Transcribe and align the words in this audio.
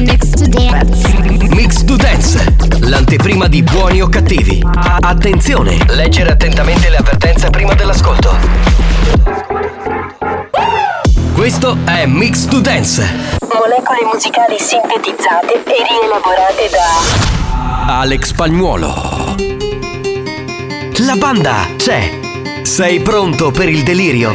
Mix 0.00 0.30
to 0.30 0.46
dance. 0.46 1.12
Mix 1.54 1.84
to 1.84 1.96
Dance, 1.96 2.54
l'anteprima 2.80 3.48
di 3.48 3.62
buoni 3.62 4.00
o 4.00 4.08
cattivi. 4.08 4.64
Attenzione, 5.00 5.76
leggere 5.88 6.30
attentamente 6.30 6.88
le 6.88 6.96
avvertenze 6.96 7.50
prima 7.50 7.74
dell'ascolto. 7.74 8.34
Questo 11.34 11.76
è 11.84 12.06
Mix 12.06 12.46
to 12.46 12.60
Dance. 12.60 13.02
Molecole 13.42 14.10
musicali 14.10 14.56
sintetizzate 14.58 15.64
e 15.64 15.84
rielaborate 15.86 16.70
da 16.70 17.98
Alex 18.00 18.24
Spagnuolo. 18.28 19.36
La 20.98 21.16
banda 21.16 21.66
c'è. 21.76 22.18
Sei 22.62 23.00
pronto 23.00 23.50
per 23.50 23.68
il 23.68 23.82
delirio? 23.82 24.34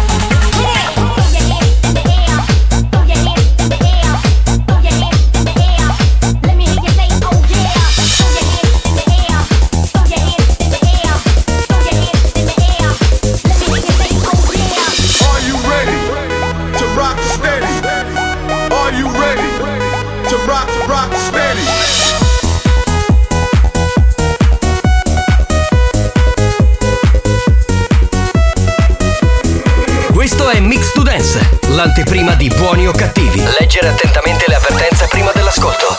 L'anteprima 31.83 32.35
di 32.35 32.47
buoni 32.55 32.87
o 32.87 32.91
cattivi. 32.91 33.43
Leggere 33.59 33.87
attentamente 33.87 34.45
le 34.47 34.53
avvertenze 34.53 35.07
prima 35.07 35.31
dell'ascolto. 35.33 35.97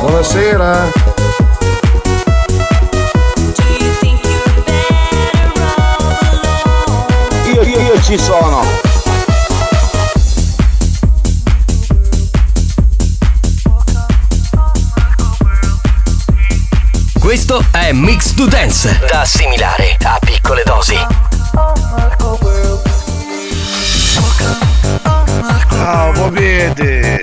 Buonasera. 0.00 0.90
Io, 7.54 7.62
io, 7.62 7.80
io 7.80 8.02
ci 8.02 8.18
sono. 8.18 8.66
Questo 17.18 17.64
è 17.70 17.92
Mix 17.92 18.34
to 18.34 18.44
Dance, 18.44 19.00
da 19.08 19.20
assimilare 19.22 19.96
a 20.02 20.18
piccole 20.20 20.62
dosi. 20.66 21.11
Verde. 26.42 27.22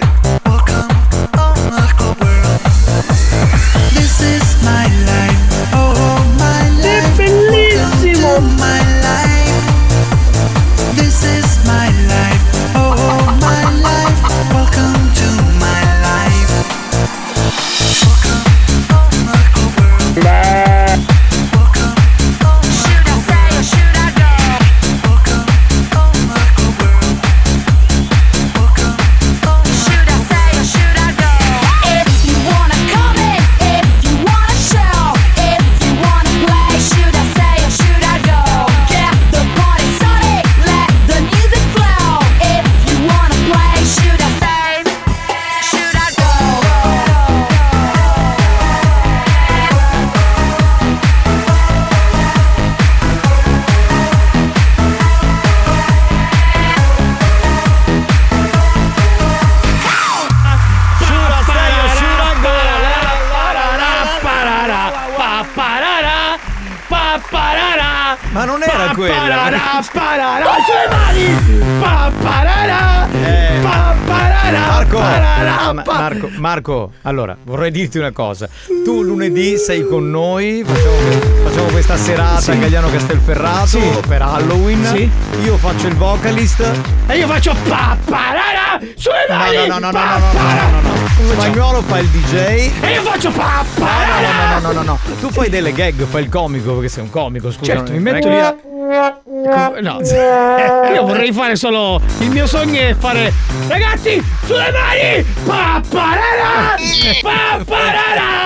Ma, 75.10 75.74
ma, 75.74 75.84
Marco, 75.86 76.30
Marco, 76.38 76.92
allora 77.04 77.36
vorrei 77.44 77.72
dirti 77.72 77.98
una 77.98 78.12
cosa. 78.12 78.48
Tu 78.84 79.02
lunedì 79.02 79.58
sei 79.58 79.86
con 79.86 80.10
noi, 80.10 80.64
facciamo, 80.66 80.96
facciamo 81.44 81.68
questa 81.68 81.98
serata 81.98 82.40
sì. 82.40 82.52
a 82.52 82.56
Gagliano 82.56 82.90
Castelferrato 82.90 83.68
sì. 83.68 84.00
per 84.08 84.22
Halloween. 84.22 84.86
Sì. 84.86 85.10
Io 85.44 85.58
faccio 85.58 85.88
il 85.88 85.96
vocalist 85.96 86.72
e 87.08 87.18
io 87.18 87.28
faccio 87.28 87.56
papparara 87.68 88.80
sulle 88.96 89.26
mani. 89.30 89.68
No, 89.68 89.80
no, 89.80 89.92
no, 89.92 89.92
no, 89.92 90.00
no, 90.00 90.32
no, 90.32 90.82
no, 90.82 90.82
no. 90.82 91.34
Spagnolo 91.34 91.82
fa 91.82 92.00
il 92.00 92.08
DJ 92.08 92.34
e 92.82 92.92
io 92.94 93.02
faccio 93.02 93.32
pappa. 93.32 93.86
No, 93.86 94.22
no, 94.22 94.60
no, 94.60 94.60
no, 94.60 94.72
no, 94.72 94.82
no. 94.84 95.00
Tu 95.20 95.30
fai 95.30 95.50
delle 95.50 95.72
gag, 95.74 96.06
fai 96.06 96.24
il 96.24 96.30
comico 96.30 96.74
perché 96.74 96.90
sei 96.90 97.04
un 97.04 97.10
comico, 97.10 97.52
scusa. 97.52 97.74
Certo, 97.74 97.92
mi 97.92 98.00
metto 98.00 98.30
via. 98.30 98.56
No, 98.90 100.00
io 100.94 101.06
vorrei 101.06 101.32
fare 101.32 101.56
solo. 101.56 102.02
Il 102.20 102.30
mio 102.32 102.48
sogno 102.48 102.80
è 102.80 102.96
fare. 102.98 103.32
Ragazzi, 103.68 104.24
sulle 104.46 104.72
mani! 104.72 105.24
Paparara! 105.46 106.76
Paparara! 107.22 108.38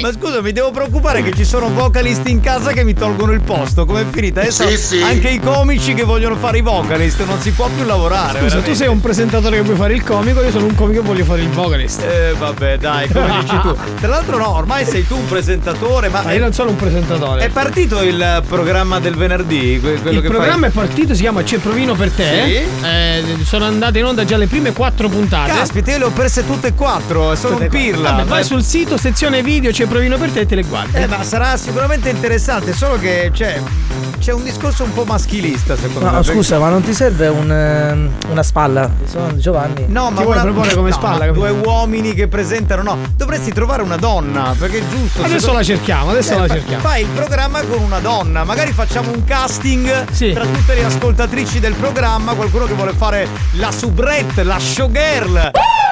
Ma 0.00 0.10
scusa, 0.12 0.40
mi 0.40 0.52
devo 0.52 0.70
preoccupare 0.70 1.22
che 1.22 1.32
ci 1.34 1.44
sono 1.44 1.68
vocalist 1.68 2.26
in 2.28 2.40
casa 2.40 2.72
che 2.72 2.82
mi 2.84 2.94
tolgono 2.94 3.32
il 3.32 3.40
posto. 3.42 3.84
Com'è 3.84 4.04
finita? 4.10 4.40
Adesso 4.40 4.66
Sì, 4.68 4.76
sì. 4.78 5.02
anche 5.02 5.28
i 5.28 5.38
comici 5.38 5.92
che 5.94 6.02
vogliono 6.04 6.36
fare 6.36 6.58
i 6.58 6.62
vocalist 6.62 7.22
non 7.24 7.38
si 7.40 7.50
può 7.52 7.68
più 7.68 7.84
lavorare. 7.84 8.30
Scusa, 8.40 8.40
tu 8.40 8.48
veramente. 8.48 8.74
sei 8.74 8.88
un 8.88 9.00
presentatore 9.00 9.56
che 9.56 9.62
vuoi 9.62 9.76
fare 9.76 9.92
il 9.94 10.02
comico, 10.02 10.40
io 10.42 10.50
sono 10.50 10.64
un 10.66 10.74
comico 10.74 11.02
che 11.02 11.06
voglio 11.06 11.24
fare 11.24 11.42
il 11.42 11.48
vocalist. 11.50 12.02
Eh, 12.02 12.32
vabbè, 12.36 12.78
dai, 12.78 13.08
come 13.08 13.28
dici 13.42 13.60
tu. 13.60 13.76
Tra 14.00 14.08
l'altro, 14.08 14.38
no, 14.38 14.56
ormai 14.56 14.84
sei 14.86 15.06
tu 15.06 15.16
un 15.16 15.28
presentatore, 15.28 16.08
ma. 16.08 16.22
Ma 16.22 16.32
io 16.32 16.40
non 16.40 16.52
sono 16.54 16.70
un 16.70 16.76
presentatore. 16.76 17.44
È 17.44 17.48
partito 17.50 18.02
il 18.02 18.42
programma 18.48 18.98
del 18.98 19.14
venerdì? 19.14 19.78
Que- 19.82 20.00
Quello 20.00 20.16
il 20.18 20.22
che 20.22 20.28
programma 20.28 20.60
fai... 20.60 20.68
è 20.68 20.72
partito, 20.72 21.14
si 21.14 21.20
chiama 21.22 21.42
C'è 21.42 21.58
Provino 21.58 21.94
per 21.94 22.10
te. 22.10 22.66
Eh, 22.82 23.24
sono 23.44 23.64
andate 23.66 23.98
in 23.98 24.04
onda 24.06 24.24
già 24.24 24.36
le 24.36 24.46
prime 24.46 24.72
quattro 24.72 25.08
puntate. 25.08 25.50
Caspita, 25.52 25.90
io 25.92 25.98
le 25.98 26.04
ho 26.04 26.10
perse 26.10 26.46
tutte 26.46 26.68
e 26.68 26.74
quattro, 26.74 27.34
sono 27.34 27.56
un 27.58 27.68
pirla. 27.68 28.10
Vabbè, 28.12 28.24
vai 28.24 28.44
sul 28.44 28.62
sito, 28.62 28.96
sezione 28.96 29.42
video, 29.42 29.70
c'è 29.70 29.86
Provino 29.86 30.16
per 30.18 30.30
te 30.30 30.40
e 30.40 30.46
te 30.46 30.54
le 30.54 30.62
guardi. 30.62 30.96
Eh, 30.96 31.06
ma 31.06 31.22
sarà 31.24 31.56
sicuramente 31.56 32.08
interessante, 32.08 32.72
solo 32.72 32.98
che 32.98 33.30
c'è, 33.32 33.60
c'è 34.18 34.32
un 34.32 34.44
discorso 34.44 34.84
un 34.84 34.92
po' 34.92 35.04
maschilista, 35.04 35.76
secondo 35.76 36.06
me. 36.06 36.12
No, 36.12 36.22
scusa, 36.22 36.58
ma 36.58 36.68
non 36.68 36.82
ti 36.82 36.94
serve 36.94 37.26
un, 37.28 37.50
ehm, 37.50 38.10
una 38.30 38.42
spalla? 38.42 38.88
Sono 39.10 39.36
Giovanni. 39.36 39.84
No, 39.88 40.10
ma 40.10 40.18
Ti 40.18 40.22
vuoi 40.24 40.36
una- 40.36 40.44
proporre 40.44 40.74
come 40.74 40.88
no, 40.90 40.94
spalla, 40.94 41.30
due 41.32 41.50
uomini 41.50 42.14
che 42.14 42.28
presentano, 42.28 42.82
no. 42.82 42.98
Dovresti 43.16 43.52
trovare 43.52 43.82
una 43.82 43.96
donna, 43.96 44.54
perché 44.58 44.78
è 44.78 44.82
giusto. 44.88 45.20
Adesso 45.22 45.38
secondo- 45.38 45.58
la 45.58 45.64
cerchiamo, 45.64 46.10
adesso 46.10 46.32
Eh, 46.32 46.36
la 46.38 46.46
fa- 46.46 46.54
cerchiamo. 46.54 46.82
Fai 46.82 47.02
il 47.02 47.08
programma 47.08 47.60
con 47.62 47.82
una 47.82 47.98
donna, 47.98 48.44
magari 48.44 48.72
facciamo 48.72 49.10
un 49.10 49.24
casting 49.24 49.71
Sì. 50.10 50.32
tra 50.32 50.44
tutte 50.44 50.74
le 50.74 50.84
ascoltatrici 50.84 51.58
del 51.60 51.74
programma, 51.74 52.34
qualcuno 52.34 52.66
che 52.66 52.74
vuole 52.74 52.92
fare 52.92 53.26
la 53.52 53.70
soubrette, 53.70 54.42
la 54.42 54.58
showgirl. 54.58 55.50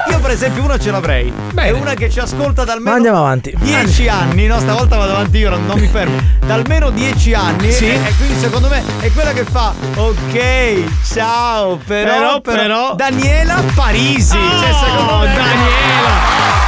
Io 0.09 0.19
per 0.19 0.31
esempio 0.31 0.63
una 0.63 0.77
ce 0.77 0.91
l'avrei. 0.91 1.31
Bene. 1.53 1.69
È 1.69 1.71
una 1.71 1.93
che 1.93 2.09
ci 2.09 2.19
ascolta 2.19 2.63
da 2.63 2.73
almeno 2.73 2.95
andiamo 2.95 3.17
avanti. 3.19 3.53
10 3.59 4.07
anni, 4.07 4.45
no? 4.47 4.59
Stavolta 4.59 4.97
vado 4.97 5.13
avanti 5.13 5.37
io, 5.37 5.49
non, 5.49 5.79
mi 5.79 5.87
fermo. 5.87 6.19
Da 6.45 6.53
almeno 6.55 6.89
10 6.91 7.33
anni. 7.33 7.71
Sì. 7.71 7.85
E, 7.85 7.95
e 7.95 8.13
quindi 8.17 8.37
secondo 8.39 8.67
me 8.67 8.83
è 8.99 9.11
quella 9.11 9.31
che 9.31 9.43
fa. 9.43 9.73
Ok, 9.95 10.83
ciao, 11.11 11.77
però. 11.85 12.11
Però, 12.13 12.41
però- 12.41 12.95
Daniela 12.95 13.61
Parisi. 13.73 14.37
cioè, 14.37 14.73
secondo 14.73 15.17
me. 15.19 15.33
Daniela! 15.33 16.60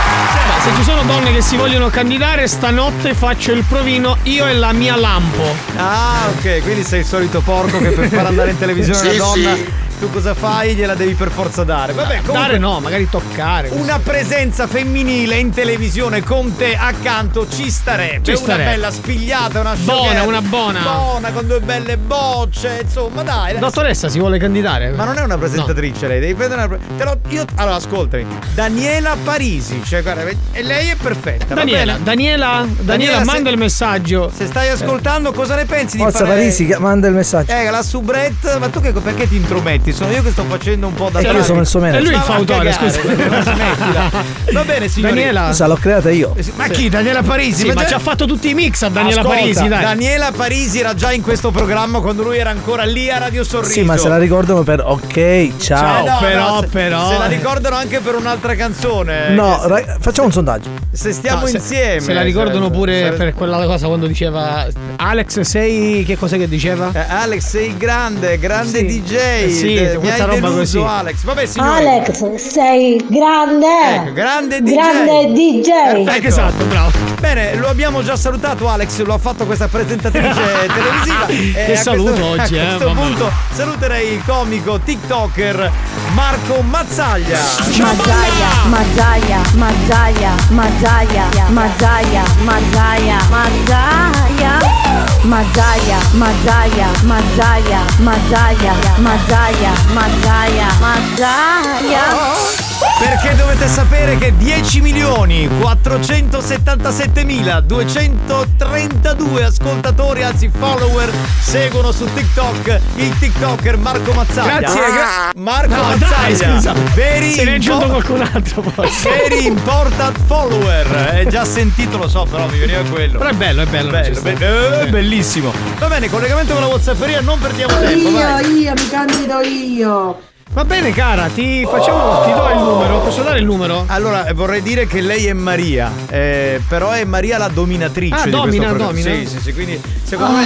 Se 0.63 0.74
ci 0.77 0.83
sono 0.83 1.04
donne 1.04 1.33
che 1.33 1.42
si 1.42 1.57
vogliono 1.57 1.89
candidare, 1.89 2.48
stanotte 2.48 3.13
faccio 3.13 3.51
il 3.51 3.65
provino 3.68 4.15
io 4.24 4.48
e 4.48 4.54
la 4.54 4.71
mia 4.71 4.95
lampo. 4.95 5.44
Ah, 5.75 6.30
ok, 6.38 6.62
quindi 6.62 6.86
sei 6.86 7.01
il 7.01 7.06
solito 7.06 7.42
porco 7.42 7.80
che 7.80 7.89
per 7.89 8.07
far 8.07 8.27
andare 8.27 8.51
in 8.51 8.57
televisione 8.57 8.98
Sì, 8.98 9.07
una 9.07 9.18
donna, 9.18 9.56
sì. 9.56 9.68
Tu 10.04 10.12
cosa 10.12 10.34
fai? 10.34 10.76
Gliela 10.76 10.96
devi 10.96 11.14
per 11.14 11.32
forza 11.32 11.64
dare. 11.64 11.94
Vabbè, 11.94 12.18
comunque. 12.18 12.34
Dare 12.34 12.58
no, 12.58 12.82
magari 12.82 13.08
toccare. 13.10 13.70
Una 13.70 14.00
presenza 14.00 14.68
femminile 14.68 15.36
in 15.38 15.52
televisione 15.52 16.22
con 16.22 16.54
te 16.58 16.76
accanto 16.76 17.48
ci 17.48 17.72
starebbe. 17.72 18.24
Ci 18.26 18.32
Una 18.32 18.40
starebbe. 18.40 18.70
bella 18.72 18.92
spigliata, 18.92 19.60
una 19.62 19.76
Buona, 19.76 20.24
una 20.24 20.42
buona. 20.42 20.82
Buona, 20.82 21.32
con 21.32 21.48
due 21.48 21.62
belle 21.62 21.96
bocce. 21.96 22.80
Insomma, 22.84 23.24
dai. 23.24 23.58
Dottoressa 23.60 24.10
si 24.10 24.20
vuole 24.20 24.38
candidare? 24.40 24.90
Ma 24.90 25.06
non 25.06 25.18
è 25.18 25.22
una 25.22 25.38
presentatrice 25.38 26.08
lei, 26.08 26.20
devi 26.20 26.34
prendere 26.34 26.64
una. 26.66 26.78
Te 26.98 27.04
lo- 27.06 27.20
io, 27.30 27.46
allora, 27.56 27.76
ascoltami. 27.76 28.26
Daniela 28.54 29.16
Parisi, 29.24 29.82
cioè, 29.86 30.02
guarda, 30.02 30.24
e 30.52 30.64
lei 30.64 30.90
è 30.90 30.96
perfetta. 30.96 31.54
Daniela? 31.54 31.94
Daniela, 31.98 32.66
Daniela, 32.68 32.68
Daniela, 32.82 33.18
se- 33.20 33.24
manda 33.24 33.50
il 33.50 33.58
messaggio. 33.58 34.30
Se 34.36 34.48
stai 34.48 34.68
ascoltando, 34.68 35.32
cosa 35.32 35.56
ne 35.56 35.64
pensi 35.64 35.96
di 35.96 36.04
Forza 36.04 36.26
fare. 36.26 36.32
Parisi, 36.32 36.66
che- 36.66 36.78
manda 36.78 37.08
il 37.08 37.14
messaggio. 37.14 37.52
Eh, 37.54 37.70
la 37.70 37.82
soubrette, 37.84 38.58
ma 38.58 38.68
tu 38.68 38.82
che, 38.82 38.92
perché 38.92 39.30
ti 39.30 39.38
intrometti? 39.38 39.92
Sono 39.94 40.12
io 40.12 40.22
che 40.24 40.31
sto 40.31 40.44
facendo 40.48 40.88
un 40.88 40.94
po' 40.94 41.10
da 41.12 41.22
drag. 41.22 41.36
io 41.36 41.44
sono 41.44 41.60
il 41.62 41.68
suo 41.68 41.80
E 41.80 41.81
manager. 41.84 42.01
lui 42.04 42.12
il 42.13 42.18
Ma 42.18 42.24
fautore, 42.24 42.72
scusa. 42.74 43.00
ma. 43.30 44.12
Va 44.51 44.63
bene, 44.63 44.88
signori. 44.88 45.13
Daniela. 45.13 45.48
Scusa, 45.48 45.68
l'ho 45.68 45.75
creata 45.75 46.10
io. 46.10 46.36
Ma 46.56 46.68
chi? 46.68 46.90
Daniela 46.90 47.22
Parisi? 47.22 47.62
Sì, 47.62 47.68
ma 47.68 47.81
già- 47.81 47.88
ci 47.88 47.94
ha 47.94 48.00
fatto 48.00 48.25
tutti 48.25 48.50
i 48.50 48.54
mix 48.54 48.81
a 48.81 48.90
Daniela 48.90 49.22
Ascolta, 49.22 49.40
Parisi, 49.40 49.68
dai. 49.68 49.81
Daniela 49.84 50.31
Parisi 50.36 50.80
era 50.80 50.94
già 50.95 51.12
in 51.12 51.22
questo 51.22 51.51
programma 51.51 52.00
quando 52.00 52.24
lui 52.24 52.38
era 52.38 52.50
ancora 52.50 52.84
lì 52.84 53.10
a 53.10 53.18
Radio 53.19 53.44
Sorriso. 53.44 53.72
Sì, 53.72 53.84
ma 53.84 53.98
se 53.98 54.07
la 54.07 54.18
ricordano 54.18 54.63
per 54.63 54.81
ok, 54.84 55.57
ciao. 55.57 56.04
Eh, 56.06 56.10
no, 56.10 56.18
però, 56.19 56.48
no, 56.56 56.60
se- 56.62 56.68
però. 56.68 57.10
Se 57.10 57.18
la 57.18 57.25
ricordano 57.25 57.75
anche 57.75 58.00
per 58.00 58.16
un'altra 58.16 58.56
canzone. 58.56 59.30
No, 59.30 59.60
se- 59.62 59.68
ra- 59.68 59.98
facciamo 60.00 60.28
un 60.28 60.34
sondaggio. 60.34 60.69
se 60.92 61.12
stiamo 61.12 61.42
No, 61.42 61.48
se- 61.48 61.57
insieme. 61.57 62.00
Se 62.00 62.13
la 62.13 62.22
ricordano 62.22 62.66
se- 62.66 62.72
pure 62.72 63.01
se- 63.04 63.12
per 63.12 63.34
quella 63.34 63.63
cosa 63.66 63.88
quando 63.88 64.07
diceva 64.07 64.68
Alex 64.98 65.40
sei 65.42 66.04
che 66.06 66.18
cos'è 66.18 66.38
che 66.38 66.48
diceva? 66.48 66.90
Eh, 66.94 67.06
Alex, 67.07 67.42
sei 67.48 67.75
grande, 67.78 68.38
grande 68.40 68.80
Sì. 68.80 68.86
DJ. 68.86 69.13
Eh, 69.16 69.50
sì, 69.88 69.91
Eh, 69.91 69.95
mi 69.95 70.00
questa 70.01 70.24
hai 70.24 70.30
roba 70.30 70.47
deluso, 70.50 70.80
così. 70.81 70.94
Alex. 70.97 71.24
Vabbè, 71.24 71.45
signori. 71.45 71.85
Alex, 71.88 72.35
sei 72.35 73.06
grande! 73.09 73.95
Ecco, 73.95 74.13
grande 74.13 74.62
DJ. 74.62 74.74
Grande 74.74 75.31
DJ! 75.33 76.03
Perfetto. 76.03 76.27
Esatto, 76.27 76.63
bravo. 76.65 76.91
Bene, 77.19 77.56
lo 77.56 77.68
abbiamo 77.69 78.03
già 78.03 78.15
salutato 78.15 78.68
Alex, 78.68 79.01
lo 79.03 79.13
ha 79.13 79.18
fatto 79.18 79.45
questa 79.45 79.68
presentatrice 79.68 80.33
televisiva. 80.74 81.27
E 81.27 81.65
Che 81.65 81.74
a 81.74 81.77
saluto 81.77 82.12
questo, 82.27 82.41
oggi, 82.44 82.57
A 82.57 82.62
eh, 82.62 82.65
questo 82.68 82.88
mamma 82.88 83.01
punto 83.01 83.31
saluterei 83.53 84.13
il 84.13 84.24
comico 84.25 84.80
TikToker 84.80 85.71
Marco 86.13 86.62
Mazzaglia. 86.62 87.38
Mazzaia, 87.80 88.65
Mazzaia, 88.68 89.41
Mazzaia, 89.53 90.35
Mazzaia, 90.50 91.25
Mazzaia, 91.50 92.24
Mazzaia, 92.44 93.18
Mazzaia. 93.30 94.93
Mazzaia, 95.24 96.00
Mazzaia, 96.14 96.88
Mazzaia, 97.06 97.81
Mazzaia, 98.00 98.74
Mazzaia, 99.00 99.74
Mazzaia, 99.96 100.68
Mazzaia. 100.81 102.73
Perché 103.00 103.35
dovete 103.35 103.68
sapere 103.68 104.18
che 104.18 104.35
10 104.38 104.81
milioni 104.81 105.50
477 105.59 107.24
mila 107.24 107.59
232 107.59 109.44
ascoltatori, 109.44 110.24
anzi 110.24 110.50
follower, 110.57 111.12
seguono 111.41 111.91
su 111.91 112.06
TikTok 112.13 112.80
il 112.95 113.18
TikToker 113.19 113.77
Marco 113.77 114.12
Mazzaglia. 114.13 114.59
Grazie, 114.59 114.81
gra- 114.81 115.31
Marco 115.35 115.75
No, 115.75 115.81
Mazzaglia. 115.83 116.18
dai, 116.18 116.35
scusa. 116.56 116.74
Very 116.94 117.31
Se 117.33 117.44
ne 117.44 117.51
è 117.51 117.56
aggiunto 117.56 117.88
qualcun 117.88 118.21
altro 118.33 118.62
poi. 118.62 118.89
Very 119.01 119.45
important 119.45 120.18
follower. 120.25 120.88
È 121.13 121.25
già 121.27 121.45
sentito, 121.45 121.97
lo 121.97 122.07
so, 122.07 122.25
però 122.30 122.47
mi 122.47 122.57
veniva 122.59 122.81
quello. 122.89 123.18
Però 123.18 123.30
è 123.30 123.33
bello, 123.33 123.62
è 123.62 123.65
bello. 123.65 123.91
Bello, 123.91 124.06
ci 124.13 124.15
sta. 124.15 124.31
be- 124.31 124.81
eh, 124.81 124.88
bellissimo. 124.88 125.51
Va 125.77 125.88
bene, 125.88 126.09
collegamento 126.09 126.53
con 126.53 126.62
la 126.62 126.68
Whatsapperia, 126.68 127.21
non 127.21 127.39
perdiamo 127.39 127.77
tempo. 127.80 128.12
vai. 128.12 128.45
io, 128.62 128.74
mi 128.74 128.89
candido 128.89 129.39
io. 129.41 130.19
Va 130.54 130.66
bene, 130.66 130.92
cara, 130.92 131.28
ti 131.34 131.66
facciamo. 131.66 132.24
Ti 132.26 132.32
do 132.32 132.50
il 132.52 132.60
numero. 132.60 133.00
Posso 133.00 133.24
dare 133.24 133.40
il 133.40 133.46
numero? 133.46 133.86
Allora, 133.88 134.28
vorrei 134.36 134.62
dire 134.62 134.86
che 134.86 135.02
lei 135.02 135.26
è 135.26 135.34
Maria, 135.34 135.92
eh, 136.10 136.62
però 136.68 136.92
è 136.92 137.04
Maria 137.06 137.40
la 137.40 137.48
dominatrice 137.48 138.14
Ah, 138.16 138.24
di 138.26 138.30
domina, 138.30 138.48
questo 138.50 138.68
programma. 138.68 138.92
domina. 138.92 139.16
Sì, 139.16 139.26
sì, 139.28 139.40
sì, 139.42 139.54
quindi 139.54 139.82
secondo 140.04 140.38
me 140.38 140.46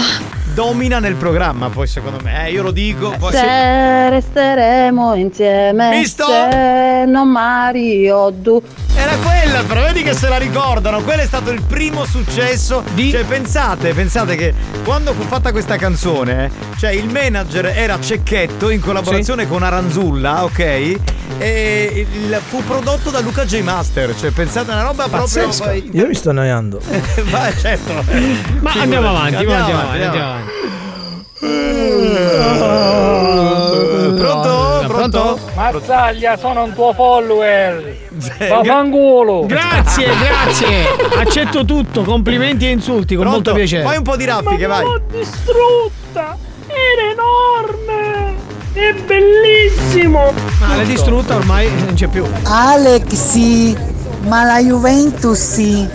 domina 0.57 0.97
nel 0.97 1.13
programma, 1.13 1.69
poi 1.69 1.85
secondo 1.85 2.17
me, 2.23 2.47
eh, 2.47 2.51
io 2.51 2.63
lo 2.63 2.71
dico, 2.71 3.13
poi 3.19 3.31
se- 3.31 3.37
Se 3.37 4.09
resteremo 4.09 5.13
insieme. 5.13 5.91
Visto? 5.91 6.25
Se 6.25 7.05
non 7.05 7.29
Mario 7.29 8.31
du. 8.31 8.59
Era 8.95 9.15
quella, 9.17 9.61
però 9.67 9.81
vedi 9.81 10.01
che 10.01 10.13
se 10.15 10.27
la 10.27 10.37
ricordano. 10.37 11.01
Quello 11.03 11.21
è 11.21 11.25
stato 11.27 11.51
il 11.51 11.61
primo 11.61 12.05
successo. 12.05 12.83
Di- 12.95 13.11
Cioè, 13.11 13.23
pensate, 13.25 13.93
pensate 13.93 14.35
che 14.35 14.51
quando 14.83 15.13
fu 15.13 15.21
fatta 15.27 15.51
questa 15.51 15.75
canzone, 15.75 16.49
cioè 16.79 16.89
il 16.89 17.07
manager 17.07 17.67
era 17.67 17.99
Cecchetto 17.99 18.71
in 18.71 18.79
collaborazione 18.81 19.47
con 19.47 19.61
Aranzulla, 19.61 20.43
ok? 20.43 20.95
E 21.37 22.07
il- 22.11 22.41
fu 22.47 22.63
prodotto 22.63 23.11
da 23.11 23.19
Luca 23.19 23.45
J 23.45 23.61
Master. 23.61 24.15
Cioè, 24.19 24.31
pensate 24.31 24.71
una 24.71 24.81
roba 24.81 25.03
proprio. 25.07 25.45
Pazzesco. 25.45 25.63
poi- 25.65 25.89
Io 25.93 26.07
mi 26.07 26.15
sto 26.15 26.31
annoiando. 26.31 26.79
Va, 27.29 27.53
certo. 27.55 27.93
Ma 28.61 28.71
andiamo 28.71 29.09
avanti, 29.09 29.35
Andiamo 29.35 29.53
andiamo 29.53 29.53
avanti, 29.53 29.53
avanti, 29.53 29.77
andiamo 29.77 30.03
andiamo 30.03 30.25
avanti. 30.29 30.46
Pronto? 34.17 34.85
Pronto? 34.87 35.39
Mazzaglia, 35.55 36.37
sono 36.37 36.63
un 36.63 36.73
tuo 36.73 36.93
follower. 36.93 37.95
Vaffanculo. 38.47 39.45
Grazie, 39.45 40.07
grazie. 40.17 41.19
Accetto 41.19 41.65
tutto. 41.65 42.03
Complimenti 42.03 42.65
e 42.65 42.71
insulti 42.71 43.15
con 43.15 43.25
Pronto? 43.25 43.51
molto 43.51 43.53
piacere. 43.53 43.83
Fai 43.83 43.97
un 43.97 44.03
po' 44.03 44.15
di 44.15 44.25
raffiche, 44.25 44.65
vai. 44.65 44.85
distrutta. 45.11 46.37
Era 46.67 47.11
enorme. 47.11 48.35
È 48.73 48.93
bellissimo. 48.93 50.33
Ma 50.59 50.75
l'hai 50.75 50.85
distrutta 50.85 51.35
ormai 51.35 51.69
non 51.85 51.93
c'è 51.95 52.07
più. 52.07 52.23
Alexi, 52.43 53.75
ma 54.21 54.43
la 54.43 54.59
Juventus 54.59 55.87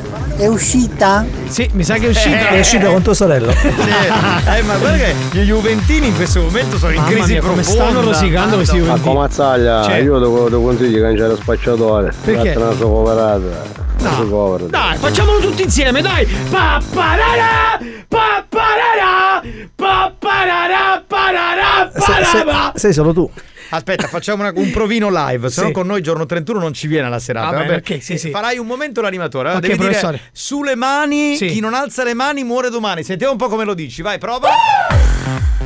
è 0.43 0.49
uscita? 0.49 1.25
Sì, 1.49 1.69
mi 1.73 1.85
sa 1.85 1.95
che 1.95 2.07
è 2.07 2.09
uscita. 2.09 2.49
È 2.49 2.59
uscita 2.59 2.89
con 2.89 3.03
tua 3.03 3.15
sorella. 3.15 3.53
Sì. 3.53 3.67
Eh, 3.69 4.63
ma 4.63 4.77
guarda 4.77 4.97
che 4.97 5.15
gli 5.33 5.41
Juventini 5.45 6.09
in 6.09 6.17
questo 6.17 6.41
momento 6.43 6.77
sono 6.79 6.93
in 6.93 6.99
Mamma 7.01 7.11
crisi 7.13 7.33
mia, 7.33 7.41
come 7.41 7.55
profonda. 7.63 7.83
stanno 7.85 8.01
rosicando 8.03 8.57
questi. 8.57 8.77
Juventini. 8.77 9.15
Mazzaglia, 9.15 9.81
C'è. 9.87 9.97
io 9.99 10.19
devo, 10.19 10.49
devo 10.49 10.63
consiglio 10.63 10.97
di 10.97 11.01
cangiare 11.01 11.37
spacciatore. 11.37 12.13
Perché? 12.25 12.55
Una 12.57 12.73
sua 12.75 12.87
poverata. 12.87 13.81
Una 14.01 14.11
sua 14.15 14.25
No. 14.25 14.31
povera. 14.31 14.65
Dai, 14.69 14.97
facciamolo 14.97 15.39
tutti 15.39 15.63
insieme, 15.63 16.03
dai! 16.03 16.27
Papparara! 16.27 17.79
Papparara! 18.09 19.43
Papparara! 19.77 21.03
Parara! 21.07 21.91
Parara! 21.95 22.73
sei 22.75 22.93
solo 22.93 23.13
tu. 23.13 23.31
Aspetta, 23.75 24.07
facciamo 24.07 24.43
una- 24.43 24.53
un 24.55 24.71
provino 24.71 25.09
live, 25.11 25.49
se 25.49 25.63
no 25.63 25.67
Sì. 25.69 25.73
con 25.73 25.87
noi 25.87 26.03
giorno 26.03 26.27
31 26.27 26.59
non 26.61 26.75
ci 26.75 26.87
viene 26.87 27.09
la 27.09 27.19
serata. 27.19 27.47
Va 27.53 27.63
bene, 27.63 27.69
vabbè. 27.81 27.95
ok, 27.95 28.03
sì, 28.03 28.19
sì. 28.19 28.31
Farai 28.31 28.59
un 28.59 28.67
momento 28.67 29.01
l'animatore. 29.01 29.49
allora 29.51 29.65
Ok, 29.65 29.67
devi 29.67 29.79
dire 29.79 29.99
professore. 29.99 30.21
sulle 30.33 30.75
mani, 30.75 31.37
chi 31.37 31.59
non 31.61 31.73
alza 31.75 32.05
le 32.05 32.13
mani 32.15 32.45
muore 32.45 32.69
domani. 32.69 33.03
Sentiamo 33.03 33.33
un 33.33 33.39
po' 33.39 33.49
come 33.49 33.65
lo 33.65 33.73
dici, 33.75 34.03
vai, 34.03 34.19
prova. 34.19 34.51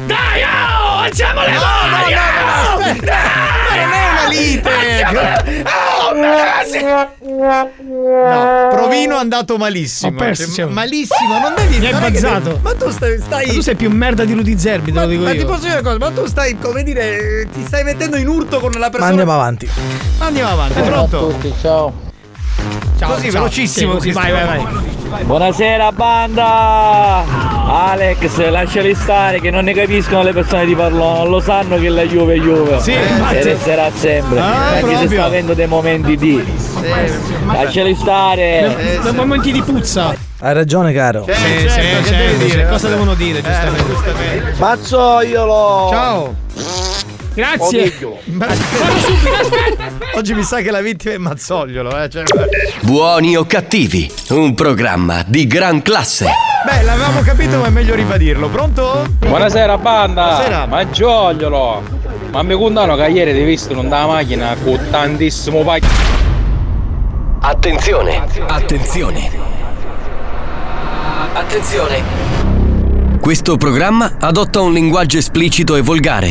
Dai, 0.06 0.42
oh, 0.42 0.98
alziamo 1.00 1.40
le 1.40 1.52
mani! 1.52 2.12
no, 2.14 2.20
no, 2.44 2.82
aspetta. 2.84 3.14
Ma 3.68 3.76
non 3.84 3.92
è 3.92 4.10
una 4.10 4.28
lite. 4.28 4.70
No, 7.82 8.68
provino 8.70 9.16
è 9.16 9.18
andato 9.18 9.56
malissimo. 9.56 10.12
Ho 10.12 10.14
perso, 10.14 10.52
Cioè, 10.52 10.66
malissimo, 10.66 11.38
non 11.38 11.54
devi 11.56 11.78
Mi 11.78 11.86
hai 11.86 11.92
bazzato. 11.92 12.48
devi- 12.50 12.60
Ma 12.62 12.74
tu 12.74 12.90
stai, 12.90 13.18
stai 13.18 13.46
Ma 13.46 13.52
tu 13.52 13.60
sei 13.60 13.74
più 13.76 13.90
merda 13.90 14.24
di 14.24 14.32
Rudy 14.34 14.58
Zerbi, 14.58 14.92
te 14.92 15.00
lo 15.00 15.06
dico 15.06 15.22
ma 15.24 15.32
io. 15.32 15.40
ti 15.40 15.44
posso 15.46 15.60
dire 15.62 15.72
una 15.78 15.82
cosa? 15.82 15.98
Ma 15.98 16.10
tu 16.10 16.26
stai, 16.26 16.58
come 16.58 16.82
dire, 16.82 17.48
ti 17.52 17.64
stai 17.66 17.84
mettendo 17.84 18.16
in 18.16 18.28
urto 18.28 18.60
con 18.60 18.70
la 18.72 18.78
Ma 18.78 18.88
persona. 18.90 19.08
andiamo 19.10 19.32
avanti. 19.32 19.68
Andiamo 20.18 20.50
avanti, 20.50 20.80
pronto? 20.80 21.38
ciao. 21.60 21.92
Ciao, 22.98 23.10
Così, 23.14 23.22
ciao. 23.30 23.32
velocissimo, 23.32 23.90
Sì, 24.00 24.10
così, 24.10 24.12
vai, 24.12 24.32
vai, 24.32 24.44
vai. 24.46 25.24
Buonasera 25.24 25.92
banda! 25.92 27.24
Alex, 27.68 28.48
lasciali 28.50 28.94
stare 28.94 29.40
che 29.40 29.50
non 29.50 29.64
ne 29.64 29.72
capiscono 29.72 30.22
le 30.22 30.32
persone 30.32 30.66
di 30.66 30.74
parlo, 30.74 31.16
non 31.18 31.28
lo 31.28 31.40
sanno 31.40 31.78
che 31.78 31.88
la 31.88 32.02
Juve 32.02 32.34
è 32.34 32.38
Juve. 32.38 32.80
Sì, 32.80 32.92
e 32.92 33.02
infatti. 33.06 33.42
resterà 33.42 33.90
sempre. 33.94 34.40
Ah, 34.40 34.66
anche 34.68 34.80
se 34.80 34.86
proprio. 34.86 35.08
sta 35.10 35.24
avendo 35.24 35.54
dei 35.54 35.66
momenti 35.66 36.16
di. 36.16 36.44
Lasciali 37.46 37.94
stare! 37.94 38.74
Nei- 38.76 38.98
Nei 39.02 39.12
momenti 39.14 39.52
di 39.52 39.62
puzza. 39.62 40.14
Hai 40.40 40.54
ragione, 40.54 40.92
caro. 40.92 41.24
Eh, 41.26 41.34
Sì, 41.34 41.68
certo, 41.68 42.02
sì, 42.04 42.08
certo, 42.12 42.38
sì. 42.40 42.46
dire? 42.46 42.68
Cosa 42.68 42.88
devono 42.88 43.14
dire, 43.14 43.38
Eh, 43.38 43.42
giustamente? 43.42 43.84
giustamente. 43.86 44.54
Mazzoiolo! 44.58 45.88
Ciao. 45.90 46.34
Grazie. 47.36 47.92
Ma- 48.24 48.46
Oggi 50.14 50.32
mi 50.32 50.42
sa 50.42 50.62
che 50.62 50.70
la 50.70 50.80
vittima 50.80 51.14
è 51.14 51.18
Mazzogliolo, 51.18 52.02
eh. 52.02 52.08
Cioè... 52.08 52.22
Buoni 52.80 53.36
o 53.36 53.44
cattivi, 53.44 54.10
un 54.30 54.54
programma 54.54 55.22
di 55.26 55.46
gran 55.46 55.82
classe. 55.82 56.30
Beh, 56.64 56.82
l'avevamo 56.82 57.20
capito, 57.20 57.58
ma 57.58 57.66
è 57.66 57.68
meglio 57.68 57.94
ribadirlo. 57.94 58.48
Pronto? 58.48 59.06
Buonasera 59.18 59.76
banda! 59.76 60.24
Buonasera. 60.28 60.66
Ma 60.66 60.88
giogliolo! 60.88 61.82
Ma 62.30 62.42
mi 62.42 62.54
contano 62.54 62.96
che 62.96 63.06
ieri 63.08 63.34
ti 63.34 63.44
visto 63.44 63.74
non 63.74 63.90
da 63.90 64.06
macchina 64.06 64.56
con 64.64 64.80
tantissimo 64.90 65.62
pacchio. 65.62 65.88
Attenzione, 67.40 68.22
attenzione. 68.46 69.30
Attenzione. 71.34 72.02
Questo 73.20 73.56
programma 73.58 74.16
adotta 74.20 74.60
un 74.60 74.72
linguaggio 74.72 75.18
esplicito 75.18 75.76
e 75.76 75.82
volgare, 75.82 76.30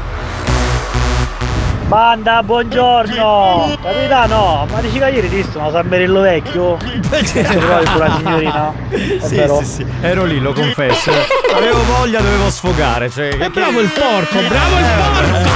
Banda, 1.91 2.41
buongiorno! 2.41 3.77
Capitano, 3.83 4.65
ma 4.71 4.79
dici 4.79 4.97
che 4.97 5.09
ieri 5.09 5.27
ti 5.27 5.35
visto 5.35 5.59
una 5.59 5.71
Samberillo 5.71 6.21
vecchio? 6.21 6.77
Con 6.79 7.97
la 7.97 8.15
signorina? 8.15 8.71
È 8.89 9.19
Sì, 9.27 9.35
vero? 9.35 9.57
sì, 9.57 9.65
sì, 9.65 9.85
ero 9.99 10.23
lì, 10.23 10.39
lo 10.39 10.53
confesso. 10.53 11.11
Avevo 11.53 11.83
voglia, 11.83 12.21
dovevo 12.21 12.49
sfogare. 12.49 13.09
Cioè, 13.09 13.37
È 13.37 13.49
bravo 13.49 13.81
il 13.81 13.89
porco, 13.89 14.39
bravo 14.47 14.77
il 14.77 14.85
porco! 14.95 15.49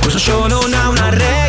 Questo 0.00 0.18
show 0.18 0.46
non 0.46 0.72
ha 0.72 0.88
una 0.88 1.10
regola 1.10 1.45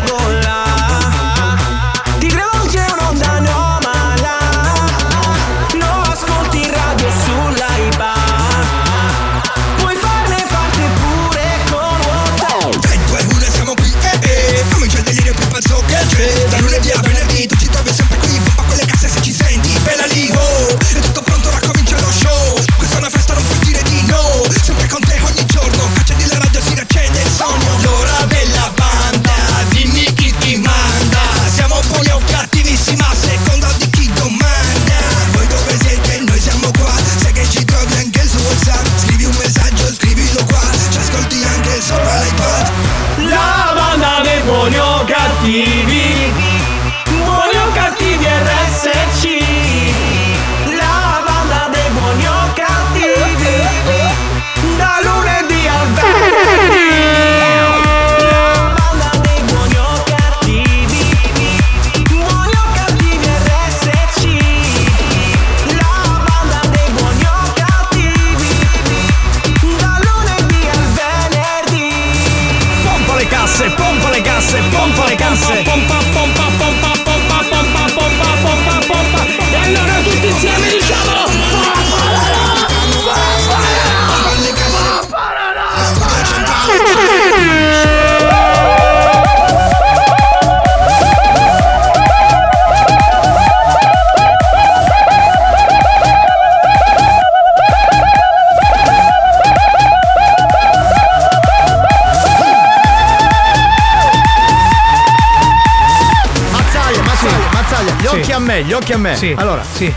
Sì. 109.18 109.34
Allora, 109.36 109.62
Sì. 109.74 109.92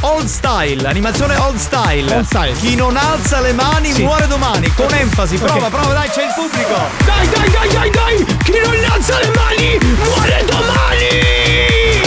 old 0.00 0.26
style, 0.26 0.88
animazione 0.88 1.36
old 1.36 1.56
style. 1.56 2.12
Old 2.12 2.26
style. 2.26 2.52
Chi 2.54 2.74
non 2.74 2.96
alza 2.96 3.40
le 3.40 3.52
mani 3.52 3.92
Sì. 3.92 4.02
muore 4.02 4.26
domani. 4.26 4.72
Con 4.74 4.92
enfasi, 4.92 5.36
prova, 5.36 5.66
Ok. 5.66 5.70
prova, 5.70 5.92
dai, 5.92 6.08
c'è 6.10 6.24
il 6.24 6.32
pubblico. 6.34 6.74
Dai, 7.04 7.28
dai, 7.28 7.50
dai, 7.50 7.68
dai, 7.72 7.90
dai! 7.90 8.36
Chi 8.42 8.52
non 8.62 8.74
alza 8.90 9.18
le 9.20 9.30
mani 9.36 9.78
muore 10.02 10.44
domani! 10.46 12.02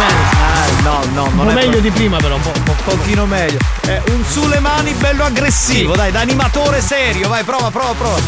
Eh, 0.00 0.82
no, 0.82 1.00
no, 1.12 1.28
non 1.34 1.46
Un 1.48 1.52
meglio 1.54 1.80
di 1.80 1.90
prima 1.90 2.16
però, 2.18 2.36
un 2.36 2.40
po', 2.42 2.52
un 2.54 2.62
po'. 2.62 2.68
Un 2.70 2.96
pochino 2.96 3.26
meglio. 3.26 3.58
Eh, 3.86 4.00
un 4.10 4.24
sulle 4.24 4.58
mani 4.60 4.92
bello 4.94 5.24
aggressivo, 5.24 5.94
dai, 5.96 6.10
da 6.12 6.20
animatore 6.20 6.80
serio. 6.80 7.28
Vai, 7.28 7.42
prova, 7.44 7.70
prova, 7.70 7.92
prova. 7.92 8.18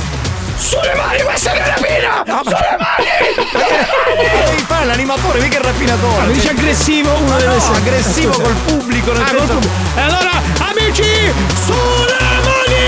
Sulle 0.63 0.95
mani 0.95 1.21
questa 1.23 1.53
è 1.53 1.57
una 1.57 1.67
rapina! 1.75 2.23
Sulle 2.45 2.77
mani! 2.79 4.47
Devi 4.47 4.63
fare 4.67 4.85
l'animatore, 4.87 5.41
mica 5.41 5.59
il 5.59 5.65
rapinatore. 5.65 6.27
Lo 6.27 6.33
dice 6.33 6.51
aggressivo, 6.51 7.13
uno 7.15 7.29
Ma 7.29 7.37
deve 7.37 7.51
no, 7.51 7.57
essere 7.57 7.77
aggressivo 7.79 8.31
col 8.41 8.55
pubblico. 8.65 9.13
nel 9.13 9.23
Ah, 9.23 9.25
col 9.27 9.39
senso- 9.39 9.53
pubblico. 9.55 9.75
E 9.97 10.01
allora, 10.01 10.31
amici, 10.71 11.33
sulle 11.65 12.17
mani! 12.45 12.81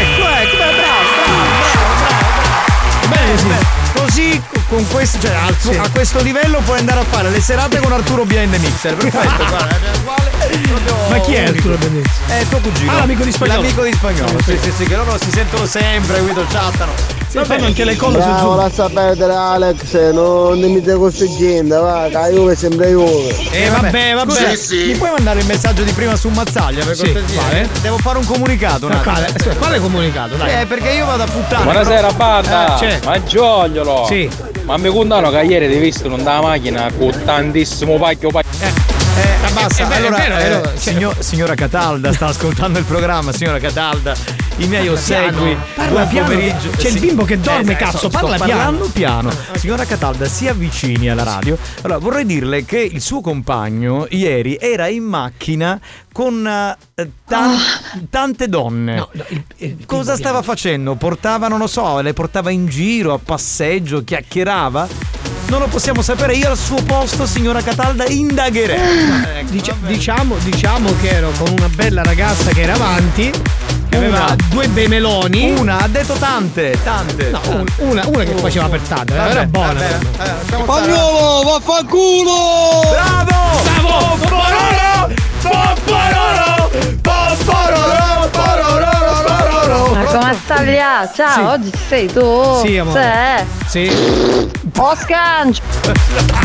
Ecco, 0.00 0.28
ecco, 0.28 0.56
bravo, 0.56 0.72
bravo, 0.72 1.08
bravo, 1.14 1.94
bravo. 2.00 3.08
Bene, 3.08 3.38
sì. 3.38 3.66
Così 4.00 4.42
con 4.68 4.86
questo, 4.88 5.18
cioè 5.20 5.34
al- 5.34 5.56
Sì. 5.58 5.76
a 5.76 5.88
questo 5.92 6.22
livello 6.22 6.60
puoi 6.60 6.78
andare 6.78 7.00
a 7.00 7.04
fare 7.08 7.28
le 7.30 7.40
serate 7.40 7.78
con 7.80 7.92
Arturo 7.92 8.24
Behind 8.24 8.50
the 8.52 8.58
Mixer. 8.58 8.94
Perfetto, 8.96 9.44
guarda, 9.46 9.68
è 9.68 9.96
uguale. 9.98 10.27
Ma 11.08 11.18
chi 11.20 11.34
è. 11.34 11.44
Arturo 11.46 11.76
Bendizzi? 11.76 12.10
È 12.26 12.44
tuo 12.48 12.58
cugino. 12.58 12.90
Ah, 12.90 12.98
l'amico 12.98 13.24
di 13.24 13.32
spagnolo. 13.32 13.60
L'amico 13.62 13.82
di 13.82 13.92
spagnolo, 13.92 14.38
sì, 14.44 14.58
sì, 14.60 14.72
sì, 14.72 14.84
che 14.84 14.96
loro 14.96 15.16
si 15.18 15.30
sentono 15.30 15.66
sempre, 15.66 16.20
guido 16.20 16.44
chattano. 16.50 16.92
Sì, 17.28 17.38
fanno 17.44 17.66
anche 17.66 17.84
le 17.84 17.94
colle 17.96 18.22
su 18.22 18.28
Zoom. 18.38 18.56
lascia 18.56 18.88
perdere 18.88 19.34
Alex, 19.34 20.12
non 20.12 20.58
mi 20.58 20.80
queste 20.80 21.28
gente, 21.36 21.76
va, 21.76 22.08
che 22.10 22.32
Juve 22.32 22.56
sembra 22.56 22.86
Juve. 22.86 23.36
Eh, 23.50 23.68
vabbè, 23.68 24.14
vabbè. 24.14 24.56
Scusa, 24.56 24.74
Mi 24.86 24.96
puoi 24.96 25.10
mandare 25.10 25.40
il 25.40 25.46
messaggio 25.46 25.82
di 25.82 25.92
prima 25.92 26.16
su 26.16 26.28
Mazzaglia 26.30 26.84
per 26.84 26.96
Sì, 26.96 27.12
cortesia? 27.12 27.40
quale? 27.40 27.68
Devo 27.82 27.98
fare 27.98 28.18
un 28.18 28.24
comunicato 28.24 28.86
un 28.86 28.92
attimo. 28.92 29.12
quale? 29.12 29.56
Quale 29.58 29.80
comunicato? 29.80 30.36
Dai. 30.36 30.62
Eh, 30.62 30.66
perché 30.66 30.90
io 30.90 31.04
vado 31.04 31.22
a 31.22 31.26
puttane. 31.26 31.64
Buonasera 31.64 32.12
banda! 32.12 32.76
Eh, 32.76 32.78
c'è. 32.78 33.00
Ma 33.04 33.22
giogliolo! 33.22 34.06
Sì. 34.06 34.30
Ma 34.64 34.76
mi 34.78 34.88
contano 34.90 35.30
che 35.30 35.40
ieri 35.42 35.68
ti 35.70 35.78
visto 35.78 36.08
non 36.08 36.22
da 36.22 36.40
macchina 36.40 36.90
con 36.96 37.10
tantissimo 37.24 37.96
pacchio 37.98 38.30
pacchio. 38.30 38.66
Eh, 38.66 38.72
basta. 39.52 39.82
è 39.82 39.86
vero, 39.86 40.06
allora, 40.06 40.16
è 40.24 40.28
vero, 40.28 40.34
è 40.34 40.38
eh, 40.44 40.48
vero. 40.48 40.62
Cioè- 40.64 40.76
signor- 40.78 41.20
signora 41.22 41.54
Catalda 41.54 42.12
sta 42.12 42.26
ascoltando 42.26 42.78
il 42.78 42.84
programma, 42.84 43.32
signora 43.32 43.58
Catalda. 43.58 44.14
I 44.60 44.66
miei 44.66 44.88
ossequi. 44.88 45.56
Parla 45.74 46.04
piano. 46.06 46.28
pomeriggio. 46.28 46.70
C'è 46.70 46.88
il 46.88 46.94
Sì. 46.94 46.98
bimbo 46.98 47.24
che 47.24 47.38
dorme, 47.38 47.72
Eh, 47.72 47.76
cazzo, 47.76 47.98
sto- 47.98 48.08
parla 48.08 48.36
sto 48.36 48.44
piano. 48.44 48.60
parlando 48.60 48.90
piano. 48.92 49.30
Signora 49.56 49.84
Catalda, 49.84 50.26
si 50.26 50.48
avvicini 50.48 51.08
alla 51.08 51.22
radio. 51.22 51.56
Allora, 51.82 51.98
vorrei 52.00 52.26
dirle 52.26 52.64
che 52.64 52.78
il 52.80 53.00
suo 53.00 53.20
compagno 53.20 54.06
ieri 54.10 54.56
era 54.60 54.88
in 54.88 55.04
macchina 55.04 55.78
con 56.12 56.44
eh, 56.96 57.10
tan- 57.24 57.56
tante 58.10 58.48
donne. 58.48 58.96
No, 58.96 59.08
no, 59.12 59.24
il- 59.28 59.44
il 59.58 59.86
Cosa 59.86 60.14
stava 60.16 60.40
piano. 60.40 60.42
facendo? 60.42 60.94
Portava, 60.96 61.46
non 61.46 61.58
lo 61.60 61.68
so, 61.68 62.00
le 62.00 62.12
portava 62.12 62.50
in 62.50 62.66
giro, 62.66 63.12
a 63.14 63.18
passeggio, 63.24 64.02
chiacchierava? 64.02 64.88
Non 65.48 65.60
lo 65.60 65.66
possiamo 65.68 66.02
sapere. 66.02 66.34
Io 66.34 66.50
al 66.50 66.58
suo 66.58 66.76
posto, 66.82 67.26
signora 67.26 67.62
Catalda, 67.62 68.04
indagherei. 68.06 68.76
Ecco, 68.78 69.12
bene. 69.22 69.44
diciamo, 69.88 70.36
diciamo 70.42 70.90
che 71.00 71.08
ero 71.08 71.30
con 71.38 71.50
una 71.56 71.68
bella 71.68 72.02
ragazza 72.02 72.50
che 72.50 72.60
era 72.62 72.74
avanti, 72.74 73.30
che 73.88 73.96
aveva 73.96 74.24
Una. 74.24 74.36
due 74.50 74.68
bei 74.68 74.88
meloni. 74.88 75.50
Una, 75.56 75.78
ha 75.80 75.88
detto 75.88 76.12
tante, 76.14 76.76
tante. 76.84 77.30
No, 77.30 77.40
un- 77.46 77.64
una, 77.78 78.06
una 78.06 78.24
che 78.24 78.34
faceva 78.34 78.68
per 78.68 78.80
tante, 78.80 79.14
Vabbè, 79.14 79.30
era 79.30 79.44
buona. 79.46 79.72
vabbè, 79.72 79.98
eh. 80.22 80.62
Spagnolo, 80.62 81.42
vaffanculo! 81.44 82.80
Bravo! 82.90 83.62
Bravo! 83.62 84.16
Poppororo! 84.20 85.14
Poppororo! 85.40 86.70
Poppororo! 87.00 88.28
Poppororo! 88.30 89.94
Ma 89.94 90.04
come 90.04 90.36
sta 90.44 90.56
via? 90.62 91.10
Ciao, 91.14 91.32
Sì. 91.32 91.40
oggi 91.40 91.70
ci 91.72 91.82
sei 91.88 92.06
tu? 92.12 92.60
Sì, 92.64 92.76
amore. 92.76 93.46
Sì. 93.66 93.88
Sì. 93.88 94.50
Scancio! 94.96 95.62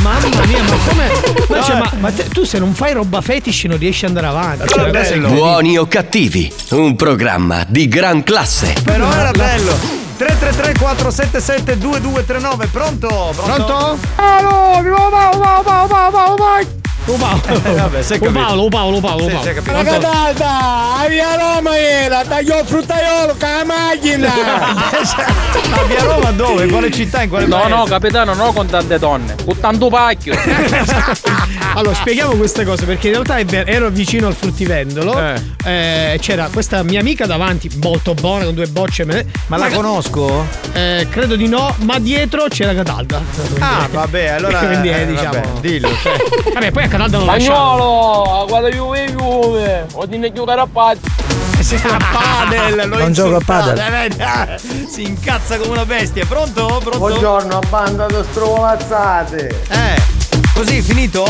Mamma 0.02 0.46
mia, 0.46 0.64
ma 0.64 0.76
come? 0.88 1.12
Ma, 1.48 1.64
cioè, 1.64 1.78
ma, 1.78 1.92
ma 2.00 2.12
te- 2.12 2.28
tu 2.30 2.44
se 2.44 2.58
non 2.60 2.74
fai 2.74 2.94
roba 2.94 3.22
fetish 3.22 3.66
non 3.66 3.78
riesci 3.78 4.06
ad 4.06 4.16
andare 4.16 4.28
avanti. 4.28 4.68
Cioè, 4.68 4.90
Bello. 4.90 5.28
è 5.28 5.32
Buoni 5.32 5.78
o 5.78 5.88
cattivi, 5.88 6.52
un 6.72 6.96
programma 6.96 7.64
di 7.68 7.88
gran 7.88 8.24
classe. 8.24 8.74
Però 8.84 9.12
era 9.12 9.32
bello. 9.32 10.02
333 10.18 10.74
477 10.80 11.78
2239 11.78 12.68
pronto? 12.68 13.34
Pronto? 13.36 14.00
Allora, 14.16 14.82
viva, 14.82 15.10
va, 15.10 15.30
va, 15.36 15.62
va, 15.64 16.10
va, 16.10 16.36
va, 16.38 16.83
Oh 17.06 17.16
Paolo, 17.18 17.42
Eh, 17.64 17.74
vabbè, 17.74 18.02
sei 18.02 18.18
oh 18.18 18.22
capito. 18.22 18.40
Paolo, 18.46 18.62
oh 18.64 18.70
Paolo, 18.70 18.98
oh 18.98 19.02
Paolo, 19.02 19.24
oh 19.26 19.30
Sì, 19.44 19.62
Paolo. 19.62 19.84
La 19.84 19.84
catata, 19.84 20.96
a 21.00 21.08
via 21.08 21.36
Roma 21.36 21.78
era, 21.78 22.24
taglio 22.24 22.60
il 22.60 22.66
fruttaiolo 22.66 23.36
con 23.38 23.50
la 23.50 23.64
macchina! 23.66 24.32
A 25.74 25.84
via 25.86 26.04
Roma 26.04 26.32
dove? 26.32 26.64
In 26.64 26.72
quale 26.72 26.92
città? 26.92 27.24
In 27.24 27.30
quale 27.30 27.46
No, 27.46 27.58
paese? 27.58 27.76
no, 27.76 27.84
capitano, 27.86 28.34
no 28.36 28.54
con 28.54 28.68
tante 28.68 28.98
donne, 29.00 29.36
con 29.44 29.60
tanto 29.60 29.90
pacchio. 29.90 30.34
Allora, 31.76 31.96
spieghiamo 31.96 32.36
queste 32.36 32.64
cose 32.66 32.86
perché 32.86 33.08
in 33.08 33.24
realtà 33.24 33.40
ero 33.66 33.90
vicino 33.90 34.28
al 34.28 34.36
fruttivendolo. 34.36 35.20
Eh. 35.20 35.42
eh, 35.66 36.18
c'era 36.22 36.50
questa 36.54 36.84
mia 36.84 37.00
amica 37.00 37.26
davanti, 37.26 37.70
molto 37.82 38.14
buona, 38.14 38.46
con 38.46 38.54
due 38.54 38.68
bocce. 38.68 39.06
me- 39.06 39.26
Ma 39.48 39.58
la 39.58 39.64
Raga- 39.66 39.76
conosco? 39.78 40.46
Eh, 40.72 41.08
credo 41.10 41.36
di 41.36 41.48
no, 41.48 41.74
ma 41.80 41.98
dietro 42.00 42.46
c'era 42.48 42.74
Catalda. 42.76 43.22
Ah, 43.60 43.88
vabbè, 43.92 44.28
allora. 44.28 44.60
Quindi, 44.66 44.90
eh, 44.90 45.02
eh, 45.02 45.06
diciamo. 45.08 45.30
vabbè, 45.32 45.48
dillo. 45.62 45.90
cioè. 46.02 46.16
Vabbè, 46.54 46.72
poi 46.72 46.84
a 46.84 46.88
Catalda 46.88 47.18
non 47.18 47.26
lasciamo. 47.26 47.56
Spagnolo, 47.56 48.46
guarda 48.48 48.70
Juve 48.70 49.06
Juve, 49.12 49.86
o 49.94 50.06
di 50.06 50.18
ne 50.18 50.32
giocare 50.32 50.62
a 50.62 50.68
pazzi. 50.72 51.02
Si 51.64 51.76
a 51.76 51.98
padel, 52.12 52.90
lo 52.90 52.98
Non 52.98 53.14
gioco 53.14 53.38
a 53.38 53.42
padel. 53.44 53.82
vedi? 53.90 54.22
Ah, 54.22 54.58
Si 54.86 55.02
incazza 55.04 55.58
come 55.58 55.72
una 55.72 55.86
bestia. 55.86 56.26
Pronto? 56.26 56.66
Pronto? 56.84 56.98
Buongiorno, 56.98 57.60
banda 57.70 58.06
di 58.08 58.16
strovalazzate! 58.32 59.48
Eh, 59.70 60.03
così 60.54 60.82
finito? 60.82 61.26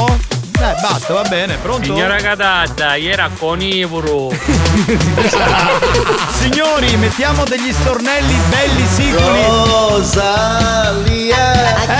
Eh, 0.60 0.75
basta, 0.82 1.13
va 1.13 1.24
bene, 1.24 1.56
pronto? 1.58 1.94
Catata, 1.96 2.98
era 2.98 3.30
conivoro. 3.38 4.32
Signori, 6.39 6.96
mettiamo 6.98 7.44
degli 7.44 7.72
stornelli 7.74 8.36
belli 8.50 8.86
siculi. 8.94 9.44
Rosalia, 9.68 11.42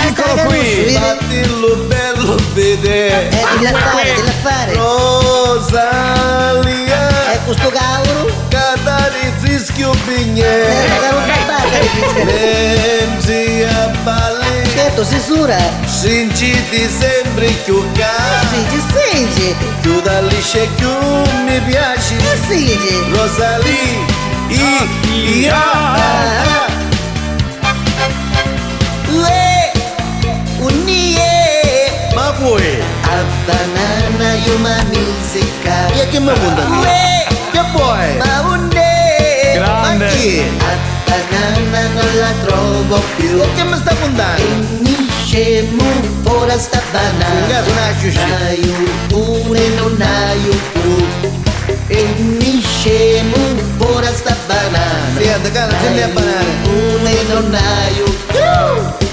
Eccolo 0.06 0.34
qui. 0.46 0.90
fatelo 0.92 1.76
bello 1.86 2.36
vedere! 2.54 3.28
Eh, 3.28 3.58
di 3.58 3.66
fare, 3.66 4.14
di 4.14 4.32
fare. 4.42 4.74
Rosalia, 4.74 6.22
Eh, 7.34 7.38
questo 7.44 7.68
cavolo? 7.70 8.03
Catare 9.64 9.88
fischio 9.88 9.92
Eh, 9.92 9.96
bignè! 10.06 10.88
magari 10.88 11.14
un 11.14 11.22
papà, 11.46 12.24
Lenzi 12.24 13.62
a 13.62 13.90
balli, 14.02 14.68
Certo, 14.74 15.04
si 15.04 15.18
sura. 15.20 15.56
sentiti 15.86 16.88
sempre 16.88 17.46
più 17.64 17.82
cari! 17.92 18.46
Sì, 18.50 18.66
ci 18.70 18.82
senti. 18.92 19.54
Più 19.80 20.00
da 20.02 20.20
lisce 20.20 20.68
più 20.76 20.90
mi 21.46 21.60
piaci! 21.66 22.16
Che 22.16 22.38
senti? 22.46 23.04
Rosalie, 23.10 24.04
i, 24.48 24.88
i, 25.12 25.48
ah, 25.48 26.66
Ue, 29.12 29.72
unie. 30.58 32.10
Ma 32.14 32.32
poi, 32.32 32.82
A 33.02 33.22
banana 33.46 33.84
Grande. 40.24 40.24
Ma 40.24 40.30
chi? 40.30 40.40
A 40.58 40.76
banana 41.04 41.88
non 41.88 42.18
la 42.18 42.32
trovo 42.44 43.02
più. 43.16 43.40
E 43.40 43.52
che 43.54 43.64
mi 43.64 43.76
sta 43.76 43.94
puntando? 43.94 44.42
Finiscemo 44.82 45.84
ora 46.24 46.58
sta 46.58 46.80
banana. 46.90 47.46
Gas 47.46 47.66
nasce 47.66 48.12
Naio 48.12 48.72
pure 49.08 49.68
non 49.76 49.94
naio 49.98 50.54
più. 50.72 51.06
Finiscemo 51.86 53.36
ora 53.78 54.12
sta 54.12 54.36
banana. 54.46 55.12
Fiat, 55.16 55.52
cara, 55.52 55.72
ce 55.80 55.90
ne 55.90 56.06
banane. 56.08 56.44
Pure 56.62 57.22
non 57.28 57.50
naio 57.50 58.04
più. 58.28 59.03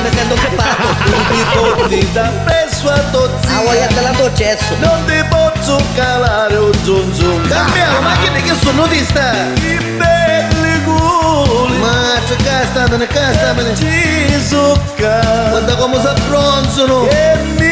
Mi 0.00 0.08
sento 0.16 0.34
creppato. 0.34 0.82
Un 1.04 1.26
picotti 1.30 2.12
da 2.12 2.32
presso 2.44 2.88
a 2.88 2.94
Ah, 2.94 3.00
tozzia 3.12 3.60
voglio 3.60 3.86
della 3.94 4.10
doccia 4.10 4.44
adesso. 4.44 4.74
Non 4.80 5.04
ti 5.06 5.24
posso 5.28 5.80
calare 5.94 6.56
un 6.56 6.72
zun 6.82 7.14
zun 7.14 7.46
Cambiamo, 7.48 8.00
ma 8.00 8.16
che 8.18 8.30
ne 8.30 8.42
che 8.42 8.54
sono 8.60 8.86
di 8.86 9.04
sta? 9.04 9.32
I 9.54 9.78
belli 9.96 10.82
culi 10.84 11.78
Ma 11.78 12.14
c'è 12.26 12.36
che 12.36 12.66
stanno 12.70 12.96
nel 12.96 13.06
casa 13.08 13.54
Ci 13.74 14.40
succa 14.46 15.48
Guarda 15.50 15.74
come 15.76 16.00
si 16.00 16.06
abbronzano 16.06 17.08
E 17.08 17.36
mi 17.58 17.65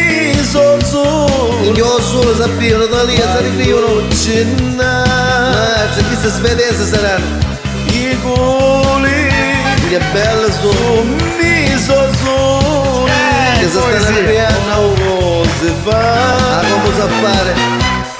son 0.44 0.80
su 0.85 1.02
Io 1.74 2.00
solo 2.00 2.35
sapevo 2.37 2.87
da 2.87 3.02
lì 3.04 3.16
Si 3.16 3.22
arrivano 3.22 4.09
cinna 4.11 5.02
Ma 5.04 5.88
c'è 5.94 6.02
chi 6.09 6.16
si 6.20 6.28
svedesse 6.28 6.85
saranno 6.87 7.38
I 7.87 8.16
culi 8.20 9.28
Che 9.88 10.00
bello 10.12 10.50
sono 10.61 11.02
Mi 11.38 11.78
son 11.78 12.14
su 12.14 13.04
Che 13.59 13.64
si 13.64 13.70
stanno 13.70 13.90
poesia. 13.90 14.46
arrivando 14.46 14.94
Come 15.04 15.48
si 15.61 15.72
fa? 15.85 16.59
Ah, 16.59 16.62
come 16.70 16.90
si 16.94 17.00
fare? 17.22 17.52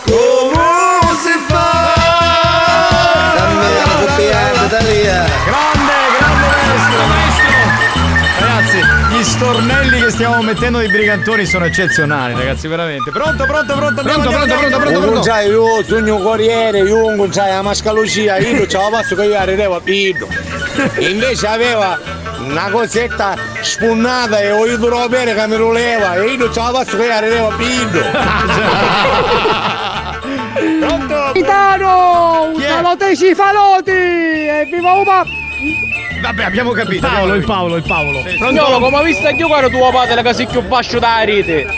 Come 0.05 1.17
si 1.23 1.35
fa? 1.49 1.69
Dammi 3.37 3.69
la 3.75 4.07
copiante 4.07 4.67
da 4.69 4.79
lì 4.81 5.01
Grande, 5.03 5.97
grande 6.19 6.47
maestro, 6.55 7.54
Ragazzi, 8.75 9.17
gli 9.17 9.23
stornelli 9.23 10.01
che 10.01 10.11
stiamo 10.11 10.43
mettendo 10.43 10.79
ai 10.79 10.89
brigantoni 10.89 11.47
sono 11.47 11.65
eccezionali, 11.65 12.35
ragazzi, 12.35 12.67
veramente. 12.67 13.11
Pronto, 13.11 13.45
pronto, 13.45 13.75
pronto, 13.75 14.03
Pronto, 14.03 14.29
pronto, 14.31 14.55
pronto, 14.55 14.75
andiamo. 14.75 15.01
pronto. 15.01 15.23
sai, 15.23 15.49
io 15.49 15.83
sogno 15.85 16.19
corriere, 16.19 16.81
io 16.81 17.15
non 17.15 17.33
sai 17.33 17.53
la 17.53 17.63
mascalucia, 17.63 18.37
io 18.39 18.67
ce 18.67 18.77
la 18.77 18.89
passo 18.91 19.15
che 19.15 19.25
io 19.25 19.39
arrivo 19.39 19.77
a 19.77 19.81
pido. 19.81 20.27
Invece 20.99 21.47
aveva 21.47 21.99
una 22.41 22.69
cosetta 22.71 23.37
spunnata 23.61 24.41
e 24.41 24.51
ho 24.51 24.67
dovuto 24.67 25.09
bene 25.09 25.35
che 25.35 25.47
mi 25.47 25.57
lo 25.57 25.71
leva 25.71 26.17
e 26.17 26.25
io 26.33 26.53
ce 26.53 26.61
la 26.61 26.71
passo 26.73 26.97
che 26.97 27.05
io 27.05 27.13
arrivo 27.15 27.49
a 27.49 27.55
pido. 27.55 28.01
Pronto? 30.81 31.15
Capitano! 31.15 32.53
Chi 32.57 32.63
è? 32.63 32.69
Salute 32.69 33.17
cifaloti! 33.17 33.91
E 33.91 34.69
viva 34.71 34.93
Uma! 34.95 35.23
Vabbè, 36.25 36.43
abbiamo 36.43 36.71
capito. 36.71 37.07
Paolo, 37.07 37.35
il 37.35 37.45
Paolo, 37.45 37.77
il 37.77 37.83
Paolo. 37.83 38.25
Spagnolo, 38.27 38.79
come 38.79 38.97
hai 38.97 39.05
visto 39.05 39.29
io 39.29 39.47
guarda 39.47 39.69
tuo 39.69 39.91
padre 39.91 40.23
che 40.23 40.33
si 40.33 40.47
più 40.47 40.63
bascio 40.63 40.99
da 40.99 41.23
rete. 41.23 41.67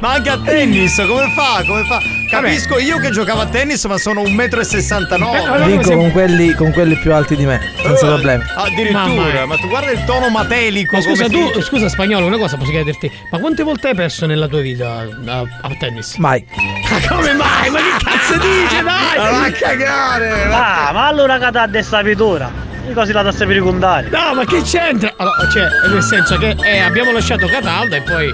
ma 0.00 0.12
anche 0.12 0.28
a 0.28 0.38
tennis, 0.38 0.96
come 0.96 1.32
fa? 1.34 1.64
Come 1.66 1.82
fa? 1.84 1.98
Capisco 2.28 2.78
io 2.78 2.98
che 2.98 3.10
giocavo 3.10 3.40
a 3.40 3.46
tennis, 3.46 3.82
ma 3.84 3.96
sono 3.96 4.22
1,69 4.22 5.18
m. 5.18 5.64
Vinco 5.64 5.96
con 5.96 6.10
quelli, 6.10 6.52
con 6.52 6.72
quelli 6.72 6.94
più 6.96 7.14
alti 7.14 7.36
di 7.36 7.46
me, 7.46 7.72
senza 7.82 8.06
problemi. 8.06 8.44
Addirittura, 8.54 9.46
ma 9.46 9.56
tu 9.56 9.68
guarda 9.68 9.90
il 9.90 10.04
tono 10.04 10.28
matelico. 10.28 10.96
Ma 10.96 11.02
scusa, 11.02 11.26
tu, 11.28 11.62
scusa 11.62 11.88
spagnolo, 11.88 12.26
una 12.26 12.36
cosa 12.36 12.58
posso 12.58 12.70
chiederti, 12.70 13.10
ma 13.30 13.38
quante 13.38 13.62
volte 13.62 13.88
hai 13.88 13.94
perso 13.94 14.26
nella 14.26 14.46
tua 14.46 14.60
vita 14.60 15.06
a, 15.26 15.42
a 15.62 15.70
tennis? 15.78 16.16
Mai. 16.16 16.44
Ma 16.90 17.16
come 17.16 17.32
mai? 17.32 17.70
Ma 17.70 17.78
che 17.78 18.03
cazzo 18.24 18.38
dice, 18.38 18.82
dai? 18.82 19.18
Ma 19.18 19.30
va 19.30 19.44
a 19.44 19.50
cagare! 19.52 20.44
Ah, 20.50 20.90
ma 20.92 21.06
allora 21.06 21.38
che 21.38 21.50
da 21.50 21.68
sta 21.82 22.02
pittura? 22.02 22.50
I 22.88 22.92
cosi 22.92 23.12
la 23.12 23.22
tassa 23.22 23.44
per 23.46 23.54
ricondare. 23.54 24.08
No, 24.10 24.34
ma 24.34 24.44
che 24.44 24.60
c'entra? 24.62 25.12
Allora, 25.16 25.48
cioè, 25.50 25.64
nel 25.90 26.02
senso 26.02 26.36
che 26.36 26.54
eh, 26.62 26.80
abbiamo 26.80 27.12
lasciato 27.12 27.46
Catalda 27.46 27.96
e 27.96 28.02
poi. 28.02 28.32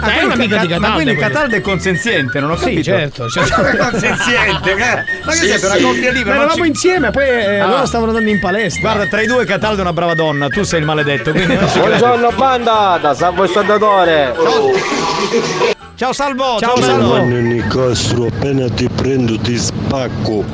Ah, 0.00 0.12
è 0.12 0.22
un'amica 0.22 0.56
Ca- 0.56 0.60
di 0.62 0.68
Catalda. 0.68 0.88
Ma 0.88 0.94
quindi. 0.94 1.16
Cataldo 1.16 1.56
è 1.56 1.60
consenziente, 1.60 2.40
non 2.40 2.50
ho 2.50 2.56
Sì, 2.56 2.62
capito. 2.64 2.82
certo, 2.82 3.26
certo. 3.30 3.62
Ma 3.62 3.68
come 3.70 3.76
consenziente? 3.90 4.70
eh? 4.72 4.76
Ma 5.24 5.32
che 5.32 5.38
Sì, 5.38 5.46
siete 5.46 5.66
una 5.66 5.74
sì. 5.76 5.82
coppia 5.82 6.10
libera? 6.10 6.36
Ma 6.36 6.42
eravamo 6.42 6.62
ci- 6.62 6.68
insieme, 6.68 7.10
poi 7.10 7.28
eh, 7.28 7.58
Ah. 7.60 7.66
loro 7.66 7.86
stavano 7.86 8.10
andando 8.10 8.30
in 8.30 8.40
palestra. 8.40 8.80
Guarda, 8.80 9.06
tra 9.06 9.20
i 9.22 9.26
due 9.26 9.44
Cataldo 9.44 9.78
è 9.78 9.82
una 9.82 9.92
brava 9.92 10.14
donna, 10.14 10.48
tu 10.48 10.62
sei 10.64 10.80
il 10.80 10.86
maledetto, 10.86 11.30
quindi 11.30 11.54
non 11.56 11.68
si 11.68 11.78
crede. 11.80 11.98
Buongiorno 11.98 12.30
banda, 12.36 12.98
da 13.00 13.14
Salvo 13.14 13.44
il 13.44 13.50
Saldatore. 13.50 15.76
Ciao 15.98 16.12
Salvo, 16.12 16.60
ciao 16.60 16.80
Salvo. 16.80 17.24
Nicastro, 17.24 18.26
appena 18.26 18.70
ti 18.70 18.88
prendo 18.88 19.36
ti 19.36 19.58
spacco. 19.58 20.44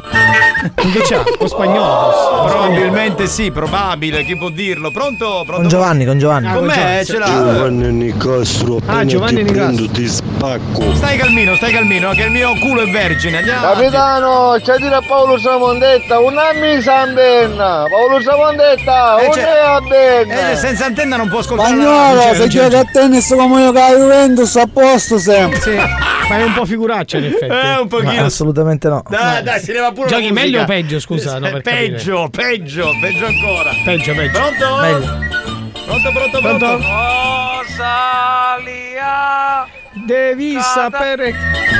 Che 0.74 1.00
c'ha? 1.02 1.22
Lo 1.38 1.46
spagnolo. 1.46 2.46
Probabilmente 2.48 3.26
sì, 3.26 3.50
probabile, 3.50 4.24
chi 4.24 4.36
può 4.36 4.48
dirlo? 4.48 4.90
Pronto? 4.90 5.42
Pronto? 5.44 5.54
Con 5.60 5.68
Giovanni, 5.68 6.04
con 6.06 6.18
Giovanni. 6.18 6.52
Con 6.52 6.64
me, 6.64 7.02
ce 7.04 7.18
l'ha. 7.18 7.26
Giovanni 7.26 7.92
Nicastro, 7.92 8.78
Ah, 8.86 9.04
Giovanni 9.04 9.44
ti 9.44 9.52
prendo 9.52 9.88
ti 9.90 10.08
spacco. 10.08 10.94
Stai 10.94 11.18
calmino, 11.18 11.54
stai 11.56 11.72
calmino, 11.72 12.10
che 12.12 12.22
il 12.22 12.30
mio 12.30 12.52
culo 12.60 12.82
è 12.82 12.90
vergine. 12.90 13.38
Andiamo. 13.38 13.72
Capitano, 13.72 14.56
c'è 14.62 14.76
dire 14.78 14.94
a 14.94 15.02
Paolo 15.06 15.38
Samondetta, 15.38 16.18
una 16.20 16.52
misa 16.58 17.00
antenna. 17.00 17.84
Paolo 17.90 18.20
Samondetta, 18.22 19.18
Eh, 19.20 19.24
una 19.26 19.34
c'è- 19.34 19.58
antenna. 19.66 20.50
Eh, 20.52 20.56
senza 20.56 20.86
antenna 20.86 21.16
non 21.16 21.28
può 21.28 21.40
ascoltare 21.40 21.76
la 21.76 21.82
Spagnolo, 21.82 22.20
se 22.34 22.40
c'è- 22.42 22.46
gioca 22.48 22.78
a 22.80 22.84
tennis 22.90 23.28
come 23.36 23.62
io 23.62 23.72
che 23.72 23.78
la 23.80 23.90
Juventus 23.96 24.56
a 24.56 24.66
posto 24.72 25.18
sempre. 25.18 25.60
Sì, 25.60 25.74
ma 25.74 26.38
è 26.38 26.42
un 26.42 26.52
po' 26.54 26.64
figuraccia 26.64 27.18
in 27.18 27.24
effetti. 27.24 27.52
Eh, 27.52 27.78
un 27.80 27.88
pochino. 27.88 28.24
Assolutamente 28.24 28.88
no. 28.88 29.02
Dai, 29.08 29.42
dai, 29.42 29.60
si 29.60 29.72
leva 29.72 29.92
pure 29.92 30.08
Giochi 30.08 30.30
musica. 30.32 30.53
Meglio 30.54 30.62
o 30.62 30.66
peggio, 30.66 31.00
scusa? 31.00 31.38
No, 31.38 31.46
Eh, 31.46 31.50
per 31.52 31.62
peggio, 31.62 32.28
peggio, 32.30 32.90
peggio 33.00 33.26
ancora. 33.26 33.70
Peggio, 33.84 34.14
peggio. 34.14 34.38
Pronto? 34.38 34.76
Meglio. 34.80 35.18
Pronto, 35.84 36.10
pronto, 36.12 36.38
pronto? 36.40 36.66
Pronto? 36.66 36.84
Devi 40.06 40.58
sapere 40.60 41.34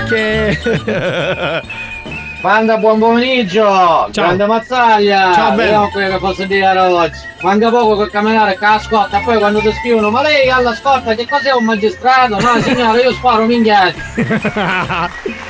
che. 0.08 1.62
Banda, 2.44 2.76
buon 2.76 2.98
pomeriggio. 2.98 4.08
Grande 4.12 4.44
Mazzaglia. 4.44 5.32
Ciao, 5.32 5.52
bello. 5.52 5.56
Vediamo 5.56 5.88
quello 5.88 6.08
che 6.10 6.18
posso 6.18 6.44
dire 6.44 6.78
oggi. 6.78 7.18
Manca 7.40 7.70
poco 7.70 7.96
per 7.96 8.10
camminare 8.10 8.58
con 8.58 8.68
la 8.68 8.78
scorta, 8.78 9.18
poi 9.20 9.38
quando 9.38 9.60
ti 9.60 9.72
scrivono, 9.72 10.10
ma 10.10 10.20
lei 10.22 10.50
ha 10.50 10.60
la 10.60 10.74
scorta, 10.74 11.14
che 11.14 11.26
cos'è 11.26 11.52
un 11.52 11.64
magistrato? 11.64 12.38
No 12.38 12.60
signore, 12.60 13.00
io 13.00 13.12
sparo 13.12 13.46
minchiati. 13.46 14.02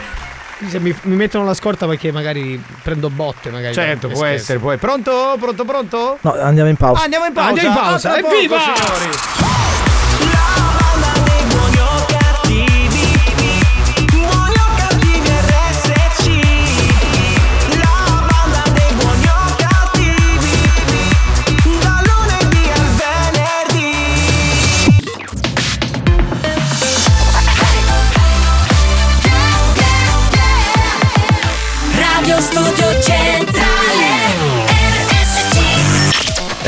Se 0.68 0.80
mi, 0.80 0.94
mi 1.02 1.16
mettono 1.16 1.44
la 1.44 1.54
scorta 1.54 1.86
perché 1.86 2.12
magari 2.12 2.62
prendo 2.82 3.10
botte, 3.10 3.50
magari. 3.50 3.74
Certo, 3.74 4.08
può 4.08 4.18
scherzo. 4.18 4.34
essere, 4.34 4.58
può 4.58 4.76
Pronto? 4.76 5.36
Pronto, 5.38 5.64
pronto? 5.64 6.18
No, 6.20 6.32
andiamo 6.40 6.68
in 6.68 6.76
pausa. 6.76 7.00
Ah, 7.00 7.04
andiamo 7.04 7.24
in 7.26 7.32
pausa. 7.32 7.48
Andiamo 7.48 7.68
in 7.68 7.82
pausa. 7.82 8.12
Ah, 8.12 8.18
Evviva! 8.18 8.58
signori. 8.58 9.52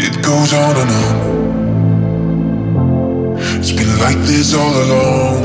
It 0.00 0.22
goes 0.22 0.52
on 0.54 0.76
and 0.78 0.90
on. 1.02 1.16
It's 3.58 3.72
been 3.72 3.98
like 3.98 4.18
this 4.30 4.54
all 4.54 4.70
along. 4.84 5.38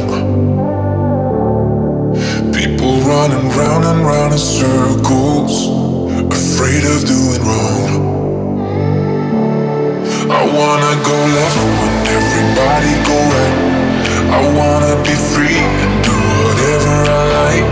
People 2.54 3.02
running 3.02 3.50
round 3.58 3.84
and 3.84 4.06
round 4.06 4.32
in 4.34 4.38
circles, 4.38 5.66
afraid 6.30 6.86
of 6.86 7.02
doing 7.04 7.42
wrong. 7.42 7.92
I 10.30 10.46
wanna 10.46 10.94
go 11.02 11.18
left 11.34 11.58
when 11.82 11.96
everybody 12.14 12.94
go 13.10 13.18
right. 13.34 13.58
I 14.38 14.40
wanna 14.54 14.94
be 15.02 15.16
free 15.34 15.66
and 15.82 15.94
do 16.06 16.18
whatever 16.46 16.94
I 17.10 17.22
like. 17.42 17.70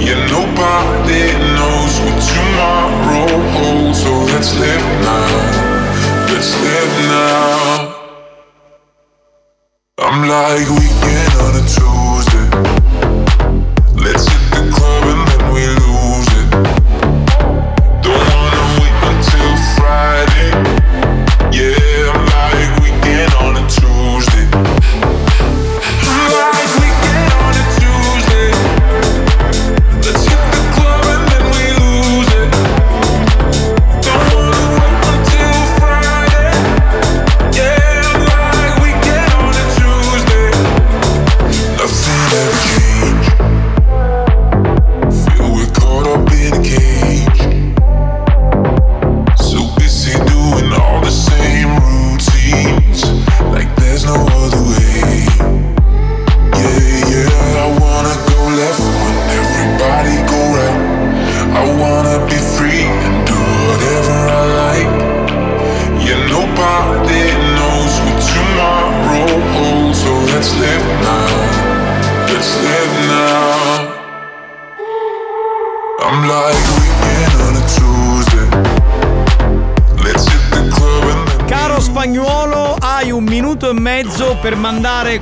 Yeah, 0.00 0.24
nobody 0.32 1.36
knows 1.52 1.92
what 2.00 2.16
tomorrow 2.32 3.28
holds, 3.52 3.98
so 4.02 4.12
let's 4.32 4.50
live 4.58 4.84
now. 5.04 5.55
Let's 6.28 6.60
live 6.60 6.94
now. 7.04 7.94
I'm 9.98 10.28
like 10.28 10.68
weekend 10.68 11.32
on 11.40 11.56
a 11.56 11.60
Tuesday. 11.68 11.95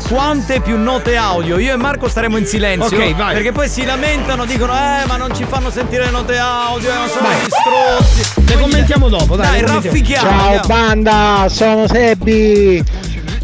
Quante 0.08 0.60
più 0.60 0.78
note 0.78 1.16
audio. 1.16 1.58
Io 1.58 1.72
e 1.72 1.76
Marco 1.76 2.08
staremo 2.08 2.36
in 2.36 2.46
silenzio. 2.46 2.96
Ok, 2.96 3.14
vai. 3.14 3.34
Perché 3.34 3.52
poi 3.52 3.68
si 3.68 3.84
lamentano, 3.84 4.44
dicono: 4.44 4.72
Eh, 4.72 5.06
ma 5.06 5.16
non 5.16 5.34
ci 5.34 5.44
fanno 5.48 5.70
sentire 5.70 6.04
le 6.04 6.10
note 6.10 6.38
audio, 6.38 6.90
eh, 6.90 6.94
ma 6.94 7.08
sono 7.08 7.26
Vai. 7.28 7.36
gli 7.36 7.48
strozzi. 7.48 8.42
Le 8.46 8.58
commentiamo 8.60 9.08
dopo, 9.08 9.36
dai. 9.36 9.60
Dai, 9.60 9.72
raffichiamo. 9.72 10.28
Ciao 10.28 10.40
andiamo. 10.40 10.66
banda, 10.66 11.46
sono 11.48 11.86
Sebbi. 11.86 12.84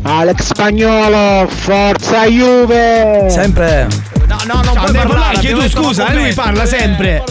Alex 0.02 0.42
Spagnolo, 0.42 1.46
forza 1.48 2.24
Juve! 2.24 3.26
Sempre. 3.28 3.86
No, 4.26 4.38
no, 4.46 4.54
non 4.54 4.64
Ciao, 4.64 4.72
puoi 4.72 4.92
parlare, 4.92 5.08
parlare, 5.08 5.36
abbiamo 5.36 5.56
tu, 5.56 5.62
detto 5.62 5.82
scusa, 5.82 6.08
eh, 6.08 6.14
lui 6.14 6.32
parla 6.32 6.64
sempre. 6.64 7.24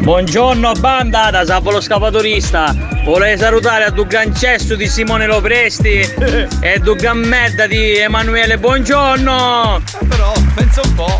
Buongiorno 0.00 0.72
banda 0.72 1.30
da 1.30 1.46
Sapo 1.46 1.70
lo 1.70 1.80
Vorrei 3.04 3.36
salutare 3.36 3.84
a 3.84 3.90
Dugan 3.90 4.34
Cesto 4.34 4.74
di 4.76 4.88
Simone 4.88 5.26
Lopresti 5.26 6.00
e 6.60 6.78
Dugan 6.78 7.18
Medda 7.18 7.66
di 7.66 7.98
Emanuele. 7.98 8.56
Buongiorno! 8.56 9.82
Però 10.08 10.32
pensa 10.54 10.80
un 10.82 10.94
po' 10.94 11.18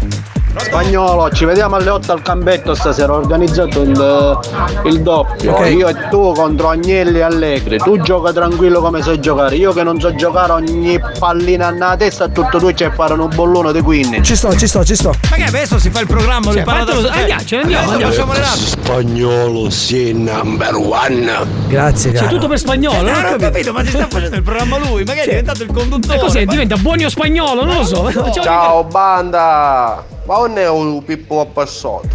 Spagnolo, 0.56 1.30
ci 1.30 1.44
vediamo 1.44 1.76
alle 1.76 1.90
8 1.90 2.12
al 2.12 2.22
campetto 2.22 2.74
stasera, 2.74 3.12
ho 3.12 3.16
organizzato 3.16 3.82
il, 3.82 4.40
il 4.84 5.00
doppio. 5.02 5.52
Ok. 5.52 5.68
Io 5.70 5.88
e 5.88 6.08
tu 6.10 6.32
contro 6.32 6.68
Agnelli 6.68 7.18
e 7.18 7.22
Allegri. 7.22 7.78
Tu 7.78 8.00
gioca 8.00 8.32
tranquillo 8.32 8.80
come 8.80 9.02
sai 9.02 9.20
giocare. 9.20 9.56
Io 9.56 9.72
che 9.72 9.82
non 9.82 9.98
so 10.00 10.14
giocare 10.14 10.52
ogni 10.52 10.98
pallina 11.18 11.70
nella 11.70 11.96
testa 11.96 12.24
a 12.24 12.28
tutto 12.28 12.58
tu 12.58 12.72
c'è 12.72 12.90
fare 12.92 13.14
un 13.14 13.28
bollone 13.34 13.72
di 13.72 13.80
15. 13.80 14.22
Ci 14.22 14.36
sto, 14.36 14.56
ci 14.56 14.66
sto, 14.66 14.84
ci 14.84 14.94
sto. 14.94 15.12
Ma 15.30 15.36
che 15.36 15.44
adesso 15.44 15.78
si 15.78 15.90
fa 15.90 16.00
il 16.00 16.06
programma, 16.06 16.52
Cioè, 16.52 16.62
fatelo- 16.64 17.00
da 17.02 17.12
sé. 17.12 17.18
andiamo, 17.20 17.44
ce 17.44 17.56
ne 17.56 17.62
andiamo, 17.62 17.90
Adesso 17.92 17.92
andiamo. 17.92 18.12
Facciamo 18.12 18.32
le 18.32 18.38
rate. 18.40 18.58
Spagnolo 18.58 19.70
sei 19.70 20.12
number 20.14 20.74
one. 20.76 21.32
Grazie, 21.68 22.12
C'è 22.12 22.18
caro. 22.18 22.28
tutto 22.30 22.48
per 22.48 22.58
spagnolo, 22.58 22.96
No, 22.96 23.02
non 23.02 23.10
ho 23.10 23.14
non 23.14 23.24
ho 23.24 23.28
capito. 23.36 23.50
capito, 23.50 23.72
ma 23.72 23.82
si 23.84 23.88
sta 23.90 24.06
facendo 24.08 24.36
il 24.36 24.42
programma 24.42 24.78
lui, 24.78 25.02
magari 25.04 25.26
è 25.26 25.30
diventato 25.30 25.62
il 25.62 25.72
conduttore. 25.72 26.14
E 26.16 26.18
cos'è? 26.20 26.44
ma- 26.44 26.50
Diventa 26.52 26.76
buonio 26.76 27.08
spagnolo, 27.08 27.64
non 27.64 27.76
lo 27.76 27.84
so. 27.84 28.10
Ciao 28.40 28.84
banda! 28.84 30.04
Ma 30.26 30.36
non 30.38 30.56
è 30.58 30.68
un 30.68 31.04
pippo 31.04 31.40
appassato. 31.40 32.08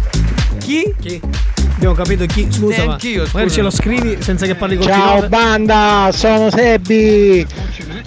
Chi? 0.58 0.92
Chi? 1.00 1.20
Abbiamo 1.76 1.94
capito 1.94 2.26
chi. 2.26 2.46
Scusa, 2.50 2.78
ma 2.78 2.84
Neanch'io, 2.84 3.22
magari 3.32 3.48
scusa. 3.48 3.54
ce 3.54 3.62
lo 3.62 3.70
scrivi 3.70 4.18
senza 4.20 4.46
che 4.46 4.54
parli 4.54 4.76
col 4.76 4.86
Ciao 4.86 5.14
pilota. 5.14 5.28
banda, 5.28 6.10
sono 6.12 6.50
Sebbi! 6.50 7.46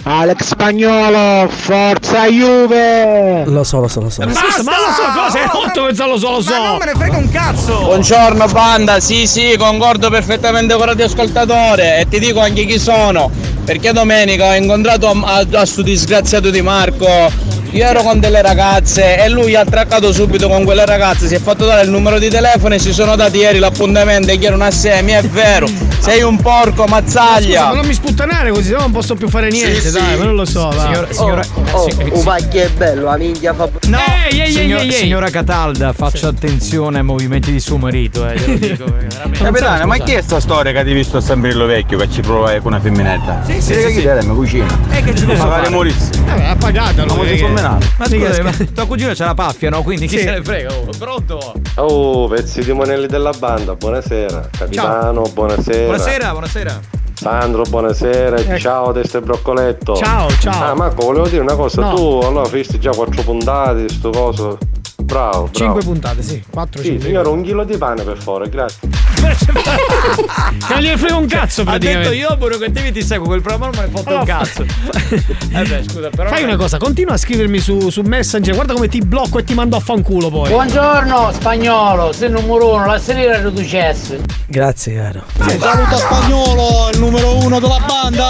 Alex 0.04 0.42
Spagnolo, 0.44 1.48
forza 1.48 2.26
Juve! 2.26 3.44
Lo 3.46 3.64
so, 3.64 3.80
lo 3.80 3.88
so, 3.88 4.00
lo 4.02 4.10
so. 4.10 4.22
Ma 4.24 4.32
scusa, 4.32 4.62
ma 4.62 4.72
lo 4.72 4.92
so 4.92 5.20
cosa? 5.20 5.38
È 5.38 5.48
rotto 5.50 5.86
che 5.86 6.06
lo 6.06 6.18
so, 6.18 6.30
lo 6.30 6.40
so. 6.42 6.50
Ma 6.52 6.68
non 6.68 6.76
me 6.78 6.84
ne 6.84 6.92
frega 6.94 7.16
un 7.16 7.30
cazzo! 7.30 7.78
Buongiorno 7.84 8.46
banda, 8.48 9.00
sì 9.00 9.26
sì, 9.26 9.56
concordo 9.58 10.10
perfettamente 10.10 10.74
con 10.74 10.82
il 10.82 10.88
radioascoltatore 10.90 11.98
e 12.00 12.08
ti 12.08 12.18
dico 12.18 12.40
anche 12.40 12.66
chi 12.66 12.78
sono 12.78 13.30
perché 13.64 13.92
domenica 13.92 14.50
ho 14.50 14.54
incontrato 14.54 15.08
a, 15.08 15.38
a, 15.38 15.46
a 15.60 15.64
sto 15.64 15.80
disgraziato 15.82 16.50
di 16.50 16.60
Marco 16.60 17.32
io 17.74 17.84
ero 17.84 18.02
con 18.02 18.20
delle 18.20 18.40
ragazze 18.40 19.18
e 19.22 19.28
lui 19.28 19.54
ha 19.56 19.60
attraccato 19.60 20.12
subito 20.12 20.48
con 20.48 20.62
quelle 20.64 20.86
ragazze, 20.86 21.26
si 21.26 21.34
è 21.34 21.40
fatto 21.40 21.64
dare 21.66 21.82
il 21.82 21.90
numero 21.90 22.18
di 22.20 22.28
telefono 22.28 22.74
e 22.74 22.78
si 22.78 22.92
sono 22.92 23.16
dati 23.16 23.38
ieri 23.38 23.58
l'appuntamento 23.58 24.30
e 24.30 24.38
chiedono 24.38 24.62
a 24.64 24.70
semi, 24.70 25.10
è 25.12 25.22
vero, 25.22 25.66
sei 25.98 26.22
un 26.22 26.36
porco, 26.40 26.82
Scusa, 26.82 26.86
mazzaglia! 26.88 27.68
ma 27.68 27.74
non 27.74 27.86
mi 27.86 27.94
sputtanare 27.94 28.50
così, 28.50 28.70
no 28.72 28.78
non 28.78 28.92
posso 28.92 29.14
più 29.16 29.28
fare 29.28 29.48
niente, 29.50 29.90
dai, 29.90 30.16
ma 30.16 30.24
non 30.24 30.34
lo 30.36 30.44
so. 30.44 30.68
va. 30.70 30.82
Signora, 30.84 31.06
signora, 31.12 31.42
Oh, 31.72 31.90
sì- 31.90 31.96
un 32.12 32.22
pacchio 32.22 32.62
è 32.62 32.68
bello, 32.68 33.04
la 33.06 33.16
minchia 33.16 33.52
fa. 33.52 33.68
No, 33.88 33.98
Ehi, 34.30 34.40
ehi, 34.40 34.52
signor- 34.52 34.80
ehi, 34.82 34.92
signora 34.92 35.28
Catalda, 35.30 35.92
faccia 35.92 36.28
attenzione 36.28 36.98
ai 36.98 37.04
movimenti 37.04 37.50
di 37.50 37.58
suo 37.58 37.76
marito, 37.78 38.28
eh, 38.28 38.34
te 38.34 38.46
lo 38.46 38.54
dico. 38.58 38.84
veramente- 38.84 39.42
Capitano, 39.42 39.86
ma 39.86 39.96
chi 39.98 40.12
è 40.12 40.22
sta 40.22 40.38
storia 40.38 40.70
che 40.72 40.82
ti 40.84 40.88
hai 40.90 40.94
visto 40.94 41.16
a 41.16 41.20
San 41.20 41.40
Brillo 41.40 41.66
Vecchio 41.66 41.98
che 41.98 42.08
ci 42.08 42.20
prova 42.20 42.50
con 42.60 42.72
una 42.72 42.80
femminetta? 42.80 43.42
Sì, 43.46 43.54
sì, 43.54 43.60
sì, 43.60 43.72
che 43.72 43.90
sì. 43.90 44.00
chi 44.20 44.26
mi 44.28 44.34
cucina. 44.36 44.78
E 44.90 45.02
che 45.02 45.14
ci 45.16 45.24
posso 45.24 45.38
Magari 45.42 45.62
fare? 45.64 45.74
morissi. 45.74 46.10
Eh, 46.36 46.42
ha 46.44 46.56
pagato 46.56 47.04
lui. 47.06 47.38
Menare. 47.68 47.94
Ma 47.98 48.06
scusa, 48.06 48.42
ma 48.42 48.52
tua 48.74 48.86
cugina 48.86 49.14
c'ha 49.14 49.24
la 49.26 49.34
paffia, 49.34 49.70
no? 49.70 49.82
Quindi 49.82 50.06
chi 50.06 50.18
Sì. 50.18 50.24
se 50.24 50.30
ne 50.30 50.42
frega? 50.42 50.72
Oh, 50.74 50.88
pronto? 50.98 51.54
Oh, 51.76 52.28
pezzi 52.28 52.62
di 52.64 52.72
monelli 52.72 53.06
della 53.06 53.32
banda, 53.32 53.74
buonasera. 53.74 54.48
Capitano, 54.56 55.22
buonasera. 55.32 55.84
Buonasera, 55.86 56.30
buonasera. 56.30 56.80
Sandro, 57.14 57.62
buonasera. 57.62 58.36
Ecco. 58.36 58.58
Ciao, 58.58 58.92
testa 58.92 59.18
e 59.18 59.20
broccoletto. 59.22 59.94
Ciao, 59.94 60.28
ciao. 60.40 60.70
Ah, 60.70 60.74
Marco, 60.74 61.04
volevo 61.06 61.28
dire 61.28 61.40
una 61.42 61.54
cosa. 61.54 61.80
No. 61.80 61.94
Tu 61.94 62.20
allora 62.26 62.48
visti 62.48 62.78
già 62.78 62.90
quattro 62.90 63.22
puntate, 63.22 63.88
sto 63.88 64.10
coso. 64.10 64.58
Bravo, 65.04 65.30
bravo. 65.42 65.50
5 65.52 65.82
puntate, 65.82 66.22
sì. 66.22 66.42
4 66.50 66.80
Sì, 66.82 66.88
5. 66.88 67.06
signore, 67.06 67.28
un 67.28 67.42
chilo 67.42 67.64
di 67.64 67.76
pane 67.76 68.02
per 68.02 68.16
favore, 68.16 68.48
grazie. 68.48 68.88
Che 68.88 68.96
non 70.72 70.80
gliene 70.80 70.96
frega 70.96 71.16
un 71.16 71.26
cazzo 71.26 71.60
Ha 71.62 71.64
detto 71.64 71.78
praticamente. 71.78 72.14
io, 72.16 72.36
Bruno, 72.36 72.56
che 72.58 72.72
te 72.72 72.90
ti 72.92 73.02
seguo 73.02 73.26
quel 73.26 73.42
programma, 73.42 73.66
non 73.66 73.74
me 73.80 73.86
ne 73.90 73.96
fotte 73.96 74.14
un 74.14 74.24
cazzo. 74.24 74.64
Eh 75.54 75.62
beh, 75.62 75.84
scusa, 75.88 76.10
però. 76.10 76.30
Fai 76.30 76.42
una 76.42 76.56
cosa, 76.56 76.78
continua 76.78 77.14
a 77.14 77.16
scrivermi 77.16 77.58
su, 77.60 77.88
su 77.90 78.00
Messenger, 78.02 78.54
guarda 78.54 78.72
come 78.72 78.88
ti 78.88 78.98
blocco 79.00 79.38
e 79.38 79.44
ti 79.44 79.54
mando 79.54 79.76
a 79.76 79.80
fanculo 79.80 80.28
poi. 80.30 80.48
Buongiorno 80.50 81.30
spagnolo, 81.32 82.12
sei 82.12 82.28
il 82.28 82.34
numero 82.34 82.74
uno, 82.74 82.86
la 82.86 82.98
serie 82.98 83.36
riducesse. 83.40 84.20
Grazie, 84.46 84.94
caro. 84.96 85.22
Saluta 85.38 85.96
Spagnolo, 85.96 86.88
il 86.92 86.98
numero 86.98 87.36
uno 87.36 87.60
della 87.60 87.78
banda! 87.86 88.24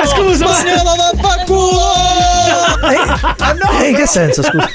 Ma 0.00 0.06
scusa, 0.06 0.46
ma- 0.46 0.52
Spagnolo 0.52 0.94
da 0.96 1.12
No! 2.52 3.80
Eh, 3.82 3.88
in 3.88 3.94
che 3.96 4.06
senso, 4.06 4.42
scusa? 4.42 4.68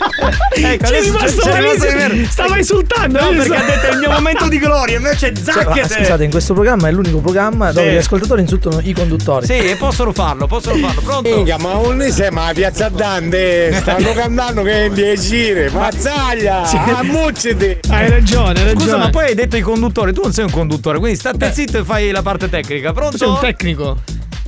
Ecco, 0.56 0.86
C'è 0.86 1.02
rimasto 1.02 1.42
c'è-. 1.42 2.26
Stava 2.30 2.58
insultando. 2.58 3.20
No, 3.20 3.30
perché 3.30 3.56
ha 3.56 3.62
detto 3.64 3.86
è 3.88 3.92
il 3.92 3.98
mio 4.00 4.10
momento 4.12 4.48
di 4.48 4.58
gloria, 4.60 4.98
invece 4.98 5.34
Cioè, 5.34 5.44
zacche 5.44 5.82
ma 5.82 5.88
te. 5.88 5.94
scusate, 5.96 6.24
in 6.24 6.30
questo 6.32 6.54
programma 6.54 6.88
è 6.88 6.92
l'unico 6.92 7.20
programma 7.20 7.72
dove 7.72 7.88
Sì. 7.90 7.94
gli 7.94 7.98
ascoltatori 7.98 8.42
insultano 8.42 8.80
i 8.82 8.94
conduttori. 8.94 9.46
Sì, 9.46 9.54
e 9.54 9.76
possono 9.78 10.14
farlo, 10.14 10.48
possono 10.48 10.78
farlo. 10.78 11.02
Pronto? 11.02 11.30
Minchia, 11.36 11.58
ma 11.58 11.74
non 11.74 12.02
sei 12.12 12.32
ma 12.32 12.52
piazza 12.54 12.90
Dante! 12.90 13.74
Stanno 13.82 14.14
cantando 14.14 14.64
che 14.64 14.72
è 14.72 14.84
in 14.86 14.94
piacere! 14.94 15.70
Mazzaglia! 15.70 16.64
Ammucciti! 16.98 17.80
Hai 17.90 18.10
ragione, 18.10 18.60
hai 18.60 18.66
ragione. 18.66 18.80
Scusa, 18.80 18.98
ma 18.98 19.10
poi 19.10 19.26
hai 19.26 19.36
detto 19.36 19.58
i 19.58 19.62
conduttori, 19.62 20.14
tu 20.14 20.22
non 20.24 20.34
sei 20.34 20.46
un 20.46 20.52
conduttore, 20.52 21.00
quindi 21.00 21.18
state 21.18 21.52
zitto 21.54 21.80
e 21.80 21.84
fai 21.84 22.12
la 22.12 22.22
parte 22.22 22.50
tecnica. 22.50 22.92
Pronto? 22.94 23.12
Tu 23.12 23.18
sei 23.18 23.28
un 23.28 23.40
tecnico. 23.40 23.98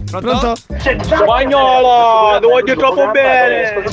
Pronto? 0.10 0.56
Spagnolo, 1.04 2.39
ti 2.39 2.45
voglio 2.48 2.76
troppo 2.76 3.10
bene! 3.12 3.84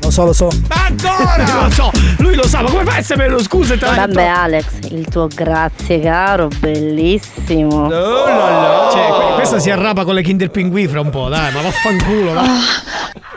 Lo 0.00 0.10
so, 0.10 0.24
lo 0.24 0.32
so. 0.34 0.48
Ancora! 0.68 1.62
lo 1.64 1.70
so, 1.70 1.90
lui 2.18 2.34
lo 2.34 2.46
sa, 2.46 2.60
ma 2.60 2.68
come 2.70 2.84
fai 2.84 2.98
a 2.98 3.02
saperlo? 3.02 3.42
Scusa, 3.42 3.74
te. 3.76 3.86
Vabbè 3.86 4.24
Alex, 4.24 4.64
il 4.90 5.08
tuo 5.08 5.28
grazie 5.34 5.98
caro, 6.00 6.48
bellissimo. 6.58 7.86
Oh 7.86 7.88
là 7.88 8.26
là. 8.26 8.88
Cioè, 8.92 9.08
que- 9.08 9.34
questa 9.34 9.58
si 9.58 9.70
arrapa 9.70 10.04
con 10.04 10.14
le 10.14 10.22
Kinder 10.22 10.50
Pinguì 10.50 10.86
fra 10.86 11.00
un 11.00 11.08
po', 11.08 11.28
dai, 11.28 11.50
ma 11.52 11.62
vaffanculo, 11.62 12.32
va. 12.34 12.42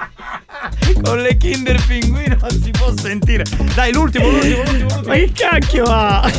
Con 1.03 1.19
le 1.19 1.37
Kinder 1.37 1.79
Pinguino 1.85 2.35
non 2.41 2.49
si 2.49 2.71
può 2.71 2.91
sentire. 2.99 3.43
Dai, 3.75 3.93
l'ultimo, 3.93 4.27
l'ultimo, 4.27 4.55
l'ultimo, 4.63 4.79
l'ultimo. 4.89 5.01
Ma 5.05 5.13
che 5.13 5.31
cacchio 5.33 5.83
va? 5.85 6.29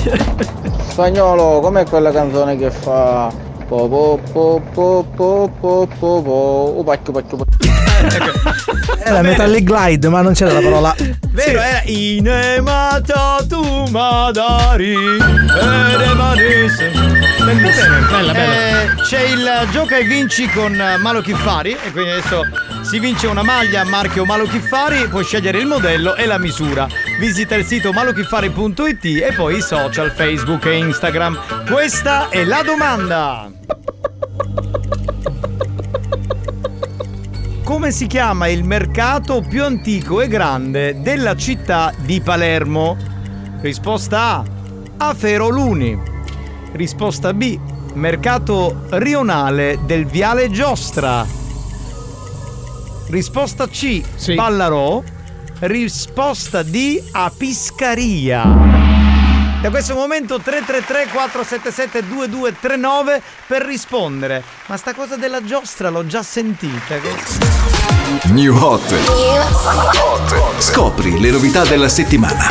Spagnolo, 0.89 1.61
com'è 1.61 1.85
quella 1.85 2.11
canzone 2.11 2.57
che 2.59 2.71
fa. 2.71 3.33
Po 3.69 3.87
po 3.87 4.19
po 4.33 4.61
po 4.73 5.05
po 5.13 5.49
po 5.61 5.87
po 5.93 6.13
po 6.25 6.81
Oh, 6.81 6.85
pacchio, 6.85 7.13
pacchio, 7.13 7.37
pacchio. 7.37 7.68
Era 9.03 9.23
Metallic 9.23 9.65
Glide, 9.65 10.09
ma 10.09 10.21
non 10.23 10.33
c'era 10.35 10.53
la 10.53 10.61
parola. 10.61 10.95
Vero, 11.31 11.61
era 11.61 11.83
Inemata 11.85 13.39
tu 13.49 13.85
madari 13.91 14.95
Bella, 17.45 18.05
bella. 18.11 18.33
Eh, 18.35 18.95
C'è 19.03 19.21
il 19.23 19.69
gioca 19.71 19.97
e 19.99 20.05
vinci 20.05 20.49
con 20.51 20.73
Malo 20.99 21.21
Chiffari 21.21 21.71
E 21.81 21.93
quindi 21.93 22.11
adesso 22.11 22.43
si 22.83 22.99
vince 22.99 23.29
una 23.29 23.43
maglia 23.43 23.85
marchio 23.85 24.25
Malo 24.25 24.47
Chiffari 24.47 25.07
Puoi 25.09 25.23
scegliere 25.25 25.59
il 25.59 25.67
modello 25.67 26.17
e 26.17 26.27
la 26.27 26.39
misura. 26.39 26.89
Visita 27.21 27.55
il 27.55 27.65
sito 27.65 27.93
malochiffari.it 27.93 29.05
E 29.05 29.33
poi 29.37 29.59
i 29.59 29.63
social 29.63 30.11
Facebook 30.11 30.65
e 30.67 30.77
Instagram. 30.77 31.39
Questa 31.71 32.29
è 32.31 32.43
la 32.45 32.63
domanda 32.65 33.49
Come 37.69 37.91
si 37.91 38.07
chiama 38.07 38.49
il 38.49 38.65
mercato 38.65 39.43
più 39.47 39.63
antico 39.63 40.23
e 40.23 40.27
grande 40.27 41.03
della 41.03 41.37
città 41.37 41.93
di 41.99 42.23
Palermo? 42.23 42.97
Risposta 43.61 44.37
A. 44.37 44.45
Aferoluni. 44.97 46.01
Risposta 46.73 47.35
B. 47.35 47.59
Mercato 47.93 48.87
rionale 48.93 49.81
del 49.85 50.07
Viale 50.07 50.51
Giostra. 50.51 51.27
Risposta 53.09 53.69
C. 53.69 54.03
Sì. 54.15 54.33
Ballarò. 54.33 55.03
Risposta 55.59 56.63
D. 56.63 57.03
Apiscaria. 57.13 58.88
Da 59.61 59.71
questo 59.71 59.95
momento 59.95 60.39
333 60.39 61.09
477 61.11 62.07
2239 62.07 63.21
per 63.47 63.63
rispondere. 63.63 64.43
Ma 64.67 64.77
sta 64.77 64.95
cosa 64.95 65.17
della 65.17 65.43
giostra 65.45 65.89
l'ho 65.91 66.07
già 66.07 66.23
sentita. 66.23 66.97
che- 66.99 68.27
New 68.31 68.57
Hot. 68.57 68.95
Scopri 70.59 71.19
le 71.21 71.31
novità 71.31 71.65
della 71.65 71.89
settimana. 71.89 72.47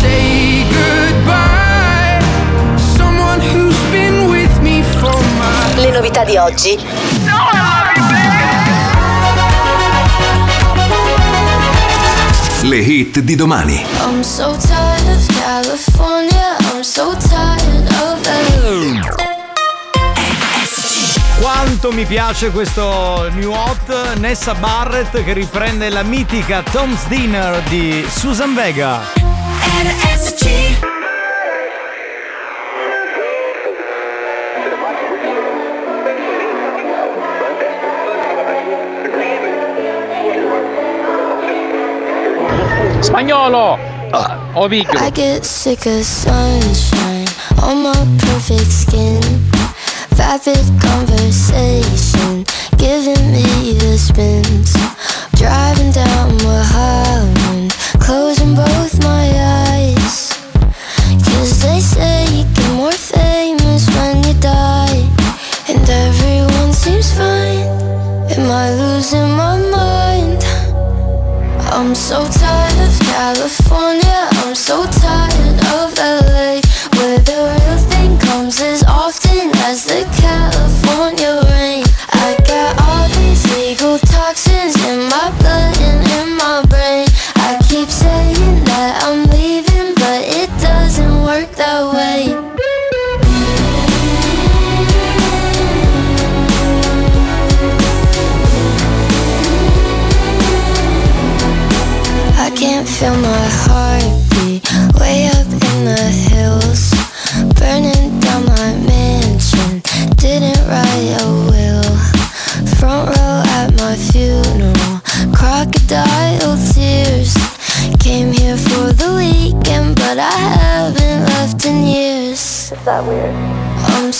Say 0.00 0.64
goodbye, 0.68 2.18
someone 2.96 3.40
who's 3.52 3.76
been 3.90 4.28
with 4.28 4.56
me 4.58 4.82
for 4.98 5.14
my 5.38 5.80
Le 5.80 5.90
novità 5.92 6.24
di 6.24 6.36
oggi. 6.36 6.76
Le 12.62 12.76
hit 12.76 13.20
di 13.20 13.34
domani. 13.34 13.84
I'm 14.04 14.22
so 14.22 14.56
tired 14.56 15.06
of 15.08 15.26
California. 15.26 16.56
I'm 16.72 16.82
so 16.82 17.16
tired 17.28 17.88
of 18.00 18.26
LA. 18.26 19.26
quanto 21.40 21.92
mi 21.92 22.04
piace 22.04 22.50
questo 22.50 23.28
new 23.34 23.52
hot 23.52 24.16
Nessa 24.18 24.54
Barrett 24.54 25.22
che 25.22 25.32
riprende 25.32 25.88
la 25.88 26.02
mitica 26.02 26.62
Tom's 26.62 27.06
Dinner 27.06 27.62
di 27.68 28.04
Susan 28.08 28.54
Vega. 28.54 29.00
RSC 29.82 30.67
Spagnolo! 43.08 43.78
Ah. 44.12 44.36
Oh, 44.54 44.68
picchio! 44.68 45.00
I 45.00 45.08
get 45.08 45.42
sick 45.42 45.86
of 45.86 46.04
sunshine 46.04 47.26
on 47.62 47.82
my 47.82 47.96
perfect 48.20 48.68
skin. 48.68 49.22
Vapid 50.12 50.60
conversation 50.76 52.44
giving 52.76 53.32
me 53.32 53.72
the 53.80 53.96
spins. 53.96 54.76
Driving 55.40 55.90
down 55.90 56.36
Mulholland, 56.44 57.72
closing 57.98 58.54
both 58.54 59.02
my 59.02 59.24
eyes. 59.72 60.36
Cause 61.24 61.62
they 61.62 61.80
say 61.80 62.26
you 62.36 62.44
get 62.52 62.72
more 62.76 62.92
famous 62.92 63.88
when 63.96 64.22
you 64.22 64.34
die. 64.38 65.08
And 65.66 65.80
everyone 65.88 66.74
seems 66.74 67.10
fine. 67.16 67.64
Am 68.36 68.50
I 68.50 68.68
losing 68.74 69.30
my 69.32 69.56
mind? 69.56 70.44
I'm 71.72 71.94
so 71.94 72.16
tired 72.24 72.34
of 72.34 72.37
California. 73.34 74.28
I'm 74.40 74.54
so 74.54 74.86
tired 74.86 74.97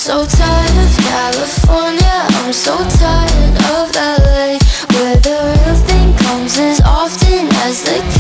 so 0.09 0.25
tired 0.25 0.79
of 0.87 0.97
California, 1.05 2.17
I'm 2.41 2.51
so 2.51 2.75
tired 2.97 3.57
of 3.77 3.95
LA. 3.95 4.57
Where 4.95 5.17
the 5.21 5.37
real 5.53 5.77
thing 5.85 6.17
comes 6.17 6.59
as 6.59 6.81
often 6.81 7.47
as 7.67 7.83
the 7.83 8.18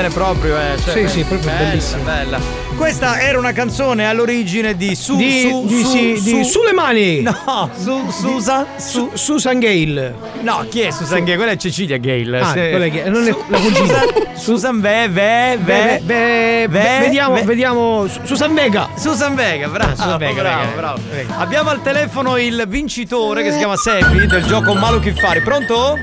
viene 0.00 0.10
proprio, 0.14 0.56
eh. 0.56 0.76
Cioè, 0.82 1.06
Sì, 1.06 1.08
sì, 1.08 1.24
proprio 1.24 1.50
bella, 1.50 1.68
bellissima. 1.70 2.02
bella. 2.04 2.38
Questa 2.76 3.20
era 3.20 3.38
una 3.38 3.50
canzone 3.52 4.06
all'origine 4.08 4.76
di 4.76 4.94
Su 4.94 5.16
Di- 5.16 5.40
su, 5.40 5.66
di- 5.66 5.82
su, 5.82 5.90
sì, 5.90 6.12
di 6.22 6.30
su- 6.30 6.42
Sulle 6.44 6.72
Mani. 6.72 7.22
No, 7.48 7.70
su, 7.76 8.08
Susan 8.10 8.64
Su- 8.76 9.10
Susan 9.14 9.58
Gale. 9.58 10.14
No, 10.42 10.64
chi 10.70 10.80
è 10.82 10.90
Susan 10.92 11.24
Gale? 11.24 11.36
Quella 11.36 11.50
è 11.52 11.56
Cecilia 11.56 11.96
Gale. 11.98 12.38
Ah, 12.40 12.52
Se- 12.52 12.70
quella 12.70 12.84
è 12.84 12.90
che- 12.90 13.08
non 13.10 13.26
è 13.26 13.32
Su- 13.32 13.42
la 13.48 13.58
cugina. 13.58 14.04
Susan, 14.34 14.80
Ve, 14.80 15.08
Ve, 15.08 15.58
Ve, 15.60 16.00
Ve- 16.04 16.68
vediamo, 17.00 17.34
Ve- 17.34 17.42
vediamo. 17.42 18.06
Su- 18.06 18.20
Susan 18.22 18.54
Vega. 18.54 18.88
Susan 18.96 19.34
Vega, 19.34 19.66
bravo, 19.68 19.92
Ah, 19.92 19.96
Susan 19.96 20.18
Vega, 20.18 20.42
bravo, 20.42 20.70
bravo. 20.76 21.00
Vega. 21.10 21.38
Abbiamo 21.38 21.70
al 21.70 21.82
telefono 21.82 22.36
il 22.36 22.64
vincitore 22.68 23.42
che 23.42 23.50
si 23.50 23.58
chiama 23.58 23.74
Seppi 23.76 24.26
del 24.26 24.44
gioco 24.44 24.74
Malo 24.74 25.00
Chi 25.00 25.10
Fare. 25.12 25.40
Pronto? 25.40 25.96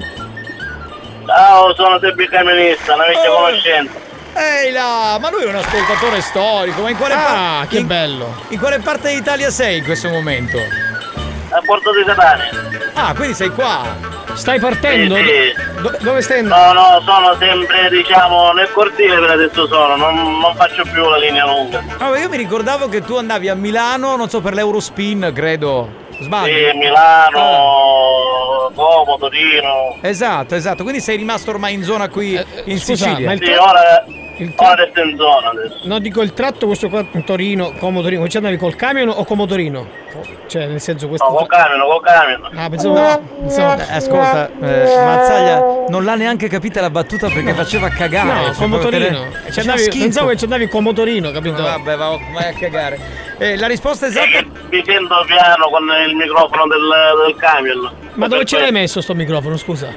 Ciao, 1.25 1.73
sono 1.75 1.99
Sebbi 1.99 2.27
Camionista, 2.27 2.93
una 2.93 3.05
vecchia 3.05 3.31
Oh. 3.31 3.35
conoscenza. 3.43 3.93
Ehi 4.38 4.71
là, 4.71 5.17
ma 5.19 5.29
lui 5.31 5.43
è 5.43 5.47
un 5.47 5.55
ascoltatore 5.55 6.21
storico, 6.21 6.81
ma 6.81 6.89
in 6.89 6.97
quale 6.97 7.13
Ah, 7.13 7.17
parte? 7.61 7.67
che 7.69 7.77
in- 7.79 7.88
bello. 7.88 8.35
In 8.49 8.59
quale 8.59 8.79
parte 8.79 9.13
d'Italia 9.13 9.49
sei 9.49 9.77
in 9.77 9.83
questo 9.85 10.09
momento? 10.09 10.57
A 10.57 11.61
Porto 11.65 11.91
di 11.93 12.03
Catania. 12.03 12.49
Ah, 12.93 13.13
quindi 13.15 13.33
sei 13.33 13.49
qua. 13.49 14.13
Stai 14.33 14.59
partendo? 14.59 15.15
Sì, 15.15 15.23
sì. 15.23 15.81
Do- 15.81 15.97
dove 16.01 16.21
stai 16.21 16.39
andando? 16.39 16.73
No, 16.73 16.89
no, 16.89 17.01
sono 17.05 17.35
sempre, 17.39 17.89
diciamo, 17.89 18.51
nel 18.51 18.69
cortile 18.73 19.17
per 19.17 19.29
adesso 19.31 19.65
sono, 19.67 19.95
non, 19.95 20.39
non 20.39 20.53
faccio 20.55 20.83
più 20.91 21.07
la 21.07 21.17
linea 21.17 21.45
lunga. 21.45 21.81
No, 21.97 22.09
ma 22.09 22.17
io 22.19 22.27
mi 22.27 22.35
ricordavo 22.35 22.89
che 22.89 23.01
tu 23.05 23.15
andavi 23.15 23.47
a 23.47 23.55
Milano, 23.55 24.17
non 24.17 24.27
so, 24.29 24.41
per 24.41 24.53
l'Eurospin, 24.53 25.31
credo. 25.33 26.03
Sbaglio? 26.19 26.69
Sì, 26.71 26.78
Milano, 26.78 28.71
Como, 28.73 29.17
Torino. 29.17 29.97
Esatto, 30.01 30.56
esatto. 30.56 30.84
Quindi 30.84 31.01
sei 31.01 31.17
rimasto 31.17 31.49
ormai 31.51 31.73
in 31.73 31.84
zona 31.84 32.08
qui 32.10 32.32
in 32.34 32.38
Eh, 32.65 32.78
scusa, 32.78 33.06
Sicilia. 33.06 33.28
ma 33.28 33.34
il 33.34 33.39
Sì, 33.43 33.51
tra- 33.51 33.63
ora, 33.63 34.06
resto 34.37 35.01
in 35.01 35.17
zona 35.17 35.49
adesso. 35.49 35.79
No, 35.83 35.99
dico 35.99 36.21
il 36.21 36.33
tratto 36.33 36.65
questo 36.67 36.89
qua 36.89 37.05
in 37.11 37.23
Torino, 37.23 37.73
Como 37.79 38.01
Torino. 38.01 38.27
Ci 38.27 38.37
andavi 38.37 38.57
col 38.57 38.75
camion 38.75 39.09
o 39.09 39.23
come 39.23 39.45
Torino? 39.47 40.03
Cioè, 40.47 40.67
nel 40.67 40.79
senso 40.79 41.07
questo. 41.07 41.27
No, 41.27 41.35
col 41.35 41.47
camion, 41.47 41.79
col 41.81 42.01
camion. 42.01 42.49
Ah, 42.55 42.69
pensavo. 42.69 43.21
pensavo- 43.39 43.81
Eh, 43.81 43.95
ascolta, 43.95 44.47
eh, 44.61 44.95
Mazzaglia 45.03 45.85
non 45.89 46.03
l'ha 46.03 46.15
neanche 46.15 46.47
capita 46.47 46.81
la 46.81 46.89
battuta 46.89 47.27
perché 47.27 47.53
faceva 47.53 47.89
cagare. 47.89 48.27
No, 48.33 48.43
cioè, 48.45 48.55
come 48.55 48.77
proprio 48.79 49.01
Torino. 49.01 49.19
te 49.45 49.51
Ci 49.51 49.59
andavi- 49.59 49.89
pensavo 49.89 50.27
che 50.29 50.37
ci 50.37 50.43
andavi 50.45 50.67
come 50.67 50.93
Torino, 50.93 51.31
capito? 51.31 51.61
Vabbè, 51.63 51.95
va, 51.97 52.17
vai 52.33 52.49
a 52.49 52.53
cagare. 52.57 52.99
Eh, 53.37 53.57
la 53.57 53.67
risposta 53.67 54.05
esatta. 54.07 54.39
Mi 54.69 54.83
sento 54.85 55.23
piano 55.25 55.67
con 55.69 55.83
il 56.07 56.15
microfono 56.15 56.67
del, 56.67 57.25
del 57.25 57.35
camion. 57.37 57.91
Ma 58.13 58.27
dove 58.27 58.45
ce 58.45 58.59
l'hai 58.59 58.71
messo 58.71 59.01
sto 59.01 59.13
microfono, 59.13 59.57
scusa? 59.57 59.87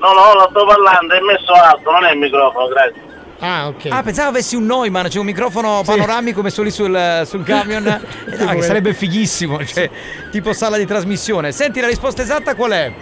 No, 0.00 0.12
no, 0.14 0.32
lo 0.32 0.46
sto 0.48 0.64
parlando, 0.64 1.12
è 1.14 1.20
messo 1.20 1.52
alto, 1.52 1.90
non 1.90 2.04
è 2.06 2.12
il 2.12 2.18
microfono, 2.18 2.68
grazie. 2.68 3.02
Ah, 3.40 3.68
ok. 3.68 3.86
Ah, 3.88 4.02
pensavo 4.02 4.28
avessi 4.28 4.54
un 4.54 4.66
Neumann, 4.66 5.06
c'è 5.06 5.18
un 5.18 5.24
microfono 5.24 5.82
panoramico 5.84 6.42
messo 6.42 6.62
lì 6.62 6.70
sul, 6.70 7.22
sul 7.26 7.42
camion. 7.44 7.86
Eh, 7.86 8.44
no, 8.44 8.52
che 8.52 8.62
sarebbe 8.62 8.92
fighissimo, 8.94 9.64
cioè, 9.64 9.88
tipo 10.30 10.52
sala 10.52 10.76
di 10.76 10.86
trasmissione. 10.86 11.50
Senti, 11.52 11.80
la 11.80 11.86
risposta 11.86 12.22
esatta 12.22 12.54
qual 12.54 12.72
è? 12.72 12.92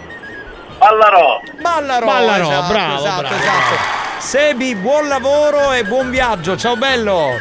Ballarò. 0.77 1.41
Ballarò, 1.61 2.05
Ballarò, 2.05 2.49
esatto, 2.51 2.71
bravo, 2.71 2.95
esatto, 3.03 3.21
bravo. 3.21 3.35
esatto. 3.35 3.97
Sebi, 4.19 4.75
buon 4.75 5.07
lavoro 5.07 5.73
e 5.73 5.83
buon 5.83 6.09
viaggio. 6.09 6.55
Ciao 6.55 6.75
bello. 6.77 7.31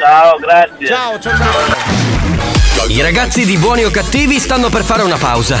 Ciao, 0.00 0.36
grazie. 0.38 0.86
Ciao, 0.86 1.18
ciao, 1.18 1.36
ciao. 1.36 2.86
I 2.88 3.02
ragazzi 3.02 3.44
di 3.44 3.56
buoni 3.58 3.84
o 3.84 3.90
cattivi 3.90 4.38
stanno 4.38 4.70
per 4.70 4.82
fare 4.82 5.02
una 5.02 5.16
pausa. 5.16 5.60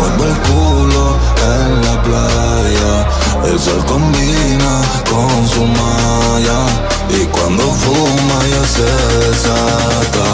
mueve 0.00 0.32
el 0.32 0.38
culo 0.42 1.16
en 1.36 1.82
la 1.82 2.02
playa. 2.02 3.08
El 3.44 3.58
sol 3.58 3.84
combina 3.86 4.80
con 5.10 5.48
su 5.48 5.64
malla. 5.64 6.58
Y 7.10 7.24
cuando 7.26 7.62
fuma 7.62 8.38
ya 8.52 8.64
se 8.64 8.82
desata. 8.82 10.26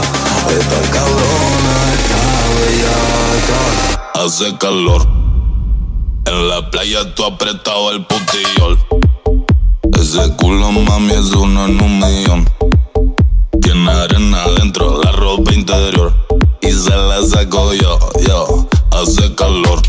Esta 0.58 0.80
cabrona 0.92 1.74
está 1.96 2.22
bellaca. 2.58 4.24
Hace 4.24 4.56
calor. 4.58 5.06
En 6.26 6.48
la 6.48 6.70
playa 6.70 7.14
tú 7.14 7.24
apretado 7.24 7.92
el 7.92 8.04
putillol. 8.06 8.78
Ese 9.98 10.36
culo 10.36 10.72
mami 10.72 11.12
es 11.12 11.32
uno 11.32 11.66
en 11.66 11.80
un 11.80 11.98
millón. 11.98 12.50
Tiene 13.62 13.90
arena 13.90 14.44
dentro 14.58 15.00
la 15.02 15.12
ropa 15.12 15.52
interior. 15.52 16.12
Y 16.60 16.72
se 16.72 16.90
la 16.90 17.22
saco 17.22 17.72
yo, 17.74 17.98
yo. 18.26 18.66
Hace 18.96 19.34
calor. 19.34 19.82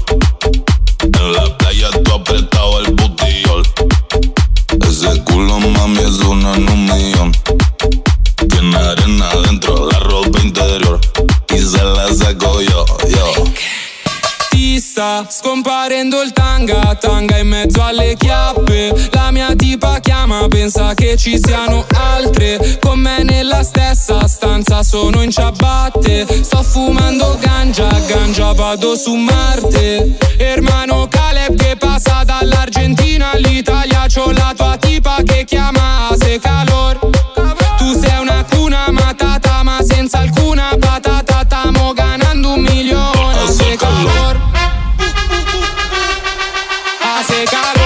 En 1.01 1.34
la 1.34 1.58
playa 1.58 1.88
tú 2.03 2.14
apretado 2.14 2.82
el 2.82 2.93
putillol. 2.93 3.64
Ese 4.86 5.24
culo 5.24 5.62
mami 5.62 5.99
es 5.99 6.20
uno 6.20 6.53
en 6.53 6.70
un 6.70 6.86
millón. 6.86 7.32
Tiene 8.49 8.76
arena 8.76 9.30
dentro 9.45 9.89
la 9.89 9.99
ropa 9.99 10.41
interior. 10.41 10.99
Y 11.55 11.60
se 11.60 11.82
la 11.82 12.14
saco 12.14 12.62
yo, 12.62 12.86
sta 14.98 15.24
scomparendo 15.30 16.24
il 16.24 16.34
tanga, 16.34 16.95
tanga 16.95 17.38
in 17.38 17.48
mezzo 17.48 17.84
alle 17.84 18.16
chiappe. 18.16 19.10
La 19.12 19.30
mia 19.30 19.54
tipa 19.56 20.00
chiama, 20.00 20.48
pensa 20.48 20.95
che 20.95 21.16
ci 21.18 21.38
siano 21.38 21.86
altre. 21.93 22.80
Con 22.82 22.98
me 22.98 23.22
nella 23.22 23.62
stessa 23.62 24.28
stanza 24.28 24.82
sono 24.82 25.22
in 25.22 25.30
ciabatte. 25.30 26.26
Sto 26.41 26.64
fumando 26.64 27.38
ganja, 27.39 27.88
ganja 28.08 28.54
vado 28.54 28.95
su 28.95 29.14
Marte. 29.14 30.18
Hermano 30.39 31.08
Caleb 31.08 31.56
che 31.56 31.76
passa 31.76 32.24
dall'Argentina 32.24 33.34
all'Italia. 33.34 34.08
C'ho 34.08 34.32
la 34.32 34.52
tua 34.56 34.78
tipa 34.78 35.18
che 35.24 35.43
chiama 35.45 36.10
se 36.18 36.39
calor. 36.39 36.98
Tu 37.78 38.00
sei 38.00 38.20
una 38.20 38.43
cuna 38.50 38.88
matata, 38.89 39.62
ma 39.62 39.78
senza 39.88 40.18
alcuna 40.18 40.76
patata. 40.80 41.43
Stamo 41.45 41.93
ganando 41.93 42.54
un 42.54 42.62
milione. 42.62 43.43
Hace 43.43 43.76
calor. 43.76 44.47
llegar. 47.38 47.76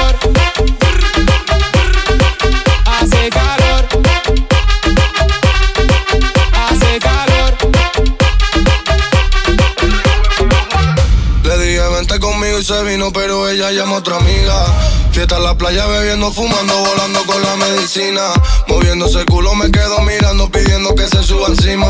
Se 12.63 12.83
vino, 12.83 13.11
pero 13.11 13.49
ella 13.49 13.71
llama 13.71 13.95
a 13.95 13.99
otra 13.99 14.17
amiga. 14.17 14.65
Fiesta 15.11 15.37
en 15.37 15.43
la 15.43 15.55
playa 15.55 15.85
bebiendo, 15.87 16.31
fumando, 16.31 16.77
volando 16.77 17.23
con 17.25 17.41
la 17.41 17.55
medicina. 17.55 18.21
Moviéndose 18.67 19.19
el 19.19 19.25
culo 19.25 19.55
me 19.55 19.71
quedo 19.71 19.99
mirando, 20.01 20.49
pidiendo 20.49 20.93
que 20.93 21.07
se 21.07 21.23
suba 21.23 21.47
encima. 21.47 21.87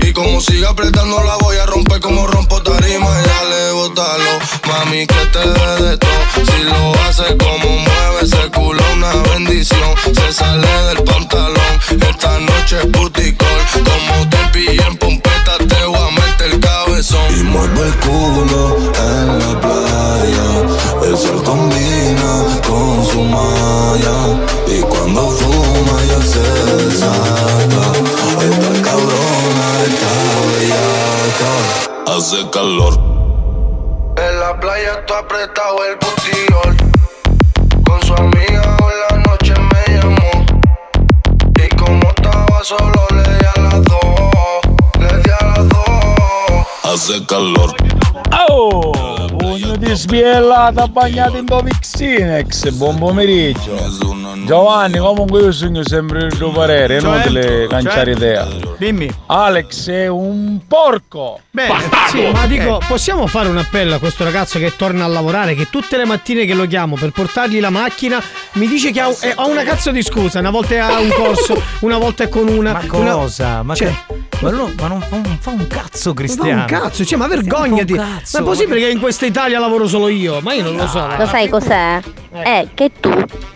Y 0.00 0.12
como 0.12 0.40
siga 0.40 0.70
apretando 0.70 1.22
la 1.22 1.36
voy 1.36 1.56
a 1.56 1.66
romper 1.66 2.00
como 2.00 2.26
rompo 2.26 2.62
tarima. 2.62 3.08
Ya 3.24 3.44
le 3.44 3.72
botalo, 3.72 4.38
mami 4.66 5.06
que 5.06 5.26
te 5.32 5.38
dé 5.38 5.88
de 5.88 5.98
todo. 5.98 6.10
Si 6.34 6.62
lo 6.64 6.94
hace 7.04 7.36
como 7.38 7.78
mueve 7.78 8.22
ese 8.22 8.50
culo, 8.50 8.82
una 8.94 9.12
bendición. 9.32 9.94
Se 10.14 10.32
sale 10.32 10.68
del 10.88 11.04
pantalón, 11.04 11.80
esta 11.90 12.38
noche 12.38 12.78
es 12.80 12.86
puticol. 12.86 13.48
Como 13.72 14.28
te 14.28 14.38
pillé 14.52 14.86
en 14.86 14.96
pompeta, 14.98 15.58
te 15.58 15.84
voy 15.86 15.96
a 15.96 16.10
meter 16.10 16.52
el 16.52 16.60
cabezón. 16.60 17.38
Y 17.38 17.42
mueve 17.44 17.80
el 17.80 17.96
culo 17.96 18.76
en 18.76 19.38
la 19.38 19.60
playa. 19.60 19.91
El 20.22 21.18
sol 21.18 21.42
combina 21.42 22.46
con 22.64 23.04
su 23.04 23.22
malla. 23.22 24.38
Y 24.68 24.80
cuando 24.82 25.28
fuma 25.28 26.00
ya 26.08 26.22
se 26.22 26.40
desata. 26.76 27.82
Esta 28.40 28.72
cabrona 28.88 29.66
está 29.84 30.12
bellaca. 30.46 32.16
Hace 32.16 32.48
calor. 32.50 32.94
En 34.16 34.38
la 34.38 34.60
playa 34.60 35.04
tú 35.06 35.14
apretado 35.14 35.84
el 35.86 35.96
butillol. 35.96 36.76
Con 37.84 38.00
su 38.02 38.14
amiga 38.14 38.76
hoy 38.80 38.94
la 39.10 39.16
noche 39.18 39.54
me 39.58 39.94
llamó. 39.96 40.30
Y 41.56 41.76
como 41.76 42.08
estaba 42.16 42.62
solo 42.62 43.06
le 43.10 43.22
di 43.22 43.46
a 43.56 43.60
las 43.60 43.82
dos. 43.82 44.60
Le 45.00 45.18
di 45.18 45.30
a 45.30 45.44
las 45.46 45.68
dos. 45.68 46.66
Hace 46.84 47.26
calor. 47.26 47.74
Oh, 48.48 49.21
pugno 49.42 49.76
di 49.76 49.94
sbiellata 49.94 50.86
bagnato 50.86 51.36
in 51.36 51.44
Dovixinex, 51.44 52.70
buon 52.70 52.98
pomeriggio. 52.98 53.76
Giovanni, 54.46 54.98
comunque 54.98 55.40
io 55.42 55.52
sogno 55.52 55.82
sempre 55.84 56.24
il 56.24 56.36
tuo 56.36 56.50
parere, 56.50 57.00
Cioè? 57.00 57.14
inutile 57.14 57.66
canciare 57.68 58.12
Cioè? 58.12 58.22
idea. 58.22 58.48
Dimmi. 58.78 59.10
Alex 59.26 59.88
è 59.90 60.06
un 60.08 60.60
porco. 60.66 61.40
Beh, 61.50 61.68
sì, 62.10 62.22
ma 62.32 62.46
dico, 62.46 62.80
possiamo 62.86 63.26
fare 63.26 63.48
un 63.48 63.58
appello 63.58 63.96
a 63.96 63.98
questo 63.98 64.24
ragazzo 64.24 64.58
che 64.58 64.74
torna 64.76 65.04
a 65.04 65.08
lavorare, 65.08 65.54
che 65.54 65.68
tutte 65.70 65.96
le 65.96 66.04
mattine 66.04 66.44
che 66.44 66.54
lo 66.54 66.66
chiamo 66.66 66.96
per 66.96 67.10
portargli 67.10 67.60
la 67.60 67.70
macchina, 67.70 68.20
mi 68.52 68.66
dice 68.66 68.90
che 68.90 69.00
ha, 69.00 69.14
eh, 69.20 69.32
ha 69.34 69.46
una 69.46 69.62
cazzo 69.62 69.90
di 69.90 70.02
scusa, 70.02 70.38
una 70.40 70.50
volta 70.50 70.74
è 70.74 70.78
a 70.78 70.98
un 70.98 71.10
corso, 71.10 71.60
una 71.80 71.98
volta 71.98 72.24
è 72.24 72.28
con 72.28 72.48
una... 72.48 72.72
Ma 72.72 72.80
una- 72.92 73.12
cosa? 73.12 73.62
Ma, 73.62 73.74
Cioè, 73.74 73.88
che- 73.88 74.11
ma 74.42 74.50
non, 74.50 74.74
ma 74.78 74.86
non 74.88 75.00
fa, 75.00 75.16
non 75.16 75.38
fa 75.40 75.50
un 75.50 75.66
cazzo 75.68 76.08
non 76.08 76.14
fa 76.16 76.22
Cristiano. 76.22 76.60
un 76.60 76.66
cazzo, 76.66 77.04
cioè, 77.04 77.18
ma 77.18 77.26
vergognati! 77.28 77.92
Non 77.94 78.06
un 78.06 78.10
Ma 78.10 78.18
cazzo, 78.18 78.38
è 78.38 78.42
possibile 78.42 78.80
che 78.80 78.88
in 78.90 79.00
questa 79.00 79.26
Italia 79.26 79.58
lavoro 79.58 79.86
solo 79.86 80.08
io? 80.08 80.40
Ma 80.42 80.54
io 80.54 80.64
non 80.64 80.76
lo 80.76 80.86
so. 80.86 81.06
Lo 81.16 81.26
sai 81.26 81.48
cos'è? 81.48 82.00
È 82.30 82.66
che 82.74 82.90
tu, 82.98 83.12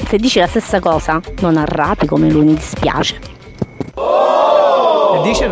se 0.09 0.17
dici 0.17 0.39
la 0.39 0.47
stessa 0.47 0.81
cosa, 0.81 1.21
non 1.41 1.57
arrapi 1.57 2.07
come 2.07 2.31
lui, 2.31 2.45
mi 2.45 2.55
dispiace. 2.55 3.19
E 3.97 5.23
dice 5.23 5.49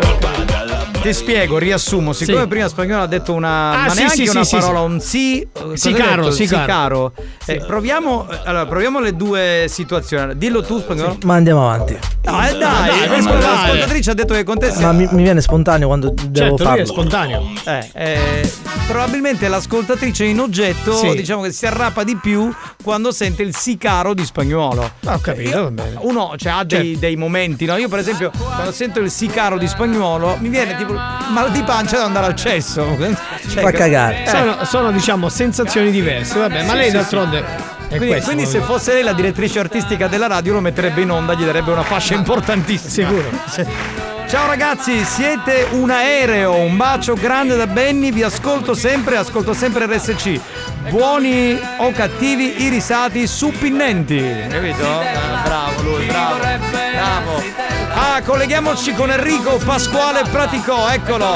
ti 1.05 1.13
spiego, 1.13 1.57
riassumo. 1.57 2.13
Siccome 2.13 2.41
Sì. 2.41 2.47
prima 2.47 2.67
spagnolo 2.67 3.03
ha 3.03 3.07
detto 3.07 3.33
una. 3.33 3.71
Ah, 3.71 3.77
ma 3.83 3.89
sì, 3.89 3.97
neanche 3.99 4.15
sì, 4.25 4.27
una 4.29 4.43
sì, 4.43 4.55
parola, 4.57 4.79
sì. 4.79 4.85
un 4.85 4.99
sì. 4.99 5.47
cosa 5.53 5.69
hai 5.71 5.77
Sicaro, 5.77 6.21
detto? 6.23 6.35
sicaro. 6.35 6.63
Sicaro. 6.65 7.13
Eh, 7.45 7.63
proviamo, 7.65 8.27
allora, 8.43 8.65
proviamo 8.65 8.99
le 8.99 9.15
due 9.15 9.65
situazioni. 9.69 10.35
Dillo 10.37 10.63
tu, 10.63 10.79
spagnolo. 10.79 11.17
Ma 11.23 11.35
andiamo 11.35 11.69
avanti. 11.69 11.97
No, 12.23 12.43
eh, 12.43 12.57
dai, 12.57 13.07
dai, 13.07 13.07
dai. 13.07 13.23
l'ascoltatrice 13.23 14.11
ha 14.11 14.13
detto 14.15 14.33
che 14.33 14.43
con 14.43 14.57
te 14.57 14.73
Ma 14.79 14.91
mi, 14.93 15.07
mi 15.11 15.21
viene 15.21 15.41
spontaneo 15.41 15.87
quando 15.87 16.09
devo 16.09 16.33
Certo, 16.33 16.55
lui 16.55 16.65
farlo. 16.65 16.81
è 16.81 16.85
spontaneo. 16.85 17.43
Eh, 17.65 17.89
eh, 17.93 18.51
probabilmente 18.87 19.47
l'ascoltatrice 19.47 20.25
in 20.25 20.39
oggetto 20.39 20.93
Sì. 20.95 21.15
diciamo 21.15 21.43
che 21.43 21.51
si 21.51 21.67
arrapa 21.67 22.03
di 22.03 22.15
più 22.15 22.51
quando 22.83 23.11
sente 23.11 23.43
il 23.43 23.55
sicaro 23.55 24.15
di 24.15 24.25
spagnolo. 24.25 24.89
Ah, 25.05 25.13
ho 25.15 25.19
capito, 25.19 25.63
va 25.63 25.71
bene. 25.71 25.97
Uno 25.99 26.33
cioè, 26.37 26.51
ha 26.53 26.63
dei, 26.63 26.97
dei 26.97 27.15
momenti, 27.15 27.65
no? 27.65 27.75
Io, 27.77 27.89
per 27.89 27.99
esempio, 27.99 28.31
quando 28.35 28.71
sento 28.71 28.99
il 28.99 29.11
sicaro 29.11 29.57
di 29.59 29.67
spagnolo, 29.67 30.37
mi 30.39 30.49
viene 30.49 30.75
tipo 30.77 30.94
mal 30.95 31.51
di 31.51 31.61
pancia 31.63 31.97
da 31.97 32.03
andare 32.05 32.25
al 32.27 32.35
cesso. 32.35 32.97
Cioè, 33.49 33.61
Fa 33.61 33.71
cagare. 33.71 34.23
eh, 34.23 34.29
Sono, 34.29 34.65
sono, 34.65 34.91
diciamo 34.91 35.29
sensazioni 35.29 35.91
diverse, 35.91 36.39
vabbè, 36.39 36.63
ma 36.63 36.71
Sì, 36.71 36.77
lei 36.77 36.85
sì, 36.87 36.91
d'altronde 36.93 37.39
è 37.39 37.87
Quindi, 37.87 38.07
questo. 38.07 38.31
quindi 38.31 38.45
se 38.49 38.59
fosse 38.61 38.93
lei 38.93 39.03
la 39.03 39.13
direttrice 39.13 39.59
artistica 39.59 40.07
della 40.07 40.27
radio 40.27 40.53
lo 40.53 40.61
metterebbe 40.61 41.01
in 41.01 41.11
onda, 41.11 41.33
gli 41.33 41.43
darebbe 41.45 41.71
una 41.71 41.83
fascia 41.83 42.13
importantissima. 42.15 43.07
Sicuro. 43.09 43.29
Ciao 44.27 44.47
ragazzi, 44.47 45.03
siete 45.05 45.67
un 45.71 45.91
aereo, 45.91 46.55
un 46.55 46.75
bacio 46.75 47.13
grande 47.13 47.55
da 47.55 47.67
Benny, 47.67 48.11
vi 48.11 48.23
ascolto 48.23 48.73
sempre, 48.73 49.17
ascolto 49.17 49.53
sempre 49.53 49.85
RSC. 49.85 50.39
Buoni 50.89 51.57
o 51.77 51.91
cattivi, 51.91 52.63
irisati, 52.63 53.27
suppinnenti. 53.27 54.23
Capito? 54.49 54.83
Ah, 54.83 55.41
bravo 55.43 55.81
lui, 55.83 56.05
bravo. 56.07 56.37
Bravo. 56.39 57.74
Ah, 57.97 58.21
colleghiamoci 58.23 58.93
con 58.93 59.09
Enrico 59.09 59.57
Pasquale 59.63 60.23
Praticò, 60.29 60.89
eccolo. 60.89 61.33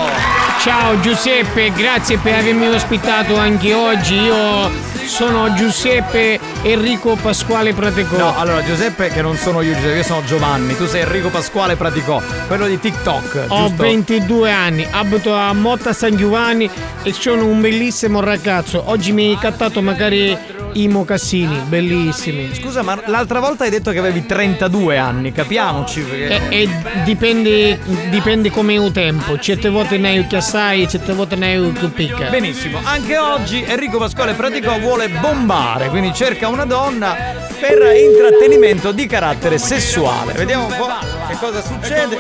Ciao 0.60 1.00
Giuseppe, 1.00 1.72
grazie 1.72 2.18
per 2.18 2.36
avermi 2.36 2.68
ospitato 2.68 3.38
anche 3.38 3.74
oggi. 3.74 4.16
Io 4.16 4.70
Sono 5.06 5.52
Giuseppe 5.54 6.40
Enrico 6.62 7.16
Pasquale 7.20 7.74
Pratecò. 7.74 8.18
No, 8.18 8.38
allora 8.38 8.64
Giuseppe 8.64 9.10
che 9.10 9.22
non 9.24 9.38
sono 9.38 9.62
io 9.62 9.74
Giuseppe, 9.74 9.96
io 9.98 10.04
sono 10.04 10.24
Giovanni, 10.24 10.76
tu 10.78 10.86
sei 10.86 11.02
Enrico 11.02 11.30
Pasquale 11.30 11.76
Praticò, 11.76 12.22
quello 12.46 12.68
di 12.68 12.80
TikTok, 12.80 13.46
Ho 13.48 13.68
giusto? 13.70 13.82
22 13.84 14.52
anni, 14.52 14.88
abito 14.92 15.34
a 15.34 15.52
Motta 15.54 15.94
San 15.94 16.16
Giovanni 16.16 16.70
e 17.02 17.14
sono 17.14 17.46
un 17.46 17.60
bellissimo 17.60 18.20
ragazzo. 18.20 18.84
Oggi 18.86 19.12
mi 19.12 19.30
hai 19.30 19.38
cattato 19.40 19.82
magari 19.82 20.38
i 20.74 20.88
mocassini, 20.88 21.58
bellissimi. 21.68 22.54
Scusa, 22.54 22.82
ma 22.82 23.02
l'altra 23.06 23.40
volta 23.40 23.64
hai 23.64 23.70
detto 23.70 23.92
che 23.92 24.00
avevi 24.00 24.26
32 24.26 24.98
anni, 24.98 25.32
capiamoci 25.32 26.02
perché... 26.02 26.50
E, 26.50 26.64
e 26.64 26.70
dipende, 27.04 27.80
dipende 28.10 28.50
come 28.52 28.76
è 28.76 28.80
il 28.80 28.92
tempo. 28.92 29.38
Certe 29.40 29.70
volte 29.70 29.98
ne 29.98 30.10
hai 30.10 30.24
più 30.24 30.38
assai, 30.38 30.88
certe 30.88 31.14
volte 31.14 31.36
ne 31.36 31.54
hai 31.54 31.72
più 31.72 31.92
picca. 31.92 32.30
Benissimo, 32.30 32.80
anche 32.84 33.18
oggi 33.18 33.64
Enrico 33.66 33.98
Pasquale 33.98 34.34
Praticò 34.34 34.80
vuole 34.80 35.10
bombare, 35.10 35.90
quindi 35.90 36.14
cerca 36.14 36.48
una 36.48 36.66
donna 36.66 37.16
per 37.60 37.96
intrattenimento 37.96 38.92
di 38.92 39.06
carattere 39.06 39.58
sessuale. 39.58 40.34
Vediamo 40.34 40.66
un 40.66 40.76
po' 40.78 40.88
che 41.28 41.36
cosa 41.40 41.62
succede. 41.62 42.18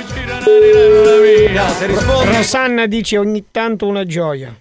Rosanna 2.25 2.85
dice 2.85 3.17
ogni 3.17 3.45
tanto 3.51 3.87
una 3.87 4.05
gioia. 4.05 4.53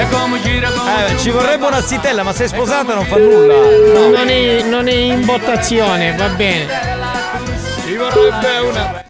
Eh, 0.00 1.18
ci 1.18 1.30
vorrebbe 1.30 1.66
una 1.66 1.80
zitella, 1.80 2.22
ma 2.22 2.32
se 2.32 2.44
è 2.44 2.46
sposata 2.46 2.94
non 2.94 3.04
fa 3.04 3.16
nulla. 3.16 3.54
Non, 4.16 4.28
è, 4.28 4.62
non 4.62 4.86
è 4.86 4.92
in 4.92 5.24
votazione, 5.24 6.14
va 6.14 6.28
bene. 6.28 6.66
Ci 7.84 7.96
vorrebbe 7.96 8.58
una. 8.70 9.04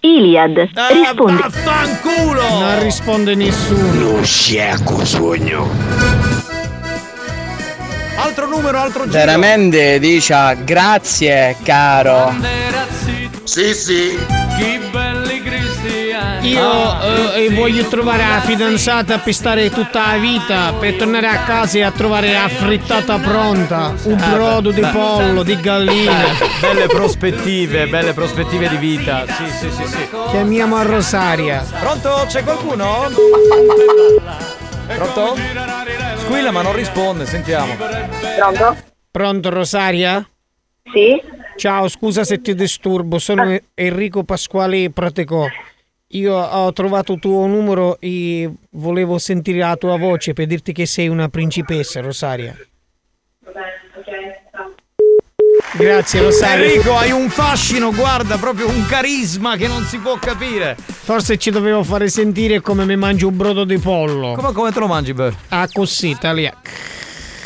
Iliad, 0.00 0.68
rispondi. 0.90 1.42
Vaffanculo! 1.42 2.48
Non 2.48 2.82
risponde 2.82 3.34
nessuno. 3.34 4.12
Non 4.12 4.24
sciacco 4.24 5.04
sogno. 5.04 5.68
Altro 8.16 8.46
numero, 8.46 8.78
altro 8.78 9.04
giro. 9.04 9.18
Veramente 9.18 9.98
dice 9.98 10.56
grazie 10.62 11.56
caro. 11.64 12.32
Sì, 13.42 13.74
sì. 13.74 14.16
Io 16.42 17.00
eh, 17.34 17.50
voglio 17.54 17.86
trovare 17.86 18.26
la 18.26 18.40
fidanzata 18.40 19.18
per 19.18 19.32
stare 19.32 19.70
tutta 19.70 20.08
la 20.12 20.16
vita, 20.18 20.72
per 20.72 20.94
tornare 20.96 21.28
a 21.28 21.38
casa 21.44 21.78
e 21.78 21.82
a 21.82 21.90
trovare 21.92 22.32
la 22.32 22.48
frittata 22.48 23.18
pronta, 23.18 23.94
un 24.04 24.18
Ah, 24.20 24.30
brodo 24.32 24.70
di 24.72 24.80
pollo, 24.92 25.42
di 25.44 25.58
gallina. 25.60 26.24
Belle 26.60 26.86
prospettive, 26.86 27.86
belle 27.86 28.12
prospettive 28.12 28.68
di 28.68 28.76
vita. 28.76 29.24
Sì, 29.26 29.44
sì, 29.50 29.70
sì, 29.70 29.86
sì. 29.86 30.08
Chiamiamo 30.30 30.76
a 30.76 30.82
Rosaria. 30.82 31.64
Pronto? 31.78 32.24
C'è 32.26 32.42
qualcuno? 32.42 33.08
Pronto? 34.86 35.36
Squilla 36.16 36.50
ma 36.50 36.62
non 36.62 36.74
risponde, 36.74 37.24
sentiamo. 37.24 37.74
Pronto? 38.36 38.76
Pronto 39.10 39.48
Rosaria? 39.50 40.26
Sì. 40.92 41.20
Ciao, 41.56 41.86
scusa 41.88 42.24
se 42.24 42.40
ti 42.40 42.54
disturbo, 42.54 43.18
sono 43.18 43.56
Enrico 43.74 44.24
Pasquale 44.24 44.90
Pratecò. 44.90 45.46
Io 46.14 46.34
ho 46.34 46.72
trovato 46.72 47.14
il 47.14 47.20
tuo 47.20 47.46
numero 47.46 47.98
e 47.98 48.50
volevo 48.72 49.18
sentire 49.18 49.58
la 49.58 49.76
tua 49.76 49.96
voce 49.96 50.34
per 50.34 50.46
dirti 50.46 50.72
che 50.72 50.84
sei 50.84 51.08
una 51.08 51.28
principessa, 51.28 52.00
Rosaria. 52.00 52.54
Grazie 55.74 56.20
Rosaria. 56.20 56.66
Enrico, 56.66 56.94
hai 56.96 57.12
un 57.12 57.30
fascino, 57.30 57.92
guarda, 57.92 58.36
proprio 58.36 58.68
un 58.68 58.84
carisma 58.86 59.56
che 59.56 59.68
non 59.68 59.84
si 59.84 59.96
può 59.98 60.18
capire. 60.18 60.76
Forse 60.76 61.38
ci 61.38 61.50
dovevo 61.50 61.82
fare 61.82 62.08
sentire 62.08 62.60
come 62.60 62.84
mi 62.84 62.96
mangio 62.96 63.28
un 63.28 63.36
brodo 63.38 63.64
di 63.64 63.78
pollo. 63.78 64.34
Come, 64.34 64.52
come 64.52 64.70
te 64.70 64.80
lo 64.80 64.86
mangi, 64.86 65.14
Beh? 65.14 65.32
Ah, 65.48 65.66
così, 65.72 66.14
talia. 66.18 66.54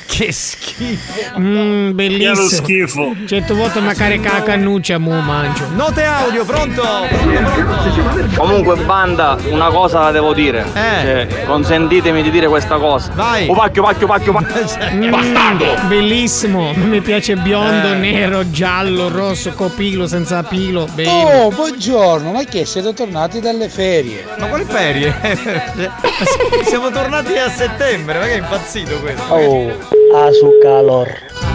Che 0.07 0.33
schifo. 0.33 1.39
Mmm, 1.39 1.91
bellissimo. 1.95 2.49
Che 2.49 2.55
schifo. 2.57 3.15
Certe 3.27 3.53
volte 3.55 3.81
mi 3.81 3.93
carica 3.93 4.33
la 4.35 4.43
cannuccia, 4.43 4.99
mo 4.99 5.21
mangio. 5.21 5.67
Note 5.75 6.05
audio, 6.05 6.45
pronto? 6.45 6.83
Pronto, 6.83 7.63
pronto? 8.05 8.35
Comunque 8.41 8.77
banda, 8.77 9.37
una 9.51 9.69
cosa 9.69 10.01
la 10.01 10.11
devo 10.13 10.33
dire. 10.33 10.65
Eh. 10.75 11.03
Cioè, 11.03 11.45
consentitemi 11.45 12.23
di 12.23 12.31
dire 12.31 12.47
questa 12.47 12.77
cosa. 12.77 13.11
Vai. 13.15 13.49
Oh 13.49 13.55
pacchio, 13.55 13.83
pacchio, 13.83 14.07
pacchio, 14.07 14.33
Mm, 14.97 15.89
bellissimo, 15.89 16.73
mi 16.75 17.01
piace 17.01 17.37
biondo, 17.37 17.93
Eh. 17.93 17.97
nero, 17.97 18.51
giallo, 18.51 19.09
rosso, 19.09 19.53
copilo, 19.53 20.07
senza 20.07 20.43
pilo. 20.43 20.87
Bello. 20.95 21.11
Oh, 21.11 21.49
buongiorno, 21.51 22.33
ma 22.33 22.45
che 22.45 22.65
siete 22.65 22.95
tornati 22.95 23.41
dalle 23.41 23.69
ferie? 23.69 24.25
Ma 24.39 24.47
quali 24.47 24.65
ferie? 24.65 25.15
Siamo 26.65 26.91
tornati 26.91 27.37
a 27.37 27.51
settembre, 27.51 28.19
ma 28.19 28.25
che 28.27 28.33
è 28.35 28.39
impazzito 28.39 28.97
questo? 29.01 29.23
Oh, 29.35 29.73
a 30.15 30.31
su 30.33 30.59
calor. 30.63 31.09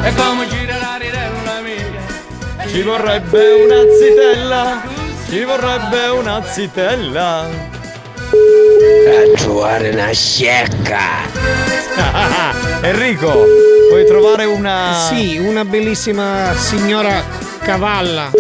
E 0.04 0.14
come 0.16 0.47
girare 0.47 1.10
della 1.10 1.62
mia 1.62 2.68
Ci 2.68 2.82
vorrebbe 2.82 3.52
una 3.54 3.82
zitella 3.97 4.82
Ci 5.30 5.43
vorrebbe 5.43 6.08
una 6.08 6.43
zitella 6.43 7.39
A 7.41 9.38
trovare 9.38 9.89
una 9.89 10.12
sciacca. 10.12 10.99
Enrico 12.82 13.45
Puoi 13.89 14.06
trovare 14.06 14.45
una 14.45 14.93
Sì, 15.08 15.38
una 15.38 15.66
bellissima 15.66 16.54
signora 16.56 17.24
cavalla. 17.60 18.32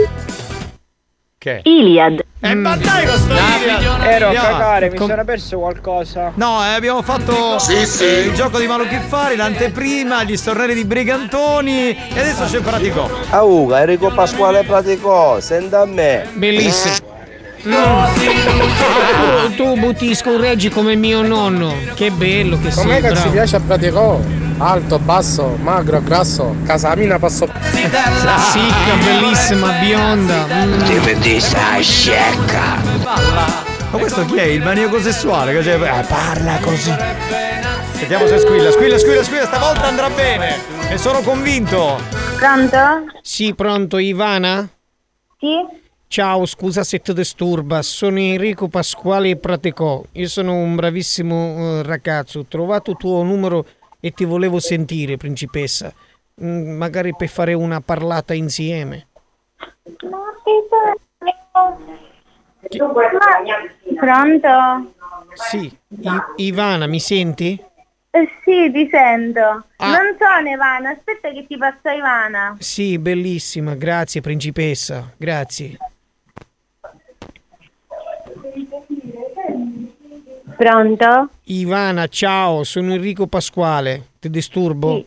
Che? 1.37 1.61
Iliad. 1.63 2.20
Eh 2.43 2.55
ma 2.55 2.75
dai 2.75 3.05
con 3.05 3.17
sto 3.17 3.33
Iliad! 3.33 4.01
Ero 4.03 4.29
a 4.29 4.33
cagare, 4.33 4.89
mi 4.89 4.97
sono 4.97 5.23
perso 5.23 5.59
qualcosa. 5.59 6.31
No, 6.33 6.63
eh, 6.65 6.73
abbiamo 6.73 7.03
fatto 7.03 7.59
Sì, 7.59 7.85
sì. 7.85 8.03
eh, 8.03 8.19
il 8.21 8.33
gioco 8.33 8.57
di 8.57 8.65
Maluchiffari, 8.65 9.35
l'anteprima, 9.35 10.23
gli 10.23 10.35
stornelli 10.35 10.73
di 10.73 10.83
Brigantoni 10.83 11.89
e 11.91 12.19
adesso 12.19 12.45
c'è 12.45 12.59
Pratico. 12.61 13.07
Auga, 13.29 13.81
Enrico 13.81 14.09
Pasquale 14.09 14.63
praticò, 14.63 15.39
senta 15.39 15.81
a 15.81 15.85
me. 15.85 16.27
Bellissimo. 16.33 17.09
Tu, 17.61 19.55
tu 19.55 19.77
butti 19.79 20.15
scorreggi 20.15 20.69
come 20.69 20.95
mio 20.95 21.21
nonno. 21.21 21.75
Che 21.93 22.09
bello 22.09 22.57
che 22.59 22.71
sei, 22.71 22.83
Com'è 22.83 23.01
che 23.01 23.15
ci 23.17 23.29
piace 23.29 23.57
a 23.57 23.59
praticò? 23.59 24.19
Alto, 24.63 24.99
basso, 24.99 25.57
magro, 25.59 25.99
grasso, 26.03 26.55
casamina 26.65 27.17
passo. 27.17 27.47
Sicca, 27.71 28.95
bellissima, 29.03 29.71
bionda. 29.79 30.45
Ti 30.85 30.93
vedi 30.99 31.39
sta 31.39 31.79
sciacca. 31.81 32.75
Ma 33.91 33.97
questo 33.97 34.23
chi 34.25 34.35
è? 34.35 34.43
Il 34.43 34.61
maniaco 34.61 35.01
sessuale? 35.01 35.51
Che 35.53 35.61
c'è- 35.61 35.81
eh, 35.81 36.03
parla 36.07 36.59
così. 36.61 36.93
Sentiamo 37.93 38.27
se 38.27 38.37
squilla, 38.37 38.69
squilla, 38.71 38.97
squilla, 38.99 39.23
squilla, 39.23 39.45
stavolta 39.45 39.87
andrà 39.87 40.09
bene. 40.11 40.55
E 40.91 40.97
sono 40.99 41.21
convinto. 41.21 41.99
Pronto? 42.37 42.77
Sì, 43.23 43.55
pronto, 43.55 43.97
Ivana? 43.97 44.67
Sì? 45.39 45.79
Ciao, 46.07 46.45
scusa 46.45 46.83
se 46.83 46.99
ti 46.99 47.13
disturba, 47.13 47.81
sono 47.81 48.19
Enrico 48.19 48.67
Pasquale 48.67 49.37
Pratecò. 49.37 50.03
Io 50.13 50.27
sono 50.27 50.53
un 50.55 50.75
bravissimo 50.75 51.79
eh, 51.79 51.83
ragazzo. 51.83 52.39
Ho 52.39 52.45
trovato 52.47 52.91
il 52.91 52.97
tuo 52.97 53.23
numero 53.23 53.65
e 54.01 54.11
ti 54.11 54.25
volevo 54.25 54.59
sentire, 54.59 55.15
principessa. 55.15 55.93
Mm, 56.43 56.71
magari 56.75 57.15
per 57.15 57.29
fare 57.29 57.53
una 57.53 57.79
parlata 57.79 58.33
insieme. 58.33 59.07
Pronto? 63.95 64.93
Sì, 65.33 65.77
I- 66.01 66.45
Ivana, 66.47 66.87
mi 66.87 66.99
senti? 66.99 67.63
Eh, 68.13 68.29
sì, 68.43 68.69
ti 68.71 68.89
sento. 68.91 69.63
Ah. 69.77 69.91
Non 69.91 70.17
sono 70.19 70.49
Ivana, 70.49 70.89
aspetta 70.89 71.31
che 71.31 71.45
ti 71.47 71.57
passa 71.57 71.93
Ivana. 71.93 72.57
Sì, 72.59 72.97
bellissima, 72.97 73.75
grazie 73.75 74.19
principessa, 74.19 75.13
grazie. 75.15 75.77
Pronto? 80.61 81.29
Ivana, 81.45 82.05
ciao, 82.05 82.63
sono 82.63 82.93
Enrico 82.93 83.25
Pasquale. 83.25 84.09
Ti 84.19 84.29
disturbo? 84.29 85.03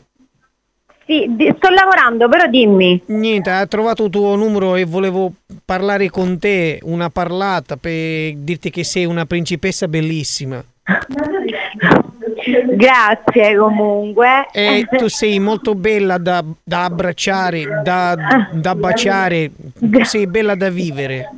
Sì, 1.07 1.27
di- 1.29 1.55
sto 1.57 1.69
lavorando, 1.69 2.29
però 2.29 2.49
dimmi. 2.49 3.01
Niente, 3.07 3.51
ha 3.51 3.65
trovato 3.69 4.07
il 4.07 4.11
tuo 4.11 4.35
numero 4.35 4.75
e 4.75 4.85
volevo 4.85 5.33
parlare 5.65 6.11
con 6.11 6.41
te, 6.41 6.81
una 6.83 7.09
parlata 7.09 7.77
per 7.77 8.35
dirti 8.35 8.71
che 8.71 8.83
sei 8.83 9.05
una 9.05 9.27
principessa 9.27 9.87
bellissima. 9.87 10.61
Grazie 12.75 13.57
comunque. 13.57 14.49
E 14.53 14.89
tu 14.91 15.07
sei 15.07 15.39
molto 15.39 15.77
bella 15.77 16.19
da, 16.19 16.45
da 16.65 16.83
abbracciare, 16.83 17.81
da, 17.85 18.17
da 18.51 18.75
baciare, 18.75 19.53
sei 20.03 20.27
bella 20.27 20.57
da 20.57 20.69
vivere. 20.69 21.31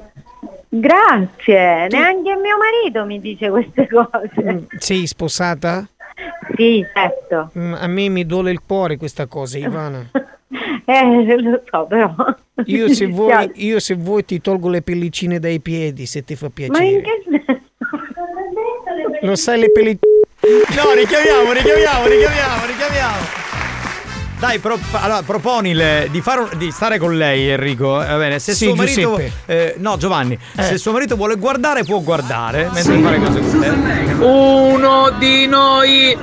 Grazie, 0.69 1.87
neanche 1.91 2.35
mio 2.37 2.57
marito 2.59 3.05
mi 3.05 3.21
dice 3.21 3.49
queste 3.51 3.89
cose. 3.89 4.67
Sei 4.79 5.07
sposata? 5.07 5.87
Sì, 6.57 6.85
certo. 6.93 7.51
Mm, 7.59 7.75
A 7.75 7.87
me 7.87 8.09
mi 8.09 8.25
duole 8.27 8.51
il 8.51 8.61
cuore 8.67 8.97
questa 8.97 9.27
cosa, 9.27 9.59
Ivana. 9.59 10.09
Eh, 10.89 11.41
lo 11.41 11.61
so, 11.69 11.87
però. 11.87 12.14
Io 12.67 12.89
se, 12.95 13.07
vuoi, 13.11 13.51
io 13.57 13.81
se 13.81 13.95
vuoi 13.97 14.25
ti 14.25 14.41
tolgo 14.41 14.69
le 14.69 14.81
pellicine 14.81 15.41
dai 15.41 15.59
piedi 15.59 16.07
se 16.07 16.23
ti 16.23 16.37
fa 16.37 16.47
Ma 16.47 16.51
piacere. 16.55 16.87
in 16.89 17.03
che 17.03 17.23
senso? 17.29 17.61
Lo 19.23 19.35
sai 19.35 19.59
le 19.59 19.73
pellicine? 19.73 19.99
No, 20.77 20.93
richiamiamo, 20.95 21.51
richiamiamo, 21.53 22.07
richiamiamo, 22.07 22.67
richiamiamo. 22.67 23.17
Dai, 24.39 24.59
pro- 24.59 24.78
allora, 24.93 25.22
proponi 25.22 25.72
le- 25.72 26.09
di, 26.11 26.20
fare 26.20 26.41
un- 26.41 26.49
di 26.57 26.70
stare 26.70 26.99
con 26.99 27.16
lei, 27.16 27.49
Enrico. 27.49 27.93
Va 27.93 28.16
bene, 28.16 28.39
se 28.39 28.53
Sì, 28.53 28.66
suo 28.66 28.74
marito. 28.74 29.18
Eh, 29.47 29.74
no, 29.78 29.97
Giovanni. 29.97 30.39
Eh. 30.57 30.62
Se 30.62 30.76
suo 30.78 30.93
marito 30.93 31.16
vuole 31.16 31.37
guardare, 31.37 31.84
può 31.84 32.01
guardare. 32.01 32.68
Mentre 32.72 32.97
Sì. 32.97 33.03
fare 33.03 33.18
cose 33.18 33.41
così. 33.41 33.57
Uno 34.20 35.11
di 35.18 35.47
noi 35.47 36.16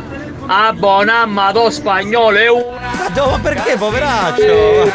abbona 0.46 1.22
amato 1.22 1.70
spagnolo 1.72 2.38
e 2.38 2.48
uno. 2.50 2.78
Ma 3.16 3.40
perché, 3.42 3.78
poveraccio? 3.78 4.92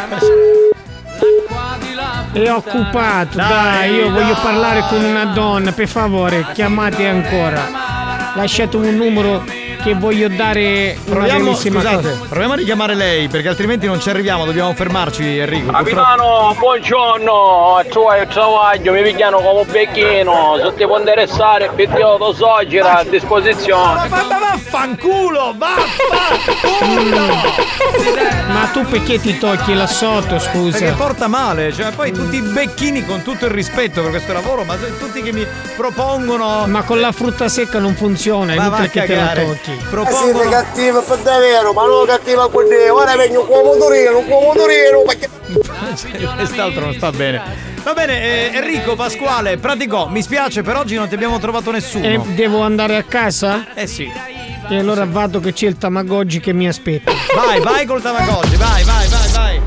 È 2.33 2.51
occupato, 2.53 3.37
Dai, 3.37 3.49
dai, 3.49 3.95
io 3.95 4.11
voglio 4.11 4.33
dai. 4.35 4.43
parlare 4.43 4.85
con 4.89 5.03
una 5.03 5.25
donna, 5.27 5.73
per 5.73 5.89
favore, 5.89 6.47
chiamate 6.53 7.07
ancora. 7.09 8.33
Lasciate 8.37 8.77
un 8.77 8.95
numero 8.95 9.43
che 9.83 9.95
voglio 9.95 10.29
dare 10.29 10.99
Proviamo, 11.05 11.55
scusate, 11.55 11.95
cosa. 11.97 12.27
proviamo 12.29 12.53
a 12.53 12.57
richiamare 12.57 12.95
lei 12.95 13.29
perché 13.29 13.49
altrimenti 13.49 13.87
non 13.87 14.01
ci 14.01 14.11
arriviamo, 14.11 14.45
dobbiamo 14.45 14.73
fermarci 14.75 15.39
Enrico. 15.39 15.73
Capitano, 15.73 16.55
buongiorno, 16.59 17.85
tu 17.91 18.01
hai 18.01 18.23
il 18.23 18.29
travaglio, 18.29 18.93
mi 18.93 19.03
pigliano 19.03 19.39
come 19.39 19.61
un 19.61 19.67
becchino, 19.71 20.59
se 20.63 20.75
ti 20.75 20.85
può 20.85 20.99
interessare, 20.99 21.71
pigliato 21.75 22.33
soggira 22.33 22.99
a 22.99 23.05
disposizione. 23.05 24.09
Ma, 24.09 24.23
ma 24.23 24.39
vaffanculo, 24.39 25.55
vaffanculo! 25.57 27.27
Ma 28.49 28.67
tu 28.73 28.83
perché 28.85 29.21
ti 29.21 29.39
tocchi 29.39 29.75
là 29.75 29.87
sotto, 29.87 30.39
scusa? 30.39 30.79
Perché 30.79 30.95
porta 30.95 31.29
male, 31.29 31.73
cioè 31.73 31.93
poi 31.93 32.13
tutti 32.13 32.37
i 32.37 32.41
becchini 32.41 33.05
con 33.05 33.23
tutto 33.23 33.45
il 33.45 33.51
rispetto 33.51 34.01
per 34.01 34.11
questo 34.11 34.33
lavoro, 34.33 34.65
ma 34.65 34.75
tutti 34.77 35.23
che 35.23 35.33
mi 35.33 35.47
propongono. 35.77 36.67
Ma 36.67 36.83
con 36.83 36.99
la 36.99 37.13
frutta 37.13 37.49
secca 37.49 37.79
non 37.79 37.95
funziona, 37.95 38.55
è 38.55 38.57
Ma 38.57 38.69
va 38.69 38.79
inutile 38.79 39.03
a 39.03 39.07
che 39.07 39.15
te 39.15 39.21
la 39.21 39.33
tocchi. 39.33 39.78
Propongono. 39.91 40.33
Siete 40.33 40.49
cattivo 40.49 41.03
per 41.03 41.19
davvero, 41.19 41.73
ma 41.73 41.87
non 41.87 42.07
cattivo 42.07 42.49
con 42.49 42.69
te. 42.69 42.91
Ora 42.91 43.17
vengo 43.17 43.45
con 43.45 43.65
motorino, 43.65 44.21
con 44.21 44.43
motorino, 44.43 45.03
perché... 45.07 45.29
Quest'altro 46.37 46.81
non 46.81 46.95
sta 46.95 47.11
bene. 47.11 47.67
Va 47.83 47.95
bene, 47.95 48.21
eh, 48.21 48.57
Enrico 48.57 48.97
Pasquale, 48.97 49.57
praticò. 49.57 50.09
Mi 50.09 50.23
spiace, 50.23 50.63
per 50.63 50.77
oggi 50.77 50.95
non 50.95 51.09
ti 51.09 51.15
abbiamo 51.15 51.39
trovato 51.39 51.71
nessuno. 51.71 52.05
E 52.05 52.21
devo 52.35 52.61
andare 52.61 52.97
a 52.97 53.03
casa? 53.03 53.73
Eh 53.75 53.87
sì. 53.87 54.11
E 54.69 54.79
allora 54.79 55.07
vado 55.07 55.41
che 55.41 55.55
c'è 55.55 55.67
il 55.67 55.79
Tamagotchi 55.79 56.41
che 56.41 56.53
mi 56.53 56.69
aspetta. 56.69 57.13
Vai, 57.35 57.61
vai 57.61 57.87
col 57.87 58.03
Tamagotchi, 58.03 58.57
vai, 58.57 58.85
vai, 58.85 59.09
vai, 59.09 59.29
vai. 59.33 59.61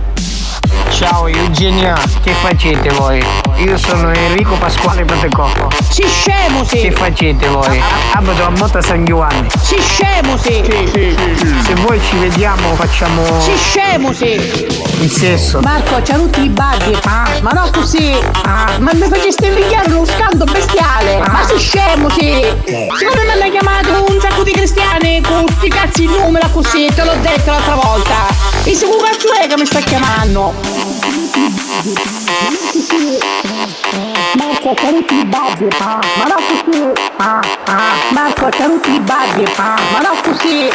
Ciao 0.91 1.27
Eugenia, 1.27 1.97
che 2.21 2.31
facete 2.33 2.89
voi? 2.89 3.40
Io 3.61 3.77
sono 3.77 4.11
Enrico 4.11 4.55
Pasquale 4.55 5.05
Pratecoppo. 5.05 5.69
Si 5.87 6.03
scemo 6.03 6.65
sì! 6.65 6.79
Che 6.79 6.91
facete 6.91 7.47
voi? 7.47 7.79
Abito 8.13 8.43
a 8.43 8.49
Motta 8.49 8.81
San 8.81 9.05
Giovanni. 9.05 9.47
Si 9.61 9.79
scemo 9.79 10.35
sì! 10.35 10.63
Se 10.65 11.73
voi 11.75 12.01
ci 12.01 12.17
vediamo 12.17 12.73
facciamo 12.73 13.23
Si 13.39 13.55
scemo 13.55 14.13
sì! 14.13 14.79
il 15.01 15.11
sesso. 15.11 15.59
Marco, 15.61 16.01
c'ha 16.03 16.15
tutti 16.15 16.41
i 16.43 16.49
baghi! 16.49 16.97
Ma 17.03 17.51
no 17.51 17.69
così! 17.71 18.17
Ma 18.43 18.89
mi 18.93 19.07
faceste 19.07 19.45
invidiare 19.45 19.91
uno 19.91 20.05
scando 20.05 20.45
bestiale! 20.45 21.19
Ma 21.19 21.45
si 21.47 21.59
scemo 21.59 22.09
sì! 22.09 22.43
Siccome 22.65 23.23
mi 23.25 23.41
hanno 23.41 23.51
chiamato 23.51 24.05
un 24.11 24.19
sacco 24.19 24.41
di 24.41 24.53
cristiani 24.53 25.21
con 25.21 25.45
sti 25.47 25.67
cazzi 25.69 26.03
in 26.05 26.11
numero 26.11 26.49
così, 26.49 26.89
te 26.95 27.03
l'ho 27.03 27.15
detto 27.21 27.51
l'altra 27.51 27.75
volta! 27.75 28.15
E 28.63 28.73
se 28.73 28.87
cazzo 28.87 29.31
è 29.39 29.47
che 29.47 29.55
mi 29.55 29.65
sta 29.67 29.79
chiamando? 29.81 30.51
Marco, 34.33 34.73
c'ha 34.73 34.87
tutti 34.87 35.13
i 35.13 35.25
baghi! 35.25 35.67
Ma 35.79 35.99
no 36.27 36.35
così! 36.47 36.91
Marco, 38.13 38.49
c'ha 38.49 38.65
tutti 38.65 38.93
i 38.93 38.99
baghi! 38.99 39.45
Ma 39.57 39.99
no 39.99 40.15
così! 40.23 40.69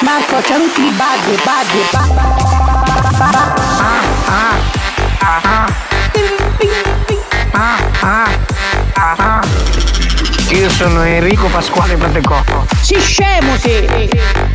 Marco, 0.00 0.40
c'ha 0.40 0.56
tutti 0.56 0.82
i 0.82 0.90
baghi! 0.90 1.38
Baghi! 1.44 1.86
Io 10.50 10.70
sono 10.70 11.02
Enrico 11.04 11.46
Pasquale 11.48 11.96
Pratecoppo. 11.96 12.66
Si 12.80 12.98
scemo 12.98 13.56
sì! 13.58 14.08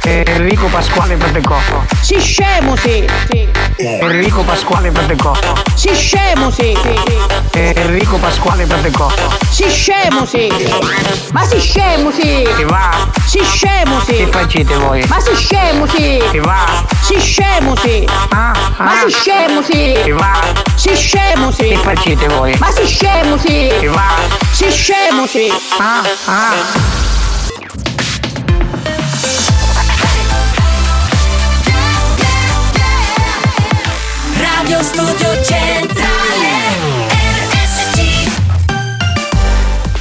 Enrico 0.05 0.67
Pasquale 0.67 1.15
Pratecoppo. 1.15 1.85
Si 2.01 2.19
scemo 2.19 2.75
sì! 2.75 3.05
Enrico 3.77 4.41
Pasquale 4.43 4.91
Pratecoppo. 4.91 5.61
Si 5.75 5.93
scemo 5.95 6.51
sì! 6.51 6.77
Enrico 7.53 8.17
Pasquale 8.17 8.65
Pratecoppo. 8.65 9.33
Si 9.49 9.69
scemo 9.69 10.25
sì! 10.25 10.51
Ma 11.31 11.47
si 11.47 11.57
scemo 11.59 12.11
sì! 12.11 12.47
Che 12.55 12.65
va? 12.65 13.07
Si 13.25 13.39
scemo 13.43 14.01
sì! 14.01 14.15
Che 14.17 14.27
facete 14.27 14.75
voi? 14.75 15.05
Ma 15.07 15.19
si 15.21 15.35
scemo 15.35 15.87
sì! 15.87 16.21
Che 16.31 16.39
va? 16.41 16.85
Si 17.01 17.19
scemo 17.21 17.75
sì! 17.77 18.05
Ma 18.29 18.53
si 19.05 19.13
scemo 19.13 19.61
sì! 19.61 19.93
Che 20.03 20.11
va? 20.11 20.41
Si 20.75 20.95
scemo 20.95 21.49
sì! 21.51 21.69
Che 21.69 21.77
facete 21.77 22.27
voi? 22.27 22.55
Ma 22.59 22.71
si 22.71 22.85
scemo 22.85 23.37
sì! 23.37 23.71
Che 23.79 23.87
va? 23.87 24.09
Si 24.51 24.69
scemo 24.69 25.25
sì! 25.27 25.49
Radio 25.77 27.12
Studio 35.03 35.43
Centrale 35.43 36.47
RSC 37.51 37.99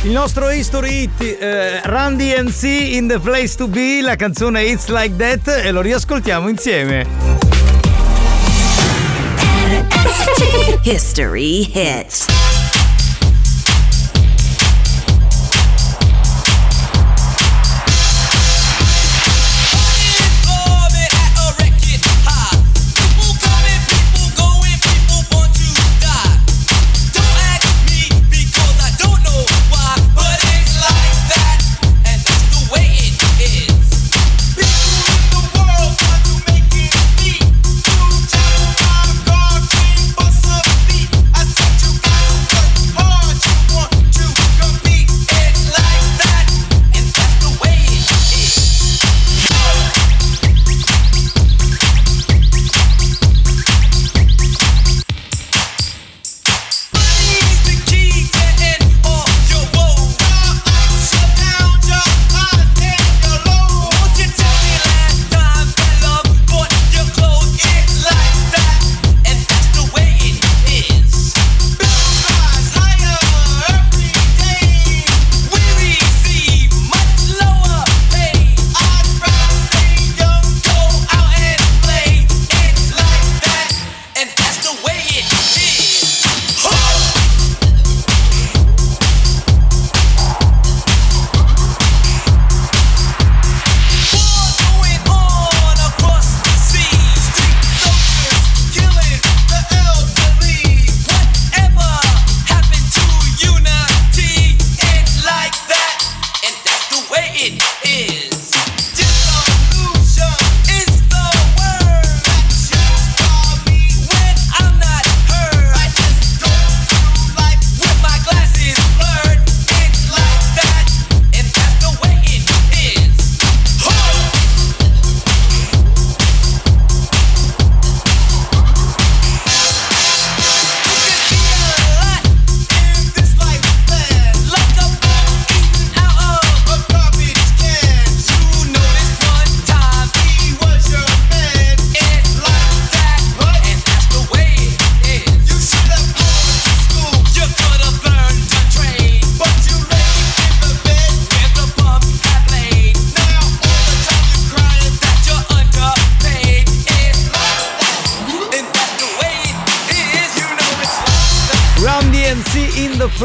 Il 0.02 0.12
nostro 0.12 0.48
History 0.48 1.10
Hit, 1.18 1.42
eh, 1.42 1.80
Randy 1.82 2.32
NC 2.40 2.94
in 2.94 3.08
the 3.08 3.18
place 3.18 3.56
to 3.56 3.66
be, 3.66 4.00
la 4.00 4.14
canzone 4.14 4.62
It's 4.62 4.86
Like 4.86 5.16
That 5.16 5.64
e 5.64 5.72
lo 5.72 5.80
riascoltiamo 5.80 6.48
insieme. 6.48 7.04
History 10.84 11.68
hits. 11.72 12.51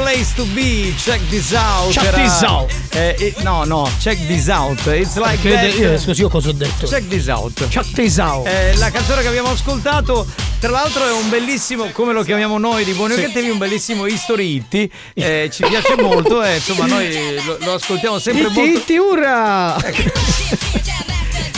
Place 0.02 0.34
to 0.36 0.46
be. 0.54 0.94
Check 0.98 1.20
this 1.30 1.54
out. 1.54 1.92
Check 1.92 2.06
Era- 2.06 2.18
this 2.22 2.42
out. 2.44 2.72
Eh, 2.94 3.16
eh, 3.20 3.34
no, 3.44 3.64
no, 3.64 3.90
check 4.00 4.18
this 4.28 4.48
out. 4.48 4.80
It's 4.88 5.16
like 5.18 5.40
Crede- 5.42 5.70
that. 5.72 5.78
io 5.80 5.98
scusi, 5.98 6.22
io 6.22 6.30
cosa 6.30 6.50
ho 6.50 6.54
detto? 6.54 6.86
Check 6.86 7.08
this 7.08 7.28
out. 7.28 7.68
Check 7.68 7.92
this 7.94 8.18
out. 8.18 8.46
Eh, 8.48 8.76
la 8.78 8.92
canzone 8.92 9.22
che 9.24 9.28
abbiamo 9.28 9.50
ascoltato, 9.50 10.26
tra 10.60 10.70
l'altro, 10.70 11.06
è 11.08 11.12
un 11.12 11.30
bellissimo, 11.30 11.90
come 11.92 12.14
lo 12.14 12.22
chiamiamo 12.24 12.58
noi 12.60 12.84
di 12.84 12.92
Buoni 12.94 13.16
Sì. 13.16 13.22
Cattivi, 13.24 13.50
un 13.50 13.58
bellissimo 13.58 14.06
history 14.06 14.56
hit. 14.70 14.90
Eh, 15.16 15.50
ci 15.52 15.64
piace 15.68 15.96
molto 16.00 16.44
e 16.44 16.56
insomma 16.56 16.86
noi 16.86 17.10
lo, 17.46 17.58
lo 17.60 17.74
ascoltiamo 17.74 18.20
sempre 18.20 18.44
Itti, 18.48 18.54
molto. 18.60 18.78
itti, 18.80 18.98
urra! 18.98 19.76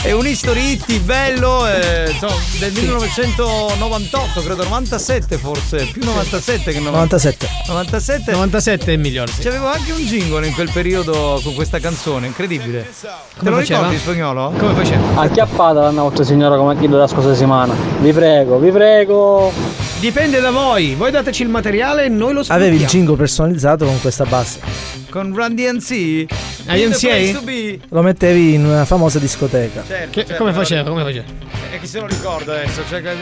È 0.02 0.12
un 0.14 0.26
history 0.26 0.72
hit 0.72 1.02
bello, 1.02 1.68
eh, 1.68 2.10
insomma, 2.10 2.34
del 2.58 2.72
1998, 2.72 4.42
credo 4.42 4.64
97 4.64 5.38
forse, 5.38 5.90
più 5.92 6.04
97 6.06 6.72
che 6.72 6.80
97. 6.80 7.48
97. 7.68 8.32
97 8.32 8.86
è 8.86 8.94
il 8.94 9.00
migliore. 9.00 9.30
sì. 9.30 9.42
C'avevo 9.42 9.68
anche 9.68 9.92
un 9.92 10.00
jingle 10.00 10.48
in 10.48 10.54
quel 10.54 10.72
periodo 10.72 11.42
con 11.44 11.54
questa 11.54 11.80
canzone, 11.80 12.28
incredibile. 12.28 12.90
Te 13.02 13.50
lo 13.50 13.58
faceva? 13.58 13.80
ricordi 13.80 13.98
spagnolo? 13.98 14.54
Come 14.58 14.74
faceva? 14.74 15.22
Acchiappata 15.22 15.82
la 15.82 15.92
nostra 15.92 16.24
signora 16.24 16.56
come 16.56 16.78
chiedo 16.78 16.98
la 16.98 17.08
scorsa 17.08 17.34
settimana. 17.34 17.76
Vi 18.00 18.14
prego, 18.14 18.58
vi 18.58 18.72
prego. 18.72 19.52
Dipende 20.00 20.40
da 20.40 20.50
voi. 20.52 20.96
Voi 20.96 21.12
dateci 21.12 21.42
il 21.44 21.50
materiale 21.50 22.06
e 22.06 22.10
noi 22.10 22.34
lo 22.34 22.44
sfruttiamo. 22.44 22.62
Avevi 22.70 22.82
il 22.82 22.88
jingle 22.88 23.18
personalizzato 23.18 23.86
con 23.86 24.00
questa 24.00 24.24
base. 24.26 24.62
Con 25.10 25.36
Run 25.36 25.56
DNC? 25.56 25.90
In 25.92 26.28
the 26.66 26.88
DNC? 26.88 27.00
place 27.02 27.32
to 27.34 27.42
be. 27.42 27.80
Lo 27.90 28.02
mettevi 28.02 28.54
in 28.54 28.66
una 28.66 28.86
famosa 28.86 29.20
discoteca. 29.20 29.84
Certo, 29.86 30.12
Che- 30.12 30.26
certo, 30.26 30.36
come 30.42 30.54
faceva? 30.54 30.90
Come 30.90 31.04
faceva? 31.04 31.26
E 31.74 31.80
chi 31.80 31.88
se 31.88 32.00
lo 32.00 32.08
ricorda 32.08 32.54
adesso? 32.54 32.80
Di 32.82 32.88
spiegare. 32.88 33.18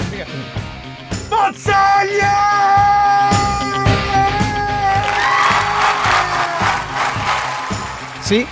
Sì? 8.21 8.45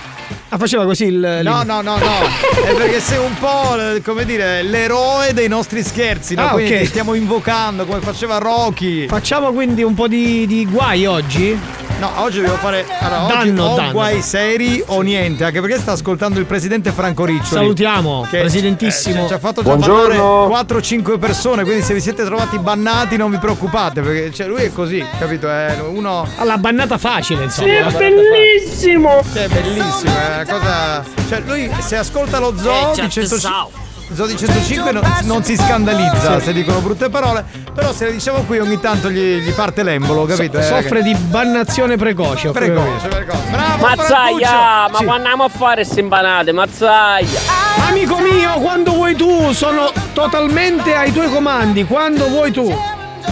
Ah, 0.56 0.58
faceva 0.58 0.84
così 0.86 1.04
il. 1.04 1.40
No, 1.42 1.62
no, 1.64 1.82
no, 1.82 1.98
no. 1.98 2.20
È 2.64 2.72
perché 2.74 2.98
sei 2.98 3.18
un 3.18 3.34
po', 3.38 3.76
come 4.02 4.24
dire, 4.24 4.62
l'eroe 4.62 5.34
dei 5.34 5.48
nostri 5.48 5.82
scherzi. 5.82 6.34
No? 6.34 6.46
Ah, 6.46 6.48
Quindi 6.52 6.72
ok. 6.72 6.80
ti 6.80 6.86
stiamo 6.86 7.12
invocando 7.12 7.84
come 7.84 8.00
faceva 8.00 8.38
Rocky. 8.38 9.06
Facciamo 9.06 9.52
quindi 9.52 9.82
un 9.82 9.92
po' 9.92 10.08
di, 10.08 10.46
di 10.46 10.66
guai 10.66 11.04
oggi? 11.04 11.58
No, 11.98 12.10
oggi 12.16 12.40
devo 12.42 12.56
fare. 12.56 12.84
Allora, 13.00 13.24
oggi 13.24 13.52
Danno, 13.54 13.64
o 13.70 13.76
danno. 13.76 13.92
guai 13.92 14.20
seri 14.20 14.82
o 14.86 15.00
niente. 15.00 15.44
Anche 15.44 15.60
perché 15.62 15.78
sta 15.78 15.92
ascoltando 15.92 16.38
il 16.38 16.44
presidente 16.44 16.92
Franco 16.92 17.24
Riccioli. 17.24 17.60
Salutiamo, 17.62 18.26
Che, 18.28 18.40
presidentissimo. 18.40 19.24
eh, 19.24 19.28
ci 19.28 19.32
ha 19.32 19.38
fatto 19.38 19.62
già 19.62 19.76
parlare 19.76 20.16
4-5 20.18 21.18
persone. 21.18 21.64
Quindi 21.64 21.82
se 21.82 21.94
vi 21.94 22.00
siete 22.02 22.22
trovati 22.24 22.58
bannati, 22.58 23.16
non 23.16 23.30
vi 23.30 23.38
preoccupate. 23.38 24.02
Perché 24.02 24.30
cioè, 24.30 24.46
lui 24.46 24.62
è 24.62 24.72
così, 24.72 25.02
capito? 25.18 25.48
È 25.48 25.78
uno. 25.90 26.28
Alla 26.36 26.58
bannata 26.58 26.98
facile, 26.98 27.44
insomma. 27.44 27.68
Sì, 27.68 27.74
è 27.74 27.92
bellissimo! 27.96 29.22
Sì, 29.32 29.38
è 29.38 29.48
bellissimo, 29.48 30.12
è 30.18 30.34
una 30.34 30.44
cosa. 30.46 31.04
Cioè, 31.28 31.40
lui 31.46 31.70
se 31.78 31.96
ascolta 31.96 32.38
lo 32.38 32.54
zoo 32.58 32.90
di 32.94 33.08
105. 33.08 33.85
Zoo 34.14 34.26
di 34.26 34.36
105 34.36 34.92
non, 34.92 35.02
non 35.24 35.42
si 35.42 35.56
scandalizza 35.56 36.38
Sì. 36.38 36.46
se 36.46 36.52
dicono 36.52 36.78
brutte 36.80 37.08
parole, 37.10 37.44
però 37.74 37.92
se 37.92 38.06
le 38.06 38.12
diciamo 38.12 38.40
qui 38.42 38.58
ogni 38.60 38.78
tanto 38.80 39.10
gli, 39.10 39.38
gli 39.38 39.50
parte 39.52 39.82
l'embolo, 39.82 40.24
capito? 40.24 40.62
So- 40.62 40.76
Eh, 40.76 40.82
soffre 40.82 41.02
di 41.02 41.14
bannazione 41.14 41.96
precoce. 41.96 42.50
Precoce, 42.50 43.08
precoce. 43.08 43.38
Bravo, 43.50 43.84
Mazzaia, 43.86 44.88
ma 44.88 44.98
Sì. 44.98 45.04
quando 45.04 45.12
andiamo 45.14 45.44
a 45.44 45.48
fare 45.48 45.82
queste 45.82 46.00
impanate, 46.00 46.52
mazzaia. 46.52 47.40
Amico 47.88 48.18
mio, 48.18 48.52
quando 48.60 48.92
vuoi 48.92 49.16
tu, 49.16 49.52
sono 49.52 49.90
totalmente 50.12 50.94
ai 50.94 51.12
tuoi 51.12 51.28
comandi. 51.30 51.84
Quando 51.84 52.28
vuoi 52.28 52.52
tu. 52.52 52.74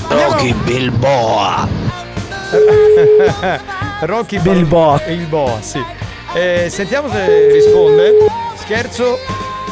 Rocky 0.08 0.52
Bilboa. 0.52 1.66
Rocky 4.00 4.38
Bilboa. 4.38 5.00
Il 5.08 5.26
boa, 5.26 5.60
sì. 5.60 5.82
Eh, 6.34 6.66
sentiamo 6.68 7.08
se 7.10 7.50
risponde. 7.52 8.12
Scherzo 8.56 9.18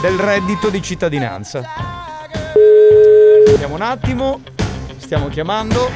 del 0.03 0.19
reddito 0.19 0.69
di 0.69 0.83
cittadinanza. 0.83 1.63
Vediamo 3.47 3.77
un 3.77 3.83
attimo. 3.83 4.41
Stiamo 4.97 5.29
chiamando. 5.29 5.89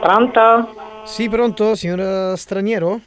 Pronto? 0.00 0.74
Sì, 1.04 1.28
pronto, 1.28 1.74
signora 1.74 2.34
Straniero? 2.36 3.02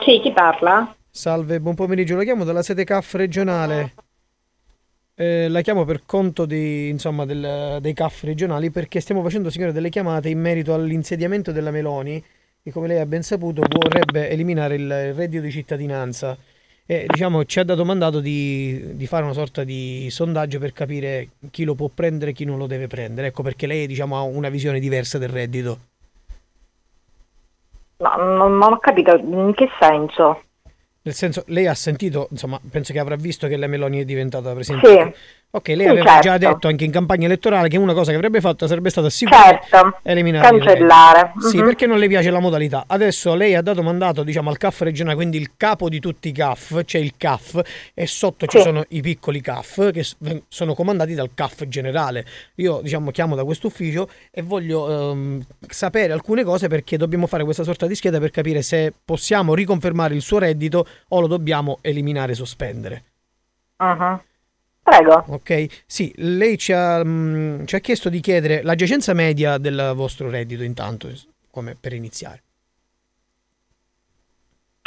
Sì, 0.00 0.20
chi 0.22 0.32
parla? 0.32 0.96
Salve, 1.10 1.60
buon 1.60 1.74
pomeriggio. 1.74 2.16
La 2.16 2.24
chiamo 2.24 2.44
dalla 2.44 2.62
sede 2.62 2.84
CAF 2.84 3.12
regionale. 3.12 3.92
Eh, 5.14 5.48
la 5.50 5.60
chiamo 5.60 5.84
per 5.84 6.04
conto 6.06 6.46
di, 6.46 6.88
insomma, 6.88 7.26
del- 7.26 7.76
dei 7.82 7.92
CAF 7.92 8.22
regionali 8.22 8.70
perché 8.70 9.00
stiamo 9.00 9.22
facendo, 9.22 9.50
signora, 9.50 9.72
delle 9.72 9.90
chiamate 9.90 10.30
in 10.30 10.40
merito 10.40 10.72
all'insediamento 10.72 11.52
della 11.52 11.70
Meloni 11.70 12.24
che, 12.68 12.72
come 12.72 12.86
lei 12.86 13.00
ha 13.00 13.06
ben 13.06 13.22
saputo, 13.22 13.62
vorrebbe 13.68 14.28
eliminare 14.28 14.76
il 14.76 15.14
reddito 15.14 15.42
di 15.42 15.50
cittadinanza. 15.50 16.36
E 16.90 17.04
diciamo 17.06 17.44
ci 17.44 17.58
ha 17.58 17.64
dato 17.64 17.84
mandato 17.84 18.20
di, 18.20 18.96
di 18.96 19.06
fare 19.06 19.24
una 19.24 19.34
sorta 19.34 19.62
di 19.62 20.08
sondaggio 20.10 20.58
per 20.58 20.72
capire 20.72 21.28
chi 21.50 21.64
lo 21.64 21.74
può 21.74 21.90
prendere 21.92 22.30
e 22.30 22.34
chi 22.34 22.44
non 22.44 22.56
lo 22.56 22.66
deve 22.66 22.86
prendere. 22.86 23.26
Ecco 23.26 23.42
perché 23.42 23.66
lei 23.66 23.86
diciamo, 23.86 24.16
ha 24.16 24.22
una 24.22 24.48
visione 24.48 24.80
diversa 24.80 25.18
del 25.18 25.28
reddito. 25.28 25.78
No, 27.98 28.14
non, 28.16 28.56
non 28.56 28.72
ho 28.72 28.78
capito 28.78 29.16
in 29.16 29.52
che 29.54 29.68
senso. 29.78 30.44
Nel 31.02 31.14
senso, 31.14 31.42
lei 31.46 31.66
ha 31.66 31.74
sentito, 31.74 32.28
insomma, 32.30 32.60
penso 32.70 32.92
che 32.92 32.98
avrà 32.98 33.16
visto 33.16 33.48
che 33.48 33.56
la 33.56 33.66
Meloni 33.66 34.00
è 34.00 34.04
diventata 34.04 34.52
presidente. 34.52 34.88
Sì. 34.88 35.20
Ok, 35.50 35.68
lei 35.68 35.78
Sì, 35.78 35.86
aveva 35.86 36.04
già 36.18 36.38
certo. 36.38 36.46
detto 36.46 36.68
anche 36.68 36.84
in 36.84 36.90
campagna 36.90 37.24
elettorale 37.24 37.68
che 37.68 37.78
una 37.78 37.94
cosa 37.94 38.10
che 38.10 38.16
avrebbe 38.16 38.38
fatto 38.42 38.66
sarebbe 38.66 38.90
stata 38.90 39.08
sicuramente 39.08 39.66
Certo, 39.66 39.98
eliminare 40.02 40.46
cancellare. 40.58 41.22
reddito. 41.22 41.48
Sì, 41.48 41.56
Mhm. 41.56 41.64
perché 41.64 41.86
non 41.86 41.98
le 41.98 42.06
piace 42.06 42.30
la 42.30 42.38
modalità. 42.38 42.84
Adesso 42.86 43.34
lei 43.34 43.54
ha 43.54 43.62
dato 43.62 43.82
mandato, 43.82 44.24
diciamo, 44.24 44.50
al 44.50 44.58
CAF 44.58 44.82
regionale, 44.82 45.16
quindi 45.16 45.38
il 45.38 45.52
capo 45.56 45.88
di 45.88 46.00
tutti 46.00 46.28
i 46.28 46.32
CAF, 46.32 46.84
c'è 46.84 46.98
il 46.98 47.14
CAF 47.16 47.62
e 47.94 48.06
sotto 48.06 48.44
ci 48.46 48.58
Sì. 48.58 48.62
sono 48.62 48.84
i 48.90 49.00
piccoli 49.00 49.40
CAF 49.40 49.90
che 49.90 50.04
sono 50.48 50.74
comandati 50.74 51.14
dal 51.14 51.30
CAF 51.32 51.64
generale. 51.66 52.26
Io, 52.56 52.80
diciamo, 52.82 53.10
chiamo 53.10 53.34
da 53.34 53.44
questo 53.44 53.68
ufficio 53.68 54.06
e 54.30 54.42
voglio 54.42 55.12
ehm, 55.12 55.42
sapere 55.66 56.12
alcune 56.12 56.44
cose 56.44 56.68
perché 56.68 56.98
dobbiamo 56.98 57.26
fare 57.26 57.44
questa 57.44 57.64
sorta 57.64 57.86
di 57.86 57.94
scheda 57.94 58.18
per 58.20 58.30
capire 58.30 58.60
se 58.60 58.92
possiamo 59.02 59.54
riconfermare 59.54 60.14
il 60.14 60.20
suo 60.20 60.38
reddito 60.40 60.86
o 61.08 61.20
lo 61.20 61.26
dobbiamo 61.26 61.78
eliminare, 61.80 62.34
sospendere. 62.34 63.02
Mhm. 63.78 64.20
Prego. 64.88 65.24
Ok, 65.28 65.66
sì, 65.86 66.12
lei 66.16 66.56
ci 66.56 66.72
ha, 66.72 67.02
mm, 67.04 67.64
ci 67.66 67.76
ha 67.76 67.78
chiesto 67.80 68.08
di 68.08 68.20
chiedere 68.20 68.62
la 68.62 68.74
giacenza 68.74 69.12
media 69.12 69.58
del 69.58 69.92
vostro 69.94 70.30
reddito 70.30 70.62
intanto, 70.62 71.10
come 71.50 71.76
per 71.78 71.92
iniziare. 71.92 72.42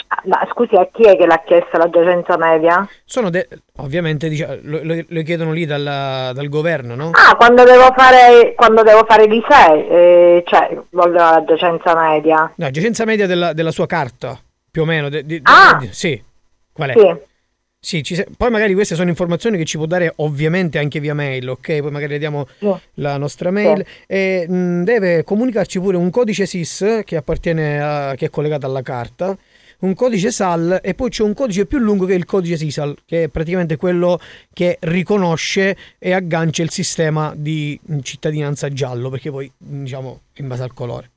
Ah, 0.07 0.21
Ma 0.25 0.45
scusi, 0.51 0.75
a 0.75 0.87
chi 0.91 1.03
è 1.03 1.15
che 1.15 1.25
l'ha 1.25 1.41
chiesto 1.45 1.77
la 1.77 1.89
giacenza 1.89 2.35
media? 2.37 2.87
Sono 3.05 3.29
de- 3.29 3.47
ovviamente 3.77 4.27
dicia- 4.27 4.57
lo, 4.63 4.79
lo- 4.83 5.05
lo 5.07 5.21
chiedono 5.21 5.51
lì 5.53 5.65
dal, 5.65 5.83
dal 6.33 6.49
governo, 6.49 6.95
no? 6.95 7.11
Ah, 7.13 7.35
quando 7.35 7.63
devo 7.63 7.93
fare 7.95 8.53
quando 8.55 8.81
devo 8.83 9.05
fare 9.07 9.25
l'ISEE, 9.25 9.87
eh, 9.87 10.43
cioè 10.47 10.77
voglio 10.89 11.13
la 11.13 11.43
giacenza 11.47 11.95
media. 11.95 12.51
No, 12.55 12.69
giacenza 12.71 13.05
media 13.05 13.27
della, 13.27 13.53
della 13.53 13.71
sua 13.71 13.85
carta, 13.85 14.37
più 14.69 14.81
o 14.81 14.85
meno. 14.85 15.09
de- 15.09 15.25
di- 15.25 15.39
Ah! 15.43 15.79
sì, 15.91 16.21
qual 16.73 16.89
è? 16.89 16.93
Sì. 16.99 17.29
Sì, 17.83 18.03
ci 18.03 18.23
poi 18.37 18.51
magari 18.51 18.75
queste 18.75 18.93
sono 18.93 19.09
informazioni 19.09 19.57
che 19.57 19.65
ci 19.65 19.75
può 19.75 19.87
dare 19.87 20.13
ovviamente 20.17 20.77
anche 20.77 20.99
via 20.99 21.15
mail, 21.15 21.49
ok? 21.49 21.79
Poi 21.79 21.89
magari 21.89 22.11
le 22.11 22.19
diamo 22.19 22.47
la 22.95 23.17
nostra 23.17 23.49
mail. 23.49 23.83
E 24.05 24.45
mh, 24.47 24.83
deve 24.83 25.23
comunicarci 25.23 25.79
pure 25.79 25.97
un 25.97 26.11
codice 26.11 26.45
SIS 26.45 27.01
che 27.03 27.15
appartiene 27.15 27.81
a, 27.81 28.13
che 28.15 28.27
è 28.27 28.29
collegato 28.29 28.67
alla 28.67 28.83
carta, 28.83 29.35
un 29.79 29.95
codice 29.95 30.29
SAL 30.31 30.79
e 30.83 30.93
poi 30.93 31.09
c'è 31.09 31.23
un 31.23 31.33
codice 31.33 31.65
più 31.65 31.79
lungo 31.79 32.05
che 32.05 32.13
è 32.13 32.17
il 32.17 32.25
codice 32.25 32.55
SISAL, 32.55 32.97
che 33.03 33.23
è 33.23 33.27
praticamente 33.29 33.77
quello 33.77 34.19
che 34.53 34.77
riconosce 34.81 35.75
e 35.97 36.13
aggancia 36.13 36.61
il 36.61 36.69
sistema 36.69 37.33
di 37.35 37.79
mh, 37.83 38.01
cittadinanza 38.01 38.69
giallo, 38.69 39.09
perché 39.09 39.31
poi 39.31 39.51
diciamo 39.57 40.21
in 40.35 40.47
base 40.47 40.61
al 40.61 40.73
colore. 40.75 41.09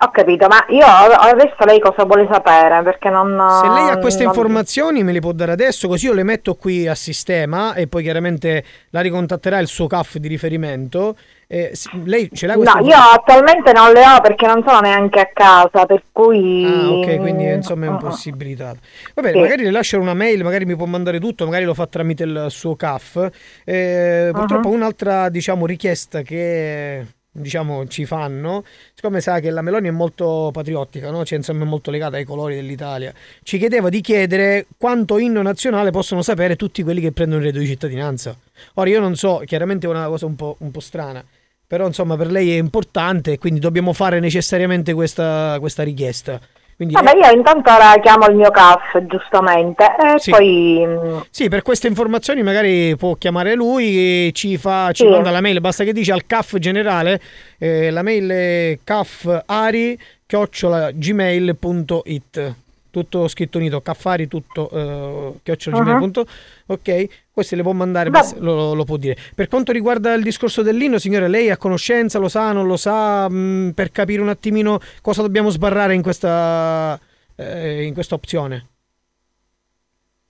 Ho 0.00 0.10
capito, 0.12 0.46
ma 0.46 0.64
io 0.68 0.86
adesso 0.86 1.56
lei 1.66 1.80
cosa 1.80 2.04
vuole 2.04 2.28
sapere? 2.30 2.84
Perché 2.84 3.10
non. 3.10 3.36
Se 3.60 3.68
lei 3.68 3.88
ha 3.88 3.98
queste 3.98 4.22
non- 4.22 4.32
informazioni 4.32 5.02
me 5.02 5.10
le 5.10 5.18
può 5.18 5.32
dare 5.32 5.50
adesso, 5.50 5.88
così 5.88 6.06
io 6.06 6.12
le 6.12 6.22
metto 6.22 6.54
qui 6.54 6.86
a 6.86 6.94
sistema 6.94 7.74
e 7.74 7.88
poi 7.88 8.04
chiaramente 8.04 8.62
la 8.90 9.00
ricontatterà 9.00 9.58
il 9.58 9.66
suo 9.66 9.88
CAF 9.88 10.18
di 10.18 10.28
riferimento. 10.28 11.16
Eh, 11.48 11.72
lei 12.04 12.30
ce 12.32 12.46
l'ha 12.46 12.54
No, 12.54 12.60
questa 12.60 12.78
io 12.78 12.94
attualmente 13.12 13.72
non 13.72 13.90
le 13.90 14.06
ho 14.06 14.20
perché 14.20 14.46
non 14.46 14.62
sono 14.64 14.78
neanche 14.78 15.18
a 15.18 15.30
casa, 15.32 15.84
per 15.84 16.04
cui. 16.12 16.64
Ah, 16.64 16.92
ok, 16.92 17.16
quindi 17.18 17.50
insomma 17.50 17.86
è 17.86 17.88
impossibilitato. 17.88 18.78
Va 19.14 19.22
bene, 19.22 19.34
Sì. 19.34 19.40
magari 19.40 19.62
le 19.64 19.70
lascio 19.72 19.98
una 19.98 20.14
mail, 20.14 20.44
magari 20.44 20.64
mi 20.64 20.76
può 20.76 20.86
mandare 20.86 21.18
tutto, 21.18 21.44
magari 21.44 21.64
lo 21.64 21.74
fa 21.74 21.86
tramite 21.88 22.22
il 22.22 22.46
suo 22.50 22.76
CAF. 22.76 23.28
Eh, 23.64 24.30
purtroppo 24.32 24.68
Mhm. 24.68 24.74
un'altra, 24.74 25.28
diciamo, 25.28 25.66
richiesta 25.66 26.22
che 26.22 27.04
diciamo 27.30 27.86
ci 27.86 28.04
fanno, 28.04 28.64
siccome 28.94 29.20
sa 29.20 29.40
che 29.40 29.50
la 29.50 29.62
Meloni 29.62 29.88
è 29.88 29.92
molto 29.92 30.50
patriottica, 30.52 31.10
no? 31.10 31.24
cioè, 31.24 31.38
insomma 31.38 31.64
è 31.64 31.66
molto 31.66 31.90
legata 31.90 32.16
ai 32.16 32.24
colori 32.24 32.54
dell'Italia, 32.54 33.12
ci 33.42 33.58
chiedeva 33.58 33.88
di 33.88 34.00
chiedere 34.00 34.66
quanto 34.76 35.18
inno 35.18 35.42
nazionale 35.42 35.90
possono 35.90 36.22
sapere 36.22 36.56
tutti 36.56 36.82
quelli 36.82 37.00
che 37.00 37.12
prendono 37.12 37.40
il 37.40 37.46
reddito 37.46 37.62
di 37.62 37.70
cittadinanza. 37.70 38.36
Ora 38.74 38.90
io 38.90 39.00
non 39.00 39.16
so, 39.16 39.42
chiaramente 39.44 39.86
è 39.86 39.90
una 39.90 40.06
cosa 40.06 40.26
un 40.26 40.34
po', 40.36 40.56
un 40.60 40.70
po' 40.70 40.80
strana, 40.80 41.24
però 41.66 41.86
insomma 41.86 42.16
per 42.16 42.30
lei 42.30 42.52
è 42.52 42.58
importante 42.58 43.38
quindi 43.38 43.60
dobbiamo 43.60 43.92
fare 43.92 44.20
necessariamente 44.20 44.92
questa, 44.94 45.56
questa 45.60 45.82
richiesta. 45.82 46.40
Quindi 46.78 46.94
Vabbè, 46.94 47.16
io 47.16 47.32
intanto 47.36 47.72
ora 47.72 47.98
chiamo 48.00 48.26
il 48.28 48.36
mio 48.36 48.50
CAF, 48.52 49.04
giustamente, 49.06 49.82
e 49.84 50.20
Sì. 50.20 50.30
poi... 50.30 50.86
Sì, 51.28 51.48
per 51.48 51.62
queste 51.62 51.88
informazioni 51.88 52.44
magari 52.44 52.94
può 52.96 53.14
chiamare 53.14 53.56
lui 53.56 53.96
e 53.98 54.30
ci, 54.32 54.56
fa, 54.58 54.92
ci 54.92 55.02
Sì. 55.02 55.08
manda 55.10 55.32
la 55.32 55.40
mail, 55.40 55.60
basta 55.60 55.82
che 55.82 55.92
dice 55.92 56.12
al 56.12 56.24
CAF 56.24 56.56
generale, 56.58 57.20
eh, 57.58 57.90
la 57.90 58.02
mail 58.02 58.28
è 58.30 58.78
cafari 58.84 59.98
gmail.it 60.94 62.54
tutto 62.90 63.28
scritto 63.28 63.58
unito, 63.58 63.80
caffari 63.80 64.28
tutto 64.28 64.70
eh, 64.72 65.32
chiocciola 65.42 65.78
gmail.it 65.82 66.26
ok, 66.66 67.06
queste 67.38 67.56
le 67.56 67.62
può 67.62 67.72
mandare, 67.72 68.10
lo, 68.38 68.74
lo 68.74 68.84
può 68.84 68.96
dire. 68.96 69.16
Per 69.34 69.46
quanto 69.46 69.70
riguarda 69.70 70.12
il 70.14 70.22
discorso 70.22 70.62
dell'inno, 70.62 70.98
signore, 70.98 71.28
lei 71.28 71.46
è 71.46 71.50
a 71.52 71.56
conoscenza, 71.56 72.18
lo 72.18 72.28
sa, 72.28 72.52
non 72.52 72.66
lo 72.66 72.76
sa, 72.76 73.28
mh, 73.28 73.72
per 73.74 73.92
capire 73.92 74.20
un 74.20 74.28
attimino 74.28 74.80
cosa 75.00 75.22
dobbiamo 75.22 75.50
sbarrare 75.50 75.94
in 75.94 76.02
questa, 76.02 76.98
eh, 77.36 77.84
in 77.84 77.94
questa 77.94 78.16
opzione? 78.16 78.66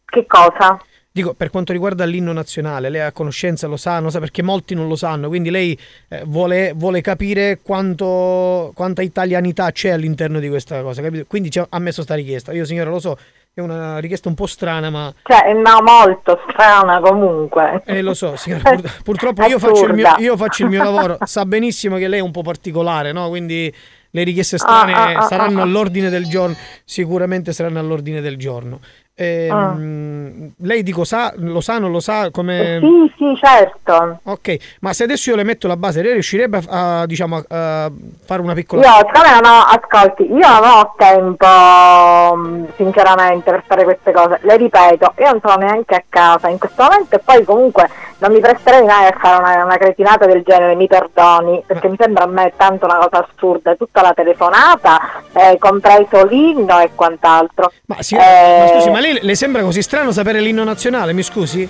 Che 0.04 0.26
cosa? 0.26 0.78
Dico, 1.10 1.34
per 1.34 1.50
quanto 1.50 1.72
riguarda 1.72 2.04
l'inno 2.04 2.32
nazionale, 2.32 2.90
lei 2.90 3.00
ha 3.00 3.12
conoscenza, 3.12 3.66
lo 3.66 3.76
sa, 3.76 3.98
non 3.98 4.10
sa 4.10 4.20
perché 4.20 4.42
molti 4.42 4.74
non 4.74 4.86
lo 4.86 4.94
sanno, 4.94 5.28
quindi 5.28 5.50
lei 5.50 5.76
eh, 6.08 6.22
vuole, 6.24 6.72
vuole 6.76 7.00
capire 7.00 7.58
quanto, 7.60 8.70
quanta 8.74 9.02
italianità 9.02 9.72
c'è 9.72 9.88
all'interno 9.88 10.38
di 10.38 10.48
questa 10.48 10.80
cosa, 10.82 11.02
capito? 11.02 11.24
Quindi 11.26 11.50
ha 11.58 11.66
ha 11.68 11.78
messo 11.78 12.02
sta 12.02 12.14
richiesta. 12.14 12.52
Io 12.52 12.64
signora 12.64 12.90
lo 12.90 13.00
so, 13.00 13.18
è 13.60 13.62
una 13.64 13.98
richiesta 13.98 14.28
un 14.28 14.34
po' 14.34 14.46
strana, 14.46 14.90
ma 14.90 15.12
Cioè, 15.22 15.52
no, 15.52 15.82
molto 15.82 16.40
strana 16.48 17.00
comunque. 17.00 17.82
eh, 17.86 18.02
lo 18.02 18.14
so, 18.14 18.36
signora, 18.36 18.62
pur- 18.74 19.02
purtroppo 19.02 19.44
io 19.46 19.58
faccio, 19.58 19.86
il 19.86 19.94
mio, 19.94 20.14
io 20.18 20.36
faccio 20.36 20.62
il 20.64 20.68
mio 20.70 20.82
lavoro, 20.82 21.18
sa 21.24 21.44
benissimo 21.44 21.96
che 21.96 22.08
lei 22.08 22.20
è 22.20 22.22
un 22.22 22.30
po' 22.30 22.42
particolare, 22.42 23.12
no? 23.12 23.28
Quindi 23.28 23.72
le 24.10 24.22
richieste 24.22 24.56
strane 24.58 24.92
Ah, 24.94 25.04
ah, 25.04 25.16
ah, 25.18 25.22
saranno 25.22 25.58
ah, 25.58 25.62
ah. 25.62 25.64
all'ordine 25.64 26.08
del 26.10 26.26
giorno, 26.26 26.56
sicuramente 26.84 27.52
saranno 27.52 27.78
all'ordine 27.78 28.20
del 28.20 28.36
giorno. 28.36 28.80
Ehm, 29.20 30.52
Lei 30.58 30.82
dico 30.82 31.04
sa, 31.04 31.32
lo 31.36 31.60
sa, 31.60 31.78
non 31.78 31.90
lo 31.90 32.00
sa 32.00 32.30
come... 32.30 32.76
Ah. 32.76 32.80
Sì, 32.80 33.12
sì, 33.16 33.36
certo. 33.40 34.20
Ok, 34.24 34.56
ma 34.80 34.92
se 34.92 35.04
adesso 35.04 35.30
io 35.30 35.36
le 35.36 35.44
metto 35.44 35.66
la 35.66 35.76
base, 35.76 36.02
lei 36.02 36.12
riuscirebbe 36.12 36.60
a, 36.68 37.00
a, 37.00 37.06
diciamo, 37.06 37.42
a 37.48 37.90
fare 38.24 38.40
una 38.40 38.54
piccola... 38.54 38.82
Io, 38.82 38.92
siccome 38.92 39.48
ho, 39.48 39.64
ascolti, 39.66 40.22
io 40.22 40.48
non 40.48 40.62
ho 40.64 40.94
tempo, 40.96 42.36
mh, 42.36 42.72
sinceramente, 42.76 43.50
per 43.50 43.64
fare 43.66 43.84
queste 43.84 44.12
cose. 44.12 44.38
Le 44.42 44.56
ripeto, 44.56 45.14
io 45.18 45.30
non 45.30 45.40
sono 45.44 45.56
neanche 45.56 45.94
a 45.94 46.04
casa 46.08 46.48
in 46.48 46.58
questo 46.58 46.82
momento 46.82 47.16
e 47.16 47.18
poi 47.18 47.44
comunque 47.44 47.88
non 48.18 48.32
mi 48.32 48.40
presterei 48.40 48.82
mai 48.84 49.06
a 49.06 49.14
fare 49.18 49.36
una, 49.38 49.64
una 49.64 49.76
cretinata 49.76 50.26
del 50.26 50.42
genere, 50.44 50.74
mi 50.74 50.86
perdoni, 50.88 51.62
perché 51.66 51.88
mi 51.88 51.96
sembra 51.98 52.24
a 52.24 52.26
me 52.26 52.52
tanto 52.56 52.84
una 52.86 52.96
cosa 52.96 53.26
assurda, 53.28 53.74
tutta 53.76 54.02
la 54.02 54.12
telefonata, 54.12 55.00
eh, 55.32 55.56
compreso 55.58 56.24
l'inno 56.26 56.80
e 56.80 56.90
quant'altro. 56.94 57.70
Ma, 57.86 57.96
signora, 58.02 58.26
ma 58.26 58.64
Eh, 58.64 58.70
scusi, 58.74 58.90
ma 58.90 59.00
lei 59.00 59.18
le 59.22 59.34
sembra 59.36 59.62
così 59.62 59.82
strano 59.82 60.10
sapere 60.10 60.40
l'inno 60.40 60.64
nazionale, 60.64 61.12
mi 61.12 61.22
scusi? 61.22 61.68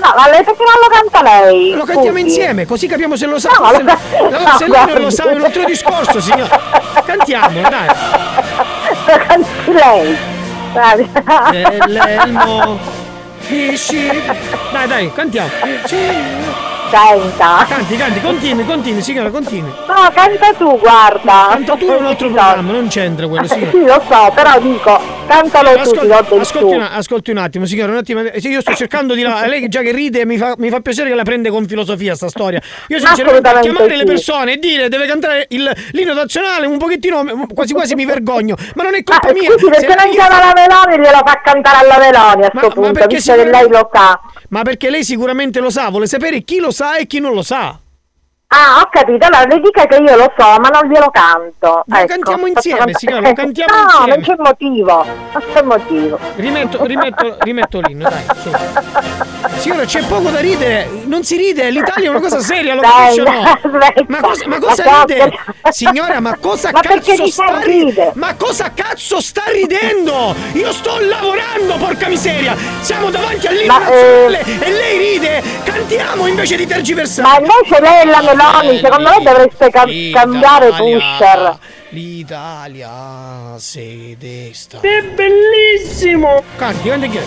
No, 0.00 0.12
ma 0.16 0.30
lei 0.30 0.44
perché 0.44 0.62
non 0.62 0.80
lo 0.80 0.88
canta 0.94 1.22
lei? 1.22 1.70
Lo 1.72 1.82
cantiamo 1.84 2.10
Scusi. 2.18 2.20
insieme, 2.22 2.64
così 2.66 2.86
capiamo 2.86 3.16
se 3.16 3.26
lo 3.26 3.40
sa. 3.40 3.50
No, 3.58 3.62
ma 3.62 3.72
se, 3.74 3.82
lo- 3.82 4.28
no, 4.30 4.56
se 4.58 4.66
no, 4.68 4.72
lei 4.84 4.92
non 4.94 5.02
lo 5.02 5.10
sa, 5.10 5.24
è 5.28 5.34
un 5.34 5.42
altro 5.42 5.64
discorso, 5.64 6.20
signora. 6.20 6.56
Cantiamo, 7.04 7.60
dai. 7.62 7.88
Lo 9.08 9.18
canti 9.26 9.72
lei. 9.72 10.16
Dai. 10.72 11.10
Eh, 11.52 11.78
sci- 11.88 12.78
Dai, 14.72 14.86
dai, 14.86 15.12
cantiamo. 15.12 16.66
Senta. 16.90 17.66
Canti, 17.68 17.96
canti, 17.96 18.20
continui, 18.20 18.64
continui, 18.64 19.02
signora, 19.02 19.28
continui. 19.30 19.70
No, 19.86 20.10
canta 20.14 20.52
tu, 20.56 20.78
guarda. 20.78 21.48
Canta 21.50 21.76
tu 21.76 21.86
è 21.86 21.96
un 21.96 22.06
altro 22.06 22.28
programma, 22.30 22.72
non 22.72 22.88
c'entra 22.88 23.26
quello, 23.28 23.46
signora. 23.46 23.70
Sì, 23.70 23.84
lo 23.84 24.02
so, 24.08 24.32
però 24.34 24.58
dico, 24.60 25.00
cantalo 25.26 25.72
tu, 25.74 25.78
Ascolti, 25.80 26.10
ascolti, 26.40 26.74
un, 26.74 26.88
ascolti 26.90 27.30
un 27.30 27.36
attimo, 27.36 27.66
signora, 27.66 27.92
un 27.92 27.98
attimo. 27.98 28.20
Eh, 28.20 28.38
Io 28.40 28.60
sto 28.62 28.74
cercando 28.74 29.12
di. 29.14 29.22
la- 29.22 29.44
Lei 29.48 29.68
già 29.68 29.80
che 29.82 29.92
ride 29.92 30.24
mi 30.24 30.38
fa, 30.38 30.54
mi 30.56 30.70
fa 30.70 30.80
piacere 30.80 31.10
che 31.10 31.14
la 31.14 31.24
prende 31.24 31.50
con 31.50 31.66
filosofia 31.66 32.14
sta 32.14 32.28
storia. 32.28 32.60
Io 32.88 32.98
sinceramente 32.98 33.50
chiamare 33.60 33.88
le 33.88 33.98
sì. 33.98 34.04
persone 34.04 34.52
e 34.54 34.56
dire 34.58 34.88
deve 34.88 35.06
cantare 35.06 35.46
il- 35.50 35.70
l'inno 35.92 36.14
nazionale 36.14 36.66
un 36.66 36.78
pochettino 36.78 37.46
quasi 37.54 37.74
quasi 37.74 37.94
mi 37.96 38.06
vergogno. 38.06 38.56
Ma 38.74 38.82
non 38.84 38.94
è 38.94 39.02
Ma 39.06 39.18
colpa 39.18 39.38
mia. 39.38 39.50
scusi, 39.50 39.64
Se 39.74 39.84
perché 39.86 39.94
non 40.04 40.10
chiama 40.10 40.38
la 40.38 40.52
Meloni 40.54 41.02
glielo 41.04 41.22
fa 41.24 41.40
cantare 41.44 41.86
alla 41.86 41.98
Meloni 41.98 42.44
a 42.46 42.50
sto 42.56 42.68
punto, 42.70 42.92
perché 42.92 43.16
visto 43.16 43.34
che 43.34 43.44
lei 43.44 43.68
lo 43.68 43.90
sa. 43.92 44.20
Ma 44.50 44.62
perché 44.62 44.88
lei 44.88 45.04
sicuramente 45.04 45.60
lo 45.60 45.68
sa, 45.68 45.90
vuole 45.90 46.06
sapere 46.06 46.40
chi 46.40 46.58
lo 46.58 46.70
sa 46.70 46.77
e 46.96 47.06
chi 47.06 47.18
non 47.18 47.34
lo 47.34 47.42
sa. 47.42 47.78
Ah, 48.50 48.80
ho 48.80 48.88
capito, 48.90 49.26
allora 49.26 49.44
le 49.44 49.60
dica 49.60 49.84
che 49.84 49.96
io 49.96 50.16
lo 50.16 50.32
so, 50.34 50.58
ma 50.58 50.70
non 50.70 50.90
glielo 50.90 51.10
canto. 51.10 51.84
Lo 51.84 51.96
ecco, 51.96 52.06
cantiamo 52.06 52.46
insieme, 52.46 52.78
cantare- 52.78 52.98
signora, 52.98 53.28
lo 53.28 53.34
cantiamo 53.34 53.74
no, 53.74 53.82
insieme. 53.82 54.14
non 54.14 54.24
c'è 54.24 54.34
motivo, 54.38 55.04
non 55.04 55.42
c'è 55.52 55.62
motivo. 55.62 56.18
Rimetto, 56.36 56.84
rimetto, 56.86 57.36
rimetto 57.40 57.80
l'inno, 57.80 58.08
dai. 58.08 58.24
su. 58.40 58.50
Signora, 59.58 59.84
c'è 59.84 60.02
poco 60.06 60.30
da 60.30 60.40
ridere, 60.40 60.88
non 61.04 61.24
si 61.24 61.36
ride, 61.36 61.68
l'Italia 61.68 62.06
è 62.06 62.08
una 62.08 62.20
cosa 62.20 62.40
seria, 62.40 62.74
lo 62.74 62.80
o 62.80 63.22
no? 63.22 63.42
Ma 64.08 64.20
cosa, 64.20 64.46
ma 64.46 64.58
cosa 64.58 64.84
Ma 64.84 65.04
ride? 65.04 65.38
Signora, 65.70 66.20
ma 66.20 66.36
cosa 66.38 66.70
Ma 66.72 66.80
cazzo 66.80 67.26
sta 67.26 67.60
ridendo? 67.62 68.12
Ma 68.14 68.34
cosa 68.34 68.72
cazzo 68.72 69.20
sta 69.20 69.42
ridendo? 69.48 70.34
Io 70.52 70.72
sto 70.72 70.98
lavorando, 71.00 71.76
porca 71.76 72.08
miseria! 72.08 72.56
Siamo 72.80 73.10
davanti 73.10 73.46
all'inno 73.46 73.72
Ma, 73.74 73.78
nazionale 73.80 74.40
e 74.40 74.70
lei 74.70 74.98
ride! 74.98 75.42
Cantiamo 75.64 76.26
invece 76.26 76.56
di 76.56 76.66
tergiversare! 76.66 77.28
Ma 77.28 77.36
invece 77.38 77.80
lei 77.80 78.02
e 78.02 78.04
la 78.06 78.20
Meloni, 78.38 78.78
secondo 78.78 79.08
me 79.10 79.22
dovreste 79.22 79.70
cam- 79.70 80.10
cambiare 80.12 80.70
pusher. 80.70 81.58
L'Italia 81.88 82.90
se 83.56 84.16
desta. 84.16 84.78
È 84.80 85.02
bellissimo! 85.02 86.44
Canti, 86.56 86.88
canti 86.88 87.08
che 87.08 87.22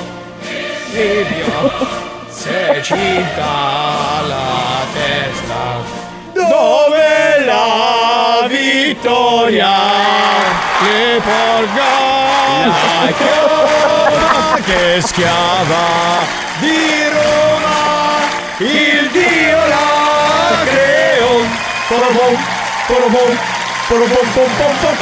se 2.30 2.80
cinta 2.82 4.22
la 4.28 4.86
testa 4.94 6.00
dove 6.34 7.46
la 7.46 8.48
vittoria 8.48 9.70
che 10.80 11.22
porga 11.22 11.92
la 12.68 13.12
chioma 13.18 14.60
che 14.66 15.02
schiava 15.02 15.86
di 16.60 17.04
Roma 17.10 17.32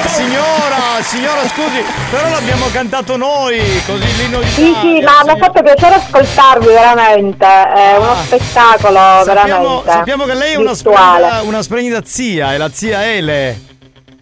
Signora, 0.07 1.01
signora, 1.01 1.41
scusi, 1.47 1.83
però 2.09 2.29
l'abbiamo 2.29 2.65
cantato 2.71 3.15
noi, 3.17 3.59
così 3.85 4.15
l'inno 4.17 4.39
di 4.39 4.47
Sì, 4.47 4.75
sì, 4.81 5.01
ma 5.01 5.21
mi 5.23 5.29
ha 5.31 5.35
fatto 5.37 5.61
piacere 5.61 5.95
ascoltarvi 5.95 6.65
veramente, 6.65 7.45
è 7.45 7.97
uno 7.97 8.15
spettacolo 8.15 8.97
Sappiamo, 9.23 9.23
veramente. 9.25 9.91
sappiamo 9.91 10.23
che 10.25 10.33
lei 10.33 10.53
è 10.53 10.57
una 10.57 10.73
splendida, 10.73 11.41
una 11.43 11.61
splendida 11.61 12.01
zia, 12.03 12.53
è 12.53 12.57
la 12.57 12.69
zia 12.71 13.05
Ele. 13.05 13.59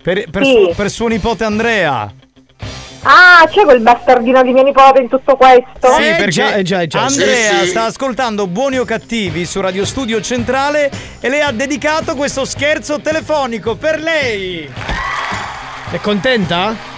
Per, 0.04 0.30
per 0.30 0.44
Sì. 0.44 0.52
suo, 0.52 0.74
per 0.74 0.90
suo 0.90 1.08
nipote 1.08 1.44
Andrea. 1.46 2.12
Ah, 3.10 3.48
c'è 3.50 3.64
quel 3.64 3.80
bastardino 3.80 4.44
di 4.44 4.52
mio 4.52 4.64
nipote 4.64 5.00
in 5.00 5.08
tutto 5.08 5.38
questo? 5.38 5.94
Sì, 5.98 6.14
perché 6.18 6.62
già, 6.64 6.80
Andrea 7.00 7.60
Sì, 7.60 7.64
sì. 7.64 7.68
sta 7.68 7.86
ascoltando 7.86 8.48
Buoni 8.48 8.80
o 8.80 8.84
Cattivi 8.84 9.46
su 9.46 9.62
Radio 9.62 9.86
Studio 9.86 10.20
Centrale 10.20 10.92
e 11.22 11.30
le 11.30 11.42
ha 11.42 11.54
dedicato 11.54 12.16
questo 12.16 12.44
scherzo 12.44 13.00
telefonico 13.00 13.76
per 13.76 14.02
lei. 14.02 14.70
È 15.90 16.00
contenta? 16.02 16.97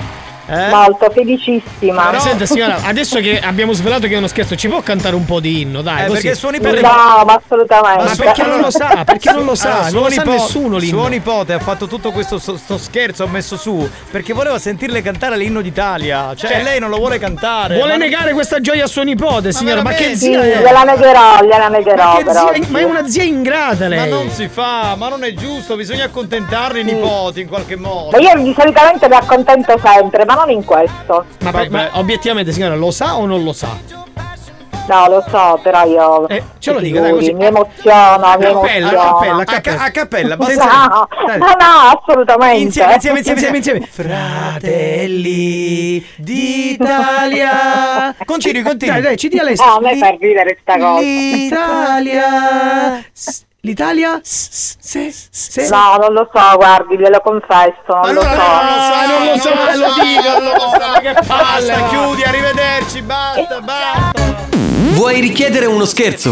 Eh? 0.50 0.70
Molto 0.70 1.10
felicissima. 1.12 2.10
Ma 2.12 2.20
senta 2.20 2.46
signora, 2.46 2.78
adesso 2.86 3.20
che 3.20 3.40
abbiamo 3.40 3.74
svelato 3.74 4.08
che 4.08 4.14
è 4.16 4.18
uno 4.18 4.28
scherzo, 4.28 4.56
ci 4.56 4.68
può 4.68 4.82
cantare 4.82 5.16
un 5.16 5.26
po' 5.26 5.40
di 5.40 5.62
inno, 5.62 5.82
dai, 5.82 6.04
Eh, 6.04 6.08
così. 6.08 6.22
perché 6.22 6.36
suo 6.38 6.50
nipote- 6.50 6.82
No, 6.82 7.24
ma 7.26 7.40
assolutamente. 7.44 8.04
Ma 8.04 8.16
perché 8.16 8.44
non 8.44 8.60
lo 8.60 8.72
sa? 8.72 9.04
Perché 9.10 9.32
non 9.32 9.46
lo 9.46 9.56
sa? 9.56 9.84
Allora, 9.86 10.00
non 10.08 10.12
suo 10.12 10.24
lo 10.24 10.30
sa 10.32 10.32
nessuno 10.44 10.78
l'inno. 10.78 11.00
Suo 11.00 11.08
nipote 11.08 11.54
ha 11.54 11.60
fatto 11.60 11.88
tutto 11.88 12.12
questo 12.12 12.38
sto, 12.40 12.58
sto 12.58 12.78
scherzo, 12.78 13.24
ha 13.24 13.28
messo 13.28 13.58
su 13.58 13.88
perché 14.12 14.34
voleva 14.34 14.58
sentirle 14.60 15.02
cantare 15.02 15.38
l'inno 15.38 15.62
d'Italia. 15.62 16.34
Cioè, 16.36 16.50
Cioè, 16.52 16.64
lei 16.64 16.80
non 16.80 16.90
lo 16.90 16.98
vuole 16.98 17.18
cantare. 17.20 17.76
Vuole 17.76 17.94
ma 17.98 17.98
negare 17.98 18.34
questa 18.34 18.60
gioia 18.60 18.86
a 18.86 18.88
suo 18.88 19.04
nipote, 19.04 19.52
signora, 19.52 19.82
ma 19.82 19.92
che 19.92 20.10
Sì, 20.16 20.28
zia 20.28 20.42
è? 20.42 20.60
gliela 20.62 20.84
negherò, 20.84 21.44
gliela 21.44 21.68
negherò 21.68 22.04
Ma, 22.04 22.16
che 22.18 22.24
però. 22.24 22.52
zia- 22.54 22.64
ma 22.70 22.80
è 22.80 22.84
una 22.84 23.08
zia 23.08 23.24
ingrata 23.24 23.84
Ma 23.84 23.88
lei. 23.88 24.10
non 24.10 24.30
si 24.30 24.48
fa, 24.48 24.96
ma 24.98 25.10
non 25.10 25.24
è 25.24 25.34
giusto, 25.34 25.76
bisogna 25.76 26.06
accontentarli 26.06 26.82
i 26.82 26.84
nipoti 26.84 27.42
in 27.42 27.48
qualche 27.48 27.76
modo. 27.76 28.10
Ma 28.12 28.18
io 28.18 28.42
di 28.42 28.54
solitamente 28.58 29.08
mi 29.08 29.16
accontento 29.16 29.76
sempre, 29.84 30.26
ma 30.26 30.36
non 30.40 30.50
in 30.52 30.64
questo. 30.64 31.26
Ma, 31.42 31.52
per- 31.52 31.70
ma 31.70 31.90
obiettivamente, 31.94 32.52
signora, 32.52 32.76
lo 32.76 32.92
sa 32.92 33.18
o 33.18 33.26
non 33.26 33.44
lo 33.44 33.54
sa? 33.54 34.08
No, 34.88 35.08
lo 35.08 35.24
so, 35.30 35.60
però 35.62 35.84
io. 35.86 36.26
ce 36.58 36.72
lo 36.72 36.80
ti 36.80 36.86
dica, 36.86 37.02
dai, 37.02 37.12
così. 37.12 37.32
Mi 37.34 37.46
emoziono, 37.46 38.36
mi 38.40 38.44
cappella, 38.44 38.90
emoziono. 38.90 39.02
a 39.02 39.14
cappella, 39.14 39.36
a 39.36 39.44
cappella. 39.46 39.84
A 39.84 39.92
cappella, 39.92 40.36
No, 40.36 41.08
no, 41.38 41.46
no, 41.46 42.00
assolutamente. 42.02 42.64
Insieme, 42.64 42.94
insieme, 42.96 43.20
insieme, 43.20 43.58
insieme. 43.58 43.82
Fratelli 45.02 45.24
d'Italia. 46.18 48.16
Continui, 48.26 48.64
continui. 48.64 48.96
Dai, 48.96 49.04
dai, 49.04 49.18
ci 49.18 49.28
dia 49.28 49.44
lei. 49.44 49.54
No, 49.58 49.76
a 49.76 49.80
me 49.80 49.96
fa 49.96 50.10
ridere 50.20 50.58
sta 50.60 50.78
cosa. 50.80 51.00
L'Italia. 51.02 52.26
L'Italia? 53.70 54.20
Se, 54.24 55.14
se. 55.30 55.70
No, 55.70 55.98
non 55.98 56.14
lo 56.14 56.28
so, 56.34 56.56
guardi, 56.56 56.98
glielo 56.98 57.22
confesso, 57.22 58.00
non 58.04 58.16
lo 58.16 58.22
so. 58.22 58.28
Ah, 58.28 59.06
non 59.06 59.26
lo 59.28 59.38
so, 59.38 59.50
lo 59.50 59.94
dico, 60.02 60.40
non 60.40 60.54
lo 60.54 60.60
so, 60.72 61.00
che 61.00 61.16
palle. 61.28 61.88
Chiudi, 61.90 62.24
arrivederci, 62.24 63.02
basta, 63.04 63.62
basta. 63.62 64.38
Vuoi 64.96 65.20
richiedere 65.22 65.68
uno 65.68 65.86
scherzo? 65.86 66.32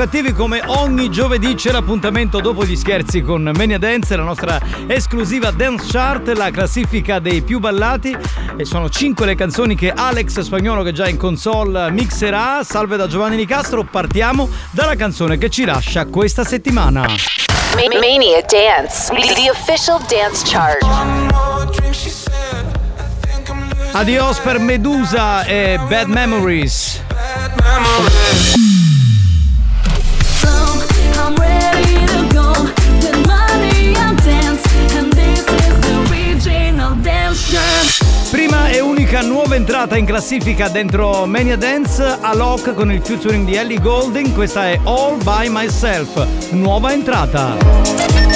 Cattivi, 0.00 0.32
come 0.32 0.62
ogni 0.64 1.10
giovedì, 1.10 1.54
c'è 1.54 1.72
l'appuntamento 1.72 2.40
dopo 2.40 2.64
gli 2.64 2.74
scherzi 2.74 3.20
con 3.20 3.52
Mania 3.54 3.76
Dance, 3.76 4.16
la 4.16 4.22
nostra 4.22 4.58
esclusiva 4.86 5.50
Dance 5.50 5.88
Chart, 5.90 6.26
la 6.28 6.50
classifica 6.50 7.18
dei 7.18 7.42
più 7.42 7.58
ballati. 7.58 8.16
E 8.56 8.64
sono 8.64 8.88
cinque 8.88 9.26
le 9.26 9.34
canzoni 9.34 9.74
che 9.74 9.92
Alex 9.94 10.40
Spagnolo, 10.40 10.82
che 10.82 10.88
è 10.88 10.92
già 10.92 11.06
in 11.06 11.18
console, 11.18 11.90
mixerà. 11.90 12.64
Salve 12.64 12.96
da 12.96 13.08
Giovanni 13.08 13.36
Nicastro, 13.36 13.84
partiamo 13.84 14.48
dalla 14.70 14.94
canzone 14.94 15.36
che 15.36 15.50
ci 15.50 15.66
lascia 15.66 16.06
questa 16.06 16.44
settimana. 16.44 17.00
Ma- 17.02 17.98
Mania 18.00 18.42
Dance, 18.48 19.12
the 19.34 19.50
official 19.50 20.00
dance 20.08 20.42
chart. 20.46 20.82
Adios 23.92 24.38
per 24.38 24.58
Medusa 24.60 25.44
e 25.44 25.78
Bad 25.90 26.06
Memories. 26.06 27.02
I'm 27.62 28.89
e 38.70 38.80
unica 38.80 39.20
nuova 39.20 39.56
entrata 39.56 39.96
in 39.96 40.04
classifica 40.04 40.68
dentro 40.68 41.26
Mania 41.26 41.56
Dance, 41.56 42.18
Alok 42.20 42.74
con 42.74 42.92
il 42.92 43.00
featuring 43.02 43.44
di 43.44 43.54
Ellie 43.54 43.80
Goulding, 43.80 44.32
questa 44.32 44.68
è 44.68 44.78
All 44.84 45.16
By 45.22 45.48
Myself, 45.48 46.26
nuova 46.50 46.92
entrata. 46.92 47.56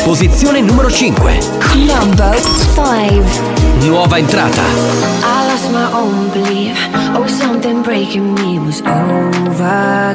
Posizione 0.03 0.61
numero 0.61 0.91
5. 0.91 1.39
Number 1.75 2.35
five. 2.75 3.25
Nuova 3.87 4.19
entrata. 4.19 4.63
I 4.63 5.47
lost 5.47 5.71
my 5.71 5.89
own 5.93 6.31
belief. 6.31 6.77
Oh, 7.15 7.27
something 7.27 7.83
breaking 7.83 8.35
me 8.35 8.59
was 8.59 8.81
overcome. 8.83 10.15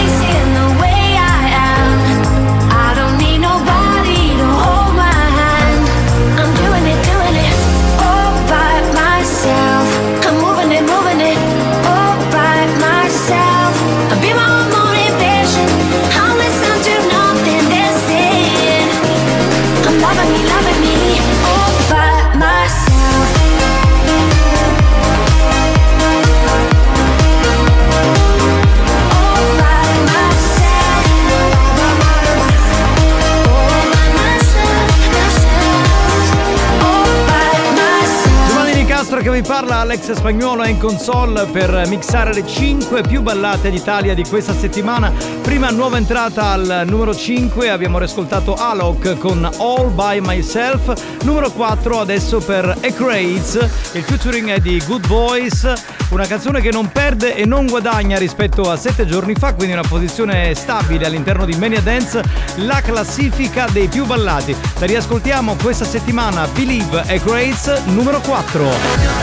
che 39.31 39.41
vi 39.41 39.47
parla, 39.47 39.77
Alex 39.77 40.11
Spagnuolo 40.11 40.63
è 40.63 40.69
in 40.69 40.77
console 40.77 41.45
per 41.45 41.83
mixare 41.87 42.33
le 42.33 42.45
5 42.45 43.01
più 43.03 43.21
ballate 43.21 43.69
d'Italia 43.69 44.13
di 44.13 44.23
questa 44.23 44.53
settimana. 44.53 45.11
Prima 45.41 45.69
nuova 45.69 45.97
entrata 45.97 46.47
al 46.47 46.83
numero 46.85 47.15
5, 47.15 47.69
abbiamo 47.69 47.97
riascoltato 47.97 48.55
Alok 48.55 49.17
con 49.17 49.49
All 49.57 49.93
By 49.93 50.19
Myself. 50.19 51.21
Numero 51.23 51.49
4 51.51 51.99
adesso 51.99 52.39
per 52.39 52.77
Ecrates, 52.81 53.55
il 53.93 54.03
featuring 54.03 54.49
è 54.49 54.59
di 54.59 54.81
Good 54.85 55.07
Boys, 55.07 55.71
una 56.09 56.25
canzone 56.25 56.59
che 56.59 56.71
non 56.71 56.91
perde 56.91 57.35
e 57.35 57.45
non 57.45 57.67
guadagna 57.67 58.17
rispetto 58.17 58.69
a 58.69 58.75
7 58.75 59.05
giorni 59.05 59.35
fa, 59.35 59.53
quindi 59.53 59.73
una 59.73 59.87
posizione 59.87 60.53
stabile 60.55 61.05
all'interno 61.05 61.45
di 61.45 61.55
Mania 61.55 61.81
Dance, 61.81 62.21
la 62.55 62.81
classifica 62.81 63.67
dei 63.71 63.87
più 63.87 64.05
ballati. 64.05 64.55
La 64.79 64.85
riascoltiamo 64.85 65.55
questa 65.61 65.85
settimana, 65.85 66.47
Believe 66.47 67.03
Ecrates, 67.07 67.83
numero 67.85 68.19
4. 68.19 69.20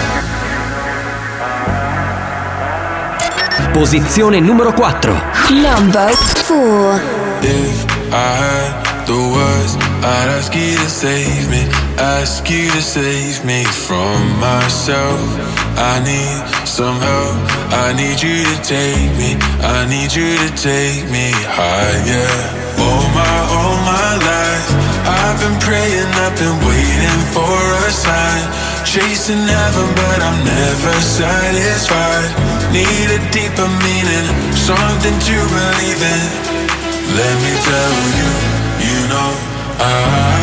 Posizione 3.72 4.40
numero 4.40 4.72
4. 4.72 5.22
Number 5.51 6.11
four. 6.42 7.01
If 7.42 7.86
I 8.12 8.34
had 8.42 9.07
the 9.07 9.14
words, 9.14 9.76
I'd 10.03 10.28
ask 10.36 10.53
you 10.55 10.76
to 10.76 10.88
save 10.88 11.49
me, 11.49 11.62
ask 11.96 12.51
you 12.51 12.68
to 12.70 12.82
save 12.82 13.44
me 13.44 13.64
from 13.64 14.18
myself. 14.40 15.22
I 15.78 16.03
need 16.03 16.42
some 16.66 16.99
help, 16.99 17.38
I 17.70 17.94
need 17.94 18.20
you 18.20 18.42
to 18.44 18.57
take 18.66 19.11
me, 19.16 19.38
I 19.62 19.86
need 19.86 20.11
you 20.12 20.36
to 20.36 20.51
take 20.59 21.07
me 21.14 21.30
higher. 21.46 22.34
All 22.82 23.07
my, 23.14 23.36
all 23.55 23.76
my 23.86 24.11
life, 24.18 24.68
I've 25.07 25.38
been 25.38 25.59
praying, 25.62 26.11
I've 26.24 26.34
been 26.34 26.59
waiting 26.66 27.22
for 27.30 27.57
a 27.86 27.90
sign. 27.94 28.67
Chasing 28.85 29.47
heaven, 29.47 29.89
but 29.95 30.18
I'm 30.22 30.45
never 30.45 30.95
satisfied. 31.01 32.31
Need 32.72 33.09
a 33.12 33.20
deeper 33.31 33.68
meaning, 33.85 34.26
something 34.57 35.16
to 35.29 35.37
believe 35.55 36.01
in. 36.01 36.22
Let 37.18 37.35
me 37.45 37.53
tell 37.68 37.97
you, 38.18 38.31
you 38.89 38.99
know, 39.12 39.31
I, 39.79 40.39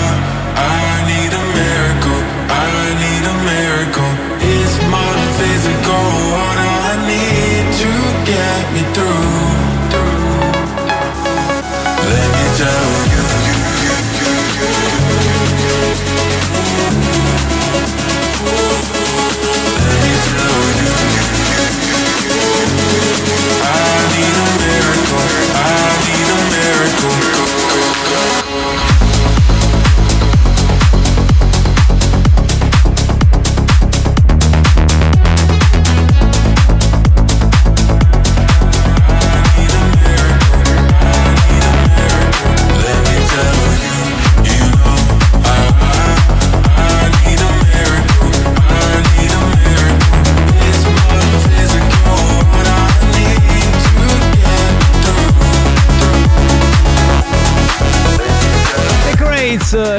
I 0.61 0.83
need 1.09 1.31
a 1.33 1.43
miracle. 1.57 2.21
I 2.53 2.71
need 3.01 3.23
a 3.25 3.35
miracle. 3.49 4.13
It's 4.41 4.77
my 4.93 5.13
physical, 5.39 6.05
what 6.35 6.57
I 6.57 7.01
need 7.09 7.65
to 7.81 7.91
get 8.29 8.63
me 8.75 8.83
through. 8.93 9.65
Let 12.09 12.27
me 12.35 12.45
tell 12.57 12.99
you. 12.99 13.04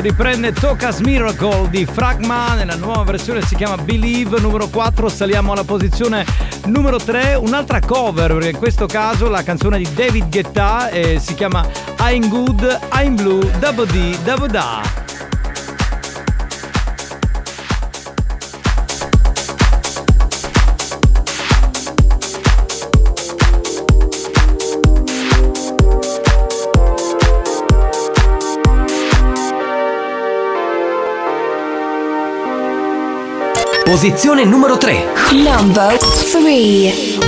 Riprende 0.07 0.52
Tocas 0.52 1.00
Miracle 1.00 1.68
di 1.68 1.84
Fragma 1.84 2.54
nella 2.54 2.76
nuova 2.76 3.02
versione 3.02 3.42
si 3.42 3.57
chiama 3.57 3.76
Believe 3.76 4.38
numero 4.38 4.68
4 4.68 5.09
saliamo 5.09 5.50
alla 5.50 5.64
posizione 5.64 6.24
numero 6.66 6.98
3 6.98 7.34
un'altra 7.34 7.80
cover 7.80 8.40
in 8.44 8.57
questo 8.57 8.86
caso 8.86 9.28
la 9.28 9.42
canzone 9.42 9.78
di 9.78 9.88
David 9.92 10.28
Guetta 10.28 10.90
eh, 10.90 11.18
si 11.18 11.34
chiama 11.34 11.68
I'm 11.98 12.28
Good, 12.28 12.78
I'm 12.92 13.16
Blue, 13.16 13.50
Double 13.59 13.86
D, 13.86 14.16
Double 14.22 14.46
Da 14.46 15.05
Posizione 33.87 34.45
numero 34.45 34.76
3. 34.78 35.07
Number 35.45 35.97
three. 35.97 37.20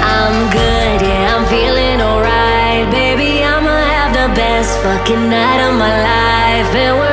I'm 0.00 0.50
good, 0.50 1.02
yeah, 1.02 1.34
I'm 1.34 1.46
feeling 1.46 2.00
alright. 2.00 2.88
Baby, 2.92 3.42
I'ma 3.42 3.76
have 3.76 4.12
the 4.12 4.32
best 4.36 4.78
fucking 4.84 5.28
night 5.28 5.68
of 5.68 5.74
my 5.76 5.90
life. 6.00 7.07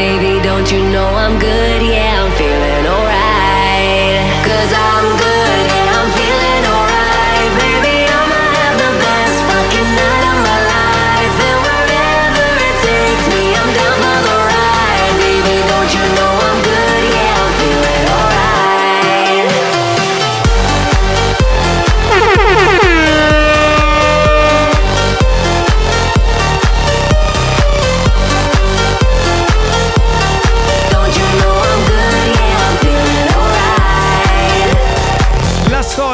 Baby, 0.00 0.40
don't 0.42 0.72
you 0.72 0.80
know 0.94 1.08
I'm 1.24 1.38
good, 1.38 1.69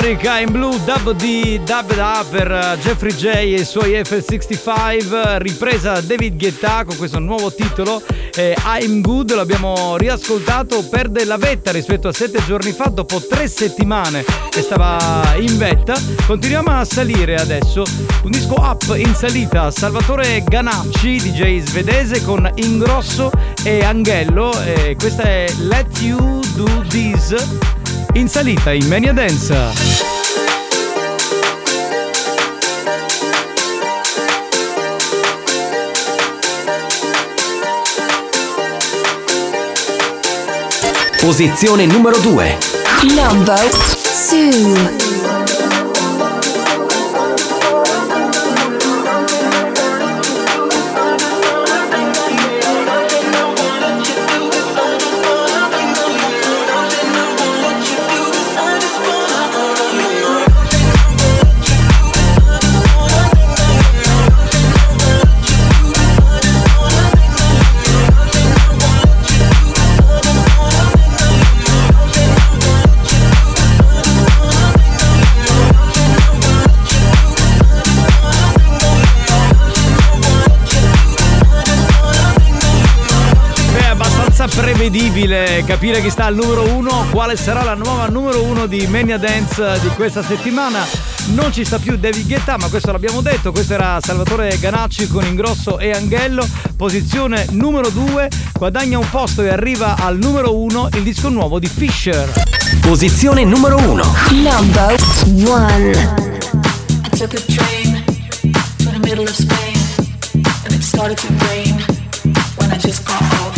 storica 0.07 0.39
in 0.39 0.53
blu 0.53 0.71
Dub 0.85 1.17
D 1.17 1.59
Dub 1.65 1.95
Da 1.95 2.25
per 2.31 2.49
eh, 2.49 2.79
Jeffrey 2.81 3.13
J 3.13 3.25
e 3.25 3.55
i 3.55 3.65
suoi 3.65 3.91
F65 3.95 5.39
ripresa 5.39 5.95
da 5.95 6.01
David 6.01 6.37
Guetta 6.39 6.85
con 6.85 6.97
questo 6.97 7.19
nuovo 7.19 7.53
titolo 7.53 8.01
eh, 8.37 8.55
I'm 8.65 9.01
Good 9.01 9.33
l'abbiamo 9.33 9.97
riascoltato 9.97 10.87
perde 10.89 11.25
la 11.25 11.37
vetta 11.37 11.73
rispetto 11.73 12.07
a 12.07 12.13
sette 12.13 12.41
giorni 12.45 12.71
fa 12.71 12.85
dopo 12.85 13.21
tre 13.21 13.49
settimane 13.49 14.25
che 14.51 14.63
stava 14.63 15.35
in 15.39 15.59
vetta. 15.59 15.99
Continuiamo 16.27 16.71
a 16.71 16.85
salire 16.85 17.35
adesso 17.35 17.83
un 18.23 18.31
disco 18.31 18.55
up 18.55 18.95
in 18.97 19.13
salita 19.15 19.71
Salvatore 19.73 20.45
Ganacci 20.47 21.17
DJ 21.17 21.61
svedese 21.63 22.23
con 22.23 22.49
Ingrosso 22.57 23.33
e 23.65 23.83
Anghello 23.83 24.53
e 24.63 24.95
questa 24.97 25.25
è 25.25 25.47
Let 25.59 26.01
You 26.01 26.41
Do 26.55 26.85
This 26.89 27.35
in 28.19 28.29
salita 28.29 28.73
in 28.73 28.87
Mania 28.89 29.13
Dance. 29.13 29.55
Posizione 41.21 41.85
numero 41.85 42.19
2 42.19 42.59
Number 43.15 43.69
2 44.31 45.06
capire 85.67 86.01
chi 86.01 86.11
sta 86.11 86.27
al 86.27 86.37
numero 86.37 86.63
uno, 86.75 87.07
quale 87.11 87.37
sarà 87.37 87.65
la 87.65 87.75
nuova 87.75 88.07
numero 88.07 88.43
uno 88.45 88.67
di 88.67 88.87
Mania 88.87 89.19
Dance 89.19 89.81
di 89.81 89.89
questa 89.89 90.23
settimana. 90.23 90.87
Non 91.35 91.53
ci 91.53 91.65
sta 91.65 91.79
più 91.79 91.97
David 91.97 92.29
Guetta, 92.29 92.57
ma 92.57 92.69
questo 92.69 92.93
l'abbiamo 92.93 93.21
detto. 93.21 93.51
Questo 93.51 93.75
era 93.75 93.99
Salvatore 94.01 94.57
Ganacci 94.59 95.09
con 95.09 95.27
Ingrosso 95.27 95.81
e 95.81 95.91
Anghello. 95.91 96.47
Posizione 96.77 97.47
numero 97.51 97.91
2, 97.91 98.31
guadagna 98.53 98.99
un 98.99 99.11
posto 99.11 99.43
e 99.43 99.49
arriva 99.49 99.97
al 99.97 100.17
numero 100.19 100.57
uno 100.57 100.89
il 100.93 101.03
disco 101.03 101.29
nuovo 101.31 101.59
di 101.59 101.67
Fisher. 101.67 102.33
Posizione 102.81 103.45
numero 103.45 103.77
1. 103.77 104.15
Number 104.31 104.95
one. 105.47 105.91
I 107.03 107.09
took 107.17 107.35
a 107.35 107.41
train 107.41 108.05
to 108.79 108.91
the 108.91 109.01
middle 109.01 109.25
of 109.25 109.35
Spain, 109.35 109.77
and 110.65 110.73
it 110.73 110.83
started 110.83 111.19
to 111.19 111.27
rain 111.49 111.85
when 112.57 112.71
I 112.71 112.77
just 112.77 113.05
got 113.05 113.21
off. 113.21 113.57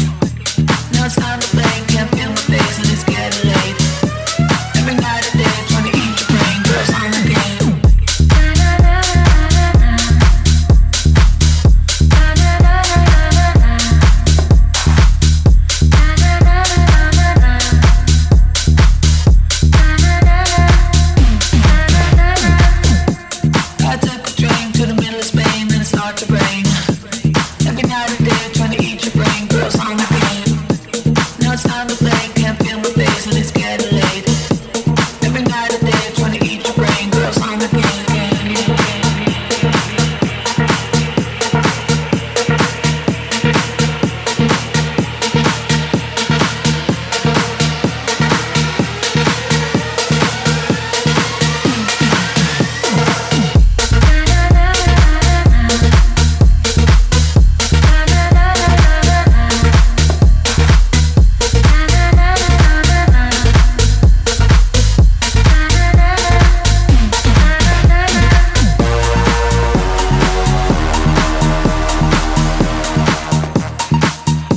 Now 0.93 1.05
it's 1.05 1.15
time 1.15 1.39
to 1.39 1.47
play, 1.49 1.68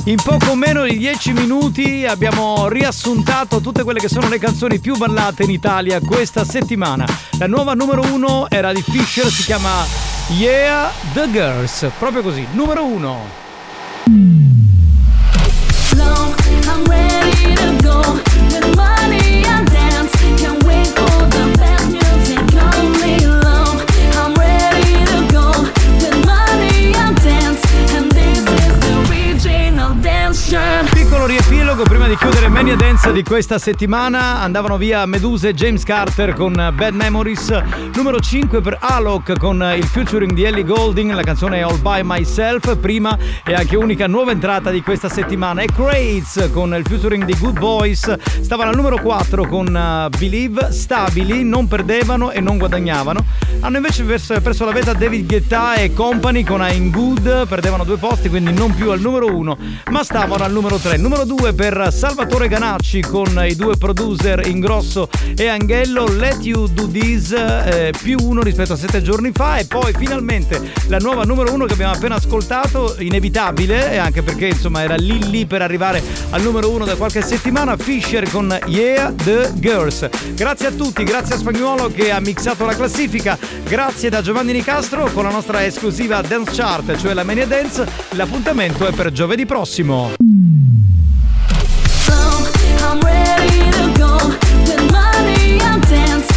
In 0.04 0.16
poco 0.20 0.56
meno 0.56 0.82
di 0.82 0.98
10 0.98 1.32
minuti 1.32 2.04
abbiamo 2.04 2.66
riassuntato 2.66 3.60
tutte 3.60 3.84
quelle 3.84 4.00
che 4.00 4.08
sono 4.08 4.28
le 4.28 4.38
canzoni 4.38 4.80
più 4.80 4.96
ballate 4.96 5.44
in 5.44 5.50
Italia 5.50 6.00
questa 6.00 6.44
settimana. 6.44 7.06
La 7.38 7.46
nuova 7.46 7.74
numero 7.74 8.02
uno 8.12 8.50
era 8.50 8.72
di 8.72 8.82
Fisher, 8.82 9.30
si 9.30 9.44
chiama 9.44 9.84
Yeah, 10.30 10.90
The 11.12 11.30
Girls, 11.30 11.88
proprio 12.00 12.22
così, 12.22 12.44
numero 12.52 12.84
uno. 12.84 13.40
I'm 16.64 16.84
ready 16.84 17.54
to 17.54 17.76
go 17.82 18.00
with 18.50 18.76
money 18.76 19.21
riepilogo 31.82 31.84
prima 31.84 32.06
di 32.06 32.16
chiudere 32.16 32.48
Mania 32.48 32.76
Dance 32.76 33.12
di 33.12 33.22
questa 33.22 33.58
settimana. 33.58 34.40
Andavano 34.40 34.76
via 34.76 35.04
Meduse 35.06 35.48
e 35.48 35.54
James 35.54 35.84
Carter 35.84 36.34
con 36.34 36.52
Bad 36.52 36.94
Memories. 36.94 37.62
Numero 37.94 38.20
5 38.20 38.60
per 38.60 38.78
Alok 38.80 39.38
con 39.38 39.62
il 39.76 39.84
featuring 39.84 40.32
di 40.32 40.44
Ellie 40.44 40.64
Golding. 40.64 41.12
La 41.12 41.22
canzone 41.22 41.62
All 41.62 41.80
By 41.80 42.00
Myself. 42.02 42.76
Prima 42.78 43.16
e 43.44 43.54
anche 43.54 43.76
unica 43.76 44.06
nuova 44.06 44.30
entrata 44.32 44.70
di 44.70 44.82
questa 44.82 45.08
settimana. 45.08 45.62
E 45.62 45.66
Crates 45.66 46.50
con 46.52 46.74
il 46.74 46.84
featuring 46.86 47.24
di 47.24 47.36
Good 47.38 47.58
Boys. 47.58 48.18
Stavano 48.40 48.70
al 48.70 48.76
numero 48.76 49.00
4 49.00 49.46
con 49.46 49.66
uh, 49.66 50.16
Believe. 50.16 50.72
Stabili, 50.72 51.44
non 51.44 51.68
perdevano 51.68 52.30
e 52.30 52.40
non 52.40 52.58
guadagnavano. 52.58 53.24
Hanno 53.60 53.76
invece 53.76 54.04
perso 54.04 54.64
la 54.64 54.72
vetta 54.72 54.92
David 54.92 55.26
Guetta 55.26 55.74
e 55.74 55.92
Company 55.92 56.44
con 56.44 56.60
I'm 56.60 56.90
Good. 56.90 57.46
Perdevano 57.46 57.84
due 57.84 57.96
posti, 57.96 58.28
quindi 58.28 58.52
non 58.52 58.74
più 58.74 58.90
al 58.90 59.00
numero 59.00 59.34
1, 59.34 59.56
ma 59.90 60.02
stavano 60.02 60.44
al 60.44 60.52
numero 60.52 60.76
3. 60.76 60.96
Numero 60.96 61.24
2 61.24 61.52
per 61.52 61.71
Salvatore 61.72 62.48
Ganacci 62.48 63.00
con 63.00 63.42
i 63.48 63.56
due 63.56 63.76
producer 63.76 64.46
Ingrosso 64.46 65.08
e 65.34 65.46
Anghello. 65.46 66.06
Let 66.06 66.44
You 66.44 66.66
Do 66.66 66.86
This 66.86 67.32
eh, 67.32 67.94
più 68.02 68.18
uno 68.20 68.42
rispetto 68.42 68.74
a 68.74 68.76
sette 68.76 69.00
giorni 69.00 69.30
fa. 69.32 69.56
E 69.56 69.64
poi 69.64 69.94
finalmente 69.96 70.72
la 70.88 70.98
nuova 70.98 71.24
numero 71.24 71.52
1 71.52 71.64
che 71.64 71.72
abbiamo 71.72 71.94
appena 71.94 72.16
ascoltato, 72.16 72.96
inevitabile, 72.98 73.98
anche 73.98 74.22
perché 74.22 74.48
insomma 74.48 74.82
era 74.82 74.96
lì 74.96 75.30
lì 75.30 75.46
per 75.46 75.62
arrivare 75.62 76.02
al 76.30 76.42
numero 76.42 76.68
1 76.68 76.84
da 76.84 76.94
qualche 76.96 77.22
settimana. 77.22 77.76
Fisher 77.76 78.28
con 78.28 78.54
Yeah 78.66 79.10
The 79.12 79.52
Girls. 79.54 80.08
Grazie 80.34 80.66
a 80.66 80.72
tutti, 80.72 81.04
grazie 81.04 81.36
a 81.36 81.38
Spagnuolo 81.38 81.90
che 81.90 82.10
ha 82.10 82.20
mixato 82.20 82.66
la 82.66 82.74
classifica. 82.74 83.38
Grazie 83.64 84.10
da 84.10 84.20
Giovanni 84.20 84.52
Nicastro 84.52 85.08
con 85.12 85.24
la 85.24 85.30
nostra 85.30 85.64
esclusiva 85.64 86.20
Dance 86.20 86.52
Chart, 86.54 86.96
cioè 86.98 87.14
la 87.14 87.24
Mania 87.24 87.46
Dance. 87.46 87.86
L'appuntamento 88.10 88.86
è 88.86 88.92
per 88.92 89.10
giovedì 89.10 89.46
prossimo. 89.46 90.10
I'm 92.92 93.00
ready 93.00 93.70
to 93.70 93.98
go 93.98 94.18
with 94.66 94.92
money 94.92 95.58
and 95.62 95.82
dance. 95.84 96.31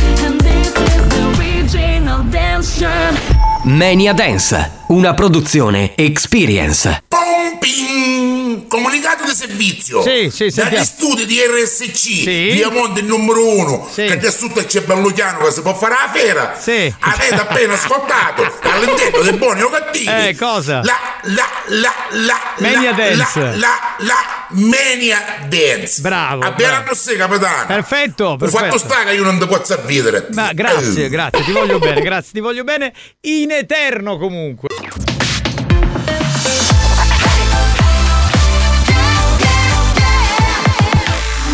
Mania 3.65 4.13
Dance, 4.13 4.71
una 4.87 5.13
produzione 5.13 5.95
Experience. 5.95 7.03
Pomping! 7.09 8.67
Comunicato 8.67 9.25
di 9.25 9.31
servizio. 9.31 10.01
Sì, 10.01 10.29
sì, 10.31 10.45
Dagli 10.45 10.51
sentiamo. 10.51 10.85
studi 10.85 11.25
di 11.25 11.39
RSC, 11.39 12.23
via 12.23 12.69
Monte 12.69 13.01
numero 13.01 13.45
uno, 13.45 13.89
che 13.93 14.13
adesso 14.13 14.47
c'è 14.47 14.81
Belluchiano 14.81 15.39
che 15.45 15.51
si 15.51 15.61
può 15.61 15.73
fare 15.73 15.93
la 15.93 16.11
fiera. 16.13 16.57
Avete 16.99 17.35
appena 17.35 17.73
ascoltato 17.75 18.43
all'interno 18.61 19.21
dei 19.21 19.33
buoni 19.33 19.61
o 19.61 19.69
cattivi. 19.69 20.05
Eh, 20.09 20.35
cosa? 20.37 20.81
La, 20.83 20.97
la, 21.23 21.47
la, 21.67 21.93
la, 22.11 22.53
Mania 22.59 22.91
la, 22.91 22.95
Dance. 22.95 23.39
La, 23.39 23.51
la, 23.57 23.95
la 23.99 24.45
Mania 24.49 25.19
Dance. 25.47 26.01
Bravo. 26.01 26.43
Abbiamo 26.43 26.83
bravo. 26.83 27.17
capitano. 27.17 27.65
Perfetto, 27.67 28.25
Ho 28.25 28.37
fatto 28.37 28.51
perfetto. 28.51 28.77
sta 28.77 29.03
che 29.03 29.13
io 29.13 29.23
non 29.23 29.39
ti 29.39 29.47
posso 29.47 29.73
avvidere. 29.73 30.27
Ma 30.33 30.51
grazie, 30.53 31.09
grazie, 31.09 31.43
ti 31.43 31.51
voglio 31.51 31.79
bene, 31.79 32.01
grazie, 32.05 32.33
ti 32.33 32.39
voglio 32.39 32.63
bene 32.63 32.93
in 33.21 33.49
eterno 33.49 34.17
comunque. 34.17 34.69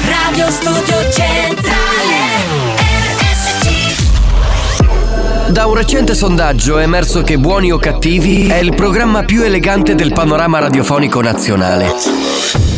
Radio 0.05 0.51
Studio 0.51 1.11
Centrale 1.11 1.79
Da 5.51 5.65
un 5.67 5.75
recente 5.75 6.13
sondaggio 6.15 6.77
è 6.79 6.83
emerso 6.83 7.21
che 7.21 7.37
Buoni 7.37 7.71
o 7.71 7.77
Cattivi 7.77 8.47
è 8.47 8.57
il 8.57 8.75
programma 8.75 9.23
più 9.23 9.43
elegante 9.43 9.95
del 9.95 10.11
panorama 10.11 10.59
radiofonico 10.59 11.21
nazionale. 11.21 12.30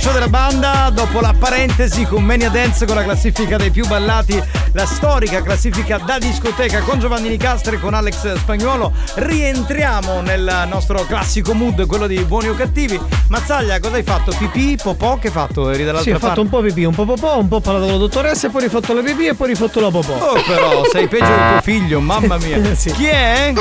show 0.00 0.12
della 0.12 0.28
banda. 0.28 0.90
Dopo 0.90 1.20
la 1.20 1.34
parentesi 1.38 2.04
con 2.04 2.24
Mania 2.24 2.48
Dance 2.48 2.86
con 2.86 2.96
la 2.96 3.02
classifica 3.02 3.56
dei 3.56 3.70
più 3.70 3.86
ballati, 3.86 4.42
la 4.72 4.86
storica 4.86 5.42
classifica 5.42 5.98
da 5.98 6.18
discoteca 6.18 6.80
con 6.80 6.98
Giovanni 6.98 7.28
Nicastro 7.28 7.74
e 7.74 7.78
con 7.78 7.92
Alex 7.92 8.34
Spagnuolo. 8.36 8.92
Rientriamo 9.14 10.22
nel 10.22 10.66
nostro 10.68 11.04
classico 11.04 11.52
mood, 11.52 11.86
quello 11.86 12.06
di 12.06 12.18
Buoni 12.24 12.48
o 12.48 12.54
Cattivi. 12.54 13.19
Mazzaglia, 13.30 13.78
cosa 13.78 13.94
hai 13.94 14.02
fatto? 14.02 14.34
Pipì, 14.36 14.76
popò? 14.82 15.16
Che 15.16 15.28
hai 15.28 15.32
fatto? 15.32 15.70
Eri 15.70 15.84
dall'altra 15.84 16.02
Sì, 16.02 16.08
ho 16.10 16.12
parte? 16.14 16.26
fatto 16.26 16.40
un 16.40 16.48
po' 16.48 16.60
pipì, 16.62 16.82
un 16.82 16.94
po' 16.96 17.04
popò, 17.04 17.38
un 17.38 17.46
po' 17.46 17.60
parlato 17.60 17.84
con 17.84 17.94
la 17.94 18.00
dottoressa 18.00 18.48
e 18.48 18.50
poi 18.50 18.62
rifatto 18.62 18.92
la 18.92 19.02
pipì 19.02 19.26
e 19.28 19.34
poi 19.34 19.46
rifatto 19.46 19.78
la 19.78 19.88
popò. 19.88 20.14
Oh, 20.14 20.42
però, 20.44 20.82
sei 20.90 21.06
peggio 21.06 21.26
del 21.26 21.48
tuo 21.50 21.60
figlio, 21.72 22.00
mamma 22.00 22.38
mia. 22.38 22.58
Chi 22.74 23.06
è? 23.06 23.52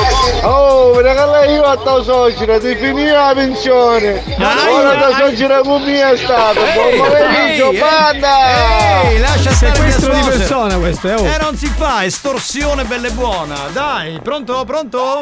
Oh, 0.42 0.90
perché 0.90 1.24
lei 1.24 1.54
io 1.54 1.62
a 1.62 1.78
tua 1.78 2.02
suocera, 2.02 2.58
ti 2.60 2.76
finì 2.78 3.06
la 3.06 3.32
pensione. 3.36 4.24
Ora 4.40 4.96
tua 4.96 5.16
suocera 5.16 5.60
con 5.62 5.84
mia 5.84 6.14
è 6.14 6.18
stato. 6.18 6.60
Buon 6.74 7.08
pomeriggio, 7.08 7.70
ehi, 7.70 7.80
banda! 7.80 9.04
Ehi, 9.04 9.20
lascia 9.20 9.52
stare 9.52 9.76
Sequestro 9.76 10.14
di 10.16 10.22
persona 10.22 10.78
questo, 10.78 11.10
eh, 11.10 11.14
oh. 11.14 11.26
Eh, 11.28 11.38
non 11.40 11.56
si 11.56 11.68
fa, 11.68 12.04
estorsione 12.06 12.86
bella 12.86 13.08
e 13.08 13.12
buona. 13.12 13.56
Dai, 13.72 14.20
pronto, 14.24 14.66
pronto? 14.66 15.22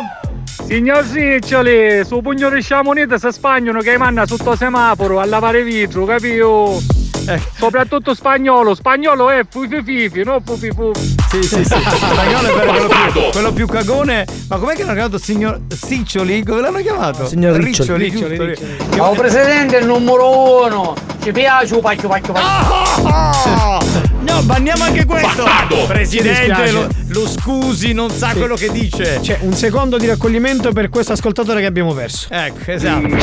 Signor 0.65 1.05
Siccioli, 1.05 2.03
su 2.05 2.21
pugno 2.21 2.49
di 2.49 2.61
sciamonete 2.61 3.17
si 3.19 3.27
spagnano 3.31 3.79
che 3.79 3.97
manna 3.97 4.25
sotto 4.25 4.55
semaforo 4.55 5.19
a 5.19 5.25
lavare 5.25 5.63
vetro, 5.63 6.05
capito? 6.05 6.81
Eh. 7.27 7.41
Soprattutto 7.57 8.13
spagnolo, 8.13 8.73
spagnolo 8.73 9.29
è 9.29 9.41
fufi 9.49 9.81
fifi, 9.83 10.23
non 10.23 10.41
fufi 10.43 10.69
fufi. 10.71 11.15
Sì, 11.29 11.43
sì, 11.43 11.63
sì. 11.63 11.75
Spagnolo 11.75 12.47
è 12.47 12.53
vero, 12.53 12.71
quello 12.71 12.87
più, 13.11 13.21
quello 13.31 13.53
più 13.53 13.67
cagone. 13.67 14.25
Ma 14.49 14.57
com'è 14.57 14.73
che 14.73 14.81
l'hanno 14.83 14.93
chiamato 14.93 15.17
signor 15.17 15.59
Siccioli? 15.69 16.43
Come 16.43 16.61
l'hanno 16.61 16.79
chiamato? 16.79 17.25
Signor 17.27 17.55
Riccioli. 17.57 18.09
giusto? 18.09 19.01
Oh 19.01 19.11
presidente 19.11 19.77
il 19.77 19.85
numero 19.85 20.65
uno 20.65 20.95
Ci 21.21 21.31
piace 21.31 21.75
un 21.75 21.81
pacchio 21.81 22.07
pacchio 22.07 22.33
pacchio 22.33 23.05
Ah! 23.05 23.79
No, 24.27 24.41
banniamo 24.43 24.83
anche 24.83 25.05
questo. 25.05 25.43
Mi 25.69 25.85
Presidente, 25.87 26.71
lo, 26.71 26.87
lo 27.07 27.27
scusi, 27.27 27.93
non 27.93 28.09
sa 28.11 28.31
Sì. 28.31 28.37
quello 28.37 28.55
che 28.55 28.71
dice. 28.71 29.19
C'è 29.21 29.37
un 29.41 29.53
secondo 29.53 29.97
di 29.97 30.05
raccoglimento 30.07 30.71
per 30.71 30.89
questo 30.89 31.13
ascoltatore 31.13 31.61
che 31.61 31.65
abbiamo 31.65 31.93
perso. 31.93 32.27
Ecco, 32.29 32.71
esatto. 32.71 33.07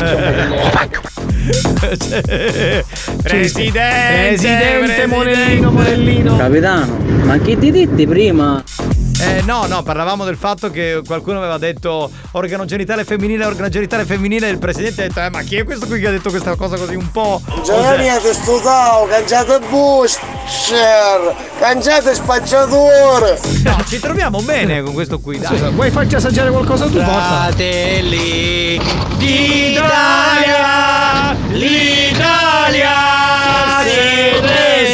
Presidente, 3.22 3.80
Presidente 4.28 5.06
Monellino 5.06 5.70
Monellino. 5.70 6.36
Capitano, 6.36 6.96
ma 7.24 7.38
chi 7.38 7.58
ti 7.58 7.70
ditti 7.70 8.06
prima? 8.06 8.62
Eh, 9.20 9.42
no, 9.42 9.66
no, 9.66 9.82
parlavamo 9.82 10.24
del 10.24 10.36
fatto 10.36 10.70
che 10.70 11.00
qualcuno 11.06 11.38
aveva 11.38 11.56
detto 11.56 12.10
organo 12.32 12.64
genitale 12.64 13.04
femminile, 13.04 13.44
organo 13.44 13.68
genitale 13.68 14.04
femminile, 14.04 14.48
e 14.48 14.50
il 14.50 14.58
presidente 14.58 15.04
ha 15.04 15.06
detto, 15.06 15.20
eh, 15.20 15.30
ma 15.30 15.42
chi 15.42 15.56
è 15.56 15.64
questo 15.64 15.86
qui 15.86 16.00
che 16.00 16.08
ha 16.08 16.10
detto 16.10 16.30
questa 16.30 16.56
cosa 16.56 16.76
così 16.76 16.94
un 16.94 17.10
po'? 17.10 17.40
Già 17.64 17.96
niente 17.96 18.34
studavo, 18.34 19.06
cangiate 19.06 19.60
booster, 19.70 21.34
cangiate 21.58 22.14
spacciatore. 22.14 23.40
No, 23.62 23.76
ci 23.88 23.98
troviamo 24.00 24.40
bene 24.42 24.82
con 24.82 24.92
questo 24.92 25.20
qui, 25.20 25.38
dai. 25.38 25.48
Scusa, 25.48 25.70
vuoi 25.70 25.90
farci 25.90 26.16
assaggiare 26.16 26.50
qualcosa 26.50 26.86
tu? 26.86 26.98
Fratelli 26.98 28.78
d'Italia, 29.16 30.56
l'Italia 31.50 32.92
si 33.86 34.40
resta. 34.40 34.92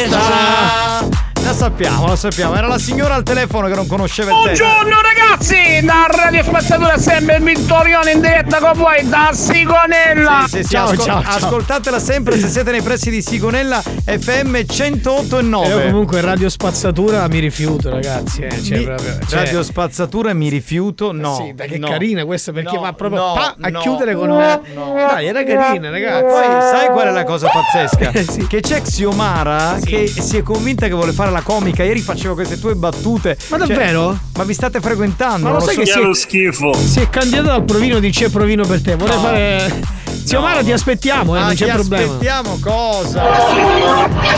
sappiamo, 1.65 2.07
la 2.07 2.15
sappiamo. 2.15 2.55
Era 2.55 2.65
la 2.65 2.79
signora 2.79 3.13
al 3.13 3.21
telefono 3.21 3.67
che 3.67 3.75
non 3.75 3.85
conosceva 3.85 4.31
il. 4.31 4.37
Buongiorno 4.37 4.95
ragazzi 4.99 5.55
Da 5.83 6.07
Radio 6.09 6.41
Spazzatura 6.43 6.97
sempre 6.97 7.35
il 7.35 7.43
Vittorione 7.43 8.11
in 8.13 8.19
diretta 8.21 8.57
con 8.57 8.71
voi 8.73 9.07
Da 9.07 9.29
Sigonella 9.31 10.45
Sì, 10.47 10.57
sì, 10.57 10.69
sì, 10.69 10.75
ascol- 10.75 11.23
Ascoltatela 11.23 11.99
sempre 11.99 12.39
se 12.39 12.47
siete 12.47 12.71
nei 12.71 12.81
pressi 12.81 13.11
di 13.11 13.21
Sigonella 13.21 13.79
FM 13.79 14.61
108 14.67 15.37
e 15.37 15.41
9. 15.43 15.67
Io 15.67 15.81
comunque 15.83 16.21
radio 16.21 16.49
spazzatura 16.49 17.27
mi 17.27 17.37
rifiuto, 17.37 17.91
ragazzi. 17.91 18.41
Eh. 18.41 18.59
Cioè, 18.63 18.77
Mi- 18.79 18.83
proprio, 18.85 19.17
cioè- 19.27 19.39
Radio 19.43 19.61
spazzatura 19.61 20.33
mi 20.33 20.49
rifiuto, 20.49 21.11
no. 21.11 21.35
Sì, 21.35 21.53
dai, 21.53 21.67
che 21.69 21.77
no. 21.77 21.89
carina 21.89 22.25
questa 22.25 22.51
perché 22.51 22.73
No, 22.75 22.81
va 22.81 22.93
proprio 22.93 23.21
no, 23.21 23.33
pa- 23.33 23.55
a 23.61 23.69
no, 23.69 23.79
chiudere 23.81 24.15
con. 24.15 24.29
no, 24.29 24.61
Dai, 24.95 25.27
era 25.27 25.43
carina, 25.43 25.91
ragazzi. 25.91 26.23
Poi 26.23 26.43
sai 26.43 26.87
qual 26.89 27.07
è 27.07 27.11
la 27.11 27.23
cosa 27.23 27.49
pazzesca? 27.49 28.09
Sì. 28.31 28.47
Che 28.47 28.61
c'è 28.61 28.81
Xiomara 28.81 29.77
che 29.83 30.07
si 30.07 30.37
è 30.37 30.41
convinta 30.43 30.87
che 30.87 30.93
vuole 30.93 31.11
fare 31.11 31.31
la 31.31 31.41
comica. 31.51 31.83
Ieri 31.83 31.99
faceva 32.01 32.33
queste 32.33 32.59
tue 32.59 32.75
battute. 32.75 33.37
Ma 33.49 33.57
Cioè, 33.57 33.67
davvero? 33.67 34.17
ma 34.37 34.43
vi 34.43 34.53
state 34.53 34.79
frequentando? 34.79 35.43
Ma 35.47 35.51
lo 35.51 35.57
non 35.57 35.65
sai 35.67 35.73
so. 35.75 35.81
che 35.81 35.85
si 35.87 35.99
è, 35.99 36.77
si 36.77 36.99
è 36.99 37.09
candidato 37.09 37.51
al 37.51 37.63
provino 37.63 37.99
di 37.99 38.09
C'è 38.11 38.29
provino 38.29 38.65
per 38.65 38.81
te. 38.81 38.95
Vorrei 38.95 39.15
No. 39.15 39.21
fare. 39.21 39.99
Ziomara, 40.23 40.61
ti 40.63 40.71
aspettiamo, 40.71 41.35
eh, 41.35 41.39
Ah, 41.39 41.45
non 41.47 41.55
c'è 41.55 41.65
ti 41.65 41.71
problema. 41.71 42.03
aspettiamo 42.13 42.59
cosa? 42.61 43.23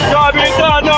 Capitano, 0.09 0.91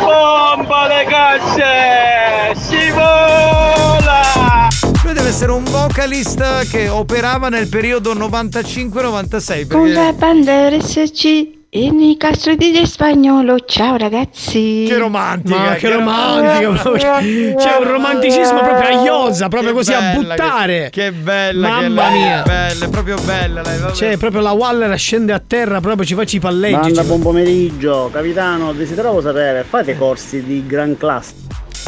bomba 0.00 0.86
le 0.86 1.04
casse, 1.08 2.60
si 2.60 2.90
vola! 2.90 4.68
Lui 5.02 5.12
deve 5.12 5.28
essere 5.28 5.52
un 5.52 5.64
vocalist 5.64 6.68
che 6.70 6.88
operava 6.88 7.48
nel 7.48 7.68
periodo 7.68 8.14
95-96. 8.14 9.66
Con 9.68 9.82
Perché... 9.82 9.92
la 9.92 10.12
banda 10.12 10.68
RSC 10.68 11.58
e 11.72 11.92
nei 11.92 12.16
castro 12.16 12.56
di 12.56 12.84
spagnolo. 12.84 13.60
Ciao 13.60 13.96
ragazzi. 13.96 14.86
Che 14.88 14.98
romantica, 14.98 15.56
Ma 15.56 15.72
che 15.74 15.78
che 15.86 15.92
romantica, 15.92 16.82
proprio. 16.82 17.54
C'è 17.56 17.76
un 17.78 17.84
romanticismo 17.84 18.58
proprio 18.58 18.88
a 18.98 19.02
iosa, 19.04 19.46
proprio 19.48 19.70
Che 19.70 19.76
così 19.76 19.92
a 19.92 20.14
buttare. 20.14 20.88
Che, 20.90 21.02
che 21.04 21.12
bella, 21.12 21.68
che 21.78 21.88
Mamma 21.88 22.08
lei, 22.08 22.18
mia. 22.18 22.42
È 22.42 22.46
bella, 22.46 22.84
è 22.84 22.88
proprio 22.88 23.16
bella 23.24 23.62
lei. 23.62 23.78
vabbè. 23.78 23.94
Cioè, 23.94 24.16
proprio 24.16 24.40
la 24.40 24.50
Waller 24.50 24.98
scende 24.98 25.32
a 25.32 25.40
terra, 25.44 25.80
proprio 25.80 26.04
ci 26.04 26.14
faccia 26.14 26.36
i 26.36 26.40
palleggi. 26.40 26.74
Banda, 26.74 27.00
ci- 27.02 27.06
buon 27.06 27.20
pomeriggio. 27.22 28.10
Capitano, 28.12 28.72
desideravo 28.72 29.20
sapere, 29.20 29.62
fate 29.62 29.96
corsi 29.96 30.42
di 30.42 30.66
Gran 30.66 30.96
Class? 30.96 31.32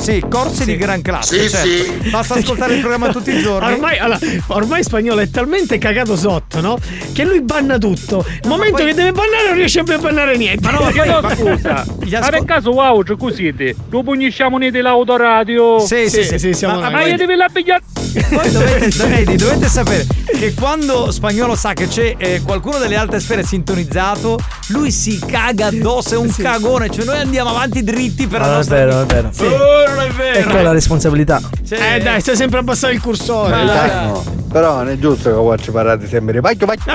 Sì, 0.00 0.22
corsi 0.28 0.64
di 0.64 0.76
gran 0.76 1.00
classe. 1.02 1.42
Sì, 1.42 1.48
certo. 1.50 1.68
sì. 1.68 2.10
Basta 2.10 2.34
ascoltare 2.34 2.74
il 2.74 2.80
programma 2.80 3.08
tutti 3.12 3.30
i 3.30 3.40
giorni. 3.42 3.72
Ormai, 3.72 3.98
allora, 3.98 4.18
ormai 4.48 4.82
spagnolo 4.82 5.20
è 5.20 5.30
talmente 5.30 5.78
cagato 5.78 6.16
sotto, 6.16 6.60
no? 6.60 6.78
Che 7.12 7.24
lui 7.24 7.42
banna 7.42 7.78
tutto. 7.78 8.24
Il 8.42 8.48
momento 8.48 8.76
poi- 8.78 8.86
che 8.86 8.94
deve 8.94 9.12
bannare 9.12 9.46
non 9.48 9.54
riesce 9.56 9.82
più 9.82 9.94
a 9.94 9.98
bannare 9.98 10.36
niente. 10.36 10.64
Ma 10.68 10.72
no, 10.72 10.90
ma 10.92 11.04
no, 11.20 11.28
scusa. 11.34 11.84
Ma 12.20 12.28
per 12.28 12.44
caso 12.44 12.70
wow, 12.72 13.02
cioè 13.02 13.16
così 13.16 13.54
te? 13.54 13.76
Tu 13.90 14.02
pugnisciamo 14.02 14.58
dell'autoradio. 14.58 15.78
Sì, 15.80 16.08
sì, 16.08 16.24
sì, 16.24 16.38
sì, 16.38 16.52
siamo 16.52 16.74
Ma, 16.76 16.82
noi. 16.82 16.92
ma 16.92 17.02
io 17.06 17.16
devi 17.16 17.34
la 17.34 17.48
pigliare. 17.52 17.82
Voi 18.30 18.50
dovete, 18.50 19.36
dovete 19.36 19.66
sapere 19.68 20.06
che 20.26 20.52
quando 20.54 21.10
Spagnolo 21.10 21.54
sa 21.54 21.72
che 21.72 21.88
c'è 21.88 22.14
eh, 22.18 22.42
qualcuno 22.44 22.78
delle 22.78 22.96
alte 22.96 23.20
sfere 23.20 23.42
sintonizzato, 23.42 24.38
lui 24.68 24.90
si 24.90 25.18
caga 25.24 25.66
addosso, 25.66 26.14
è 26.14 26.18
un 26.18 26.30
cagone. 26.34 26.90
Cioè, 26.90 27.04
noi 27.04 27.18
andiamo 27.18 27.50
avanti 27.50 27.82
dritti 27.82 28.26
per 28.26 28.40
Ma 28.40 28.46
la 28.46 28.52
è 28.52 28.56
nostra 28.56 28.76
vero, 28.76 29.06
vero. 29.06 29.28
Sì. 29.32 29.44
Oh, 29.44 29.81
non 29.88 30.00
è 30.00 30.06
E 30.06 30.10
vero. 30.12 30.50
è 30.56 30.62
la 30.62 30.72
responsabilità. 30.72 31.40
Eh 31.70 32.00
dai, 32.00 32.20
stai 32.20 32.36
sempre 32.36 32.58
a 32.58 32.60
abbassare 32.60 32.92
il 32.94 33.00
cursore. 33.00 33.50
Ma- 33.54 33.64
dai. 33.64 34.06
No, 34.06 34.24
però 34.50 34.76
non 34.76 34.88
è 34.88 34.98
giusto 34.98 35.30
che 35.30 35.34
voi 35.36 35.58
ci 35.58 35.70
parlate 35.70 36.06
sempre 36.08 36.40
pacchio 36.40 36.66
pacchio. 36.66 36.92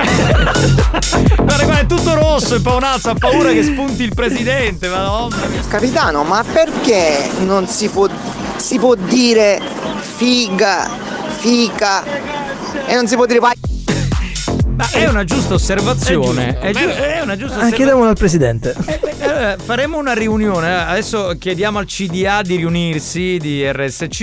Guarda, 1.36 1.64
guarda, 1.64 1.78
è 1.80 1.86
tutto 1.86 2.14
rosso 2.14 2.54
e 2.56 2.60
paonazzo, 2.60 3.10
ha 3.10 3.14
paura 3.14 3.50
che 3.50 3.62
spunti 3.62 4.02
il 4.02 4.14
presidente, 4.14 4.88
madonna. 4.88 5.36
Capitano, 5.68 6.22
ma 6.24 6.44
perché 6.50 7.28
non 7.44 7.66
si 7.66 7.88
può, 7.88 8.06
si 8.56 8.78
può 8.78 8.94
dire 8.94 9.60
figa, 10.16 10.88
fica 11.36 12.02
e 12.86 12.94
non 12.94 13.06
si 13.06 13.14
può 13.16 13.26
dire 13.26 13.38
vai? 13.38 13.54
Ma 14.78 14.88
è 14.90 15.08
una 15.08 15.24
giusta 15.24 15.54
osservazione. 15.54 16.56
È, 16.56 16.68
È 16.68 16.72
giu- 16.72 16.86
giusto. 16.86 17.02
è 17.02 17.20
una 17.20 17.36
giusta 17.36 17.54
Ah, 17.56 17.66
osservazione. 17.66 17.74
chiediamolo 17.74 18.08
al 18.10 18.16
presidente. 18.16 18.74
Eh, 19.18 19.56
faremo 19.60 19.98
una 19.98 20.12
riunione. 20.14 20.68
eh. 20.68 20.72
Adesso 20.72 21.34
chiediamo 21.36 21.78
al 21.80 21.86
CDA 21.86 22.42
di 22.42 22.54
riunirsi 22.56 23.38
di 23.40 23.68
RSC 23.68 24.20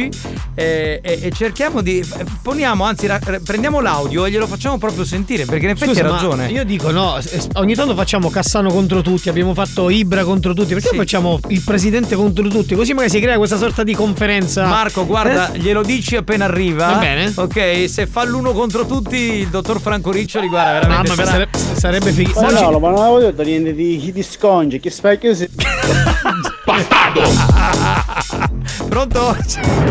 e, 0.55 0.99
e- 1.03 1.19
e 1.23 1.31
cerchiamo 1.33 1.81
di. 1.81 2.01
Poniamo, 2.41 2.85
anzi, 2.85 3.05
ra- 3.05 3.19
prendiamo 3.43 3.81
l'audio 3.81 4.23
e 4.25 4.31
glielo 4.31 4.47
facciamo 4.47 4.77
proprio 4.77 5.03
sentire. 5.03 5.43
Perché 5.43 5.65
in 5.65 5.71
effetti 5.71 5.91
Scusa, 5.93 6.05
ha 6.05 6.09
ma 6.09 6.15
ragione. 6.15 6.47
Io 6.47 6.63
dico 6.63 6.89
no, 6.89 7.19
ogni 7.55 7.75
tanto 7.75 7.93
facciamo 7.93 8.29
Cassano 8.29 8.69
contro 8.71 9.01
tutti, 9.01 9.27
abbiamo 9.27 9.53
fatto 9.53 9.89
Ibra 9.89 10.23
contro 10.23 10.53
tutti, 10.53 10.73
perché 10.73 10.87
non 10.93 10.99
facciamo 10.99 11.37
il 11.49 11.61
presidente 11.65 12.15
contro 12.15 12.47
tutti? 12.47 12.75
Così 12.75 12.93
magari 12.93 13.09
si 13.11 13.19
crea 13.19 13.35
questa 13.37 13.57
sorta 13.57 13.83
di 13.83 13.93
conferenza. 13.93 14.65
Marco, 14.65 15.05
guarda, 15.05 15.51
Eh? 15.51 15.59
glielo 15.59 15.83
dici 15.83 16.15
appena 16.15 16.45
arriva. 16.45 16.93
Va 16.93 16.97
bene. 16.99 17.33
Ok, 17.35 17.89
se 17.89 18.07
fa 18.07 18.23
l'uno 18.23 18.53
contro 18.53 18.85
tutti, 18.85 19.17
il 19.17 19.47
dottor 19.49 19.81
Franco 19.81 20.11
Riccioli, 20.11 20.44
guarda, 20.47 20.79
veramente. 20.79 21.09
Mamma 21.09 21.15
mia, 21.15 21.15
sarà- 21.15 21.47
sarebbe, 21.51 21.79
sarebbe 21.79 22.11
figo. 22.11 22.31
Spagnolo, 22.31 22.79
ma 22.79 22.89
non 22.89 22.99
avevo 22.99 23.19
detto 23.19 23.43
niente 23.43 23.73
di, 23.73 24.11
di 24.13 24.23
scongi, 24.23 24.79
che 24.79 24.89
specchio 24.89 25.33
si. 25.33 25.49
Pronto? 28.89 29.37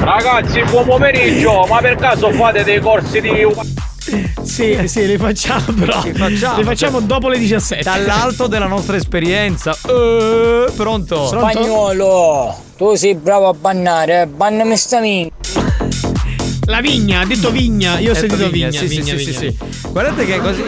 Ragazzi, 0.00 0.62
buon 0.64 0.84
pomeriggio, 0.84 1.64
ma 1.68 1.80
per 1.80 1.96
caso 1.96 2.30
fate 2.32 2.64
dei 2.64 2.80
corsi 2.80 3.20
di... 3.20 3.46
Sì, 4.42 4.86
sì, 4.86 5.06
li 5.06 5.16
facciamo 5.16 5.64
però. 5.78 6.02
Li 6.02 6.12
facciamo, 6.12 6.58
Li 6.58 6.64
facciamo 6.64 7.00
dopo 7.00 7.28
le 7.28 7.38
17. 7.38 7.82
Dall'alto 7.82 8.46
della 8.46 8.66
nostra 8.66 8.96
esperienza. 8.96 9.74
Eh, 9.86 10.66
pronto? 10.76 11.26
Spagnolo, 11.26 12.54
tu 12.76 12.94
sei 12.96 13.14
bravo 13.14 13.48
a 13.48 13.54
bannare, 13.54 14.22
eh? 14.22 14.26
bannami 14.26 14.76
sta 14.76 15.00
minchia. 15.00 15.32
La 16.66 16.80
vigna, 16.80 17.20
ha 17.20 17.24
detto 17.26 17.50
vigna. 17.50 17.98
Io 17.98 18.12
ho 18.12 18.14
sentito 18.14 18.48
vigna. 18.48 18.70
sì, 18.70 18.86
vigna, 18.86 19.02
sì, 19.04 19.18
sì, 19.18 19.24
vigna. 19.24 19.38
sì, 19.38 19.56
sì. 19.80 19.88
Guardate 19.90 20.24
che 20.24 20.38
così. 20.38 20.64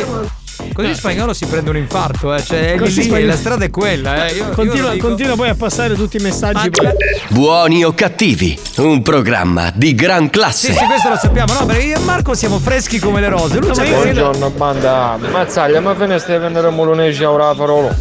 Così 0.73 0.95
spagnolo 0.95 1.33
si 1.33 1.47
prende 1.47 1.71
un 1.71 1.77
infarto, 1.77 2.35
eh. 2.35 2.43
Cioè, 2.43 2.73
è 2.75 2.77
Così 2.77 3.01
lì, 3.01 3.07
spagnolo- 3.07 3.31
la 3.33 3.37
strada 3.37 3.65
è 3.65 3.71
quella, 3.71 4.27
eh. 4.27 4.33
Io, 4.35 4.45
io 4.47 4.51
Continua, 4.51 4.91
dico- 4.93 5.09
continua 5.09 5.35
poi 5.37 5.49
a 5.49 5.55
passare 5.55 5.95
tutti 5.95 6.17
i 6.19 6.21
messaggi. 6.21 6.71
poi- 6.71 6.89
Buoni 7.29 7.85
o 7.85 7.93
cattivi, 7.95 8.59
un 8.79 9.01
programma 9.03 9.71
di 9.75 9.95
gran 9.95 10.25
Sì, 10.25 10.31
classe. 10.31 10.73
sì, 10.75 10.85
questo 10.85 11.09
lo 11.11 11.17
sappiamo, 11.17 11.53
no? 11.55 11.65
Perché 11.67 11.83
io 11.85 11.97
e 11.97 12.01
Marco 12.01 12.35
siamo 12.35 12.59
freschi 12.59 12.99
come 12.99 13.21
le 13.21 13.29
rose. 13.29 13.59
Lui 13.59 13.71
c'ha 13.73 13.85
Buongiorno 13.85 14.51
banda, 14.51 15.19
mazzaglia, 15.31 15.81
ma 15.81 15.95
fine 15.95 16.19
stai 16.19 16.39
vendere 16.39 16.69
molonesi 16.71 17.23
ora 17.25 17.55
farolo. 17.55 17.95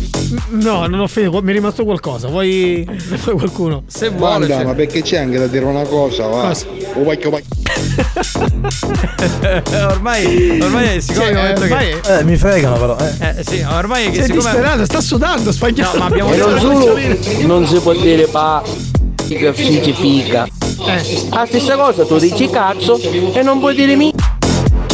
No, 0.49 0.85
non 0.87 0.99
ho 1.01 1.07
finito, 1.07 1.41
mi 1.41 1.51
è 1.51 1.53
rimasto 1.53 1.83
qualcosa. 1.83 2.27
Vuoi, 2.27 2.87
vuoi 3.23 3.35
qualcuno? 3.35 3.83
Se 3.87 4.09
Guarda, 4.09 4.63
ma 4.63 4.73
perché 4.73 5.01
c'è 5.01 5.17
anche 5.17 5.37
da 5.37 5.47
dire 5.47 5.65
una 5.65 5.83
cosa, 5.83 6.27
va. 6.27 6.47
Cosa? 6.47 6.65
Oh, 6.95 7.03
vecchio, 7.03 7.29
vecchio. 7.29 7.53
ormai, 9.89 10.59
ormai, 10.61 11.01
siccome 11.01 11.25
Sì, 11.27 11.33
detto 11.33 11.61
ormai- 11.61 11.99
che. 12.01 12.17
Eh, 12.19 12.23
mi 12.23 12.37
fregano 12.37 12.77
però. 12.77 12.97
Eh. 12.97 13.35
Eh, 13.39 13.43
sì, 13.45 13.65
ormai 13.69 14.09
che 14.09 14.15
Sei 14.17 14.25
siccome. 14.25 14.49
disperato, 14.51 14.85
sta 14.85 15.01
sudando 15.01 15.51
spagnolo. 15.51 15.91
No, 15.93 15.99
ma 15.99 16.05
abbiamo 16.05 16.31
E 16.31 16.35
detto 16.37 16.49
non 16.49 16.59
solo 16.81 16.97
non 17.41 17.67
si 17.67 17.79
può 17.79 17.93
dire 17.93 18.25
pa 18.27 18.63
che 19.27 19.53
fici 19.53 19.93
figa. 19.93 20.47
La 21.31 21.45
stessa 21.45 21.75
cosa 21.75 22.05
tu 22.05 22.17
dici 22.19 22.49
cazzo 22.49 22.99
e 23.33 23.41
non 23.41 23.59
puoi 23.59 23.75
dire 23.75 23.95
mi. 23.95 24.11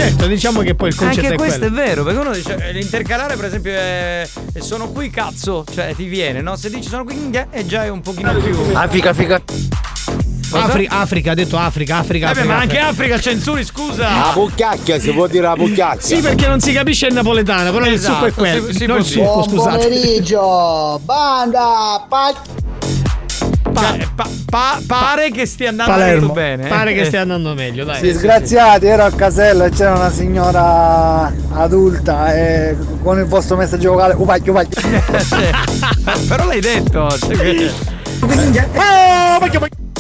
Certo, 0.02 0.26
diciamo 0.28 0.62
che 0.62 0.74
poi 0.76 0.90
il 0.90 0.96
concetto 0.96 1.20
Anche 1.22 1.34
è 1.36 1.38
questo 1.38 1.60
quello. 1.60 1.76
è 1.82 1.86
vero, 1.86 2.04
perché 2.04 2.20
uno 2.20 2.32
dice 2.32 2.56
eh, 2.60 2.72
l'intercalare, 2.74 3.36
per 3.36 3.46
esempio, 3.46 3.72
è 3.72 4.28
è 4.54 4.60
sono 4.60 4.90
qui 4.90 5.10
cazzo, 5.10 5.64
cioè 5.72 5.94
ti 5.96 6.06
viene, 6.06 6.42
no? 6.42 6.56
Se 6.56 6.70
dici 6.70 6.90
sono 6.90 7.04
qui 7.04 7.30
è 7.50 7.66
già 7.66 7.92
un 7.92 8.02
pochino 8.02 8.34
più. 8.36 8.56
Africa 8.74 9.14
figa. 9.14 9.42
Afri- 10.54 10.88
Africa, 10.90 11.32
ha 11.32 11.34
detto 11.34 11.56
Africa, 11.58 11.98
Africa. 11.98 12.26
Beh, 12.26 12.32
Africa, 12.32 12.48
ma 12.54 12.60
anche 12.60 12.78
Africa. 12.78 13.16
Africa 13.16 13.20
censuri, 13.20 13.64
scusa! 13.64 14.04
La 14.10 14.32
pucchiacchia, 14.34 15.00
si 15.00 15.12
può 15.12 15.28
dire 15.28 15.44
la 15.44 15.54
pucchiacchia. 15.56 16.02
Sì, 16.18 16.22
perché 16.22 16.48
non 16.48 16.60
si 16.60 16.74
capisce 16.74 17.08
il 17.08 17.14
napoletano, 17.14 17.72
però 17.72 17.86
il 17.86 17.94
Esatto, 17.94 18.14
succo 18.16 18.26
è 18.26 18.34
quello. 18.34 18.66
si- 18.68 18.74
si 18.74 18.86
non 18.86 18.98
il 18.98 19.06
succo, 19.06 19.24
Buon 19.24 19.44
scusate. 19.48 19.88
pomeriggio, 19.88 21.00
banda, 21.06 22.06
pa- 23.82 23.88
Cioè, 23.98 24.08
pa- 24.16 24.30
pa- 24.50 24.80
pare 24.86 25.32
che 25.32 25.46
stia 25.46 25.70
andando 25.70 25.92
Palermo. 25.92 26.34
bene. 26.34 26.66
eh. 26.66 26.70
Pare 26.70 26.94
che 26.94 27.06
stia 27.06 27.22
andando 27.22 27.54
meglio, 27.54 27.84
dai. 27.86 28.02
Disgraziati, 28.02 28.86
ero 28.86 29.04
a 29.04 29.12
casello 29.12 29.64
e 29.66 29.70
c'era 29.70 29.94
una 29.94 30.12
signora 30.12 31.32
adulta 31.54 32.34
e 32.34 32.76
con 33.02 33.18
il 33.20 33.26
vostro 33.26 33.56
messaggio 33.58 33.92
vocale, 33.94 34.14
upacchio, 34.16 34.52
upacchio. 34.52 34.82
Però 36.28 36.46
l'hai 36.46 36.60
detto. 36.62 37.10
cioè 37.18 37.36
che- 37.38 37.72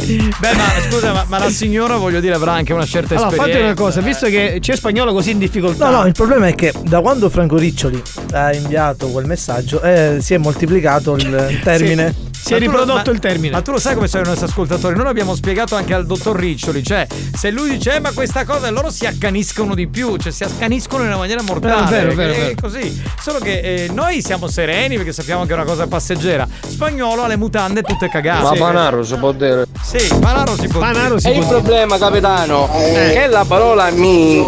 Beh, 0.05 0.53
ma 0.55 0.63
scusa, 0.89 1.13
ma, 1.13 1.25
ma 1.27 1.37
la 1.37 1.49
signora, 1.49 1.95
voglio 1.97 2.19
dire, 2.19 2.33
avrà 2.33 2.53
anche 2.53 2.73
una 2.73 2.85
certa 2.85 3.13
Allora, 3.15 3.29
esperienza. 3.29 3.59
fate 3.59 3.65
una 3.65 3.73
cosa, 3.75 4.01
visto 4.01 4.27
che 4.27 4.57
c'è 4.59 4.75
spagnolo 4.75 5.13
così 5.13 5.31
in 5.31 5.37
difficoltà. 5.37 5.89
No, 5.89 5.97
no, 6.01 6.05
il 6.07 6.13
problema 6.13 6.47
è 6.47 6.55
che 6.55 6.73
da 6.83 7.01
quando 7.01 7.29
Franco 7.29 7.57
Riccioli 7.57 8.01
ha 8.33 8.53
inviato 8.53 9.07
quel 9.09 9.25
messaggio 9.25 9.81
eh, 9.81 10.17
si 10.21 10.33
è 10.33 10.37
moltiplicato 10.37 11.15
il 11.15 11.59
termine. 11.63 12.29
Si 12.41 12.53
è 12.55 12.59
Ma 12.59 12.65
lo- 12.65 12.71
riprodotto 12.71 13.05
ma- 13.05 13.11
il 13.11 13.19
termine. 13.19 13.51
Ma 13.53 13.61
tu 13.61 13.69
lo 13.71 13.77
sai 13.79 13.93
come 13.93 14.07
sono 14.07 14.23
i 14.23 14.25
nostri 14.25 14.47
ascoltatori? 14.47 14.95
Noi 14.95 15.03
l'abbiamo 15.05 15.35
spiegato 15.35 15.75
anche 15.75 15.93
al 15.93 16.07
dottor 16.07 16.35
Riccioli. 16.39 16.83
Cioè, 16.83 17.05
se 17.37 17.51
lui 17.51 17.69
dice, 17.69 17.93
"Eh, 17.95 17.99
ma 17.99 18.11
questa 18.13 18.45
cosa, 18.45 18.71
loro 18.71 18.89
si 18.89 19.05
accaniscono 19.05 19.75
di 19.75 19.87
più, 19.87 20.17
cioè 20.17 20.31
si 20.31 20.43
accaniscono 20.43 21.03
in 21.03 21.09
una 21.09 21.17
maniera 21.17 21.43
mortale. 21.43 21.87
Vero, 21.91 22.15
vero, 22.15 22.33
È 22.33 22.35
vero. 22.37 22.55
così. 22.59 22.99
Solo 23.21 23.37
che 23.37 23.59
eh, 23.59 23.89
noi 23.93 24.23
siamo 24.23 24.47
sereni 24.47 24.95
perché 24.95 25.13
sappiamo 25.13 25.45
che 25.45 25.51
è 25.51 25.53
una 25.53 25.65
cosa 25.65 25.85
passeggera. 25.85 26.47
Spagnolo 26.67 27.21
ha 27.21 27.27
le 27.27 27.37
mutande 27.37 27.83
tutte 27.83 28.09
cagate. 28.09 28.41
Ma 28.41 28.51
Panaro 28.53 29.03
si 29.03 29.15
può 29.17 29.31
dire. 29.33 29.65
Sì, 29.93 30.07
Panaro 30.21 30.55
si 30.57 30.69
può 30.69 30.79
Panaro 30.79 31.15
dire. 31.15 31.33
E 31.33 31.37
il 31.37 31.45
problema, 31.45 31.97
capitano, 31.97 32.69
che 32.71 33.27
la 33.27 33.43
parola 33.45 33.89
mi 33.89 34.41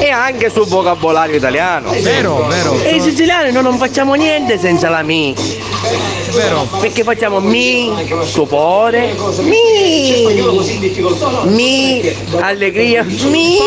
è 0.00 0.08
anche 0.08 0.50
sul 0.50 0.66
vocabolario 0.66 1.36
italiano. 1.36 1.92
Vero, 2.00 2.48
vero. 2.48 2.80
E 2.82 2.96
i 2.96 3.00
siciliani 3.00 3.52
noi 3.52 3.62
non 3.62 3.76
facciamo 3.76 4.14
niente 4.14 4.58
senza 4.58 4.88
la 4.88 5.02
mi. 5.02 5.36
Vero. 6.34 6.66
Perché 6.80 7.04
facciamo 7.04 7.38
mi, 7.38 7.92
stupore, 8.24 9.14
mi, 9.42 9.60
mi, 11.44 12.16
allegria, 12.40 13.04
mi. 13.04 13.58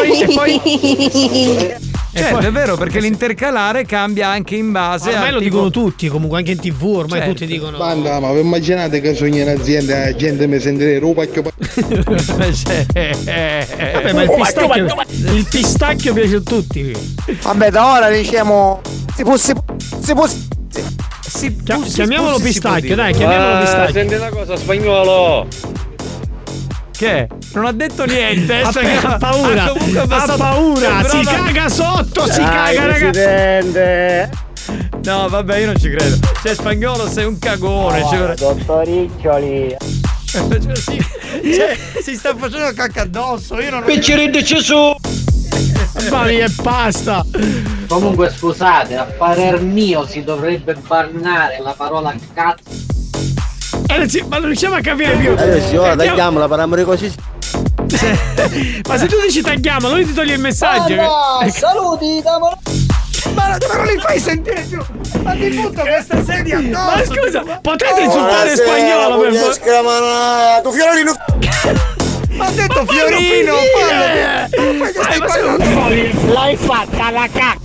Certo, 2.18 2.38
è 2.48 2.52
vero, 2.52 2.78
perché 2.78 3.00
l'intercalare 3.02 3.86
cambia 3.86 4.30
anche 4.30 4.56
in 4.56 4.72
base 4.72 5.10
Ormai 5.12 5.28
a. 5.30 5.32
lo 5.32 5.38
tipo- 5.40 5.50
dicono 5.50 5.70
tutti, 5.70 6.08
comunque 6.08 6.38
anche 6.38 6.52
in 6.52 6.60
tv, 6.60 6.84
ormai 6.86 7.20
Certo. 7.20 7.34
tutti 7.34 7.46
dicono. 7.46 7.78
Banda, 7.78 8.20
ma 8.20 8.32
vi 8.32 8.40
immaginate 8.40 9.02
che 9.02 9.14
sogno 9.14 9.42
in 9.42 9.50
azienda 9.50 10.04
e 10.04 10.12
la 10.12 10.16
gente 10.16 10.48
mi 10.48 10.60
sentirà 10.60 11.06
upacchio, 11.06 11.42
Vabbè, 12.86 14.14
ma 14.14 14.22
il 14.24 14.32
pistacchio, 14.36 14.86
il 15.34 15.48
pistacchio 15.50 16.14
piace 16.14 16.36
a 16.36 16.42
tutti. 16.42 16.96
Vabbè, 17.42 17.70
da 17.72 17.92
ora 17.94 18.10
diciamo, 18.10 18.82
si 19.16 19.24
può, 19.24 19.36
si 19.38 19.54
può, 20.14 20.28
si 20.28 21.56
chiamiamolo 21.94 22.40
pistacchio, 22.40 22.96
dai, 22.96 23.14
chiamiamolo 23.14 23.56
Ah, 23.56 23.60
pistacchio. 23.62 23.94
Senti 23.94 24.14
una 24.16 24.30
cosa, 24.30 24.56
spagnolo. 24.56 25.48
Che? 26.98 27.28
Non 27.54 27.66
ha 27.66 27.72
detto 27.74 28.06
niente. 28.06 28.62
Ha, 28.62 28.72
cioè, 28.72 28.96
ha 29.04 29.18
paura, 29.18 29.64
ha 29.64 30.24
ha 30.24 30.38
paura, 30.38 31.04
si 31.10 31.22
no- 31.22 31.32
caga 31.32 31.68
sotto, 31.70 32.26
si 32.32 32.40
Dai, 32.40 32.76
caga, 32.76 32.86
ragazzi. 32.88 34.44
No, 35.04 35.28
vabbè, 35.28 35.58
io 35.58 35.66
non 35.68 35.78
ci 35.78 35.90
credo. 35.90 36.18
Sei 36.42 36.56
spagnolo, 36.56 37.08
sei 37.10 37.26
un 37.26 37.38
cagone. 37.38 38.04
cioè, 38.10 38.34
Dottor 38.36 38.86
Riccioli. 38.88 39.76
cioè, 40.26 40.76
si, 40.76 41.06
cioè, 41.54 41.78
si 42.02 42.16
sta 42.16 42.36
facendo 42.36 42.72
cacca 42.74 43.02
addosso. 43.02 43.60
Io 43.60 43.70
non 43.72 43.84
ho. 43.84 43.86
Picciridde 43.86 44.42
Gesù. 44.42 44.96
Ma 46.10 46.24
via, 46.24 46.48
basta. 46.62 47.26
Comunque 47.88 48.32
scusate, 48.32 48.96
a 48.96 49.04
parer 49.04 49.62
mio 49.62 50.08
si 50.08 50.24
dovrebbe 50.24 50.76
bannare 50.76 51.60
la 51.62 51.74
parola 51.74 52.14
cazzo. 52.34 52.85
Eh, 54.02 54.10
si- 54.10 54.24
ma 54.28 54.38
non 54.38 54.48
riusciamo 54.48 54.76
a 54.76 54.82
capire 54.82 55.16
più. 55.16 55.32
Adesso 55.32 55.80
ora 55.80 55.92
Andiamo- 55.92 55.96
tagliamola, 56.16 56.48
parliamo 56.48 56.76
di 56.76 56.84
così. 56.84 57.14
Ma 58.88 58.98
se 58.98 59.06
tu 59.08 59.16
dici 59.26 59.42
tagliamo, 59.42 59.90
lui 59.90 60.06
ti 60.06 60.14
toglie 60.14 60.34
il 60.34 60.40
messaggio. 60.40 60.96
Banda, 60.96 61.46
Ecco. 61.46 61.58
saluti, 61.58 62.22
damolo. 62.24 62.58
Ma 63.34 63.48
non- 63.50 63.58
ma 63.68 63.76
non 63.76 63.86
li 63.86 63.98
fai 64.00 64.20
sentire 64.20 64.62
più. 64.70 64.80
Ma 65.24 65.32
ti 65.32 65.50
butto 65.50 65.82
questa 65.82 66.24
sedia 66.24 66.58
addosso. 66.58 66.84
Ma 66.86 67.04
scusa, 67.06 67.44
potete 67.62 68.02
insultare 68.02 68.50
in 68.52 68.56
spagnolo 68.58 69.20
per 69.20 69.34
favore? 69.34 70.62
Tu 70.64 70.72
Fiorino. 70.72 71.16
Ma 72.36 72.46
ha 72.46 72.52
detto 72.52 72.86
Fiorino, 72.86 73.56
fallo. 73.78 75.58
Ma 75.58 75.88
non- 75.88 76.34
L'hai 76.34 76.56
fatta 76.58 77.10
la 77.12 77.28
cazzo! 77.32 77.64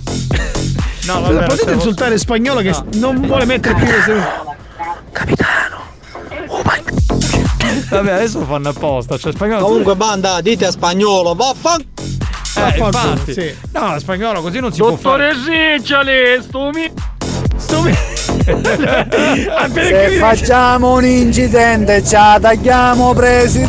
No, 1.05 1.21
vabbè, 1.21 1.45
potete 1.45 1.71
insultare 1.73 2.13
in 2.13 2.19
spagnolo 2.19 2.61
che 2.61 2.73
non 2.93 3.19
vuole 3.21 3.45
mettere 3.45 3.73
più 3.75 3.85
le 3.85 4.01
Vabbè, 7.89 8.11
adesso 8.11 8.39
lo 8.39 8.45
fanno 8.45 8.69
apposta. 8.69 9.17
Cioè, 9.17 9.31
spagnolo. 9.33 9.65
Comunque, 9.65 9.95
banda, 9.95 10.41
dite 10.41 10.65
a 10.65 10.71
spagnolo, 10.71 11.33
vaffan. 11.35 11.79
Eh, 11.81 12.59
Vaffanculo, 12.59 12.87
infatti. 13.11 13.33
sì. 13.33 13.53
No, 13.73 13.97
spagnolo 13.99 14.41
così 14.41 14.59
non 14.59 14.71
si 14.73 14.79
può 14.81 14.95
fare. 14.97 15.33
Dottore 15.33 15.75
Riccioli, 15.77 16.41
stumi. 16.41 16.91
Stumi. 17.57 17.97
Ah, 18.41 19.69
Se 19.71 20.07
mi- 20.09 20.15
facciamo 20.17 20.93
un 20.95 21.05
incidente, 21.05 22.03
ci 22.03 22.15
tagliamo 22.15 23.13
presi. 23.13 23.59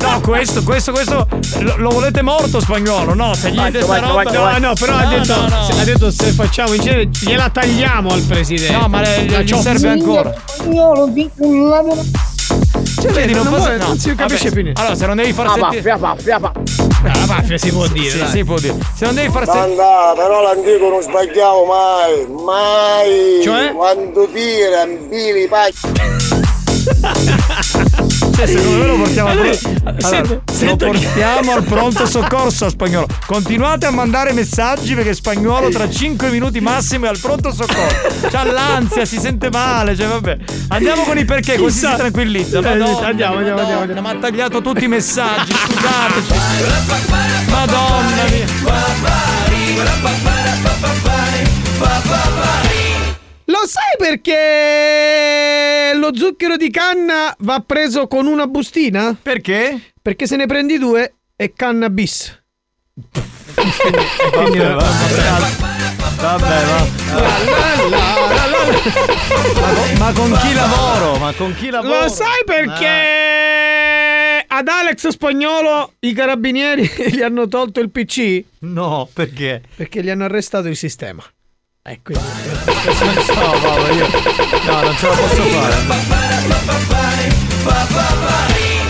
No, 0.00 0.20
questo, 0.20 0.62
questo, 0.62 0.92
questo. 0.92 1.26
Lo, 1.60 1.76
lo 1.76 1.88
volete 1.90 2.22
morto 2.22 2.60
spagnolo? 2.60 3.14
No, 3.14 3.34
se 3.34 3.50
gli 3.50 3.60
dite 3.60 3.82
sta 3.82 3.98
roba. 3.98 4.22
No, 4.22 4.58
no, 4.58 4.72
però 4.74 4.94
ha, 4.94 5.02
No, 5.02 5.08
detto, 5.10 5.34
no, 5.34 5.48
no. 5.48 5.66
ha 5.80 5.84
detto 5.84 6.10
se 6.12 6.26
facciamo 6.30 6.72
incidere 6.74 7.06
gliela 7.06 7.50
tagliamo 7.50 8.10
al 8.10 8.20
presidente. 8.22 8.72
No, 8.76 8.86
ma 8.88 9.00
le- 9.00 9.28
La 9.28 9.40
gli 9.42 9.54
serve 9.54 9.88
ancora. 9.88 10.32
Cioè, 13.00 13.12
Vedi, 13.12 13.32
non, 13.32 13.44
non 13.44 13.54
vuole- 13.54 13.76
posso- 13.76 13.82
no, 13.82 13.88
non 13.88 13.98
si 13.98 14.14
capisce 14.14 14.42
vabbè. 14.44 14.54
più 14.54 14.62
niente. 14.62 14.80
Allora, 14.80 14.96
se 14.96 15.06
non 15.06 15.16
devi 15.16 15.32
far 15.32 15.46
sentire. 15.50 15.82
vaffia, 15.96 16.38
vaffia. 16.38 16.52
Ah, 17.04 17.18
la 17.18 17.26
mafia 17.26 17.58
si 17.58 17.70
può 17.70 17.86
dire. 17.86 18.10
Sì, 18.10 18.26
si 18.26 18.44
può 18.44 18.58
dire. 18.58 18.74
Se 18.96 19.04
non 19.04 19.14
devi 19.14 19.30
far 19.30 19.44
sentire. 19.48 19.76
Però 19.76 20.42
l'antico 20.42 20.88
non 20.88 21.00
sbagliamo 21.02 21.64
mai, 21.64 22.26
mai. 22.44 23.40
Cioè? 23.42 23.72
Quando 23.72 24.28
tira, 24.32 24.82
impili, 24.82 25.46
pacchi. 25.46 25.76
Cioè, 28.38 28.46
secondo 28.46 28.78
me 28.78 28.86
lo 28.86 28.96
portiamo 28.98 29.30
al 29.30 29.38
Allora, 29.38 29.56
pronto. 29.58 30.06
Allora, 30.06 30.32
lo 30.64 30.76
portiamo 30.76 31.52
al 31.54 31.64
pronto 31.64 32.06
soccorso 32.06 32.66
a 32.66 32.68
spagnolo. 32.68 33.08
Continuate 33.26 33.86
a 33.86 33.90
mandare 33.90 34.32
messaggi 34.32 34.94
perché 34.94 35.12
spagnolo 35.12 35.70
tra 35.70 35.90
5 35.90 36.30
minuti 36.30 36.60
massimo 36.60 37.06
è 37.06 37.08
al 37.08 37.18
pronto 37.18 37.50
soccorso. 37.52 38.28
C'ha 38.30 38.44
l'ansia, 38.44 39.04
si 39.06 39.18
sente 39.18 39.50
male. 39.50 39.96
Cioè, 39.96 40.06
vabbè. 40.06 40.36
Andiamo 40.68 41.02
con 41.02 41.18
i 41.18 41.24
perché, 41.24 41.56
così 41.56 41.80
Chissà. 41.80 41.90
si 41.90 41.96
tranquillizza. 41.96 42.60
Madonna, 42.60 43.08
andiamo, 43.08 43.38
andiamo, 43.38 43.60
Madonna, 43.60 43.80
andiamo. 43.80 44.00
Ma 44.02 44.10
ha 44.10 44.16
tagliato 44.18 44.62
tutti 44.62 44.84
i 44.84 44.88
messaggi, 44.88 45.52
scusateci. 45.52 46.32
Madonna 47.50 48.22
mia. 48.30 48.46
Lo 53.50 53.66
sai 53.66 53.96
perché 53.96 55.92
lo 55.94 56.14
zucchero 56.14 56.58
di 56.58 56.68
canna 56.70 57.34
va 57.38 57.60
preso 57.60 58.06
con 58.06 58.26
una 58.26 58.46
bustina? 58.46 59.16
Perché? 59.20 59.92
Perché 60.02 60.26
se 60.26 60.36
ne 60.36 60.44
prendi 60.44 60.76
due 60.76 61.14
è 61.34 61.50
cannabis. 61.54 62.42
Vabbè, 64.34 64.74
vabbè. 64.74 64.84
Vabbè, 66.18 66.64
ma... 66.66 66.86
ma 69.98 70.12
con 70.12 70.38
chi 70.42 70.52
lavoro? 70.52 71.16
Ma 71.16 71.32
con 71.32 71.54
chi 71.54 71.70
lavoro? 71.70 72.02
Lo 72.02 72.08
sai 72.08 72.42
perché 72.44 74.44
ad 74.46 74.68
Alex 74.68 75.08
Spagnolo 75.08 75.94
i 76.00 76.12
carabinieri 76.12 76.86
gli 77.12 77.22
hanno 77.22 77.48
tolto 77.48 77.80
il 77.80 77.90
PC? 77.90 78.44
No, 78.60 79.08
perché? 79.10 79.62
Perché 79.74 80.02
gli 80.02 80.10
hanno 80.10 80.24
arrestato 80.24 80.68
il 80.68 80.76
sistema. 80.76 81.24
E 81.88 82.00
quindi... 82.02 82.22
No, 83.34 83.50
Paolo, 83.60 83.92
io... 83.94 84.06
No, 84.66 84.82
non 84.82 84.96
ce 84.96 85.06
la 85.08 85.14
posso 85.14 85.42
fare. 85.42 85.74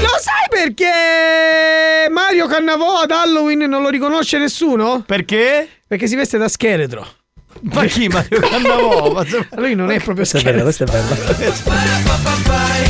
Lo 0.00 0.16
sai 0.20 0.46
perché 0.50 2.08
Mario 2.10 2.46
Cannavò 2.46 3.00
ad 3.02 3.10
Halloween 3.12 3.60
non 3.68 3.82
lo 3.82 3.88
riconosce 3.88 4.38
nessuno? 4.38 5.02
Perché? 5.06 5.68
Perché 5.86 6.06
si 6.08 6.16
veste 6.16 6.38
da 6.38 6.48
scheletro. 6.48 7.06
Ma 7.62 7.84
chi 7.86 8.08
Mario 8.08 8.40
Cannavò? 8.40 9.10
Ma 9.12 9.24
se- 9.24 9.46
Lui 9.56 9.74
non 9.74 9.90
è 9.90 9.96
proprio 10.00 10.26
Questa 10.26 10.38
è 10.38 10.42
bella, 10.42 10.70
scheletro. 10.72 11.34
questa 11.34 11.72
è 11.72 12.78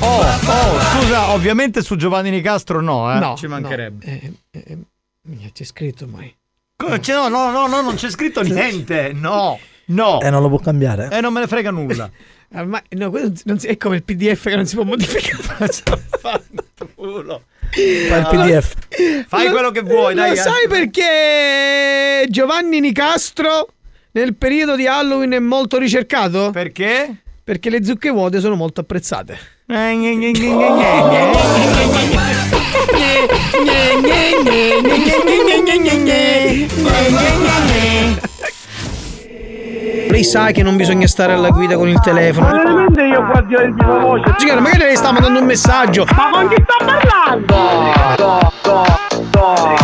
Oh, 0.00 0.20
oh, 0.20 0.80
scusa, 0.80 1.30
ovviamente 1.30 1.82
su 1.82 1.96
Giovanni 1.96 2.30
Nicastro 2.30 2.80
no, 2.80 3.12
eh. 3.14 3.18
No, 3.18 3.36
Ci 3.36 3.46
mancherebbe. 3.48 4.04
no. 4.06 4.12
Eh, 4.12 4.32
eh, 4.50 4.78
eh, 5.42 5.50
c'è 5.52 5.64
scritto 5.64 6.06
mai. 6.06 6.32
Come 6.80 7.00
c'è- 7.00 7.12
No, 7.12 7.26
no, 7.28 7.50
no, 7.50 7.66
no, 7.66 7.80
non 7.80 7.96
c'è 7.96 8.08
scritto 8.08 8.40
niente. 8.42 9.10
No, 9.12 9.58
no. 9.86 10.20
E 10.20 10.30
non 10.30 10.42
lo 10.42 10.48
può 10.48 10.60
cambiare. 10.60 11.08
E 11.10 11.20
non 11.20 11.32
me 11.32 11.40
ne 11.40 11.48
frega 11.48 11.72
nulla. 11.72 12.08
Ormai, 12.54 12.80
no, 12.90 13.10
quello 13.10 13.32
non 13.44 13.58
si- 13.58 13.66
è 13.66 13.76
come 13.76 13.96
il 13.96 14.04
PDF 14.04 14.44
che 14.44 14.54
non 14.54 14.64
si 14.64 14.76
può 14.76 14.84
modificare. 14.84 15.68
Culo. 16.94 17.42
Fa 17.70 18.16
il 18.18 18.26
PDF. 18.30 18.74
Fai 19.26 19.46
Lo- 19.46 19.50
quello 19.52 19.70
che 19.72 19.80
vuoi, 19.82 20.14
Lo 20.14 20.20
dai. 20.22 20.32
eh. 20.32 20.36
sai 20.36 20.68
perché 20.68 22.26
Giovanni 22.28 22.78
Nicastro 22.78 23.70
nel 24.12 24.36
periodo 24.36 24.76
di 24.76 24.86
Halloween 24.86 25.32
è 25.32 25.38
molto 25.40 25.78
ricercato? 25.78 26.50
Perché? 26.52 27.22
Perché 27.42 27.70
le 27.70 27.82
zucche 27.84 28.10
vuote 28.10 28.38
sono 28.38 28.54
molto 28.54 28.82
apprezzate. 28.82 29.36
Lei 40.10 40.24
sa 40.24 40.50
che 40.50 40.64
non 40.64 40.76
bisogna 40.76 41.06
stare 41.06 41.32
alla 41.32 41.50
guida 41.50 41.76
con 41.76 41.88
il 41.88 42.00
telefono. 42.00 42.46
Ma 42.46 42.52
veramente 42.52 43.02
io 43.04 43.24
qua 43.24 43.40
di 43.42 43.54
di 43.54 43.84
voce. 43.84 44.34
Signora, 44.38 44.60
magari 44.60 44.82
lei 44.82 44.96
sta 44.96 45.12
mandando 45.12 45.38
un 45.38 45.46
messaggio. 45.46 46.06
Ma 46.16 46.30
con 46.32 46.48
chi 46.48 46.56
sta 46.62 46.84
parlando? 46.84 47.54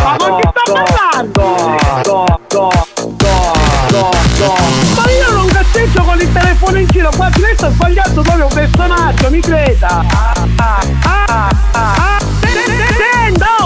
Ma 0.01 0.15
con 0.17 0.41
chi 0.41 0.49
sta 0.49 0.61
parlando? 0.73 1.55
Ma 4.95 5.03
io 5.09 5.31
non 5.31 5.47
cazzeggio 5.47 6.03
con 6.03 6.19
il 6.19 6.31
telefono 6.33 6.79
in 6.79 6.87
giro, 6.87 7.09
qua 7.15 7.29
lei 7.37 7.55
sta 7.55 7.69
sbagliando 7.69 8.21
proprio 8.21 8.45
un 8.47 8.53
personaggio, 8.53 9.29
mi 9.29 9.39
creda. 9.39 10.03
Ah, 10.11 10.33
ah, 10.57 10.81
ah. 11.71 12.17
Oh, 12.17 12.69
mi 12.69 12.94
Rainbow! 13.25 13.64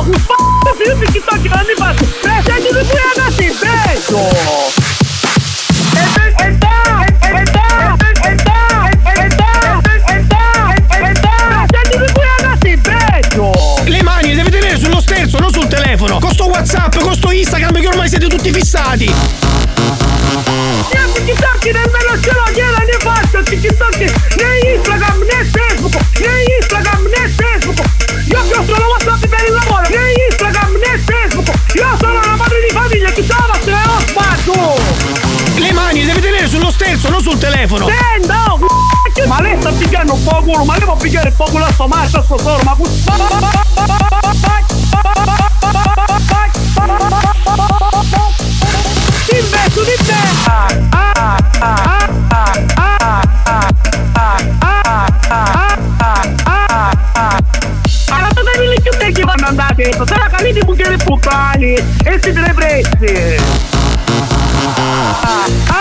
Culo, 40.50 40.66
ma 40.66 40.74
lei 40.78 40.86
può 40.86 40.96
pigliare 40.96 41.30
un 41.30 41.36
po' 41.36 41.46
culo 41.46 41.66
a 41.66 41.72
sto 41.72 41.88
macho, 41.88 42.18
a 42.18 42.24
sto 42.24 42.38
solo, 42.38 42.60
ma 42.64 42.76
Investo 49.32 49.84
di 49.84 49.96
te! 50.06 50.14
Ah, 50.48 50.68
ah, 50.90 51.38
ah, 51.60 52.10
ah, 52.30 52.62
ah, 52.76 53.22
ah, 53.44 53.62
ah, 53.80 54.42
ah, 54.60 55.06
ah, 55.30 55.46
ah, 56.00 56.24
ah, 56.44 56.92
ah. 57.14 57.38
Allora 58.10 58.32
dove 58.34 58.70
li 58.70 58.82
chiude 58.82 59.12
che 59.12 59.24
vanno 59.24 59.46
andate? 59.46 59.94
Sarà 59.94 60.30
caliti 60.30 60.66
buchiere 60.66 60.98
puttani 60.98 61.74
e 61.76 62.20
siete 62.22 62.40
le 62.40 62.54
prezze! 62.54 63.38
Ah, 64.10 65.16
ah, 65.16 65.46
ah, 65.68 65.79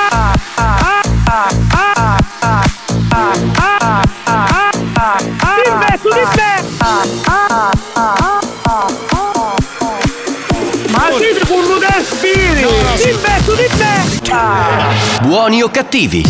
Buoni 15.29 15.61
o 15.61 15.69
cattivi? 15.69 16.23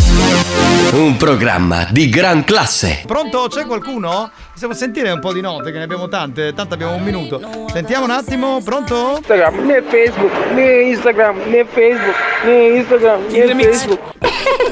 Un 0.95 1.17
programma 1.17 1.87
di 1.89 2.09
gran 2.09 2.43
classe. 2.43 3.05
Pronto? 3.07 3.47
C'è 3.49 3.65
qualcuno? 3.65 4.29
Possiamo 4.51 4.75
sentire 4.75 5.13
un 5.13 5.21
po' 5.21 5.33
di 5.33 5.41
note, 5.41 5.71
che 5.71 5.79
ne 5.79 5.85
abbiamo 5.85 6.09
tante, 6.09 6.53
tanto 6.53 6.75
abbiamo 6.75 6.97
un 6.97 7.05
minuto. 7.05 7.41
Sentiamo 7.73 8.07
un 8.07 8.11
attimo, 8.11 8.61
pronto? 8.61 9.19
Instagram, 9.19 9.67
né 9.67 9.83
Facebook, 9.83 10.33
né 10.53 10.83
Instagram, 10.83 11.37
né 11.47 11.65
Facebook, 11.65 12.17
né 12.45 12.79
Instagram, 12.79 13.21
né 13.31 13.55
Facebook. 13.55 14.01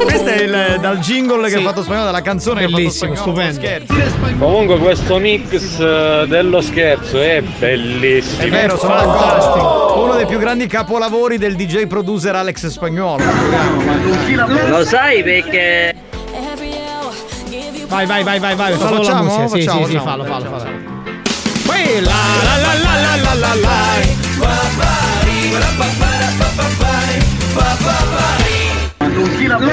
Questo 0.07 0.29
è 0.29 0.43
il, 0.43 0.79
dal 0.81 0.99
jingle 0.99 1.49
che 1.49 1.57
ha 1.57 1.61
fatto 1.61 1.83
spagnolo, 1.83 2.07
dalla 2.07 2.23
canzone 2.23 2.67
Bellissimo, 2.67 3.13
che 3.13 3.19
ha 3.19 3.23
fatto 3.23 3.35
spagnolo. 3.35 3.85
stupendo. 3.85 4.45
Comunque 4.45 4.79
questo 4.79 5.19
mix 5.19 5.79
eh, 5.81 6.25
dello 6.29 6.61
scherzo 6.61 7.21
è 7.21 7.43
bellissimo. 7.59 8.43
È 8.43 8.49
vero, 8.49 8.77
sono 8.79 8.95
fantastico. 8.95 9.95
Uno 10.05 10.15
dei 10.15 10.27
più 10.27 10.39
grandi 10.39 10.67
capolavori 10.67 11.39
del 11.39 11.57
DJ 11.57 11.87
producer 11.87 12.35
Alex 12.35 12.67
Spagnolo. 12.67 13.25
Lo 14.69 14.85
sai 14.85 15.23
perché 15.23 15.95
Vai, 17.89 18.05
vai, 18.05 18.23
vai, 18.25 18.39
vai, 18.41 18.55
vai. 18.57 18.73
Lo 18.73 18.79
Fallo 18.79 18.99
la 18.99 19.05
facciamo? 19.05 19.23
musica. 19.23 19.47
Sì, 19.49 19.65
Facciamo, 19.67 19.85
sì, 19.87 19.91
sì, 19.93 19.97
facciamo. 19.99 20.25
fallo, 20.25 20.25
fallo, 20.25 20.59
fallo. 20.59 20.85
Poi 21.67 22.01
la 22.01 22.13
la 22.43 22.57
la 22.57 22.75
la 22.75 22.95
la 23.01 23.35
la 23.35 23.35
la 23.35 23.55
la. 23.55 23.75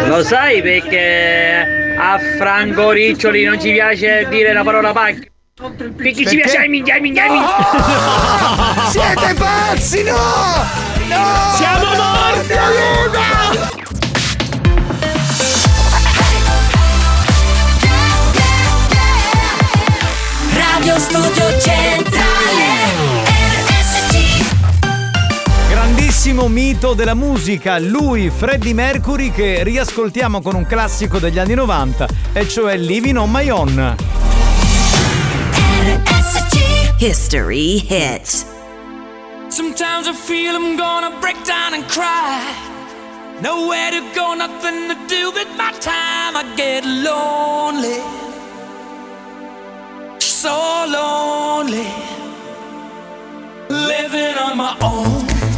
Lo 0.08 0.24
sai 0.24 0.62
perché 0.62 1.96
a 1.98 2.20
Franco 2.38 2.92
Riccioli 2.92 3.44
non 3.46 3.60
ci 3.60 3.72
piace 3.72 4.28
dire 4.30 4.52
la 4.54 4.64
parola 4.64 4.92
pacchia? 4.92 5.28
Perché 5.56 6.26
ci 6.26 6.36
piace 6.36 6.58
ai 6.58 6.68
minchia, 6.68 6.96
ai 6.96 7.02
minchia, 7.02 7.32
minchia. 7.32 7.56
Siete 8.90 9.34
pazzi, 9.36 10.04
no! 10.04 10.12
No! 11.08 11.54
Siamo 11.56 11.86
morti, 11.96 12.54
Luca! 12.54 13.82
Radio 20.56 21.00
Studio 21.00 21.60
Centrale 21.60 22.73
Grandissimo 26.34 26.48
mito 26.48 26.94
della 26.96 27.14
musica, 27.14 27.78
lui, 27.78 28.32
Freddie 28.32 28.74
Mercury, 28.74 29.30
che 29.30 29.62
riascoltiamo 29.62 30.42
con 30.42 30.56
un 30.56 30.66
classico 30.66 31.20
degli 31.20 31.38
anni 31.38 31.54
90, 31.54 32.08
e 32.34 32.48
cioè 32.48 32.76
Living 32.76 33.18
on 33.18 33.30
My 33.30 33.50
Own. 33.50 33.96
History 36.98 37.86
hit. 37.88 38.46
Sometimes 39.50 40.08
I 40.08 40.14
feel 40.14 40.56
I'm 40.56 40.76
gonna 40.76 41.12
break 41.20 41.38
down 41.46 41.76
and 41.76 41.86
cry. 41.86 42.42
Nowhere 43.40 43.92
to 43.92 44.02
go, 44.16 44.34
nothing 44.34 44.88
to 44.88 44.96
do 45.08 45.32
with 45.36 45.50
my 45.56 45.72
time. 45.80 46.36
I 46.36 46.44
get 46.56 46.84
lonely. 46.84 48.02
So 50.18 50.50
lonely. 50.88 51.86
Living 53.70 54.36
on 54.40 54.58
my 54.58 54.76
own. 54.82 55.53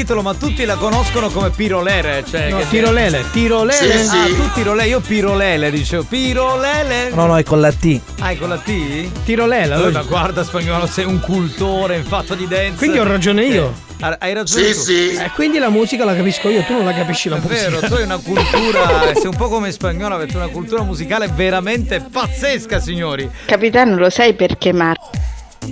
Titolo, 0.00 0.22
ma 0.22 0.34
tutti 0.34 0.64
la 0.64 0.76
conoscono 0.76 1.28
come 1.28 1.50
Pirolere. 1.50 2.24
Cioè 2.28 2.50
No, 2.50 2.58
che- 2.58 2.68
Tirolele, 2.68 3.24
Tirolele. 3.32 3.98
Sì, 4.02 4.08
sì. 4.08 4.16
Ah, 4.16 4.24
tu 4.26 4.50
Tirolele, 4.54 4.88
io 4.88 5.00
Pirolele, 5.00 5.70
dicevo. 5.70 6.04
Pirolele. 6.04 7.10
No, 7.10 7.26
no, 7.26 7.36
è 7.38 7.42
con 7.42 7.60
la 7.60 7.70
T. 7.72 8.00
Ah, 8.20 8.30
è 8.30 8.38
con 8.38 8.48
la 8.48 8.56
T? 8.58 9.22
Tirolela, 9.24 9.76
Eh, 9.76 9.80
lui. 9.82 9.92
ma 9.92 10.02
guarda 10.02 10.42
spagnolo, 10.42 10.86
sei 10.86 11.04
un 11.04 11.20
cultore 11.20 11.96
in 11.96 12.04
fatto 12.04 12.34
di 12.34 12.46
dance. 12.48 12.76
Quindi 12.76 12.98
ho 12.98 13.04
ragione 13.04 13.44
io. 13.44 13.72
Eh, 14.02 14.16
Hai 14.18 14.32
ragione 14.32 14.72
tu. 14.72 14.90
Eh, 14.90 15.30
quindi 15.34 15.58
la 15.58 15.68
musica 15.68 16.04
la 16.06 16.14
capisco 16.14 16.48
io, 16.48 16.62
tu 16.62 16.72
non 16.72 16.86
la 16.86 16.94
capisci 16.94 17.28
la 17.28 17.36
È 17.36 17.40
musica. 17.40 17.68
vero, 17.68 17.80
tu 17.86 17.92
hai 17.94 18.02
una 18.04 18.16
cultura, 18.16 19.12
sei 19.14 19.26
un 19.26 19.36
po' 19.36 19.48
come 19.48 19.70
spagnolo, 19.72 20.14
avete 20.14 20.36
una 20.36 20.48
cultura 20.48 20.82
musicale 20.82 21.28
veramente 21.28 22.00
pazzesca, 22.10 22.80
signori. 22.80 23.28
Capitano, 23.44 23.96
lo 23.96 24.08
sai 24.08 24.32
perché 24.32 24.72
Marco? 24.72 25.10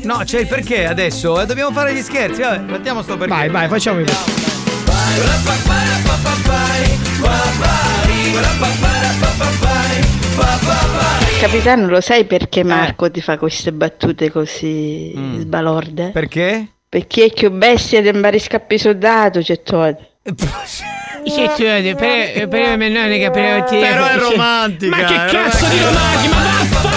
No, 0.03 0.19
c'è 0.25 0.41
il 0.41 0.47
perché 0.47 0.87
adesso, 0.87 1.41
eh, 1.41 1.47
dobbiamo 1.47 1.73
fare 1.73 1.95
gli 1.95 2.03
scherzi, 2.03 2.43
vabbè, 2.43 2.71
mettiamo 2.71 3.03
sto 3.03 3.17
perché. 3.17 3.35
Vai, 3.35 3.49
vai, 3.49 3.69
facciamo 3.69 4.01
i 4.01 4.05
Capitano, 11.41 11.89
lo 11.89 12.01
sai 12.01 12.25
perché 12.25 12.65
Marco 12.65 13.11
ti 13.11 13.21
fa 13.21 13.39
queste 13.39 13.73
battute 13.73 14.31
così 14.31 15.13
sbalorde? 15.41 16.11
Perché? 16.13 16.67
Perché 16.89 17.27
è 17.27 17.33
più 17.33 17.51
bestia 17.51 18.01
di 18.01 18.09
un 18.09 18.37
scappi 18.39 18.79
soldato, 18.79 19.41
c'è 19.41 19.63
tutto. 19.63 19.97
Sì, 21.25 21.45
tu, 21.57 21.63
per, 21.63 21.95
per, 21.95 22.49
per 22.49 22.77
me 22.77 22.89
non 22.89 23.11
è 23.11 23.19
che 23.19 23.31
Però 23.31 23.65
è 24.07 24.17
romantica, 24.17 24.97
Ma 24.97 25.05
che 25.05 25.15
cazzo 25.15 25.67
di 25.67 25.79
romantica? 25.81 26.35
Ma 26.35 26.43
vaffanculo! 26.43 26.88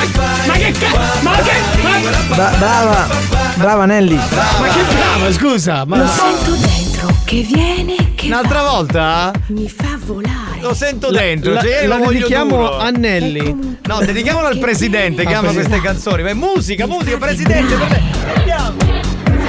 Ma 0.46 0.54
che 0.54 0.72
cazzo? 0.72 1.00
Ma 1.22 1.36
che 1.38 1.52
ma, 1.82 2.36
Bra- 2.36 2.54
brava, 2.58 3.08
brava 3.56 3.86
Nelly. 3.86 4.16
Ma 4.16 4.68
che 4.68 4.84
brava, 4.94 5.32
scusa, 5.34 5.86
ma 5.86 5.98
Lo 5.98 6.08
sento 6.08 6.52
dentro 6.56 7.16
che 7.26 7.42
viene, 7.42 8.14
che 8.16 8.28
Un'altra 8.28 8.62
volta? 8.64 9.32
mi 9.48 9.70
fa 9.70 9.98
volare. 10.06 10.60
Lo 10.62 10.74
sento 10.74 11.10
dentro, 11.12 11.54
la- 11.54 11.62
cioè 11.62 11.82
io 11.84 11.88
la 11.88 11.98
lo 11.98 12.08
dedichiamo 12.12 12.56
duro. 12.56 12.78
a 12.78 12.90
Nelly. 12.90 13.78
No, 13.86 14.00
dedichiamolo 14.00 14.48
al 14.48 14.60
presidente 14.60 15.26
che 15.26 15.34
ama 15.34 15.52
queste 15.52 15.82
canzoni. 15.82 16.22
Vai, 16.24 16.36
musica, 16.36 16.86
musica, 16.88 17.18
presidente 17.18 17.76
per. 17.76 18.02
Andiamo. 18.36 19.01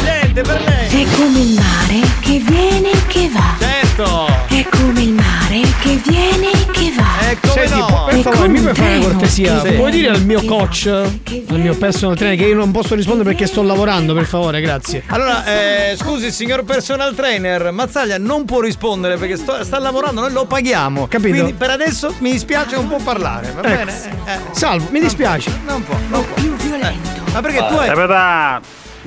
Presidente 0.02 0.40
per 0.42 0.60
lei. 0.62 0.88
È 1.04 1.06
come 1.16 1.38
il 1.38 1.54
mare 1.54 2.08
che 2.20 2.38
viene 2.44 2.90
e 2.90 3.06
che 3.06 3.30
va. 3.32 3.54
Certo. 3.58 4.26
È 4.48 4.66
come 4.68 5.00
il 5.02 5.12
mare 5.12 5.60
che 5.80 6.00
viene 6.06 6.50
e 6.50 6.66
che 6.72 6.92
va. 6.96 7.30
E 7.30 7.38
come 7.40 7.52
Senti, 7.66 7.78
no? 7.78 8.04
per 8.06 8.14
È 8.18 8.20
favore, 8.22 8.48
mi 8.48 8.58
un 8.58 8.64
puoi 8.64 8.74
fare 8.74 8.96
una 8.96 9.04
cortesia? 9.06 9.60
che 9.62 9.72
Puoi 9.72 9.90
dire 9.92 10.08
al 10.08 10.22
mio 10.24 10.42
coach, 10.44 10.86
al 10.86 11.58
mio 11.60 11.74
personal 11.76 12.16
trainer, 12.16 12.36
che 12.36 12.46
io 12.46 12.54
non 12.56 12.72
posso 12.72 12.94
rispondere 12.96 13.28
perché 13.28 13.46
sto 13.46 13.62
lavorando, 13.62 14.12
per 14.14 14.24
favore, 14.24 14.60
grazie. 14.60 15.04
Allora, 15.06 15.44
eh, 15.44 15.96
scusi, 15.96 16.32
signor 16.32 16.64
personal 16.64 17.14
trainer, 17.14 17.70
Mazzaglia 17.70 18.18
non 18.18 18.44
può 18.44 18.60
rispondere 18.60 19.16
perché 19.16 19.36
sto- 19.36 19.62
sta 19.62 19.78
lavorando, 19.78 20.20
noi 20.22 20.32
lo 20.32 20.46
paghiamo. 20.46 21.06
Capito. 21.06 21.30
Quindi 21.34 21.52
per 21.52 21.70
adesso 21.70 22.12
mi 22.18 22.32
dispiace, 22.32 22.74
non 22.74 22.88
può 22.88 22.98
parlare, 22.98 23.52
va 23.54 23.62
Ecco. 23.62 23.76
bene? 23.84 23.92
Eh, 24.26 24.32
eh. 24.32 24.38
Salvo, 24.50 24.88
mi 24.90 24.98
dispiace. 25.00 25.50
Non 25.66 25.84
può, 25.84 25.96
non 26.08 26.24
può. 26.26 26.34
più 26.34 26.54
violento. 26.56 27.20
Ma 27.32 27.40
perché 27.40 27.58
tu 27.68 27.74
hai. 27.74 28.60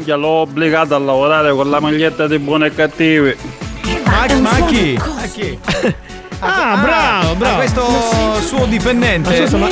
Io 0.03 0.17
l'ho 0.17 0.27
obbligato 0.27 0.93
a 0.95 0.99
lavorare 0.99 1.51
con 1.53 1.69
la 1.69 1.79
maglietta 1.79 2.27
di 2.27 2.37
buoni 2.37 2.65
e 2.65 2.75
cattivi. 2.75 3.35
Ma, 4.05 4.25
ma 4.39 4.65
chi? 4.65 4.97
Ma 4.97 5.21
chi? 5.31 5.57
Ah, 6.39 6.77
bravo, 6.81 7.35
bravo. 7.35 7.53
Ah, 7.53 7.57
questo 7.57 8.41
suo 8.41 8.65
dipendente. 8.65 9.29
Ma 9.29 9.35
scusa, 9.35 9.57
ma- 9.57 9.69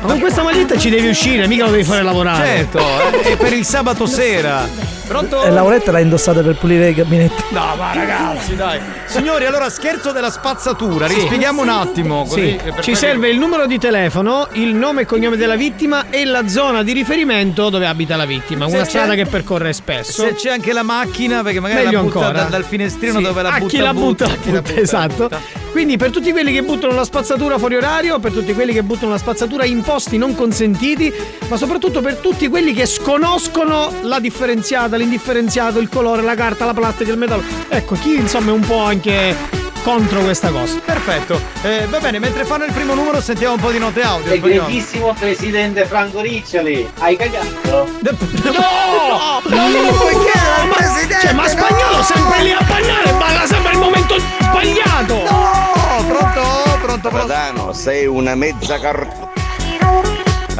Ma 0.00 0.06
con 0.10 0.18
questa 0.20 0.42
maglietta 0.42 0.76
ci 0.78 0.90
devi 0.90 1.08
uscire, 1.08 1.46
mica 1.48 1.64
lo 1.64 1.70
devi 1.72 1.84
fare 1.84 2.02
lavorare. 2.02 2.44
Certo, 2.46 2.78
eh, 2.78 3.20
è 3.32 3.36
per 3.36 3.52
il 3.52 3.64
sabato 3.64 4.06
sera. 4.06 4.66
Pronto? 5.08 5.42
E 5.42 5.50
Lauretta 5.50 5.90
l'ha 5.90 6.00
indossata 6.00 6.42
per 6.42 6.56
pulire 6.56 6.90
i 6.90 6.94
gabinetti. 6.94 7.44
No, 7.50 7.74
ma 7.76 7.92
ragazzi, 7.94 8.54
dai. 8.54 8.78
Signori, 9.06 9.46
allora 9.46 9.70
scherzo 9.70 10.12
della 10.12 10.30
spazzatura. 10.30 11.08
Sì. 11.08 11.14
Rispieghiamo 11.14 11.62
un 11.62 11.68
attimo. 11.70 12.24
Così, 12.24 12.58
Sì, 12.62 12.68
eh, 12.68 12.82
ci 12.82 12.94
serve 12.94 13.30
il 13.30 13.38
numero 13.38 13.66
di 13.66 13.78
telefono, 13.78 14.48
il 14.52 14.74
nome 14.74 15.02
e 15.02 15.06
cognome 15.06 15.36
della 15.38 15.56
vittima 15.56 16.10
e 16.10 16.24
la 16.26 16.46
zona 16.46 16.82
di 16.82 16.92
riferimento 16.92 17.70
dove 17.70 17.86
abita 17.86 18.16
la 18.16 18.26
vittima. 18.26 18.68
Se 18.68 18.74
Una 18.76 18.84
strada 18.84 19.14
che 19.14 19.24
percorre 19.24 19.72
spesso. 19.72 20.22
Se 20.22 20.34
c'è 20.34 20.50
anche 20.50 20.72
la 20.74 20.82
macchina, 20.82 21.42
perché 21.42 21.60
magari 21.60 21.84
Meglio 21.86 21.98
la 21.98 22.04
butta 22.04 22.18
ancora. 22.26 22.42
da- 22.42 22.48
dal 22.50 22.64
finestrino 22.64 23.16
Sì, 23.18 23.22
dove 23.24 23.42
la 23.42 23.48
a 23.54 23.58
butta. 23.58 23.70
chi 23.70 23.76
la 23.78 23.94
butta, 23.94 24.24
a 24.26 24.36
chi 24.40 24.52
la 24.52 24.60
butta, 24.62 24.80
esatto. 24.80 25.30
Quindi 25.70 25.96
per 25.96 26.10
tutti 26.10 26.32
quelli 26.32 26.52
che 26.52 26.62
buttano 26.62 26.92
la 26.94 27.04
spazzatura 27.04 27.56
fuori 27.58 27.76
orario, 27.76 28.18
per 28.18 28.32
tutti 28.32 28.52
quelli 28.52 28.72
che 28.72 28.82
buttano 28.82 29.12
la 29.12 29.18
spazzatura 29.18 29.64
in 29.64 29.80
posti 29.82 30.16
non 30.18 30.34
consentiti, 30.34 31.12
ma 31.48 31.56
soprattutto 31.56 32.00
per 32.00 32.16
tutti 32.16 32.48
quelli 32.48 32.72
che 32.74 32.84
sconoscono 32.86 33.92
la 34.02 34.18
differenziata, 34.18 34.96
l'indifferenziato, 34.98 35.78
il 35.78 35.88
colore, 35.88 36.22
la 36.22 36.34
carta, 36.34 36.64
la 36.66 36.74
plastica, 36.74 37.10
il 37.10 37.18
metallo. 37.18 37.42
Ecco, 37.68 37.94
chi 37.94 38.16
insomma 38.16 38.50
è 38.50 38.54
un 38.54 38.60
po' 38.66 38.80
anche 38.82 39.34
contro 39.82 40.20
questa 40.20 40.50
cosa. 40.50 40.78
Perfetto. 40.84 41.40
Eh, 41.62 41.86
va 41.88 41.98
bene, 41.98 42.18
mentre 42.18 42.44
fanno 42.44 42.64
il 42.64 42.72
primo 42.72 42.94
numero 42.94 43.20
sentiamo 43.20 43.54
un 43.54 43.60
po' 43.60 43.70
di 43.70 43.78
note 43.78 44.02
audio. 44.02 44.34
spagnolo. 44.34 44.62
Egretissimo 44.66 45.14
presidente 45.18 45.86
Franco 45.86 46.20
Riccioli, 46.20 46.90
hai 46.98 47.16
cagato? 47.16 47.88
No! 48.44 49.40
No, 49.44 49.68
non 49.68 49.82
lo 49.84 49.92
puoi 49.92 50.14
chiedere 50.14 50.60
al 50.60 50.68
presidente! 50.68 51.26
Cioè, 51.26 51.32
ma 51.32 51.48
spagnolo 51.48 52.02
sempre 52.02 52.42
lì 52.42 52.52
a 52.52 52.60
bagnare, 52.60 53.12
balla 53.12 53.46
sempre 53.46 53.72
il 53.72 53.78
momento 53.78 54.16
sbagliato! 54.40 55.14
No! 55.14 56.04
Pronto? 56.06 56.78
Pronto, 56.82 57.08
pronto? 57.08 57.26
Capitano, 57.26 57.72
sei 57.72 58.06
una 58.06 58.34
mezza 58.34 58.78
carta. 58.78 59.37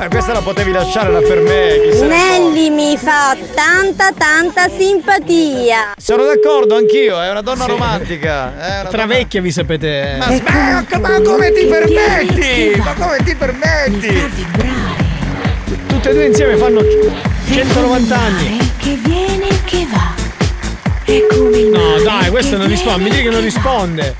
Eh, 0.01 0.09
questa 0.09 0.33
la 0.33 0.41
potevi 0.43 0.71
lasciare 0.71 1.09
era 1.11 1.21
per 1.21 1.41
me. 1.41 1.91
chi 1.91 2.03
Nelly 2.03 2.71
mi 2.71 2.97
fa 2.97 3.37
tanta 3.55 4.13
tanta 4.17 4.69
simpatia. 4.69 5.95
Sono 5.97 6.25
d'accordo 6.25 6.77
anch'io, 6.77 7.21
è 7.21 7.29
una 7.31 7.41
donna 7.43 7.65
romantica. 7.67 8.53
È 8.77 8.81
una 8.83 8.89
Tra 8.91 9.07
vecchie 9.07 9.41
vi 9.41 9.51
sapete. 9.51 10.15
Ma, 10.19 10.27
ma- 10.29 10.99
ma 11.01 11.21
come 11.21 11.51
ti 11.53 11.65
permetti? 11.67 12.81
Ma 12.81 12.95
come 12.95 13.17
ti 13.25 13.35
permetti? 13.35 14.31
Tutte 15.89 16.11
e 16.11 16.13
due 16.13 16.27
insieme 16.27 16.57
fanno 16.57 16.81
190 17.49 18.17
anni. 18.17 18.71
Che 18.79 18.99
viene 19.03 19.49
e 19.49 19.59
che 19.65 19.87
va. 19.91 20.15
È 21.03 21.27
come 21.29 21.57
il 21.59 21.69
No, 21.71 22.01
dai, 22.05 22.31
questo 22.31 22.57
non 22.57 22.69
risponde. 22.69 23.03
Mi 23.03 23.11
dica 23.11 23.23
che 23.23 23.31
non 23.31 23.41
risponde. 23.43 24.15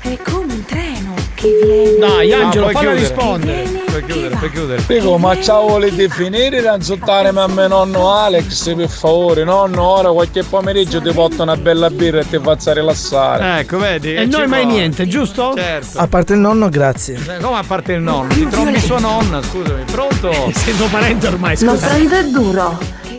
È 0.00 0.16
come 0.22 0.52
un 0.52 0.64
treno 0.64 1.14
che 1.34 1.48
viene. 1.64 1.98
Dai, 1.98 2.32
Angelo, 2.32 2.66
fallo 2.66 2.78
chiudere. 2.78 3.00
rispondere. 3.00 3.83
Puoi 3.94 4.06
chiudere, 4.06 4.34
puoi 4.34 4.50
chiudere. 4.50 4.82
Dico, 4.88 5.18
ma 5.18 5.40
ciao 5.40 5.68
volete 5.68 6.08
finire 6.08 6.60
di 6.60 6.66
insultarmi 6.66 7.38
a 7.38 7.46
mio 7.46 7.68
nonno 7.68 8.12
Alex, 8.12 8.74
per 8.74 8.88
favore? 8.88 9.44
Nonno, 9.44 9.84
ora 9.84 10.10
qualche 10.10 10.42
pomeriggio 10.42 11.00
ti 11.00 11.12
porto 11.12 11.44
una 11.44 11.56
bella 11.56 11.88
birra 11.90 12.18
e 12.18 12.28
ti 12.28 12.40
faccia 12.42 12.72
rilassare. 12.72 13.60
Ecco, 13.60 13.78
vedi? 13.78 14.12
E 14.16 14.22
ci 14.28 14.36
noi 14.36 14.48
mai 14.48 14.66
niente, 14.66 15.06
giusto? 15.06 15.52
Certo. 15.54 15.96
A 15.98 16.08
parte 16.08 16.32
il 16.32 16.40
nonno, 16.40 16.68
grazie. 16.70 17.14
Eh, 17.24 17.40
Come 17.40 17.56
a 17.58 17.62
parte 17.64 17.92
il 17.92 18.00
nonno? 18.00 18.34
Ti 18.34 18.48
trombi 18.48 18.80
sua 18.80 18.98
nonna, 18.98 19.40
scusami. 19.40 19.84
Pronto? 19.84 20.28
Essendo 20.50 20.86
parente 20.90 21.28
ormai, 21.28 21.56
Lo 21.60 21.70
scusa. 21.74 21.86
prende 21.86 22.30
duro. 22.32 22.76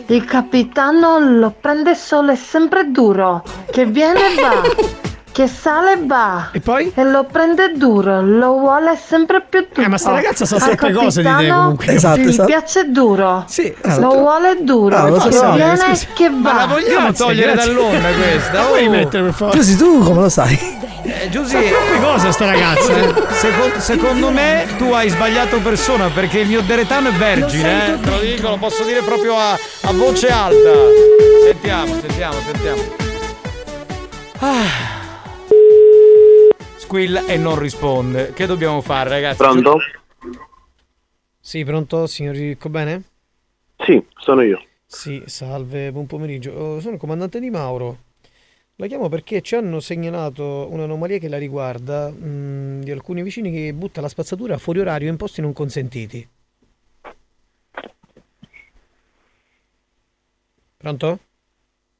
Il 0.08 0.26
capitano 0.26 1.18
lo 1.18 1.54
prende 1.58 1.94
solo 1.94 2.32
e 2.32 2.36
sempre 2.36 2.90
duro. 2.90 3.42
Che 3.70 3.86
viene 3.86 4.18
e 4.20 4.34
va. 4.42 5.04
Che 5.36 5.46
sale 5.48 5.92
e 5.92 5.98
va. 6.02 6.48
E 6.50 6.60
poi? 6.60 6.90
E 6.94 7.04
lo 7.04 7.24
prende 7.24 7.72
duro. 7.76 8.22
Lo 8.22 8.52
vuole 8.58 8.96
sempre 8.96 9.44
più 9.46 9.66
duro. 9.70 9.82
Eh, 9.86 9.88
ma 9.88 9.98
sta 9.98 10.12
ragazza 10.12 10.46
sa 10.46 10.56
troppe 10.56 10.92
cose 10.94 11.20
di 11.20 11.28
te 11.28 11.48
comunque. 11.48 11.92
Esatto, 11.92 12.20
Gli 12.20 12.28
esatto. 12.28 12.46
piace 12.48 12.90
duro. 12.90 13.44
Sì, 13.46 13.74
Lo 13.82 13.88
esatto. 13.90 14.08
vuole 14.18 14.56
duro. 14.62 14.96
Ah, 14.96 15.08
lo 15.10 15.18
che 15.18 15.32
so, 15.32 15.52
viene 15.52 15.76
scusi. 15.76 16.06
che 16.14 16.30
Ma 16.30 16.54
la 16.54 16.64
va. 16.64 16.72
vogliamo 16.72 17.06
Grazie, 17.08 17.24
togliere 17.26 17.52
grazie. 17.52 17.74
dall'onda 17.74 18.08
questa? 18.12 18.52
La 18.56 18.62
puoi 18.62 18.86
Oh. 18.86 18.90
mettere 18.90 19.22
per 19.24 19.32
favore? 19.34 19.58
Giusy, 19.58 19.76
tu 19.76 19.98
come 19.98 20.20
lo 20.22 20.28
sai? 20.30 20.58
Eh, 21.02 21.28
Giusy, 21.28 21.68
Troppe 21.68 22.00
cose 22.00 22.32
sta 22.32 22.46
ragazza. 22.46 22.92
eh. 22.96 23.14
seco- 23.32 23.78
secondo 23.80 24.30
me 24.30 24.66
tu 24.78 24.90
hai 24.92 25.10
sbagliato 25.10 25.60
persona 25.60 26.08
perché 26.08 26.38
il 26.38 26.48
mio 26.48 26.62
deretano 26.62 27.10
è 27.10 27.12
vergine, 27.12 27.88
eh? 27.94 28.00
Te 28.00 28.08
lo 28.10 28.18
dico, 28.20 28.48
lo 28.48 28.56
posso 28.56 28.84
dire 28.84 29.02
proprio 29.02 29.36
a, 29.36 29.52
a 29.52 29.92
voce 29.92 30.28
alta. 30.28 30.70
Sentiamo, 31.44 31.94
sentiamo, 32.00 32.36
sentiamo. 32.42 32.80
Ah. 34.38 34.95
Squilla 36.86 37.26
e 37.26 37.36
non 37.36 37.58
risponde. 37.58 38.32
Che 38.32 38.46
dobbiamo 38.46 38.80
fare, 38.80 39.10
ragazzi? 39.10 39.38
Pronto? 39.38 39.78
Sì, 41.40 41.64
pronto, 41.64 42.06
signor 42.06 42.36
Ricco, 42.36 42.68
bene? 42.68 43.02
Sì, 43.84 44.00
sono 44.16 44.42
io. 44.42 44.64
Sì, 44.86 45.20
salve, 45.26 45.90
buon 45.90 46.06
pomeriggio. 46.06 46.52
Oh, 46.52 46.80
sono 46.80 46.94
il 46.94 47.00
comandante 47.00 47.40
di 47.40 47.50
Mauro. 47.50 47.98
La 48.76 48.86
chiamo 48.86 49.08
perché 49.08 49.42
ci 49.42 49.56
hanno 49.56 49.80
segnalato 49.80 50.68
un'anomalia 50.70 51.18
che 51.18 51.28
la 51.28 51.38
riguarda 51.38 52.08
mh, 52.08 52.82
di 52.84 52.92
alcuni 52.92 53.24
vicini 53.24 53.50
che 53.50 53.72
butta 53.74 54.00
la 54.00 54.08
spazzatura 54.08 54.56
fuori 54.56 54.78
orario 54.78 55.10
in 55.10 55.16
posti 55.16 55.40
non 55.40 55.52
consentiti. 55.52 56.28
Pronto? 60.76 61.18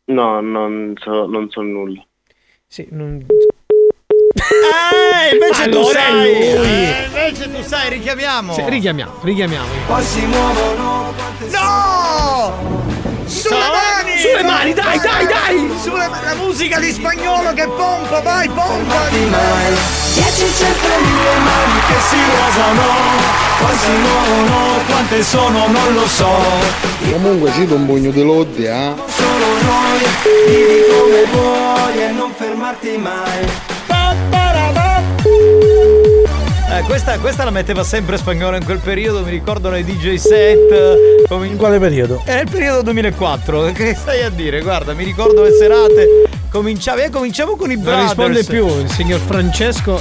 No, 0.04 0.40
non 0.40 0.94
so, 1.00 1.26
non 1.26 1.50
so 1.50 1.60
nulla. 1.62 2.06
Sì, 2.68 2.86
non... 2.92 3.26
Eh, 5.26 5.32
invece 5.34 5.68
tu 5.68 5.78
Allora 5.78 5.98
è 5.98 6.02
sai. 6.02 6.12
lui. 6.12 6.68
Eh, 6.68 7.04
invece 7.06 7.50
tu 7.50 7.62
sai, 7.66 7.88
richiamiamo. 7.90 8.54
Sì, 8.54 8.62
richiamiamo, 8.64 9.12
richiamiamo. 9.22 9.66
No! 11.50 12.84
Sulle 13.26 13.56
mani! 13.56 14.18
Sulle 14.20 14.42
mani, 14.44 14.72
dai, 14.72 14.98
dai, 15.00 15.26
dai! 15.26 15.70
Sulle 15.82 16.08
la 16.08 16.34
musica 16.36 16.78
di 16.78 16.92
spagnolo 16.92 17.52
che 17.54 17.66
pompa, 17.66 18.20
vai, 18.20 18.48
pompa! 18.48 19.08
Dieci 19.08 20.46
centomila 20.56 21.34
mani 21.42 21.80
che 21.88 21.98
si 22.08 22.16
muovono, 22.16 22.92
poi 23.58 23.76
si 23.76 23.90
muovono, 23.90 24.80
quante 24.86 25.22
sono 25.24 25.66
non 25.66 25.94
lo 25.94 26.06
so. 26.06 26.30
Comunque 27.10 27.50
siete 27.50 27.74
un 27.74 27.84
pugno 27.84 28.10
di 28.12 28.22
lodde, 28.22 28.70
eh? 28.70 28.94
Solo 29.06 29.46
noi, 29.62 30.06
vivi 30.46 30.84
come 30.88 31.24
vuoi 31.32 32.02
e 32.02 32.10
non 32.12 32.32
fermarti 32.36 32.96
mai 32.96 33.74
Eh, 36.68 36.82
questa, 36.82 37.18
questa 37.18 37.44
la 37.44 37.50
metteva 37.50 37.84
sempre 37.84 38.16
spagnolo 38.16 38.56
in 38.56 38.64
quel 38.64 38.78
periodo, 38.78 39.22
mi 39.22 39.30
ricordo 39.30 39.70
nei 39.70 39.84
DJ 39.84 40.14
set. 40.16 41.26
Come 41.28 41.46
in 41.46 41.56
quale 41.56 41.78
periodo? 41.78 42.20
È 42.24 42.34
nel 42.34 42.48
periodo 42.50 42.82
2004. 42.82 43.70
Che 43.72 43.94
stai 43.94 44.22
a 44.22 44.30
dire? 44.30 44.60
Guarda, 44.62 44.92
mi 44.92 45.04
ricordo 45.04 45.42
le 45.42 45.52
serate. 45.52 46.24
Cominciavi, 46.50 47.02
eh, 47.02 47.10
cominciamo 47.10 47.54
con 47.56 47.70
i 47.70 47.74
Non 47.74 47.84
brothers. 47.84 48.06
risponde 48.06 48.44
più, 48.44 48.66
il 48.80 48.90
signor 48.90 49.20
Francesco. 49.20 50.00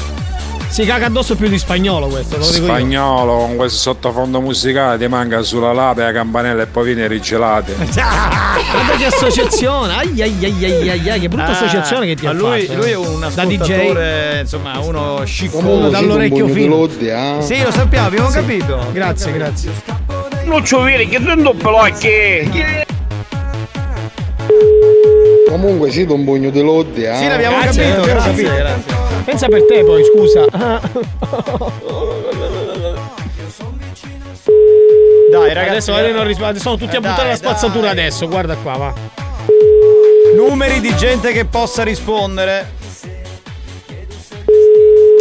Si 0.67 0.83
caga 0.83 1.05
addosso 1.05 1.35
più 1.35 1.47
di 1.47 1.57
spagnolo 1.57 2.07
questo, 2.07 2.37
lo 2.37 2.43
dico 2.45 2.57
io. 2.57 2.63
Spagnolo 2.73 3.37
con 3.37 3.55
questo 3.55 3.77
sottofondo 3.79 4.41
musicale 4.41 4.97
ti 4.97 5.07
manca 5.07 5.41
sulla 5.41 5.71
lape 5.71 6.01
la 6.03 6.11
campanella 6.11 6.63
e 6.63 6.65
poi 6.65 6.85
viene 6.85 7.07
rigelate. 7.07 7.73
Guarda 7.75 8.95
che 8.97 9.05
associazione! 9.05 9.93
Ai 9.95 10.21
ai 10.21 10.35
ai 10.43 10.65
ai 10.65 10.89
ai, 10.89 11.09
ai, 11.09 11.19
che 11.21 11.29
brutta 11.29 11.45
Ah, 11.45 11.51
associazione 11.51 12.07
che 12.07 12.15
ti 12.15 12.25
ha 12.25 12.33
lui, 12.33 12.63
fatto. 12.65 12.77
lui 12.79 12.89
è 12.91 12.95
un 12.95 13.19
Da 13.33 13.45
DJ. 13.45 13.61
ascoltatore, 13.61 14.39
insomma, 14.41 14.79
uno 14.79 15.21
sciccone 15.23 15.89
dall'orecchio 15.89 16.47
fino. 16.49 16.87
eh? 16.87 17.37
Sì, 17.39 17.61
lo 17.63 17.71
sappiamo, 17.71 18.07
abbiamo 18.07 18.27
capito. 18.29 18.85
Grazie, 18.91 19.31
grazie. 19.31 19.71
Non 20.43 20.65
ci 20.65 20.75
vedi 20.75 21.07
che 21.07 21.19
non 21.19 21.55
pelocchi. 21.55 22.83
Comunque 25.49 25.91
siete 25.91 26.11
un 26.13 26.23
pugno 26.25 26.49
di 26.49 26.61
lodde, 26.61 27.09
eh? 27.11 27.15
Sì, 27.15 27.27
l'abbiamo 27.27 27.59
Grazie, 27.59 27.83
capito, 27.83 28.05
grazie, 28.07 28.31
capito. 28.31 28.55
grazie. 28.55 28.93
Pensa 29.25 29.47
per 29.47 29.65
te 29.65 29.83
poi, 29.83 30.03
scusa. 30.03 30.45
Dai, 35.31 35.47
ragazzi. 35.53 35.69
adesso 35.69 35.91
magari 35.91 36.13
non 36.13 36.25
rispondo. 36.25 36.59
Sono 36.59 36.77
tutti 36.77 36.95
a 36.95 36.97
Eh, 36.97 37.01
buttare 37.01 37.21
dai, 37.21 37.29
la 37.31 37.35
spazzatura 37.35 37.81
dai. 37.93 37.99
adesso. 37.99 38.27
Guarda 38.27 38.55
qua, 38.55 38.73
va. 38.77 38.93
Numeri 40.35 40.79
di 40.79 40.95
gente 40.95 41.31
che 41.31 41.45
possa 41.45 41.83
rispondere. 41.83 42.73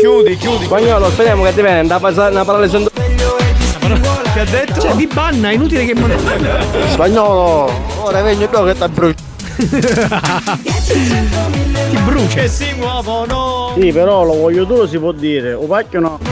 Chiudi, 0.00 0.36
chiudi. 0.36 0.64
Spagnolo, 0.66 1.10
speriamo 1.10 1.44
che 1.44 1.54
ti 1.54 1.62
passare 1.98 2.30
una 2.32 2.44
parola 2.44 2.68
sento. 2.68 2.90
Che 2.90 4.40
ha 4.40 4.44
detto? 4.44 4.80
Cioè, 4.80 4.94
vi 4.94 5.06
banna, 5.06 5.50
è 5.50 5.54
inutile 5.54 5.84
che. 5.86 5.94
Spagnolo, 6.90 7.70
ora 8.02 8.22
vengo 8.22 8.42
io 8.42 8.64
che 8.64 8.74
ti 8.78 8.88
brucio. 8.88 9.32
Ti 11.90 11.96
brucia. 12.04 12.40
Che 12.40 12.48
si 12.48 12.72
muovono. 12.76 13.72
Sì, 13.78 13.92
però 13.92 14.24
lo 14.24 14.34
voglio 14.34 14.64
duro 14.64 14.86
si 14.86 14.98
può 14.98 15.12
dire, 15.12 15.52
o 15.52 15.64
pacchio 15.66 16.00
no. 16.00 16.18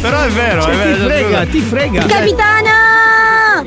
Però 0.00 0.20
è 0.20 0.28
vero, 0.28 0.62
Cioè, 0.62 0.72
è 0.72 0.76
vero. 0.76 0.94
ti 0.96 1.00
frega, 1.00 1.46
ti 1.46 1.60
frega. 1.60 2.04
Capitana! 2.04 3.64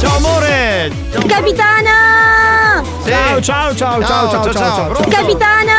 Ciao 0.00 0.16
amore! 0.16 0.90
Capitana! 1.26 2.82
Ciao, 3.04 3.40
ciao, 3.40 3.74
ciao, 3.74 4.02
ciao, 4.02 4.30
ciao, 4.30 4.42
ciao, 4.42 4.52
ciao. 4.52 4.88
pronto? 4.88 5.08
Capitana! 5.08 5.72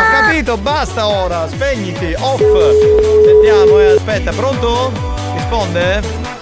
Ho 0.00 0.20
capito, 0.22 0.56
basta 0.56 1.06
ora, 1.06 1.46
spegniti, 1.48 2.14
off. 2.18 2.40
Sentiamo, 3.24 3.78
eh, 3.78 3.94
aspetta, 3.96 4.32
pronto? 4.32 4.90
Risponde? 5.34 6.35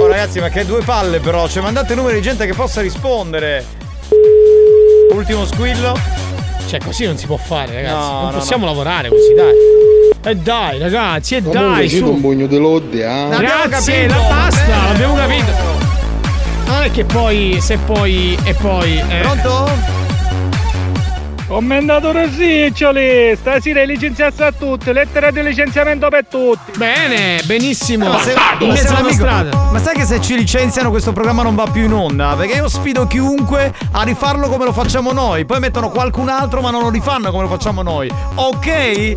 Oh 0.00 0.06
ragazzi, 0.06 0.40
ma 0.40 0.48
che 0.48 0.64
due 0.64 0.82
palle 0.82 1.18
però, 1.20 1.48
cioè 1.48 1.62
mandate 1.62 1.94
numeri 1.94 2.16
di 2.16 2.22
gente 2.22 2.46
che 2.46 2.54
possa 2.54 2.80
rispondere. 2.80 3.64
Ultimo 5.12 5.44
squillo. 5.46 5.98
Cioè, 6.66 6.78
così 6.84 7.04
non 7.04 7.16
si 7.18 7.26
può 7.26 7.36
fare, 7.36 7.74
ragazzi. 7.74 7.94
No, 7.94 8.20
non 8.20 8.30
no, 8.30 8.38
possiamo 8.38 8.64
no. 8.64 8.70
lavorare 8.70 9.08
così, 9.08 9.34
dai. 9.34 9.54
E 10.22 10.36
dai, 10.36 10.78
ragazzi, 10.78 11.34
e 11.36 11.42
Comunque 11.42 11.74
dai, 11.76 11.88
su. 11.88 12.06
un 12.06 12.20
pugno 12.20 12.46
di 12.46 12.58
lodde, 12.58 13.04
eh? 13.04 13.28
Grazie, 13.38 14.06
la 14.08 14.16
basta, 14.28 14.64
Eh. 14.66 14.92
l'abbiamo 14.92 15.14
capito. 15.16 15.50
Non 16.66 16.82
è 16.82 16.90
che 16.92 17.04
poi, 17.04 17.58
se 17.60 17.76
poi 17.78 18.38
e 18.44 18.54
poi. 18.54 18.98
eh. 18.98 19.22
Pronto? 21.50 21.54
Commendatore 21.54 22.26
Riccioli, 22.26 23.34
stasera 23.36 23.82
licenziasse 23.82 24.44
a 24.44 24.52
tutti, 24.52 24.92
lettera 24.92 25.32
di 25.32 25.42
licenziamento 25.42 26.08
per 26.08 26.26
tutti. 26.26 26.72
Bene, 26.76 27.40
benissimo. 27.44 28.08
Ma, 28.08 28.18
se- 28.20 28.34
amico- 28.34 29.12
strada. 29.12 29.68
ma 29.72 29.78
sai 29.80 29.96
che 29.96 30.04
se 30.04 30.20
ci 30.20 30.36
licenziano 30.36 30.90
questo 30.90 31.12
programma 31.12 31.42
non 31.42 31.56
va 31.56 31.66
più 31.66 31.84
in 31.84 31.92
onda? 31.92 32.34
Perché 32.36 32.54
io 32.54 32.68
sfido 32.68 33.06
chiunque 33.06 33.74
a 33.90 34.02
rifarlo 34.02 34.48
come 34.48 34.64
lo 34.64 34.72
facciamo 34.72 35.12
noi. 35.12 35.44
Poi 35.44 35.58
mettono 35.58 35.90
qualcun 35.90 36.28
altro 36.28 36.60
ma 36.60 36.70
non 36.70 36.82
lo 36.82 36.90
rifanno 36.90 37.30
come 37.30 37.42
lo 37.42 37.48
facciamo 37.48 37.82
noi. 37.82 38.10
Ok? 38.36 39.14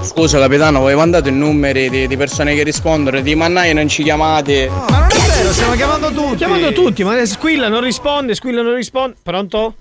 Scusa 0.00 0.38
capitano, 0.38 0.80
voi 0.80 0.94
mandate 0.94 1.30
i 1.30 1.32
numeri 1.32 1.88
di, 1.88 2.06
di 2.06 2.16
persone 2.16 2.54
che 2.54 2.62
rispondono, 2.62 3.20
di 3.20 3.34
mannaia 3.34 3.72
non 3.72 3.88
ci 3.88 4.02
chiamate. 4.02 4.68
Ma 4.90 4.98
non 4.98 5.08
è 5.08 5.36
vero, 5.36 5.52
stiamo 5.52 5.74
chiamando 5.74 6.10
tutti. 6.10 6.36
Chiamando 6.36 6.72
tutti, 6.72 7.04
ma 7.04 7.24
Squilla 7.24 7.68
non 7.68 7.80
risponde, 7.80 8.34
Squilla 8.34 8.62
non 8.62 8.74
risponde. 8.74 9.16
Pronto? 9.22 9.74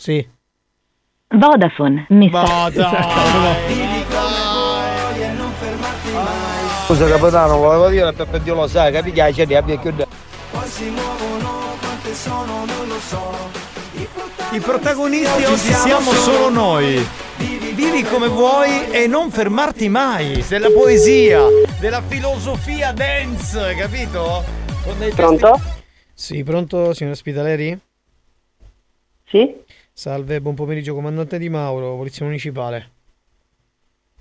Sì. 0.00 0.26
Vodafone, 1.28 2.06
mi 2.08 2.30
Ma 2.30 2.72
Scusa 6.86 7.06
capitano, 7.06 7.58
volevo 7.58 7.90
dire 7.90 8.10
per 8.14 8.40
Dio 8.40 8.54
lo 8.54 8.66
sai, 8.66 8.92
che 8.92 9.02
ti 9.02 9.10
piace 9.10 9.44
di 9.44 9.54
abbia 9.54 9.78
chiuso. 9.78 10.06
I 14.52 14.58
protagonisti 14.60 15.44
oggi 15.44 15.70
siamo 15.70 16.12
solo 16.12 16.48
noi. 16.48 17.06
Vivi 17.36 18.02
come 18.04 18.28
vuoi 18.28 18.90
e 18.90 19.06
non 19.06 19.30
fermarti 19.30 19.90
mai. 19.90 20.42
Della 20.48 20.70
poesia, 20.70 21.42
della 21.78 22.00
filosofia 22.00 22.92
dance, 22.92 23.74
capito? 23.74 24.44
Con 24.82 24.98
dei 24.98 25.12
Pronto? 25.12 25.60
Sì, 26.14 26.42
pronto, 26.42 26.94
signor 26.94 27.16
Spitaleri? 27.16 27.78
Sì? 29.28 29.68
Salve, 30.00 30.40
buon 30.40 30.54
pomeriggio, 30.54 30.94
comandante 30.94 31.36
Di 31.36 31.50
Mauro, 31.50 31.94
Polizia 31.96 32.24
Municipale. 32.24 32.90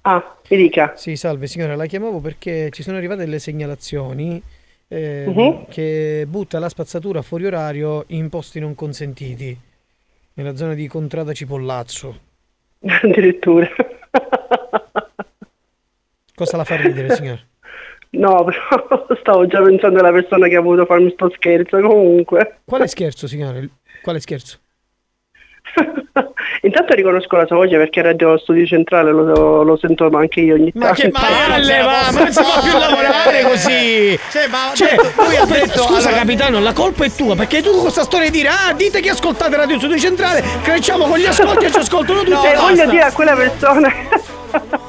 Ah, 0.02 0.36
mi 0.50 0.58
dica. 0.58 0.92
Sì, 0.98 1.16
salve 1.16 1.48
signora, 1.48 1.78
la 1.78 1.86
chiamavo 1.86 2.20
perché 2.20 2.70
ci 2.70 2.84
sono 2.84 2.98
arrivate 2.98 3.24
delle 3.24 3.40
segnalazioni 3.40 4.44
eh, 4.90 5.26
Mhm. 5.26 5.68
che 5.70 6.26
butta 6.28 6.60
la 6.60 6.68
spazzatura 6.68 7.22
fuori 7.22 7.46
orario 7.46 8.04
in 8.08 8.28
posti 8.28 8.60
non 8.60 8.76
consentiti, 8.76 9.58
nella 10.34 10.54
zona 10.58 10.74
di 10.74 10.86
Contrada 10.90 11.32
Cipollazzo. 11.32 12.20
Addirittura. 13.02 13.70
Cosa 16.36 16.58
la 16.58 16.66
fa 16.66 16.76
ridere, 16.76 17.16
signora? 17.16 17.40
No, 18.10 18.44
però 18.44 19.16
stavo 19.22 19.48
già 19.48 19.62
pensando 19.62 20.00
alla 20.00 20.12
persona 20.12 20.50
che 20.50 20.58
ha 20.58 20.62
voluto 20.62 20.86
farmi 20.86 21.10
sto 21.12 21.32
scherzo. 21.34 21.80
Comunque. 21.80 22.58
Quale 22.66 22.88
scherzo, 22.88 23.28
signora? 23.28 23.60
Il- 23.60 23.72
Quale 24.02 24.20
scherzo? 24.20 24.60
Intanto 26.62 26.94
riconosco 26.94 27.36
la 27.38 27.46
sua 27.46 27.56
voce 27.58 27.78
perché 27.78 28.02
Radio 28.02 28.38
Studio 28.38 28.66
Centrale 28.66 29.12
lo, 29.12 29.64
lo 29.64 29.78
sento 29.78 30.10
ma 30.10 30.20
anche 30.20 30.42
io 30.42 30.56
ogni 30.56 30.72
Ma 30.76 30.88
tanto. 30.88 31.02
che 31.02 31.10
palle, 31.10 31.82
va! 31.82 32.10
Ma 32.12 32.20
non 32.20 32.32
si 32.32 32.42
può 32.42 32.62
più 32.62 32.72
lavorare 32.78 33.42
così! 33.44 34.20
Cioè, 34.32 34.48
ma 34.48 34.72
Cioè, 34.74 34.96
lui 35.16 35.36
ha 35.38 35.46
detto 35.46 35.80
scusa 35.84 36.08
allora- 36.10 36.22
capitano, 36.22 36.60
la 36.60 36.74
colpa 36.74 37.06
è 37.06 37.12
tua, 37.12 37.36
perché 37.36 37.62
tu 37.62 37.72
con 37.72 37.82
questa 37.82 38.04
storia 38.04 38.30
di 38.30 38.38
dire 38.38 38.50
ah, 38.50 38.74
dite 38.74 39.00
che 39.00 39.10
ascoltate 39.10 39.56
Radio 39.56 39.78
Studio 39.78 39.98
Centrale, 39.98 40.44
cresciamo 40.64 41.06
con 41.06 41.18
gli 41.18 41.26
ascolti 41.26 41.66
e 41.66 41.72
ci 41.72 41.78
ascoltano 41.78 42.24
tutti. 42.24 42.48
Eh, 42.48 42.52
e 42.52 42.56
voglio 42.56 42.86
dire 42.88 43.04
a 43.04 43.12
quella 43.12 43.36
persona 43.36 43.94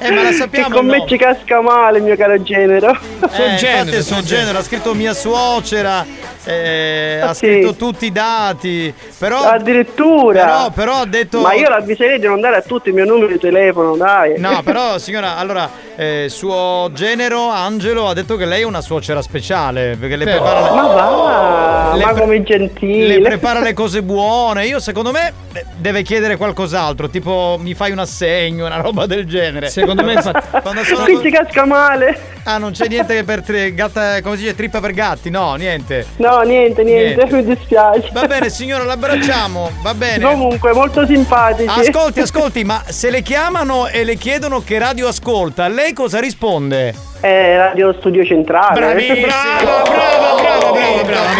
Eh, 0.02 0.10
ma 0.12 0.22
la 0.22 0.32
sappiamo 0.32 0.68
che 0.68 0.74
con 0.74 0.86
me 0.86 1.04
ci 1.06 1.16
casca 1.18 1.60
male 1.60 2.00
mio 2.00 2.16
caro 2.16 2.40
genero. 2.42 2.90
Eh, 2.90 3.50
infatti 3.52 3.90
è 3.96 4.02
suo 4.02 4.22
genere, 4.22 4.58
ha 4.58 4.62
scritto 4.62 4.94
mia 4.94 5.12
suocera, 5.12 6.04
eh, 6.44 7.20
ha 7.22 7.34
Sì. 7.34 7.46
scritto 7.46 7.74
tutti 7.74 8.06
i 8.06 8.12
dati, 8.12 8.92
però... 9.18 9.40
Addirittura. 9.42 10.44
Però, 10.44 10.70
però 10.70 10.92
ha 11.02 11.06
detto... 11.06 11.40
Ma 11.40 11.52
io 11.52 11.68
l'avviserei 11.68 12.18
di 12.18 12.26
non 12.26 12.40
dare 12.40 12.56
a 12.56 12.62
tutti 12.62 12.88
il 12.88 12.94
mio 12.94 13.04
numero 13.04 13.26
di 13.28 13.38
telefono, 13.38 13.94
dai. 13.96 14.38
No, 14.38 14.62
però 14.64 14.96
signora, 14.98 15.36
allora, 15.36 15.68
eh, 15.96 16.26
suo 16.30 16.88
genero, 16.94 17.48
Angelo, 17.50 18.08
ha 18.08 18.14
detto 18.14 18.36
che 18.36 18.46
lei 18.46 18.62
è 18.62 18.64
una 18.64 18.80
suocera 18.80 19.20
speciale, 19.20 19.96
perché 20.00 20.16
le 20.16 20.24
Però- 20.24 20.42
prepara... 20.42 20.60
le- 20.62 20.80
Ma 20.80 20.86
va, 20.88 21.92
le 21.94 22.04
ma 22.04 22.12
pre- 22.12 22.20
come 22.22 22.42
gentile. 22.42 23.18
Le 23.18 23.20
prepara 23.20 23.60
le 23.60 23.74
cose 23.74 24.02
buone. 24.02 24.64
Io, 24.66 24.80
secondo 24.80 25.10
me, 25.12 25.32
eh, 25.52 25.64
deve 25.76 26.02
chiedere 26.02 26.36
qualcos'altro. 26.36 27.10
Tipo, 27.10 27.58
mi 27.60 27.74
fai 27.74 27.90
un 27.92 27.98
assegno, 27.98 28.64
una 28.66 28.80
roba 28.80 29.04
del 29.06 29.26
genere. 29.26 29.49
Secondo 29.68 30.02
me, 30.04 30.12
infatti. 30.14 30.46
Quando 30.62 30.84
sono. 30.84 31.04
Qui 31.04 31.20
ci 31.22 31.30
casca 31.30 31.64
male. 31.64 32.18
Ah, 32.44 32.56
non 32.58 32.72
c'è 32.72 32.86
niente 32.88 33.14
che 33.14 33.24
per 33.24 33.42
tri- 33.42 33.74
gatta, 33.74 34.22
come 34.22 34.36
si 34.36 34.42
dice, 34.42 34.54
trippa 34.54 34.80
per 34.80 34.92
gatti? 34.92 35.28
No, 35.30 35.54
niente. 35.56 36.06
No, 36.16 36.40
niente, 36.40 36.82
niente, 36.82 37.24
Niente. 37.26 37.34
mi 37.36 37.54
dispiace. 37.54 38.08
Va 38.12 38.26
bene, 38.26 38.48
signora, 38.48 38.84
l'abbracciamo. 38.84 39.70
Va 39.82 39.94
bene. 39.94 40.24
Comunque, 40.24 40.72
molto 40.72 41.04
simpatici. 41.06 41.68
Ascolti, 41.68 42.20
ascolti, 42.20 42.64
ma 42.64 42.82
se 42.86 43.10
le 43.10 43.20
chiamano 43.22 43.86
e 43.88 44.04
le 44.04 44.16
chiedono 44.16 44.62
che 44.64 44.78
radio 44.78 45.08
ascolta, 45.08 45.68
lei 45.68 45.92
cosa 45.92 46.18
risponde? 46.18 46.94
È 47.20 47.56
Radio 47.56 47.92
Studio 47.98 48.24
Centrale. 48.24 48.80
Bravissimo. 48.80 49.26
Brava, 49.26 49.82
brava, 49.82 49.82
brava, 49.82 50.72
brava, 50.72 51.02
brava, 51.02 51.32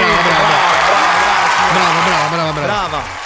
brava, 2.05 2.53
brava, 2.53 2.61
brava. 2.61 3.19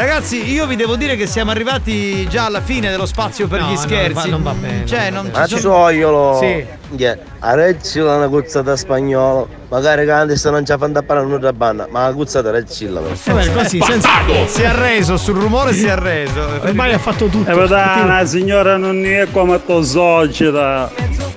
Ragazzi, 0.00 0.50
io 0.50 0.66
vi 0.66 0.76
devo 0.76 0.96
dire 0.96 1.14
che 1.14 1.26
siamo 1.26 1.50
arrivati 1.50 2.26
già 2.26 2.46
alla 2.46 2.62
fine 2.62 2.88
dello 2.88 3.04
spazio 3.04 3.46
per 3.48 3.60
No, 3.60 3.66
gli 3.68 3.74
no, 3.74 3.80
scherzi. 3.80 4.12
va- 4.14 4.24
non 4.24 4.42
va 4.42 4.52
bene, 4.54 4.86
Cioè, 4.86 5.10
non 5.10 5.30
Ma 5.30 5.46
ci 5.46 5.58
sono-! 5.58 6.38
Sì. 6.40 6.64
Yeah. 6.96 7.18
Arezzila 7.40 8.16
una 8.16 8.28
cuzzata 8.28 8.76
spagnolo. 8.76 9.46
Magari 9.68 10.06
che 10.06 10.10
anche 10.10 10.36
se 10.36 10.48
non 10.50 10.64
ci 10.64 10.74
fanno 10.78 11.02
parlare 11.02 11.28
nulla 11.28 11.52
banna, 11.52 11.86
ma 11.90 12.06
la 12.08 12.14
cuzzata 12.14 12.50
rezzilla. 12.50 13.00
Eh, 13.00 13.52
così, 13.52 13.78
senza- 13.82 14.08
Si 14.46 14.62
è 14.62 14.66
arreso, 14.66 15.18
sul 15.18 15.36
rumore 15.36 15.74
si 15.74 15.84
è 15.84 15.90
arreso. 15.90 16.40
Ormai 16.62 16.94
ha 16.94 16.98
fatto 16.98 17.26
tutto. 17.26 17.50
E 17.50 17.54
vedete, 17.54 18.04
la 18.06 18.24
signora 18.24 18.78
non 18.78 19.04
è 19.04 19.26
come 19.30 19.62
tua 19.62 19.82
società. 19.84 20.90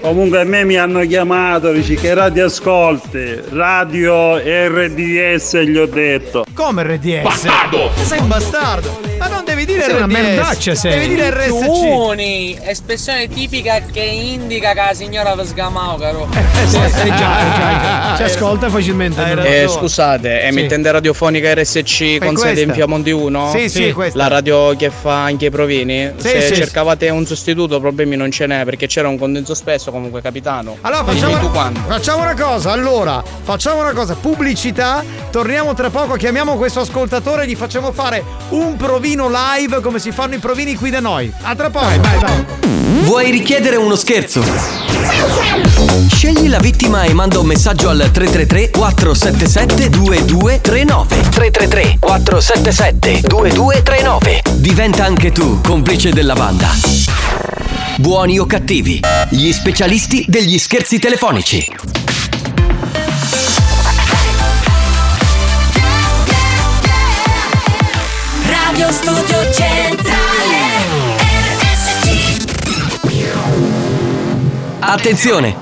Comunque 0.04 0.42
a 0.42 0.44
me 0.44 0.66
mi 0.66 0.76
hanno 0.76 1.00
chiamato, 1.08 1.72
dice 1.72 1.94
che 1.96 2.14
radio 2.14 2.48
ascolti, 2.48 3.40
radio 3.52 4.36
RDS 4.38 5.60
gli 5.62 5.78
ho 5.78 5.86
detto. 5.86 6.44
Come 6.54 6.84
RDS? 6.84 7.22
Bastardo! 7.22 7.90
Sei 8.04 8.20
un 8.20 8.28
bastardo! 8.28 9.00
Ma 9.18 9.28
non 9.30 9.46
devi 9.46 9.64
dire 9.66 9.80
Sei 9.84 9.92
RDS. 9.92 9.98
una 9.98 10.08
merdaccia, 10.08 10.76
sei. 10.76 10.92
Devi 10.92 11.08
dire 11.08 11.30
RSC. 11.30 11.66
Tuni, 11.66 12.60
espressione 12.62 13.30
tipica 13.30 13.80
che 13.80 14.02
indica 14.02 14.74
che 14.74 14.82
la 14.82 14.94
signora 14.94 15.36
vi 15.38 15.46
sgamao, 15.46 15.96
caro. 15.96 16.28
Eh, 16.34 16.68
sì, 16.68 16.76
eh, 16.76 16.90
già, 16.90 17.06
eh, 17.06 17.08
già, 17.08 17.80
già. 17.82 18.14
Ci 18.18 18.24
ascolta 18.24 18.70
facilmente. 18.70 19.62
Eh, 19.64 19.70
scusate, 19.70 20.42
emittente 20.42 20.92
radiofonica 20.92 21.54
RSC 21.54 22.18
con 22.20 22.36
sede 22.36 22.64
in? 22.64 22.72
Piemonte 22.72 23.12
1? 23.12 23.52
Sì, 23.56 23.70
sì, 23.70 23.86
è 23.86 23.94
questa. 23.94 24.18
La 24.18 24.28
radio 24.28 24.76
che 24.76 24.90
fa 24.90 25.24
anche 25.24 25.46
i 25.46 25.50
provini? 25.50 26.12
Sì, 26.18 26.28
Se 26.28 26.42
sì. 26.42 26.56
cercavate 26.56 27.08
un 27.08 27.26
sostituto, 27.26 27.80
problemi 27.80 28.18
non 28.18 28.30
ce 28.32 28.48
n'è 28.48 28.66
perché 28.66 28.88
c'era 28.88 29.08
un 29.08 29.18
condenso 29.18 29.54
spesso 29.54 29.92
comunque, 29.94 30.22
capitano. 30.22 30.78
Allora 30.82 31.04
facciamo, 31.04 31.38
tu 31.38 31.52
quando. 31.52 31.80
facciamo 31.88 32.24
una 32.24 32.34
cosa, 32.34 32.72
allora, 32.72 33.24
facciamo 33.44 33.82
una 33.82 33.94
cosa, 33.94 34.16
pubblicità, 34.16 35.04
torniamo 35.30 35.76
tra 35.76 35.92
poco, 35.92 36.16
chiamiamo 36.16 36.58
questo 36.58 36.80
ascoltatore 36.80 37.44
e 37.44 37.48
gli 37.48 37.56
facciamo 37.56 37.92
fare 37.92 38.24
un 38.50 38.76
provino 38.76 39.30
live 39.30 39.82
come 39.82 40.00
si 40.00 40.12
fanno 40.12 40.34
i 40.34 40.40
provini 40.40 40.74
qui 40.74 40.90
da 40.90 41.00
noi. 41.00 41.32
A 41.44 41.56
tra 41.56 41.70
poco. 41.70 41.86
Vuoi 43.04 43.30
richiedere 43.30 43.76
uno 43.76 43.96
scherzo? 43.96 44.44
Scegli 46.08 46.50
la 46.50 46.58
vittima 46.58 47.04
e 47.04 47.14
manda 47.14 47.38
un 47.38 47.46
messaggio 47.46 47.90
al 47.90 48.10
333 48.12 48.72
477 48.72 49.90
2239 49.90 51.30
333 51.30 51.98
477 52.00 53.28
2239 53.28 54.42
Diventa 54.56 55.06
anche 55.06 55.32
tu 55.32 55.62
complice 55.62 56.12
della 56.12 56.34
banda. 56.34 56.70
Buoni 57.98 58.40
o 58.40 58.46
cattivi, 58.48 59.00
gli 59.30 59.52
specialisti 59.84 60.24
degli 60.30 60.58
scherzi 60.58 60.98
telefonici. 60.98 61.68
Radio 68.46 68.92
Studio 68.94 69.52
Centrale 69.52 70.88
RSC 71.60 72.46
Attenzione! 74.80 75.54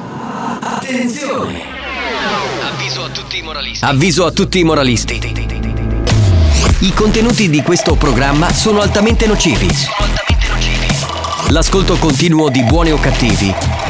Attenzione! 0.60 1.64
Avviso 2.61 3.03
a 3.03 3.10
tutti 3.10 3.38
i 3.39 3.41
moralisti. 3.41 3.84
Avviso 3.84 4.26
a 4.27 4.31
tutti 4.31 4.60
i 4.60 4.64
moralisti. 4.64 5.19
I 6.81 6.93
contenuti 6.93 7.49
di 7.49 7.64
questo 7.64 7.95
programma 7.95 8.53
sono 8.53 8.81
altamente 8.81 9.26
nocivi. 9.26 9.68
L'ascolto 11.48 11.98
continuo 11.98 12.49
di 12.49 12.61
buoni 12.64 12.91
o 12.91 12.99
cattivi 12.99 13.81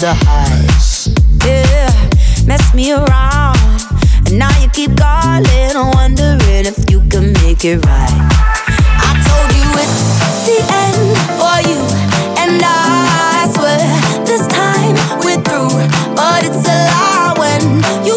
The 0.00 0.14
highs. 0.24 1.12
Yeah, 1.44 1.92
mess 2.46 2.72
me 2.74 2.92
around, 2.92 3.58
and 4.24 4.38
now 4.38 4.48
you 4.62 4.68
keep 4.70 4.96
calling, 4.96 5.76
wondering 5.92 6.64
if 6.64 6.88
you 6.88 7.02
can 7.10 7.34
make 7.44 7.66
it 7.66 7.84
right. 7.84 8.16
I 8.96 9.12
told 9.28 9.52
you 9.60 9.68
it's 9.76 10.00
the 10.48 10.56
end 10.72 11.04
for 11.36 11.58
you, 11.68 11.84
and 12.40 12.62
I 12.64 13.44
swear 13.52 13.76
this 14.24 14.46
time 14.48 14.96
we're 15.20 15.42
through. 15.44 15.68
But 16.16 16.48
it's 16.48 16.64
a 16.64 16.78
lie 16.88 17.34
when 17.36 17.60
you 18.06 18.16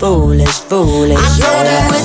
foolish, 0.00 0.60
foolish. 0.60 1.18
I 1.20 1.28
told 1.44 1.66
it's 1.94 1.99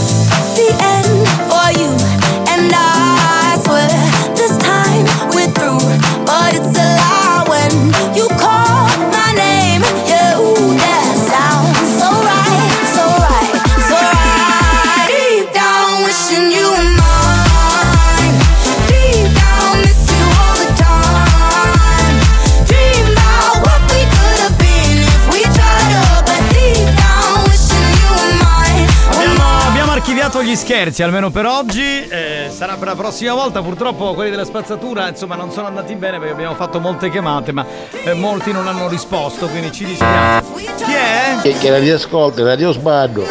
gli 30.46 30.56
scherzi, 30.56 31.02
almeno 31.02 31.32
per 31.32 31.46
oggi. 31.48 32.08
eh, 32.08 32.50
sarà 32.50 32.76
per 32.76 32.90
la 32.90 32.96
prossima 32.96 33.34
volta. 33.34 33.62
Purtroppo 33.62 34.14
quelli 34.14 34.30
della 34.30 34.46
spazzatura, 34.46 35.08
insomma, 35.10 35.36
non 35.36 35.52
sono 35.52 35.68
andati 35.68 35.96
bene 35.96 36.20
perché 36.20 36.34
abbiamo 36.34 36.54
fatto 36.54 36.80
molte 36.80 37.10
chiamate, 37.10 37.52
ma 37.52 37.66
eh, 38.04 38.14
molti 38.14 38.52
non 38.52 38.68
hanno 38.68 38.88
risposto, 38.88 39.48
quindi 39.48 39.72
ci 39.72 39.86
dispiace. 39.86 40.46
Chi 40.54 40.94
è? 40.94 41.38
Che, 41.42 41.58
che 41.58 41.70
radio 41.72 41.96
ascolti, 41.96 42.44
radio 42.44 42.72
sbando. 42.72 43.26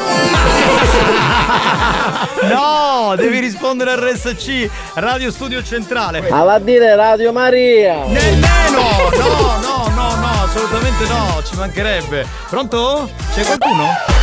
No, 2.43 3.15
devi 3.17 3.39
rispondere 3.39 3.93
al 3.93 3.99
RSC, 3.99 4.69
Radio 4.95 5.31
Studio 5.31 5.63
Centrale. 5.63 6.27
Alla 6.29 6.59
dire 6.59 6.95
Radio 6.95 7.33
Maria. 7.33 8.05
Nemmeno! 8.05 9.09
No, 9.17 9.59
no, 9.63 9.89
no, 9.95 10.15
no, 10.17 10.43
assolutamente 10.45 11.07
no, 11.07 11.43
ci 11.49 11.57
mancherebbe. 11.57 12.27
Pronto? 12.51 13.09
C'è 13.33 13.45
qualcuno? 13.45 14.14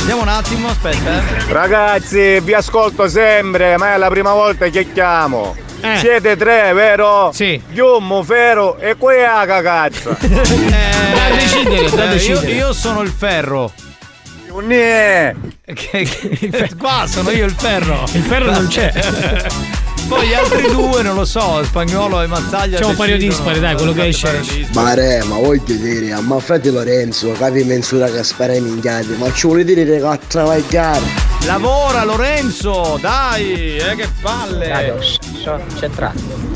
Vediamo 0.00 0.22
un 0.22 0.28
attimo, 0.28 0.68
aspetta. 0.68 1.10
eh. 1.18 1.52
Ragazzi, 1.52 2.40
vi 2.40 2.52
ascolto 2.54 3.08
sempre, 3.08 3.76
ma 3.76 3.94
è 3.94 3.96
la 3.96 4.08
prima 4.08 4.32
volta 4.32 4.68
che 4.68 4.90
chiamo. 4.92 5.54
Eh. 5.82 5.96
Siete 5.98 6.36
tre, 6.36 6.72
vero? 6.72 7.30
Sì. 7.32 7.60
Giummo, 7.70 8.22
Fero 8.22 8.76
e 8.78 8.96
qui 8.96 9.14
è 9.14 9.22
la 9.26 9.44
cagazza. 9.46 10.10
da 10.20 11.34
decidere, 11.34 11.90
da 11.90 12.04
io, 12.04 12.10
decidere. 12.10 12.52
io 12.52 12.72
sono 12.72 13.00
il 13.02 13.10
ferro. 13.10 13.72
Qua 16.78 17.06
sono 17.06 17.30
io 17.30 17.44
il 17.46 17.54
ferro. 17.56 18.04
Il 18.12 18.22
ferro 18.22 18.50
non 18.50 18.66
c'è. 18.66 18.92
Poi 20.10 20.26
gli 20.26 20.34
altri 20.34 20.62
due, 20.66 21.02
non 21.02 21.14
lo 21.14 21.24
so, 21.24 21.62
spagnolo 21.62 22.20
e 22.20 22.26
Mazzaglia. 22.26 22.78
C'è 22.78 22.84
un 22.84 22.96
paio 22.96 23.16
decidono. 23.16 23.36
dispari, 23.38 23.60
dai, 23.60 23.76
quello 23.76 23.92
che 23.92 24.08
esce. 24.08 24.66
Ma 24.72 24.92
re, 24.92 25.22
ma 25.22 25.36
voglio 25.36 25.62
dire, 25.66 26.12
a 26.12 26.20
ma 26.20 26.40
frate 26.40 26.72
Lorenzo, 26.72 27.30
capi 27.30 27.62
mensura 27.62 28.10
che 28.10 28.24
spara 28.24 28.56
i 28.56 28.60
minchiati, 28.60 29.14
ma 29.16 29.32
ci 29.32 29.46
vuole 29.46 29.62
dire 29.62 29.84
che 29.84 30.04
a 30.04 30.18
travagliare. 30.18 31.04
Lavora 31.46 32.02
Lorenzo, 32.02 32.98
dai, 33.00 33.76
eh, 33.76 33.94
che 33.94 34.08
palle. 34.20 35.00
sono 35.44 35.62
centrato. 35.78 36.49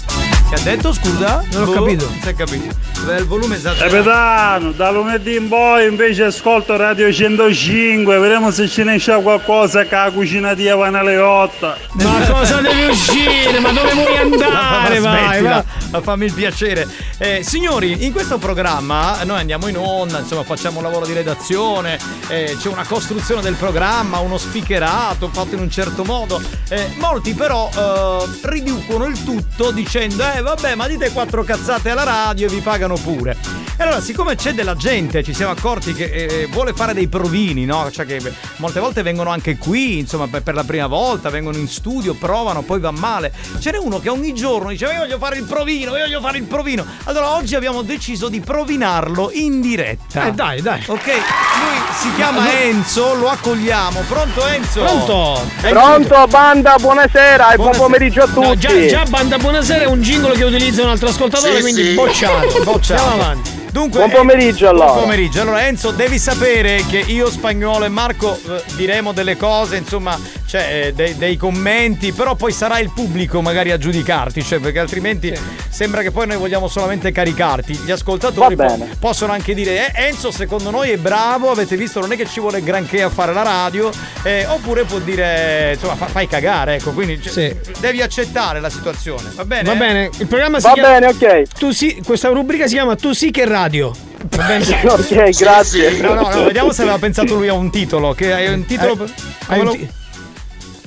Che 0.55 0.61
ha 0.61 0.63
detto 0.77 0.93
scusa? 0.93 1.43
Non 1.51 1.63
ho 1.63 1.67
Boh, 1.67 1.73
capito. 1.73 2.05
Non 2.05 2.19
si 2.23 2.29
è 2.29 2.35
capito. 2.35 2.75
Beh, 3.05 3.17
il 3.17 3.27
volume 3.27 3.57
esatto. 3.57 3.85
Capitano, 3.85 4.71
da 4.71 4.91
lunedì 4.93 5.35
in 5.35 5.49
poi 5.49 5.89
invece 5.89 6.25
ascolto 6.25 6.77
Radio 6.77 7.13
105, 7.13 8.19
vedremo 8.19 8.51
se 8.53 8.69
ce 8.69 8.85
ne 8.85 8.99
c'è 8.99 9.21
qualcosa 9.21 9.83
che 9.83 9.95
la 9.97 10.11
cucina 10.13 10.55
di 10.55 10.67
Eva 10.67 10.87
alle 10.87 11.19
8. 11.19 11.75
Ma 11.95 12.27
cosa 12.31 12.61
devi 12.61 12.85
uscire? 12.85 13.59
Ma 13.59 13.73
dove 13.73 13.93
vuoi 13.95 14.17
andare? 14.17 15.01
Ma 15.01 15.11
Vai, 15.11 15.27
smettila, 15.27 15.51
vai. 15.51 15.89
ma 15.91 16.01
fammi 16.01 16.25
il 16.27 16.33
piacere. 16.33 16.89
Eh, 17.19 17.43
signori, 17.43 18.05
in 18.07 18.13
questo 18.13 18.39
programma 18.39 19.23
noi 19.25 19.41
andiamo 19.41 19.67
in 19.67 19.77
onda, 19.77 20.21
insomma, 20.21 20.45
facciamo 20.45 20.79
un 20.79 20.85
lavoro 20.85 21.05
di 21.05 21.13
redazione, 21.13 21.99
eh, 22.29 22.57
c'è 22.61 22.69
una 22.69 22.85
costruzione 22.85 23.43
del 23.43 23.55
programma, 23.55 24.19
uno 24.19 24.39
speakerato 24.39 25.29
fatto 25.33 25.57
in 25.57 25.61
un 25.63 25.71
certo 25.71 26.05
modo. 26.05 26.41
Eh, 26.69 26.93
molti 26.99 27.35
però 27.35 27.69
eh, 27.75 28.49
riducono 28.49 29.07
il 29.07 29.23
tutto 29.25 29.73
dicendo: 29.73 30.25
Eh, 30.33 30.43
vabbè, 30.45 30.75
ma 30.75 30.87
dite 30.87 31.11
quattro 31.11 31.43
cazzate 31.43 31.91
alla 31.91 32.05
radio 32.05 32.47
e 32.47 32.51
vi 32.51 32.61
pagano 32.61 32.95
pure. 32.97 33.64
E 33.77 33.83
allora, 33.83 34.01
siccome 34.01 34.37
c'è 34.37 34.53
della 34.53 34.77
gente, 34.77 35.25
ci 35.25 35.35
siamo 35.35 35.51
accorti 35.51 35.95
che 35.95 36.05
eh, 36.05 36.47
vuole 36.51 36.73
fare 36.75 36.95
dei 36.95 37.09
provini, 37.09 37.65
no? 37.65 37.91
Cioè 37.91 38.07
che 38.07 38.21
molte 38.59 38.79
volte 38.79 39.03
vengono 39.03 39.31
anche 39.31 39.57
qui, 39.59 39.99
insomma, 39.99 40.29
per, 40.29 40.43
per 40.45 40.55
la 40.55 40.63
prima 40.63 40.87
volta, 40.87 41.29
vengono 41.29 41.57
in 41.57 41.67
studio, 41.67 42.15
provano, 42.15 42.63
poi 42.63 42.79
va 42.79 42.93
male. 42.93 43.33
Ce 43.59 43.73
n'è 43.73 43.79
uno 43.79 43.99
che 43.99 44.11
ogni 44.11 44.33
giorno 44.33 44.69
dice: 44.69 44.85
Io 44.87 44.99
voglio 44.99 45.19
fare 45.19 45.39
il 45.39 45.45
provino, 45.45 45.97
io 45.97 46.05
voglio 46.05 46.21
fare 46.21 46.39
il 46.39 46.45
provino. 46.45 46.87
Allora 47.05 47.35
oggi 47.35 47.57
abbiamo 47.57 47.83
deciso 47.83 48.29
di 48.29 48.39
provinarlo 48.41 49.31
in 49.33 49.61
diretta. 49.61 50.27
Eh, 50.29 50.33
dai, 50.33 50.63
dai. 50.63 50.81
Ok, 50.87 51.07
lui 51.07 51.83
si 51.99 52.15
chiama 52.15 52.53
Enzo, 52.63 53.15
lo 53.15 53.29
accogliamo. 53.29 54.01
Pronto 54.07 54.47
Enzo? 54.47 54.85
Pronto? 54.85 55.41
Pronto 55.61 56.27
banda, 56.29 56.77
buonasera 56.79 57.53
e 57.53 57.57
buon 57.57 57.71
Buonasera. 57.77 57.83
pomeriggio 57.85 58.23
a 58.23 58.27
tutti. 58.27 58.47
No, 58.47 58.57
già, 58.57 58.87
già 58.87 59.03
banda 59.09 59.37
buonasera 59.39 59.83
è 59.83 59.87
un 59.87 60.01
jingle 60.01 60.37
che 60.37 60.45
utilizza 60.45 60.83
un 60.85 60.91
altro 60.91 61.09
ascoltatore, 61.09 61.57
Sì, 61.57 61.61
quindi 61.61 61.83
sì. 61.89 61.95
bocciato. 61.95 62.63
Bocciato. 62.63 63.03
Andiamo 63.03 63.23
avanti. 63.23 63.63
Dunque, 63.75 64.07
Buon 64.07 64.11
pomeriggio, 64.13 64.67
eh, 64.67 64.69
allora. 64.69 64.93
Buon 64.93 65.01
pomeriggio. 65.01 65.41
Allora 65.41 65.67
Enzo, 65.67 65.91
devi 65.91 66.17
sapere 66.17 66.85
che 66.89 66.99
io, 66.99 67.29
Spagnolo 67.29 67.85
e 67.85 67.89
Marco 67.89 68.39
eh, 68.49 68.63
diremo 68.77 69.11
delle 69.11 69.37
cose, 69.37 69.75
insomma, 69.79 70.17
cioè, 70.47 70.87
eh, 70.87 70.93
dei, 70.93 71.17
dei 71.17 71.37
commenti, 71.37 72.13
però 72.13 72.35
poi 72.35 72.53
sarà 72.53 72.79
il 72.79 72.91
pubblico 72.95 73.41
magari 73.41 73.71
a 73.71 73.79
giudicarti, 73.79 74.43
cioè, 74.43 74.59
perché 74.61 74.79
altrimenti 74.79 75.33
sembra 75.69 76.03
che 76.03 76.11
poi 76.11 76.27
noi 76.27 76.37
vogliamo 76.37 76.69
solamente 76.69 77.11
caricarti. 77.13 77.81
Gli 77.85 77.91
ascoltatori 77.91 78.55
po- 78.57 78.89
possono 78.99 79.33
anche 79.33 79.55
dire 79.55 79.93
"Eh, 79.93 80.07
Enzo 80.07 80.31
secondo 80.31 80.71
noi 80.71 80.91
è 80.91 80.97
bravo, 80.97 81.51
avete 81.51 81.77
visto, 81.77 82.01
non 82.01 82.13
è 82.13 82.17
che 82.17 82.27
ci 82.27 82.41
vuole 82.41 82.63
granché 82.63 83.03
a 83.03 83.11
fare 83.11 83.33
la 83.33 83.43
radio, 83.43 83.91
eh, 84.23 84.47
oppure 84.47 84.85
può 84.85 84.99
dire, 84.99 85.73
insomma, 85.75 85.95
fa- 85.97 86.07
fai 86.07 86.27
cagare, 86.29 86.75
ecco, 86.77 86.93
quindi 86.93 87.21
cioè, 87.21 87.57
devi 87.81 88.03
accettare 88.03 88.61
la 88.61 88.71
situazione, 88.71 89.31
va 89.35 89.45
bene? 89.45 89.63
Va 89.65 89.75
bene, 89.75 90.11
il 90.19 90.27
programma 90.27 90.61
si 90.61 90.67
Va 90.67 90.73
chiama. 90.75 90.89
bene, 91.01 91.07
ok. 91.09 91.43
Tu 91.59 91.71
sì, 91.73 92.01
questa 92.05 92.29
rubrica 92.29 92.67
si 92.67 92.75
chiama 92.75 92.95
Tu 92.97 93.13
sì 93.13 93.31
che 93.31 93.45
radio. 93.45 93.93
Va 94.29 94.45
bene? 94.45 94.65
Ok, 94.85 95.31
grazie. 95.39 96.01
No, 96.01 96.15
no, 96.15 96.29
no, 96.31 96.45
vediamo 96.45 96.73
se 96.73 96.83
aveva 96.83 96.99
pensato 96.99 97.35
lui 97.35 97.49
a 97.49 97.53
un 97.53 97.71
titolo. 97.71 98.15
Che 98.15 98.33
hai 98.33 98.53
un 98.53 98.65
titolo. 98.65 99.07
Eh, 99.51 99.59
un 99.59 99.71
ti- 99.71 99.89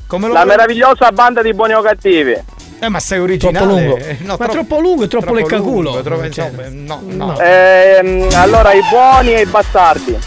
come 0.07 0.27
lo 0.27 0.33
La 0.33 0.45
meravigliosa 0.45 1.11
banda 1.11 1.41
di 1.41 1.53
buoni 1.53 1.73
o 1.73 1.81
cattivi. 1.81 2.35
Eh, 2.79 2.89
ma 2.89 2.99
sei 2.99 3.19
originale. 3.19 3.57
Troppo 3.65 3.79
lungo. 3.79 3.97
Eh, 3.97 4.17
no, 4.21 4.35
Ma 4.37 4.47
troppo 4.47 4.79
lungo 4.79 5.03
e 5.03 5.07
troppo 5.07 5.33
leccaculo. 5.33 5.89
lungo, 5.89 6.01
troppo- 6.01 6.29
Cioè, 6.29 6.47
insomma, 6.49 6.63
no, 6.69 7.01
no. 7.03 7.39
Ehm, 7.39 8.27
allora, 8.33 8.73
i 8.73 8.81
buoni 8.89 9.33
e 9.33 9.41
i 9.41 9.45
bastardi. 9.45 10.17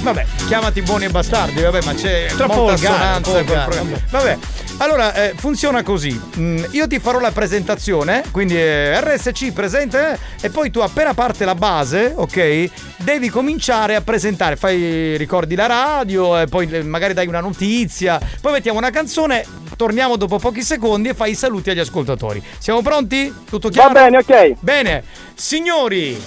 Vabbè, 0.00 0.24
chiamati 0.46 0.82
buoni 0.82 1.06
e 1.06 1.08
bastardi, 1.08 1.60
vabbè, 1.60 1.80
ma 1.84 1.92
c'è 1.94 2.26
Troppo 2.36 2.54
molta 2.54 2.72
volgare, 2.72 2.94
assonanza 2.94 3.20
troppo 3.20 3.44
volgare, 3.44 3.64
programma. 3.70 3.96
Vabbè. 4.10 4.38
Allora, 4.80 5.12
eh, 5.12 5.32
funziona 5.34 5.82
così. 5.82 6.18
Mm, 6.38 6.64
io 6.70 6.86
ti 6.86 7.00
farò 7.00 7.18
la 7.18 7.32
presentazione, 7.32 8.22
quindi 8.30 8.56
eh, 8.56 9.00
RSC 9.00 9.52
presente, 9.52 10.12
eh, 10.12 10.46
e 10.46 10.50
poi 10.50 10.70
tu 10.70 10.78
appena 10.78 11.14
parte 11.14 11.44
la 11.44 11.56
base, 11.56 12.12
ok, 12.14 12.70
devi 12.98 13.28
cominciare 13.28 13.96
a 13.96 14.02
presentare. 14.02 14.54
Fai, 14.54 15.16
ricordi 15.16 15.56
la 15.56 15.66
radio, 15.66 16.38
e 16.38 16.46
poi 16.46 16.68
eh, 16.70 16.84
magari 16.84 17.12
dai 17.12 17.26
una 17.26 17.40
notizia, 17.40 18.20
poi 18.40 18.52
mettiamo 18.52 18.78
una 18.78 18.90
canzone, 18.90 19.44
torniamo 19.76 20.14
dopo 20.14 20.38
pochi 20.38 20.62
secondi 20.62 21.08
e 21.08 21.14
fai 21.14 21.32
i 21.32 21.34
saluti 21.34 21.70
agli 21.70 21.80
ascoltatori. 21.80 22.40
Siamo 22.58 22.80
pronti? 22.80 23.34
Tutto 23.50 23.70
chiaro? 23.70 23.92
Va 23.92 24.02
bene, 24.04 24.18
ok. 24.18 24.52
Bene, 24.60 25.02
signori, 25.34 26.22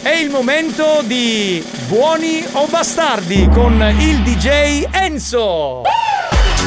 è 0.00 0.14
il 0.14 0.30
momento 0.30 1.02
di 1.04 1.62
Buoni 1.88 2.42
o 2.52 2.66
Bastardi 2.68 3.46
con 3.52 3.72
il 3.98 4.22
DJ 4.22 4.86
Enzo. 4.92 5.82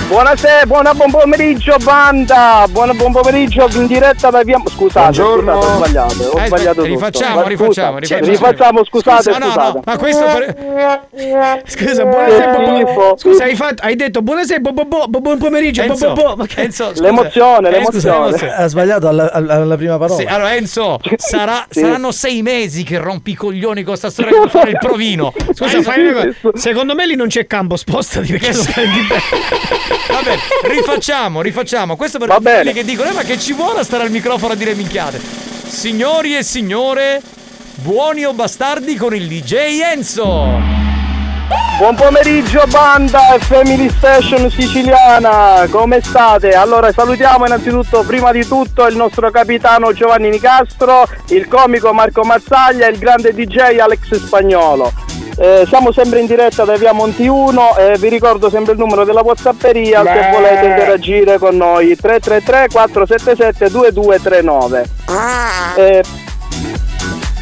Buonasera, 0.09 0.65
buona 0.65 0.95
buon 0.95 1.11
pomeriggio 1.11 1.77
banda. 1.83 2.65
Buona 2.71 2.93
buon 2.95 3.11
pomeriggio 3.11 3.67
in 3.73 3.85
diretta 3.85 4.31
da 4.31 4.41
via. 4.41 4.59
Scusate, 4.65 4.99
Buongiorno. 5.21 5.61
scusate, 5.61 5.67
ho 5.71 5.75
sbagliato. 5.77 6.23
Ho 6.33 6.39
Eh, 6.39 6.45
sbagliato 6.47 6.81
rifacciamo, 6.81 7.43
rifacciamo, 7.43 7.99
rifacciamo. 7.99 8.25
Rifacciamo, 8.31 8.85
scusate, 8.85 9.21
Scusa, 9.23 9.37
no, 9.37 9.45
scusate. 9.45 9.71
no, 9.73 9.81
ma 9.85 9.97
questo 9.97 10.25
per... 10.25 11.61
Scusa, 11.67 12.05
buonasera. 12.05 12.57
bo- 12.57 12.93
bo-. 12.93 13.15
Scusa, 13.19 13.43
hai, 13.43 13.55
fatto, 13.55 13.83
hai 13.85 13.95
detto 13.95 14.23
buonasera, 14.23 14.59
bo- 14.59 14.71
bo- 14.73 14.85
bo- 14.85 15.05
bo- 15.07 15.21
buon 15.21 15.37
pomeriggio. 15.37 15.83
Enzo, 15.83 16.13
bo- 16.13 16.35
bo- 16.35 16.45
che- 16.45 16.61
Enzo, 16.63 16.87
scusa. 16.89 17.03
L'emozione, 17.03 17.67
Eh, 17.67 17.71
l'emozione. 17.71 18.51
Ha 18.55 18.67
sbagliato 18.67 19.07
alla, 19.07 19.31
alla- 19.31 19.53
alla 19.53 19.77
prima 19.77 19.99
parola. 19.99 20.19
Sì, 20.19 20.25
allora 20.25 20.55
Enzo, 20.55 20.99
sarà- 21.17 21.67
Sì. 21.69 21.81
saranno 21.81 22.11
sei 22.11 22.41
mesi 22.41 22.83
che 22.83 22.97
rompi 22.97 23.31
i 23.31 23.35
coglioni 23.35 23.83
con 23.83 23.95
sta 23.95 24.09
storia 24.09 24.41
di 24.41 24.49
fare 24.49 24.71
il 24.71 24.77
provino. 24.79 25.31
Scusa, 25.53 25.83
fai 25.83 26.07
una 26.07 26.13
cosa. 26.41 26.57
Secondo 26.57 26.95
me 26.95 27.05
lì 27.05 27.15
non 27.15 27.27
c'è 27.27 27.45
campo, 27.45 27.75
spostati 27.75 28.31
perché 28.31 28.53
lo 28.53 28.63
prendi 28.73 28.99
bene. 29.07 29.97
Vabbè, 30.21 30.37
rifacciamo, 30.67 31.41
rifacciamo. 31.41 31.95
Questo 31.95 32.17
per 32.19 32.37
quelli 32.41 32.73
che 32.73 32.83
dicono, 32.83 33.09
eh, 33.09 33.13
ma 33.13 33.23
che 33.23 33.39
ci 33.39 33.53
vuole 33.53 33.83
stare 33.83 34.03
al 34.03 34.11
microfono 34.11 34.53
a 34.53 34.55
dire 34.55 34.75
minchiate. 34.75 35.19
Signori 35.19 36.35
e 36.35 36.43
signore, 36.43 37.21
buoni 37.75 38.25
o 38.25 38.33
bastardi 38.33 38.95
con 38.95 39.15
il 39.15 39.27
DJ 39.27 39.53
Enzo. 39.93 40.78
Buon 41.79 41.95
pomeriggio 41.95 42.63
banda 42.69 43.33
e 43.33 43.39
Family 43.39 43.89
Station 43.89 44.51
siciliana, 44.51 45.65
come 45.71 45.99
state? 46.01 46.51
Allora 46.51 46.91
salutiamo 46.91 47.45
innanzitutto 47.45 48.03
prima 48.03 48.31
di 48.31 48.45
tutto 48.45 48.85
il 48.85 48.95
nostro 48.95 49.31
capitano 49.31 49.91
Giovanni 49.91 50.29
Nicastro, 50.29 51.07
il 51.29 51.47
comico 51.47 51.91
Marco 51.91 52.23
Mazzaglia 52.23 52.85
e 52.85 52.91
il 52.91 52.99
grande 52.99 53.33
DJ 53.33 53.79
Alex 53.79 54.13
Spagnolo. 54.15 54.93
Eh, 55.37 55.63
siamo 55.67 55.91
sempre 55.91 56.19
in 56.19 56.27
diretta 56.27 56.65
da 56.65 56.75
via 56.75 56.91
Monti 56.91 57.25
1 57.25 57.77
e 57.77 57.97
vi 57.97 58.09
ricordo 58.09 58.49
sempre 58.49 58.73
il 58.73 58.79
numero 58.79 59.03
della 59.03 59.21
Whatsapperia 59.21 60.03
se 60.03 60.11
Beh. 60.11 60.31
volete 60.31 60.65
interagire 60.65 61.37
con 61.39 61.55
noi 61.55 61.95
333 61.95 62.67
477 62.67 63.71
2239. 63.71 64.85
Eh, 65.77 66.03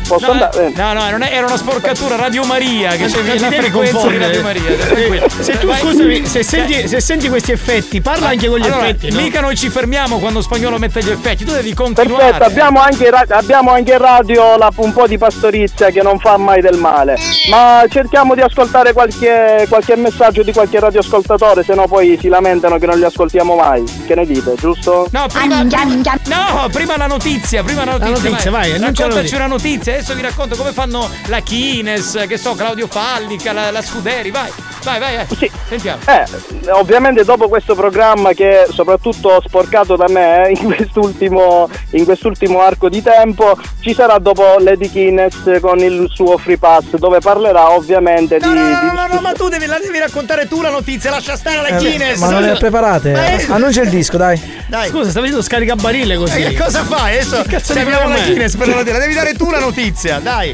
posso 0.07 0.25
No, 0.25 0.31
andare? 0.31 0.65
eh, 0.67 0.73
no, 0.75 0.93
no, 0.93 1.09
non 1.09 1.21
è- 1.21 1.31
era 1.33 1.45
una 1.45 1.57
sporcatura 1.57 2.15
Radio 2.15 2.43
Maria 2.45 2.91
che 2.91 3.05
c'è 3.05 3.21
Non 3.21 3.35
la 3.39 3.51
frequenza 3.51 4.07
di. 4.07 4.17
Radio 4.17 4.41
Maria. 4.41 4.61
tranquillo. 4.77 5.27
Se 5.39 5.57
tu, 5.57 5.67
Vai- 5.67 5.79
scusami, 5.79 6.25
se 6.25 6.43
senti, 6.43 6.87
se 6.87 6.99
senti 7.01 7.29
questi 7.29 7.51
effetti, 7.51 8.01
parla 8.01 8.29
anche 8.29 8.47
con 8.47 8.59
gli 8.59 8.63
Allora, 8.65 8.87
effetti. 8.87 9.11
no? 9.11 9.21
Mica 9.21 9.41
noi 9.41 9.55
ci 9.55 9.69
fermiamo 9.69 10.17
quando 10.19 10.41
spagnolo 10.41 10.77
mette 10.77 11.03
gli 11.03 11.09
effetti, 11.09 11.43
tu 11.45 11.51
devi 11.51 11.73
continuare. 11.73 12.23
Perfetto, 12.23 12.43
abbiamo 12.45 12.79
anche, 12.81 13.07
abbiamo 13.09 13.71
anche 13.71 13.91
in 13.93 13.97
radio 13.97 14.57
la- 14.57 14.71
un 14.77 14.93
po' 14.93 15.07
di 15.07 15.17
pastorizia 15.17 15.89
che 15.89 16.01
non 16.01 16.19
fa 16.19 16.37
mai 16.37 16.61
del 16.61 16.77
male. 16.77 17.17
Ma 17.49 17.83
cerchiamo 17.89 18.33
di 18.35 18.41
ascoltare 18.41 18.93
qualche, 18.93 19.65
qualche 19.69 19.95
messaggio 19.95 20.43
di 20.43 20.51
qualche 20.53 20.79
radioascoltatore, 20.79 21.63
se 21.63 21.73
no 21.73 21.87
poi 21.87 22.17
si 22.19 22.27
lamentano 22.27 22.77
che 22.77 22.85
non 22.85 22.97
li 22.97 23.03
ascoltiamo 23.03 23.55
mai. 23.55 23.83
Che 24.05 24.15
ne 24.15 24.25
dite, 24.25 24.53
giusto? 24.55 25.07
No, 25.11 25.25
prima, 25.31 25.61
no, 25.63 26.67
prima 26.71 26.97
la 26.97 27.07
notizia, 27.07 27.63
prima 27.63 27.83
la 27.85 27.91
notizia. 27.97 28.13
La 28.23 28.29
notizia, 28.29 28.51
vai, 28.51 28.71
Raccontaci 28.71 29.07
notizia. 29.15 29.37
una 29.37 29.47
notizia, 29.47 29.96
adesso 29.97 30.13
vi 30.13 30.21
racconto 30.21 30.55
come 30.55 30.71
fanno 30.71 31.09
la 31.27 31.39
Kines, 31.39 32.25
che 32.27 32.37
so, 32.37 32.53
Claudio 32.53 32.87
Fallica, 32.87 33.51
la, 33.51 33.71
la 33.71 33.81
Scuderi, 33.81 34.29
vai, 34.31 34.49
vai, 34.83 34.99
vai, 34.99 35.15
vai. 35.15 35.51
Sentiamo. 35.67 35.99
Eh, 36.07 36.69
ovviamente 36.71 37.23
dopo 37.23 37.47
questo 37.49 37.73
programma 37.75 38.33
che 38.33 38.63
è 38.63 38.67
soprattutto 38.71 39.41
sporcato 39.45 39.95
da 39.95 40.07
me 40.07 40.47
eh, 40.47 40.51
in 40.51 40.63
quest'ultimo, 40.63 41.69
in 41.91 42.05
quest'ultimo 42.05 42.61
arco 42.61 42.89
di 42.89 43.01
tempo, 43.01 43.57
ci 43.81 43.93
sarà 43.93 44.17
dopo 44.19 44.57
Lady 44.59 44.89
Guinness 44.89 45.59
con 45.59 45.79
il 45.79 46.07
suo 46.13 46.37
free 46.37 46.57
pass 46.57 46.95
dove 46.97 47.19
parlerà 47.19 47.71
ovviamente 47.71 48.37
di... 48.37 48.45
No, 48.45 48.53
no, 48.53 48.65
di- 48.67 48.85
no, 48.85 48.91
no, 48.93 49.07
no, 49.13 49.19
ma 49.21 49.31
tu 49.33 49.49
devi, 49.49 49.65
la 49.65 49.79
devi 49.79 49.99
raccontare 49.99 50.47
tu 50.47 50.61
la 50.61 50.69
notizia, 50.69 51.09
lascia 51.09 51.35
stare 51.35 51.61
la 51.61 51.67
Eh, 51.75 51.77
Kines. 51.77 52.19
ma 52.19 52.29
non 52.29 52.43
le 52.43 52.55
preparate? 52.57 53.11
Ma 53.11 53.25
è- 53.25 53.45
Annuncia 53.49 53.81
il 53.81 53.89
disco, 53.89 54.17
dai. 54.17 54.39
Dai. 54.67 54.89
Scusa, 54.89 55.09
stai 55.09 55.21
facendo 55.23 55.41
scaricabarile 55.41 56.17
così. 56.17 56.41
Eh, 56.41 56.49
che 56.49 56.57
cosa 56.63 56.83
fai? 56.83 57.17
Adesso 57.17 57.41
Che 57.43 57.49
cazzo 57.49 57.73
di 57.73 57.79
chiamiamo 57.79 58.09
la? 58.09 58.15
Kines 58.21 58.55
per 58.55 58.67
la 58.67 58.75
notizia. 58.75 58.99
Devi 58.99 59.13
dare 59.13 59.33
tu 59.33 59.49
la 59.49 59.59
notizia, 59.59 59.85
dai. 60.19 60.53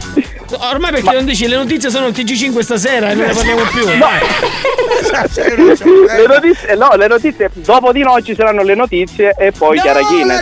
Ormai 0.60 0.92
perché 0.92 1.12
non 1.12 1.26
dici 1.26 1.48
le 1.48 1.56
notizie 1.56 1.90
sono 1.90 2.08
il 2.08 2.14
TG5 2.14 2.60
stasera 2.60 3.10
e 3.10 3.14
non 3.16 3.28
ne 3.28 3.34
parliamo 3.34 3.62
più. 3.72 3.86
No. 3.88 3.98
Vai. 3.98 4.20
le 6.18 6.28
notizie, 6.28 6.76
no, 6.76 6.90
le 6.96 7.08
notizie, 7.08 7.50
dopo 7.54 7.92
di 7.92 8.02
noi 8.02 8.24
ci 8.24 8.36
saranno 8.36 8.64
le 8.64 8.76
notizie 8.76 9.34
e 9.38 9.52
poi 9.52 9.80
Chiara 9.80 10.02
Guinness. 10.02 10.42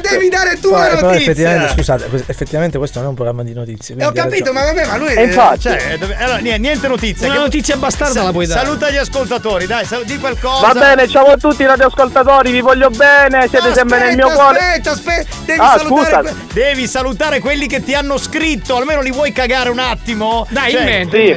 Poi, 0.62 0.90
però 0.96 1.12
effettivamente, 1.12 1.74
scusate, 1.74 2.24
effettivamente 2.28 2.78
questo 2.78 3.00
non 3.00 3.08
è 3.08 3.10
un 3.10 3.16
programma 3.16 3.44
di 3.44 3.54
notizie. 3.54 3.96
Eh, 3.98 4.06
ho 4.06 4.12
capito, 4.12 4.54
ma 4.54 4.64
vabbè, 4.66 4.86
ma 4.86 4.98
lui. 4.98 5.14
E 5.14 5.24
infatti. 5.24 5.60
Cioè, 5.62 5.98
dove- 6.00 6.16
allora, 6.16 6.38
niente, 6.38 6.88
notizie. 6.88 7.28
Una 7.28 7.40
notizia 7.40 7.76
bastarda 7.78 8.24
la 8.24 8.32
puoi 8.32 8.46
dare. 8.46 8.60
Saluta 8.66 8.90
gli 8.90 8.98
ascoltatori, 8.98 9.66
dai, 9.66 9.86
sal- 9.86 10.06
di 10.06 10.18
qualcosa. 10.18 10.72
Va 10.74 10.80
bene, 10.80 11.08
ciao 11.08 11.26
a 11.26 11.38
tutti 11.38 11.62
i 11.62 11.66
radioascoltatori, 11.66 12.52
vi 12.52 12.62
voglio 12.62 12.90
bene, 12.90 13.48
siete 13.50 13.74
sempre 13.74 14.00
nel 14.00 14.16
mio 14.16 14.30
cuore. 14.30 14.60
Aspetta, 14.60 14.92
aspetta, 14.92 15.36
devi 15.46 15.60
Ah, 15.60 15.78
salutare. 15.78 16.06
scusa. 16.06 16.22
que- 16.22 16.34
devi 16.54 16.88
salutare 16.88 17.40
quelli 17.40 17.68
che 17.68 17.84
ti 17.84 17.94
hanno 17.94 18.18
scritto. 18.18 18.76
Almeno 18.78 19.02
li 19.02 19.12
vuoi 19.12 19.32
cagare 19.32 19.70
un 19.70 19.80
attimo? 19.80 20.00
Dai, 20.50 20.72
Cioè, 20.72 20.84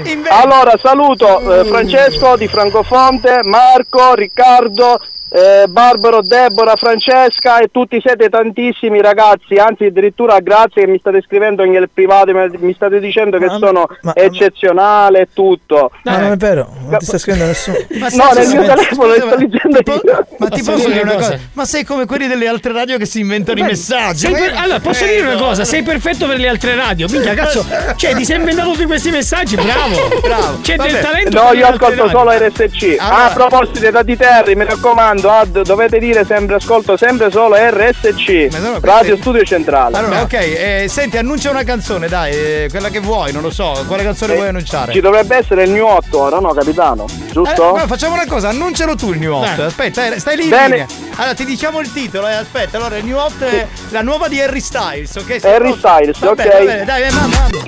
Sì. 0.04 0.24
Allora 0.28 0.72
saluto 0.80 1.60
eh, 1.60 1.64
Francesco 1.64 2.36
di 2.36 2.48
Francofonte, 2.48 3.40
Marco, 3.44 4.14
Riccardo, 4.14 5.00
eh, 5.30 5.64
Barbaro, 5.68 6.20
Deborah, 6.20 6.76
Francesca 6.76 7.58
e 7.58 7.68
tutti 7.72 8.00
siete 8.00 8.28
tantissimi 8.28 9.00
ragazzi, 9.00 9.54
anzi 9.56 9.84
addirittura 9.86 10.38
grazie 10.40 10.84
che 10.84 10.90
mi 10.90 10.98
state 10.98 11.22
scrivendo 11.22 11.64
nel 11.64 11.88
privato, 11.92 12.32
mi- 12.58 12.72
state 12.74 13.00
dicendo 13.00 13.38
che 13.38 13.48
sono 13.58 13.86
eccezionale 14.14 15.20
e 15.20 15.28
tutto. 15.32 15.90
Ma 16.04 16.18
non 16.18 16.32
è 16.32 16.36
vero, 16.36 16.68
non 16.86 16.98
ti 16.98 17.04
sta 17.06 17.18
scrivendo 17.18 17.46
nessuno. 17.46 17.76
no, 17.90 18.30
nel 18.34 18.48
mio 18.48 18.62
telefono 18.64 19.08
le 19.12 19.16
sto 19.20 19.36
leggendo 19.36 19.78
io. 19.84 20.26
Ma 20.38 20.48
ti 20.48 20.62
posso 20.62 20.88
dire 20.88 21.00
una 21.02 21.14
cosa? 21.14 21.38
Ma 21.52 21.64
sei 21.64 21.84
come 21.84 22.06
quelli 22.06 22.26
delle 22.26 22.46
altre 22.46 22.72
radio 22.72 22.96
che 22.98 23.06
si 23.06 23.20
inventano 23.20 23.58
i 23.58 23.62
Beh, 23.62 23.68
messaggi. 23.68 24.26
sei 24.26 24.32
per- 24.32 24.54
allora, 24.56 24.80
posso 24.80 25.04
dire 25.04 25.20
una 25.22 25.36
cosa? 25.36 25.64
Sei 25.64 25.82
perfetto 25.82 26.26
per 26.26 26.38
le 26.38 26.48
altre 26.48 26.74
radio. 26.74 27.06
Minchia, 27.08 27.34
cazzo. 27.34 27.64
Cioè, 27.96 28.14
ti 28.14 28.24
sei 28.24 28.36
inventato 28.38 28.70
tutti 28.72 28.84
questi 28.84 29.10
messaggi. 29.10 29.54
Bravo. 29.56 30.08
Bravo. 30.22 30.58
C'è 30.60 30.76
Vabbè. 30.76 30.90
del 30.90 31.00
talento. 31.00 31.42
No, 31.42 31.52
io 31.52 31.66
ascolto 31.66 32.08
solo 32.08 32.30
RSC. 32.30 32.96
Allora- 32.98 33.12
Ah, 33.14 33.30
a 33.30 33.32
proposito 33.32 33.90
da 33.90 34.02
di 34.02 34.16
Terry, 34.16 34.54
mi 34.54 34.64
raccomando, 34.64 35.13
Ad, 35.22 35.62
dovete 35.62 35.98
dire 35.98 36.24
sempre 36.24 36.56
ascolto 36.56 36.96
sempre 36.96 37.30
solo 37.30 37.54
RSC. 37.56 38.48
Radio 38.80 39.16
Studio 39.16 39.42
Centrale. 39.44 39.96
Allora, 39.96 40.22
ok, 40.22 40.32
eh, 40.32 40.86
senti, 40.88 41.16
annuncia 41.16 41.50
una 41.50 41.62
canzone, 41.64 42.08
dai, 42.08 42.32
eh, 42.32 42.66
quella 42.70 42.88
che 42.88 43.00
vuoi, 43.00 43.32
non 43.32 43.42
lo 43.42 43.50
so. 43.50 43.84
Quale 43.86 44.02
canzone 44.02 44.32
Eh, 44.32 44.36
vuoi 44.36 44.48
annunciare? 44.48 44.92
Ci 44.92 45.00
dovrebbe 45.00 45.36
essere 45.36 45.64
il 45.64 45.70
New 45.70 45.86
8 45.86 46.18
ora, 46.20 46.38
no, 46.38 46.52
capitano? 46.52 47.04
Eh, 47.08 47.32
Giusto? 47.32 47.70
guarda, 47.70 47.86
facciamo 47.86 48.14
una 48.14 48.26
cosa, 48.26 48.48
annuncialo 48.48 48.94
tu 48.96 49.12
il 49.12 49.18
New 49.18 49.32
Hot. 49.34 49.54
Dai. 49.56 49.66
Aspetta, 49.66 50.06
eh, 50.14 50.18
stai 50.18 50.36
lì. 50.36 50.48
Bene. 50.48 50.68
linea. 50.68 50.86
Allora, 51.16 51.34
ti 51.34 51.44
diciamo 51.44 51.80
il 51.80 51.92
titolo, 51.92 52.28
eh, 52.28 52.34
aspetta. 52.34 52.76
Allora, 52.78 52.96
il 52.96 53.04
New 53.04 53.16
Hot 53.16 53.42
è 53.42 53.66
la 53.90 54.02
nuova 54.02 54.28
di 54.28 54.40
Harry 54.40 54.60
Styles, 54.60 55.14
ok? 55.16 55.40
Sei 55.40 55.52
Harry 55.52 55.70
pronto? 55.70 55.78
Styles, 55.88 56.18
Va 56.18 56.30
ok. 56.30 56.34
bene, 56.36 56.50
va 56.50 56.64
bene, 56.64 56.84
dai, 56.84 57.02
eh, 57.02 57.10
mamma, 57.12 57.36
mamma. 57.36 57.62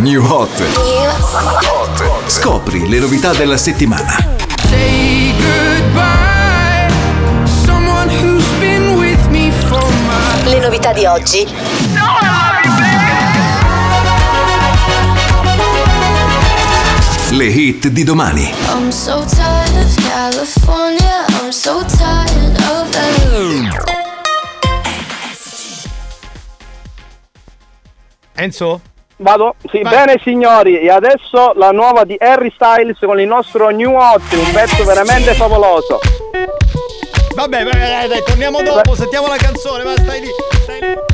New 0.00 0.24
Hot. 0.24 0.50
Scopri 2.26 2.88
le 2.88 2.98
novità 2.98 3.32
della 3.32 3.56
settimana. 3.56 4.32
Say 4.84 5.32
goodbye, 5.40 6.88
someone 7.46 8.10
who's 8.20 8.46
been 8.60 8.98
with 8.98 9.30
me 9.30 9.50
for 9.50 9.80
my 9.80 10.44
Le 10.44 10.58
novità 10.58 10.92
di 10.92 11.06
oggi. 11.06 11.46
Le 17.30 17.44
hit 17.44 17.88
di 17.88 18.04
domani. 18.04 18.52
I'm 18.74 18.90
so 18.90 19.24
tired 19.24 19.74
of 19.74 19.94
California. 19.96 21.24
I'm 21.40 21.50
so 21.50 21.82
tired 21.86 22.56
of 22.68 22.94
LA. 22.94 23.70
Enzo? 28.36 28.93
Vado? 29.16 29.54
Sì, 29.70 29.80
Vai. 29.82 29.94
bene 29.94 30.20
signori, 30.22 30.78
e 30.78 30.90
adesso 30.90 31.52
la 31.54 31.70
nuova 31.70 32.04
di 32.04 32.16
Harry 32.18 32.50
Styles 32.52 32.98
con 32.98 33.20
il 33.20 33.28
nostro 33.28 33.68
New 33.68 33.94
Hot, 33.94 34.22
un 34.32 34.52
pezzo 34.52 34.84
veramente 34.84 35.34
favoloso. 35.34 36.00
Vabbè, 37.34 37.64
vabbè, 37.64 37.78
dai, 37.78 38.08
dai, 38.08 38.22
torniamo 38.24 38.62
dopo, 38.62 38.94
sentiamo 38.94 39.28
la 39.28 39.36
canzone, 39.36 39.84
va, 39.84 39.92
stai 39.96 40.20
lì, 40.20 40.28
stai 40.62 40.80
lì. 40.80 41.13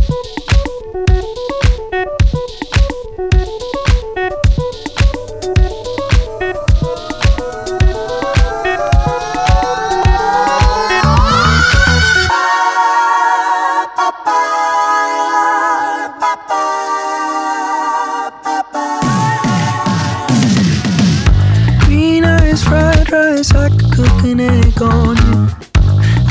You. 24.80 25.48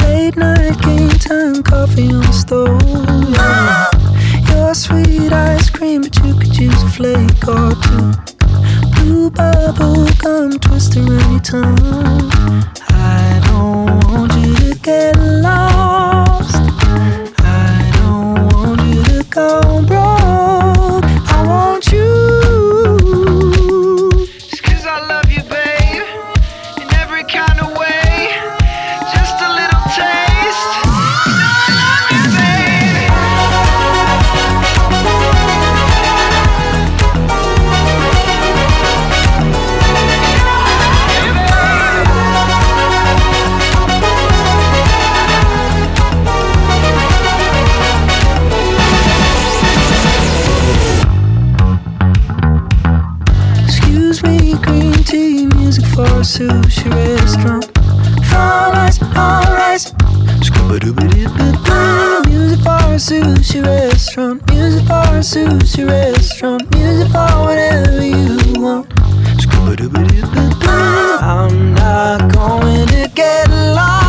Late 0.02 0.36
night 0.36 0.82
game 0.82 1.10
time, 1.10 1.62
coffee 1.62 2.10
on 2.10 2.22
the 2.22 2.34
stove. 2.34 2.82
Your 4.50 4.74
sweet 4.74 5.32
ice 5.32 5.70
cream, 5.70 6.02
but 6.02 6.16
you 6.26 6.34
could 6.34 6.58
use 6.58 6.82
a 6.84 6.90
flake 6.90 7.48
or 7.48 7.76
two. 7.86 8.12
Blue 8.96 9.30
bubble 9.30 10.08
gum 10.18 10.58
twist 10.60 10.98
around 10.98 11.32
your 11.32 11.40
tongue. 11.42 12.32
I 12.90 13.40
don't 13.46 13.86
want 14.06 14.34
you 14.36 14.56
to 14.56 14.80
get 14.80 15.16
lost. 15.18 16.56
I 17.38 17.92
don't 18.00 18.52
want 18.52 18.82
you 18.88 19.04
to 19.04 19.24
go 19.30 19.79
Music 62.28 62.60
for 62.64 62.72
a 62.72 62.98
sushi 62.98 63.64
restaurant. 63.66 64.50
Music 64.52 64.86
for 64.88 64.94
a 64.94 65.20
sushi 65.20 65.88
restaurant. 65.88 66.76
Music 66.76 67.08
for 67.12 67.28
whatever 67.44 68.06
you 68.06 68.62
want. 68.62 68.90
Scooba-dooba-doo-ba-doo. 69.42 70.70
I'm 71.22 71.74
not 71.74 72.34
going 72.34 72.88
to 72.88 73.12
get 73.14 73.50
lost. 73.50 74.09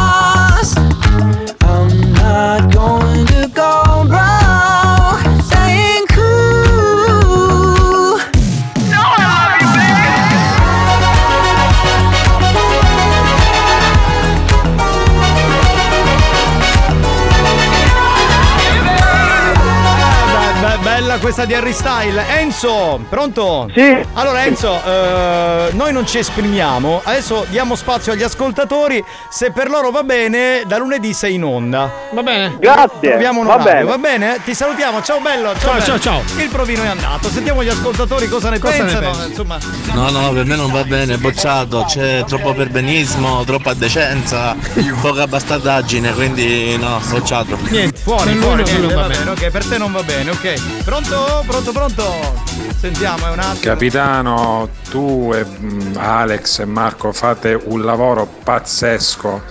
Bella 21.10 21.18
questa 21.18 21.44
di 21.44 21.54
Harry 21.54 21.72
Style. 21.72 22.24
Enzo, 22.38 23.00
pronto? 23.08 23.68
Sì. 23.74 23.96
Allora 24.14 24.44
Enzo, 24.44 24.80
eh, 24.84 25.70
noi 25.72 25.92
non 25.92 26.06
ci 26.06 26.18
esprimiamo, 26.18 27.00
adesso 27.02 27.46
diamo 27.48 27.74
spazio 27.74 28.12
agli 28.12 28.22
ascoltatori, 28.22 29.02
se 29.28 29.50
per 29.50 29.68
loro 29.68 29.90
va 29.90 30.02
bene, 30.04 30.62
da 30.66 30.78
lunedì 30.78 31.12
sei 31.12 31.34
in 31.34 31.44
onda. 31.44 31.90
Va 32.12 32.22
bene? 32.22 32.56
Grazie, 32.60 33.10
Troviamo 33.10 33.40
un 33.40 33.46
va 33.46 33.54
orario, 33.54 33.72
bene. 33.72 33.84
va 33.84 33.98
bene? 33.98 34.40
Ti 34.44 34.54
salutiamo, 34.54 35.02
ciao 35.02 35.18
bello. 35.20 35.52
Ciao, 35.58 35.72
bello. 35.72 35.84
ciao, 35.84 35.98
ciao. 35.98 36.22
Il 36.36 36.48
provino 36.48 36.82
è 36.84 36.86
andato, 36.88 37.28
sentiamo 37.28 37.64
gli 37.64 37.68
ascoltatori 37.68 38.28
cosa 38.28 38.50
ne 38.50 38.58
Cosa 38.60 38.76
ne 38.76 38.82
pensano. 38.84 39.10
pensi? 39.10 39.28
Insomma, 39.28 39.58
No, 39.94 40.10
no, 40.10 40.32
per 40.32 40.44
me 40.44 40.54
non 40.56 40.70
va 40.70 40.84
bene, 40.84 41.16
bocciato, 41.18 41.84
c'è 41.88 42.24
troppo 42.26 42.54
perbenismo, 42.54 43.42
troppa 43.44 43.74
decenza, 43.74 44.54
poca 45.00 45.26
bastardaggine, 45.26 46.12
quindi 46.12 46.76
no, 46.76 47.00
bocciato. 47.08 47.58
niente, 47.70 47.98
fuori, 48.00 48.34
fuori, 48.34 48.62
per 48.62 48.72
lui 48.74 48.80
niente, 48.80 48.94
non 48.94 48.94
va 48.94 49.00
va 49.02 49.08
bene, 49.08 49.30
ok, 49.30 49.50
per 49.50 49.64
te 49.66 49.78
non 49.78 49.92
va 49.92 50.02
bene, 50.02 50.30
ok. 50.30 50.82
Pronto? 51.00 51.44
Pronto, 51.46 51.72
pronto? 51.72 52.42
Sentiamo, 52.78 53.26
è 53.26 53.30
un 53.30 53.38
attimo. 53.38 53.60
Capitano, 53.60 54.68
tu 54.90 55.32
e 55.34 55.44
mm, 55.44 55.96
Alex 55.96 56.58
e 56.60 56.64
Marco 56.66 57.12
fate 57.12 57.58
un 57.64 57.82
lavoro 57.82 58.26
pazzesco. 58.26 59.42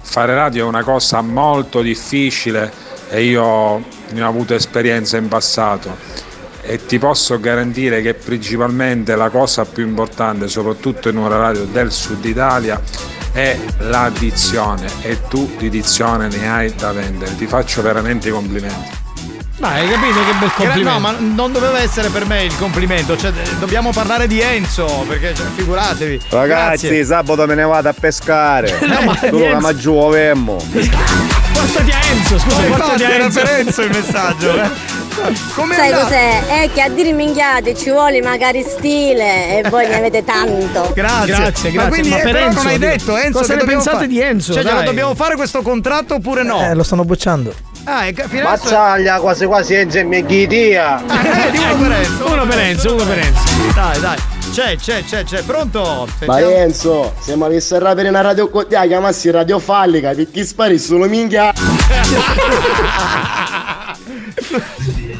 Fare 0.00 0.34
radio 0.34 0.64
è 0.64 0.68
una 0.68 0.84
cosa 0.84 1.20
molto 1.20 1.80
difficile 1.82 2.72
e 3.08 3.24
io 3.24 3.84
ne 4.10 4.22
ho 4.22 4.28
avuto 4.28 4.54
esperienza 4.54 5.16
in 5.16 5.28
passato. 5.28 6.20
e 6.64 6.86
ti 6.86 6.96
posso 7.00 7.40
garantire 7.40 8.02
che 8.02 8.14
principalmente 8.14 9.16
la 9.16 9.30
cosa 9.30 9.64
più 9.64 9.84
importante, 9.84 10.46
soprattutto 10.46 11.08
in 11.08 11.16
una 11.16 11.36
radio 11.36 11.64
del 11.64 11.90
sud 11.90 12.24
Italia, 12.24 12.80
è 13.32 13.58
la 13.78 14.12
dizione 14.16 14.86
e 15.02 15.18
tu 15.28 15.50
di 15.58 15.68
dizione 15.68 16.28
ne 16.28 16.48
hai 16.48 16.72
da 16.74 16.92
vendere. 16.92 17.34
Ti 17.34 17.46
faccio 17.48 17.82
veramente 17.82 18.28
i 18.28 18.30
complimenti. 18.30 19.01
Ma 19.62 19.74
hai 19.74 19.88
capito 19.88 20.24
che 20.24 20.32
bel 20.40 20.52
complimento? 20.54 20.90
No, 20.90 20.98
ma 20.98 21.16
non 21.20 21.52
doveva 21.52 21.78
essere 21.80 22.08
per 22.08 22.26
me 22.26 22.42
il 22.42 22.56
complimento. 22.58 23.16
Cioè, 23.16 23.30
eh, 23.30 23.56
dobbiamo 23.60 23.92
parlare 23.92 24.26
di 24.26 24.40
Enzo, 24.40 25.04
perché 25.06 25.32
cioè, 25.36 25.46
figuratevi. 25.54 26.20
Ragazzi, 26.30 26.88
Grazie. 26.88 27.04
sabato 27.04 27.46
me 27.46 27.54
ne 27.54 27.62
vado 27.62 27.88
a 27.88 27.94
pescare. 27.98 28.76
No, 28.92 29.00
ma 29.02 29.14
tu 29.14 29.38
la 29.38 29.60
maggiù 29.60 29.94
ovemmo. 29.94 30.56
Portati 31.52 31.90
a 31.92 31.98
Enzo, 32.10 32.38
scusa, 32.40 32.58
Ma 32.60 32.64
portati 32.66 32.90
infatti 32.90 33.04
a 33.04 33.10
era 33.14 33.24
Enzo. 33.24 33.40
per 33.40 33.50
Enzo 33.60 33.82
il 33.82 33.90
messaggio. 33.90 34.62
eh. 34.62 34.70
Come 35.54 35.74
Sai 35.76 35.92
cos'è? 35.92 36.42
È 36.46 36.70
che 36.72 36.80
a 36.82 36.88
dire 36.88 37.12
minchiate 37.12 37.76
ci 37.76 37.90
vuole 37.90 38.20
magari 38.20 38.64
stile 38.66 39.58
e 39.58 39.68
voi 39.70 39.86
ne 39.86 39.96
avete 39.98 40.24
tanto. 40.24 40.90
Grazie, 40.92 41.26
Grazie, 41.36 41.70
Ma 41.70 41.82
grazie. 41.84 41.88
quindi 41.90 42.08
Ma 42.08 42.16
eh, 42.18 42.22
per 42.22 42.32
però 42.32 42.46
Enzo, 42.46 42.58
non 42.62 42.66
hai 42.66 42.78
detto 42.78 43.16
Enzo 43.16 43.38
cosa 43.38 43.54
ne 43.54 43.64
pensate 43.64 43.96
fare? 43.96 44.06
di 44.08 44.20
Enzo, 44.20 44.52
Cioè, 44.54 44.64
glielo 44.64 44.82
dobbiamo 44.82 45.14
fare 45.14 45.36
questo 45.36 45.62
contratto 45.62 46.14
oppure 46.14 46.42
no? 46.42 46.60
Eh, 46.62 46.74
lo 46.74 46.82
stanno 46.82 47.04
bocciando. 47.04 47.54
Ah, 47.84 48.04
è, 48.04 48.08
adesso- 48.16 48.42
Mazzaglia, 48.42 49.18
quasi 49.18 49.44
quasi 49.46 49.74
Enzo 49.74 49.98
e 49.98 50.04
mia 50.04 50.24
chitia. 50.24 51.00
Eh, 51.00 51.50
di 51.50 51.58
uno 51.58 51.76
per 51.76 51.92
Enzo. 51.92 52.26
Uno 52.32 52.46
per 52.46 52.58
Enzo, 52.58 52.94
uno 52.94 53.04
per 53.04 53.18
Enzo. 53.18 53.42
Dai, 53.74 54.00
dai. 54.00 54.18
C'è, 54.52 54.76
c'è, 54.76 55.02
c'è, 55.04 55.24
c'è. 55.24 55.42
Pronto? 55.42 56.06
Ma 56.26 56.34
Sentiamo. 56.36 56.50
Enzo, 56.56 57.14
se 57.20 57.36
mi 57.36 57.42
avessi 57.44 57.76
rapere 57.78 58.08
una 58.10 58.20
radio 58.20 58.50
la 58.68 58.86
chiamassi 58.86 59.30
radio 59.30 59.58
fallica, 59.58 60.12
perché 60.12 60.44
spari 60.44 60.78
solo 60.78 61.06
minchia. 61.06 61.52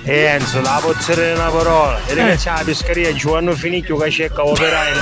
Enzo, 0.05 0.61
la 0.61 0.79
pozzere 0.83 1.33
una 1.33 1.49
parola. 1.49 1.99
E 2.07 2.15
ragazzi, 2.15 2.47
la 2.49 2.63
pescaria 2.65 3.15
ci 3.15 3.29
hanno 3.29 3.55
finito 3.55 3.97
che 3.97 4.11
cerca 4.11 4.45
operai. 4.47 4.93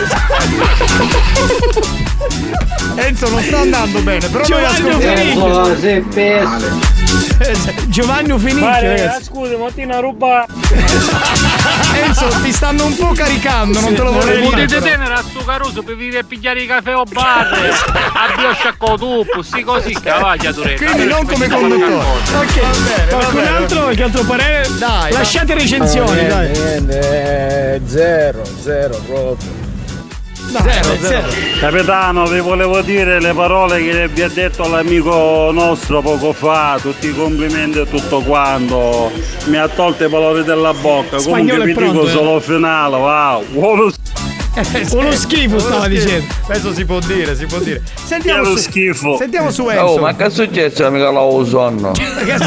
Enzo 2.97 3.29
non 3.31 3.43
sta 3.43 3.59
andando 3.59 4.01
bene, 4.01 4.29
però 4.29 4.45
Giovanni 4.45 4.81
noi 4.81 4.91
ascoltiamo. 4.93 5.65
Finicchio. 5.65 5.79
se 5.81 6.05
peso. 6.15 7.30
Giovanni 7.89 8.39
Finicchio, 8.39 8.65
ragazzi. 8.65 9.25
scusa, 9.25 9.57
ma 9.57 9.71
ti 9.71 9.83
una 9.83 9.99
roba. 10.01 10.47
Enzo, 11.95 12.29
ti 12.43 12.53
stanno 12.53 12.85
un 12.85 12.97
po' 12.97 13.13
caricando, 13.13 13.81
non 13.81 13.95
te 13.95 14.03
lo 14.03 14.13
vorrei 14.13 14.41
dire. 14.41 14.51
Potete 14.51 14.81
tenere 14.81 15.15
a 15.15 15.23
sto 15.23 15.43
caruso 15.45 15.83
per 15.83 15.97
venire 15.97 16.19
a 16.19 16.23
pigliare 16.23 16.63
i 16.63 16.67
caffè 16.67 16.95
o 16.95 17.05
bar. 17.05 17.49
Addio 18.13 18.53
sciacco 18.53 18.97
tu, 18.97 19.43
sti 19.43 19.63
così 19.63 19.93
che 19.95 20.11
vaglia 20.11 20.53
tu 20.53 20.63
Quindi 20.77 21.05
non 21.05 21.27
come 21.27 21.49
conduttore. 21.49 21.95
Ok, 21.95 23.09
qualcun 23.09 23.47
altro, 23.47 23.83
qualche 23.83 24.03
altro 24.03 24.23
parere? 24.25 24.69
Dai, 24.79 25.13
Lasciate 25.13 25.55
recensioni, 25.55 26.27
dai. 26.27 26.51
Niente, 26.51 27.81
zero, 27.87 28.43
zero 28.61 29.01
proprio. 29.07 29.70
Zero, 30.51 30.97
zero. 30.99 31.29
Capitano, 31.61 32.27
vi 32.27 32.41
volevo 32.41 32.81
dire 32.83 33.21
le 33.21 33.33
parole 33.33 33.83
che 33.83 34.09
vi 34.09 34.23
ha 34.23 34.29
detto 34.29 34.67
l'amico 34.69 35.51
nostro 35.53 36.03
poco 36.03 36.33
fa, 36.33 36.79
tutti 36.81 37.09
i 37.09 37.15
complimenti 37.15 37.79
e 37.79 37.89
tutto 37.89 38.21
quanto. 38.21 39.13
Mi 39.45 39.57
ha 39.57 39.69
tolto 39.69 40.05
i 40.05 40.09
valori 40.09 40.43
della 40.43 40.75
bocca. 40.75 41.19
Spagnolo 41.19 41.59
Comunque 41.61 41.65
vi 41.67 41.73
pronto, 41.73 41.93
dico 41.93 42.07
eh. 42.07 42.11
solo 42.11 42.41
finale, 42.41 42.97
wow. 42.97 43.45
Buono 43.51 43.91
Uno 44.93 45.13
schifo 45.13 45.59
stava 45.61 45.87
dicendo. 45.87 46.27
Adesso 46.49 46.75
si 46.75 46.85
può 46.85 46.99
dire, 47.01 47.37
si 47.37 47.47
può 47.47 47.59
dire. 47.59 47.83
Sentiamo 48.05 48.43
lo 48.43 48.57
su, 48.57 48.63
schifo. 48.63 49.17
sentiamo 49.17 49.51
su 49.51 49.69
Enzo. 49.69 49.83
Oh, 49.85 49.99
ma 49.99 50.15
che 50.17 50.25
è 50.25 50.31
successo 50.31 50.85
amica 50.87 51.11
la 51.13 51.21
sonno? 51.45 51.93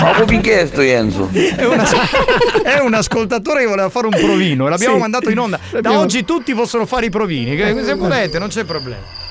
Ma 0.02 0.14
come 0.20 0.42
chiesto 0.42 0.82
Enzo? 0.82 1.30
È, 1.32 1.64
una- 1.64 1.86
è 2.64 2.80
un 2.80 2.94
ascoltatore 2.94 3.62
che 3.62 3.68
voleva 3.68 3.90
fare 3.90 4.08
un 4.08 4.14
provino, 4.14 4.68
l'abbiamo 4.68 4.96
Sì. 4.96 5.00
mandato 5.00 5.30
in 5.30 5.40
onda. 5.40 5.60
Da 5.82 5.98
oggi 5.98 6.26
tutti 6.26 6.54
possono 6.54 6.86
fare 6.86 7.06
i 7.06 7.10
provini, 7.10 7.56
che 7.56 7.74
se 7.84 7.94
volete, 7.96 8.38
non 8.38 8.50
c'è 8.50 8.64
problema. 8.66 9.22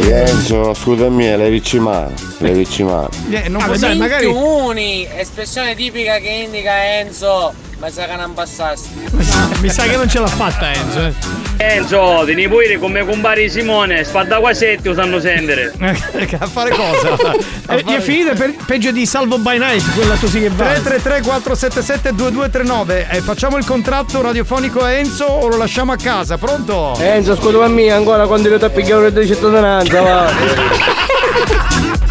Enzo, 0.00 0.74
scusami, 0.74 1.36
le 1.36 1.48
vicimane, 1.50 2.12
le 2.38 2.52
vicimane. 2.52 3.08
Eh, 3.30 3.48
non 3.48 3.64
posso- 3.64 3.86
dai, 3.86 3.96
magari 3.96 4.26
Uni, 4.26 5.06
espressione 5.16 5.74
tipica 5.74 6.18
che 6.18 6.28
indica 6.28 6.98
Enzo, 6.98 7.54
ma 7.82 7.90
sa 7.90 8.04
che 8.06 8.14
non 8.14 8.32
passasse. 8.32 8.84
mi 9.58 9.68
sa 9.68 9.82
che 9.82 9.96
non 9.96 10.08
ce 10.08 10.20
l'ha 10.20 10.28
fatta 10.28 10.72
Enzo. 10.72 11.00
eh. 11.00 11.12
Enzo, 11.56 12.22
puoi 12.48 12.66
dire 12.66 12.78
come 12.78 13.04
compare 13.04 13.48
Simone, 13.48 14.04
spada 14.04 14.38
quasetti 14.38 14.86
lo 14.86 14.94
sanno 14.94 15.18
sentire. 15.18 15.74
a 16.38 16.46
fare 16.46 16.70
cosa? 16.70 17.40
Eh, 17.72 17.82
Gli 17.86 17.92
è 17.92 18.00
finita 18.00 18.34
per- 18.34 18.54
peggio 18.66 18.90
di 18.92 19.06
Salvo 19.06 19.38
by 19.38 19.56
Night, 19.58 19.94
quella 19.94 20.14
tu 20.14 20.28
sì 20.28 20.40
che 20.40 20.48
va. 20.50 20.64
333 20.64 21.22
477 21.22 22.14
2239 22.14 23.06
eh, 23.10 23.20
facciamo 23.20 23.56
il 23.56 23.64
contratto 23.64 24.20
radiofonico 24.20 24.82
a 24.82 24.92
Enzo 24.92 25.24
o 25.24 25.48
lo 25.48 25.56
lasciamo 25.56 25.90
a 25.92 25.96
casa? 25.96 26.36
Pronto? 26.38 26.96
Enzo, 27.00 27.34
scusa 27.34 27.66
mia, 27.68 27.96
ancora 27.96 28.26
quando 28.26 28.48
io 28.48 28.58
ti 28.58 28.68
pigliare 28.68 29.12
di 29.12 29.26
cittadinanza, 29.26 30.00
va. 30.02 30.30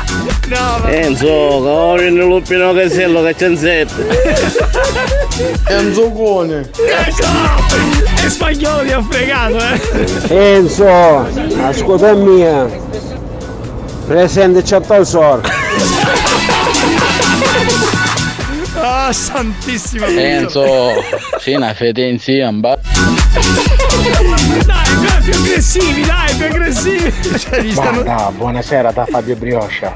Enzo, 0.54 1.32
ora 1.32 2.04
in 2.06 2.16
lupino 2.18 2.74
casello 2.74 3.24
che 3.24 3.36
c'è 3.36 3.48
in 3.48 3.58
sette. 3.58 4.06
Enzo 5.68 6.12
Cone. 6.12 6.70
E 8.24 8.30
spagnolo 8.30 8.84
ti 8.84 8.92
ha 8.92 9.02
fregato, 9.02 9.58
eh. 9.58 9.80
Enzo, 10.56 11.26
ascolta 11.62 12.14
mia. 12.14 12.68
Presente 14.08 14.62
c'è 14.62 14.82
il 14.98 15.06
sor. 15.06 15.42
Ah, 18.84 19.12
santissima 19.14 20.08
Enzo, 20.08 20.94
sì, 21.40 21.52
una 21.54 21.74
fede 21.74 22.08
insieme. 22.08 22.60
ba- 22.60 22.80
Dai, 22.82 24.66
dai, 24.66 25.22
più 25.24 25.34
aggressivi, 25.34 26.02
dai, 26.04 26.34
più 26.36 26.46
aggressivi. 26.46 27.14
Cioè, 27.38 27.62
gli 27.62 27.72
stanno... 27.74 28.02
Guarda, 28.04 28.32
buonasera 28.36 28.92
da 28.92 29.06
Fabio 29.06 29.36
Brioscia. 29.36 29.94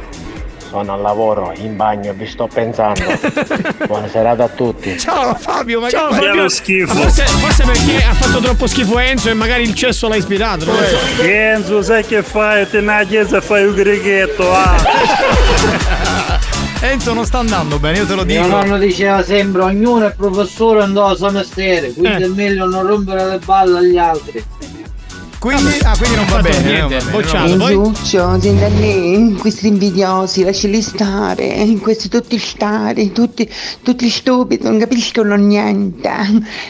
Sono 0.75 0.91
al 0.95 0.99
lavoro, 1.01 1.53
in 1.55 1.77
bagno, 1.77 2.11
vi 2.11 2.25
sto 2.27 2.49
pensando. 2.53 2.99
Buona 3.87 4.09
serata 4.09 4.43
a 4.43 4.49
tutti. 4.49 4.99
Ciao 4.99 5.33
Fabio, 5.35 5.79
ma 5.79 5.89
Ciao 5.89 6.11
Fabio. 6.11 6.49
schifo. 6.49 6.93
Forse, 6.93 7.25
forse 7.27 7.63
perché 7.63 8.03
ha 8.03 8.13
fatto 8.13 8.39
troppo 8.41 8.67
schifo 8.67 8.99
Enzo 8.99 9.29
e 9.29 9.33
magari 9.33 9.63
il 9.63 9.73
cesso 9.73 10.09
l'ha 10.09 10.17
ispirato. 10.17 10.65
Non 10.65 10.75
so. 10.83 11.21
Enzo, 11.21 11.81
sai 11.81 12.03
che 12.05 12.21
fai? 12.23 12.69
Te 12.69 12.81
nella 12.81 13.05
chiesa 13.05 13.37
e 13.37 13.41
fai 13.41 13.65
un 13.65 13.73
grighetto, 13.73 14.51
ah. 14.53 14.75
Enzo 16.81 17.13
non 17.13 17.25
sta 17.25 17.37
andando 17.37 17.79
bene, 17.79 17.99
io 17.99 18.05
te 18.05 18.15
lo 18.15 18.25
Mio 18.25 18.43
dico. 18.43 18.53
nonno 18.57 18.77
diceva 18.77 19.23
sempre 19.23 19.61
ognuno 19.61 20.07
è 20.07 20.13
professore 20.13 20.79
e 20.79 20.83
andò 20.83 21.05
a 21.05 21.15
suo 21.15 21.31
mestiere, 21.31 21.93
quindi 21.93 22.21
Eh. 22.21 22.25
è 22.25 22.27
meglio 22.27 22.65
non 22.67 22.85
rompere 22.85 23.23
le 23.23 23.39
balle 23.45 23.77
agli 23.77 23.97
altri. 23.97 24.43
Quindi, 25.45 25.77
ah, 25.83 25.95
quindi 25.95 26.15
non 26.15 26.25
va 26.25 26.41
bene. 26.41 26.59
niente, 26.63 26.79
non 26.79 26.89
va 26.89 26.97
bene, 26.97 27.11
bocciato. 27.11 27.37
non 27.37 27.57
va 27.57 27.65
bene. 27.65 27.75
Poi- 27.75 27.87
Enzuccio, 27.87 28.39
senti 28.41 28.63
a 28.63 28.69
me, 28.69 29.35
questi 29.37 29.67
invidiosi, 29.67 30.43
lasciali 30.43 30.81
stare, 30.81 31.67
questi 31.81 32.09
tutti 32.09 32.39
stare, 32.39 33.11
tutti, 33.11 33.47
tutti 33.83 34.09
stupidi, 34.09 34.63
non 34.63 34.79
capiscono 34.79 35.35
niente. 35.35 36.09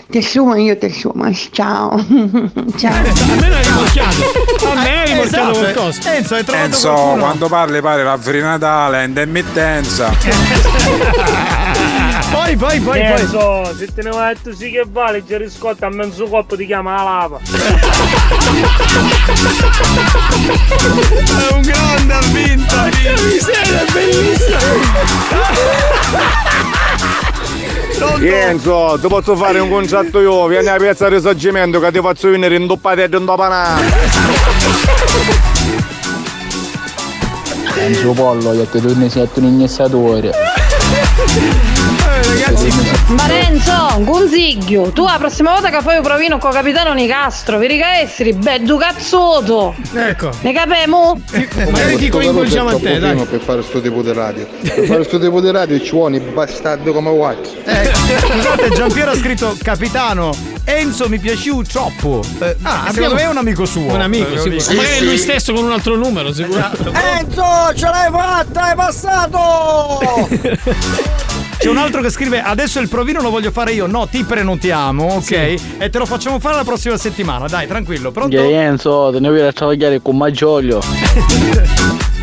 Ti 0.10 0.18
assumo, 0.18 0.56
io 0.56 0.77
ti 0.77 0.88
assumo, 0.88 1.34
ciao. 1.52 1.95
ciao. 2.76 2.93
A 2.93 3.35
me 3.39 3.49
l'ha 3.49 3.61
rimorchiato. 3.61 4.23
A 4.69 4.73
me 4.81 4.99
ha 4.99 5.03
rimorchiato 5.03 5.52
Esatto, 5.52 5.60
qualcosa. 5.60 6.14
Enzo, 6.14 6.35
hai 6.35 6.43
trovato 6.43 6.65
Enzo, 6.65 6.91
qualcuno? 6.91 7.22
quando 7.23 7.47
parli 7.47 7.80
pare 7.81 8.03
la 8.03 8.19
di 8.22 8.39
Natale, 8.41 9.06
in 9.06 9.18
emittenza. 9.18 10.11
Poi, 12.35 12.57
poi, 12.57 12.81
poi, 12.81 12.81
poi. 12.81 12.99
Enzo, 12.99 13.73
se 13.77 13.93
te 13.93 14.01
ne 14.01 14.09
vai 14.09 14.35
tu 14.41 14.51
sì 14.51 14.69
che 14.69 14.83
vale, 14.85 15.23
già 15.23 15.37
riscotta 15.37 15.85
a 15.85 15.89
mezzo 15.89 16.27
coppo 16.27 16.57
ti 16.57 16.65
chiama 16.65 16.95
la 16.95 17.03
lava. 17.03 17.39
È 17.39 17.43
un 21.53 21.61
grande, 21.61 22.13
ha 22.13 22.19
vinto, 22.33 22.75
ha 22.75 22.89
vinto. 22.89 23.23
miseria, 23.23 23.81
è 23.81 23.85
bellissima. 23.89 24.57
Enzo, 28.19 28.97
ti 29.01 29.07
posso 29.07 29.37
fare 29.37 29.59
un 29.59 29.69
contratto 29.69 30.19
io, 30.19 30.47
vieni 30.47 30.67
a 30.67 30.75
piazza 30.75 31.07
di 31.07 31.15
risorgimento 31.15 31.79
che 31.79 31.91
ti 31.93 32.01
faccio 32.01 32.29
venire 32.29 32.55
in 32.55 32.67
doppate 32.67 33.03
e 33.03 33.17
in 33.17 33.23
dopanà. 33.23 33.79
Enzo 37.77 38.11
Pollo, 38.11 38.51
io 38.51 38.65
ti 38.65 38.81
torni 38.81 39.09
siete 39.09 39.39
un 39.39 39.45
ignessatore. 39.45 40.33
Ragazzi. 42.23 42.69
Ma 43.07 43.25
Renzo, 43.27 43.87
un 43.97 44.05
consiglio, 44.05 44.91
tu 44.91 45.03
la 45.05 45.17
prossima 45.19 45.51
volta 45.51 45.69
che 45.69 45.81
fai 45.81 45.97
un 45.97 46.03
provino 46.03 46.37
con 46.37 46.51
capitano 46.51 46.93
Nicastro, 46.93 47.57
vi 47.59 47.67
riga 47.67 47.97
essere 47.99 48.33
bello 48.33 48.77
cazzoto. 48.77 49.75
Ecco. 49.93 50.29
Ne 50.41 50.53
capemo? 50.53 51.19
Magari 51.69 51.97
ti 51.97 52.09
coinvolgiamo 52.09 52.69
a 52.69 52.79
te, 52.79 52.99
dai. 52.99 53.15
per 53.25 53.39
fare 53.41 53.61
sto 53.63 53.79
tipo 53.81 54.01
di 54.01 54.13
radio. 54.13 54.47
Per 54.61 54.85
fare 54.85 55.03
sto 55.03 55.19
tipo 55.19 55.39
di 55.41 55.51
radio 55.51 55.79
ci 55.79 55.91
vuole 55.91 56.19
bastardo 56.19 56.91
come 56.93 57.09
Watch. 57.09 57.49
Eh, 57.65 57.91
scusate, 57.93 58.69
Giampiero 58.69 59.11
ha 59.11 59.15
scritto 59.15 59.55
capitano. 59.61 60.33
Enzo 60.67 61.07
mi 61.09 61.19
piaciu 61.19 61.61
troppo. 61.63 62.21
Eh, 62.39 62.55
Ah, 62.63 62.89
secondo 62.91 63.13
me 63.15 63.21
è 63.21 63.27
un 63.27 63.37
amico 63.37 63.65
suo. 63.65 63.93
Un 63.93 64.01
amico, 64.01 64.33
Eh, 64.33 64.39
sicuro. 64.39 64.59
sì, 64.59 64.75
Magari 64.75 64.93
è 64.95 64.97
sì. 64.99 65.05
lui 65.05 65.17
stesso 65.17 65.53
con 65.53 65.63
un 65.63 65.71
altro 65.71 65.95
numero, 65.95 66.33
sicuramente. 66.33 66.91
Enzo, 67.19 67.43
ce 67.75 67.85
l'hai 67.85 68.09
fatta, 68.11 68.61
hai 68.61 68.75
passato! 68.75 70.27
C'è 71.57 71.69
un 71.69 71.77
altro 71.77 72.02
che 72.02 72.10
scrive: 72.10 72.41
Adesso 72.41 72.80
il 72.80 72.90
provino 72.90 73.22
lo 73.22 73.30
voglio 73.30 73.52
fare 73.52 73.72
io. 73.72 73.88
No, 73.88 74.07
ti 74.07 74.23
prenotiamo, 74.23 75.15
ok? 75.15 75.23
Sì. 75.23 75.60
E 75.77 75.90
te 75.90 75.98
lo 75.98 76.06
facciamo 76.06 76.40
fare 76.40 76.56
la 76.56 76.64
prossima 76.64 76.98
settimana. 76.98 77.48
Dai, 77.48 77.68
tranquillo, 77.68 78.11
pronto? 78.11 78.36
Che 78.36 78.61
Enzo, 78.61 79.10
te 79.11 79.19
ne 79.19 79.30
voglio 79.30 79.52
travagliare 79.52 80.02
con 80.02 80.18
Maggioglio. 80.18 80.82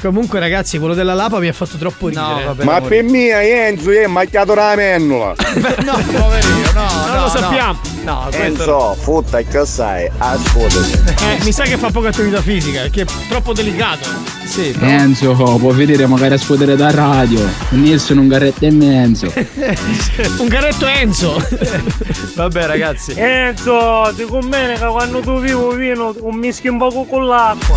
Comunque, 0.00 0.38
ragazzi, 0.38 0.78
quello 0.78 0.94
della 0.94 1.14
Lapa 1.14 1.40
mi 1.40 1.48
ha 1.48 1.52
fatto 1.52 1.76
troppo 1.76 2.06
ridere. 2.06 2.54
Ma 2.62 2.80
per 2.80 3.02
mia 3.02 3.42
Enzo 3.42 3.90
è 3.90 4.06
macchiato 4.06 4.54
la 4.54 4.74
mennola. 4.76 5.34
no, 5.84 5.92
poverino, 6.06 6.70
no. 6.72 6.86
Non 7.06 7.14
no, 7.14 7.20
lo 7.22 7.28
sappiamo. 7.28 7.80
No, 8.04 8.12
no 8.12 8.20
questo. 8.28 8.42
Enzo, 8.42 8.96
futta 9.00 9.42
che 9.42 9.66
sai, 9.66 10.08
ascoltati. 10.16 11.14
Eh, 11.24 11.44
mi 11.44 11.50
sa 11.50 11.64
che 11.64 11.76
fa 11.76 11.90
poca 11.90 12.08
attività 12.08 12.40
fisica, 12.40 12.82
perché 12.82 13.02
è 13.02 13.06
troppo 13.28 13.52
delicato. 13.52 14.08
Sì, 14.44 14.72
Enzo, 14.80 15.34
può 15.34 15.72
vedere 15.72 16.06
magari 16.06 16.34
a 16.34 16.38
scuotere 16.38 16.76
da 16.76 16.92
radio. 16.92 17.40
Nessuno 17.70 18.20
un 18.20 18.28
garretto 18.28 18.64
e 18.64 18.70
mezzo. 18.70 19.32
Un 20.38 20.46
garetto 20.46 20.86
Enzo. 20.86 21.44
Vabbè, 22.34 22.66
ragazzi. 22.66 23.14
Enzo, 23.16 24.12
ti 24.16 24.22
conviene 24.24 24.78
che 24.78 24.86
quando 24.86 25.20
tu 25.20 25.40
vivo 25.40 25.70
vino 25.70 26.14
un 26.20 26.36
mischio 26.36 26.72
un 26.72 26.78
poco 26.78 27.04
con 27.04 27.26
l'acqua. 27.26 27.76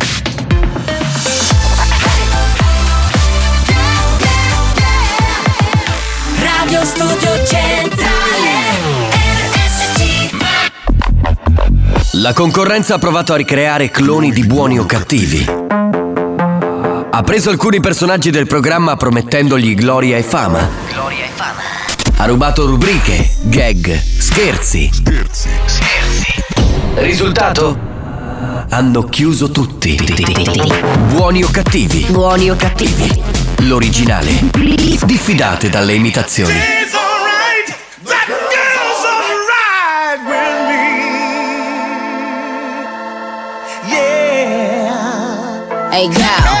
Radio 6.81 6.85
Studio 6.85 7.45
Centrale 7.45 8.49
RSC 9.51 10.31
La 12.13 12.33
concorrenza 12.33 12.95
ha 12.95 12.97
provato 12.97 13.33
a 13.33 13.35
ricreare 13.35 13.91
cloni 13.91 14.31
di 14.31 14.43
buoni 14.45 14.79
o 14.79 14.85
cattivi. 14.87 15.45
Ha 17.11 17.21
preso 17.23 17.51
alcuni 17.51 17.79
personaggi 17.79 18.31
del 18.31 18.47
programma 18.47 18.95
promettendogli 18.95 19.75
gloria 19.75 20.17
e 20.17 20.23
fama. 20.23 20.67
Ha 22.17 22.25
rubato 22.25 22.65
rubriche, 22.65 23.29
gag, 23.41 24.01
scherzi. 24.17 24.89
Scherzi. 24.91 25.49
Risultato? 26.95 27.90
Hanno 28.69 29.03
chiuso 29.03 29.51
tutti. 29.51 29.99
Buoni 31.07 31.43
o 31.43 31.49
cattivi? 31.51 32.07
Buoni 32.09 32.49
o 32.49 32.55
cattivi? 32.55 33.21
L'originale. 33.59 34.49
Diffidate 35.03 35.69
dalle 35.69 35.93
imitazioni. 35.93 36.59
Hey 45.93 46.07
girl, 46.09 46.60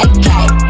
A 0.00 0.63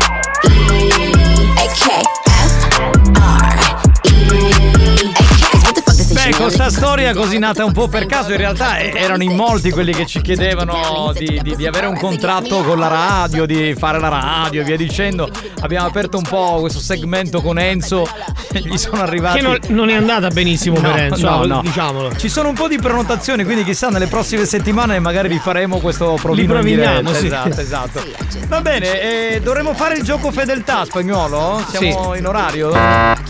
con 6.37 6.51
sta 6.51 6.69
storia 6.71 7.15
così 7.15 7.39
nata 7.39 7.65
un 7.65 7.73
po' 7.73 7.89
per 7.89 8.07
caso, 8.07 8.33
in 8.33 8.39
realtà 8.39 8.79
eh, 8.79 8.93
erano 8.95 9.23
in 9.23 9.35
molti 9.35 9.71
quelli 9.71 9.93
che 9.93 10.05
ci 10.05 10.21
chiedevano 10.21 11.13
di, 11.15 11.41
di- 11.43 11.55
di 11.57 11.67
avere 11.67 11.87
un 11.87 11.97
contratto 11.99 12.63
con 12.63 12.79
la 12.79 12.89
radio, 12.89 13.47
di 13.47 13.75
fare 13.79 13.99
la 14.01 14.09
radio 14.09 14.61
e 14.63 14.65
via 14.65 14.77
dicendo. 14.77 15.31
Abbiamo 15.61 15.87
aperto 15.87 16.17
un 16.19 16.25
po' 16.25 16.59
questo 16.61 16.81
segmento 16.81 17.41
con 17.41 17.59
Enzo 17.59 18.07
e 18.53 18.61
gli 18.61 18.77
sono 18.77 19.03
arrivati. 19.03 19.39
Che 19.39 19.43
non, 19.45 19.59
non 19.69 19.89
è 19.91 19.95
andata 19.95 20.29
benissimo 20.29 20.79
No, 20.81 20.91
per 20.91 21.01
Enzo, 21.05 21.29
no, 21.29 21.45
no. 21.45 21.61
diciamolo. 21.63 22.15
Ci 22.17 22.29
sono 22.29 22.49
un 22.49 22.55
po' 22.55 22.69
di 22.69 22.79
prenotazioni, 22.79 23.45
quindi 23.45 23.65
chissà 23.65 23.89
nelle 23.89 24.07
prossime 24.09 24.45
settimane 24.45 24.99
magari 24.99 25.29
vi 25.29 25.39
faremo 25.39 25.79
questo 25.79 26.19
provino 26.21 26.53
in 26.55 26.61
proviniamo, 26.61 27.13
diretta. 27.13 27.19
sì. 27.19 27.27
Esatto, 27.27 27.61
esatto. 27.61 28.03
Va 28.49 28.61
bene, 28.61 29.01
eh, 29.35 29.41
dovremmo 29.41 29.73
fare 29.75 29.95
il 29.97 30.03
gioco 30.03 30.31
fedeltà 30.31 30.85
spagnolo? 30.85 31.65
Siamo 31.71 32.15
in 32.15 32.27
orario? 32.27 32.71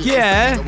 Chi 0.01 0.10
è? 0.10 0.59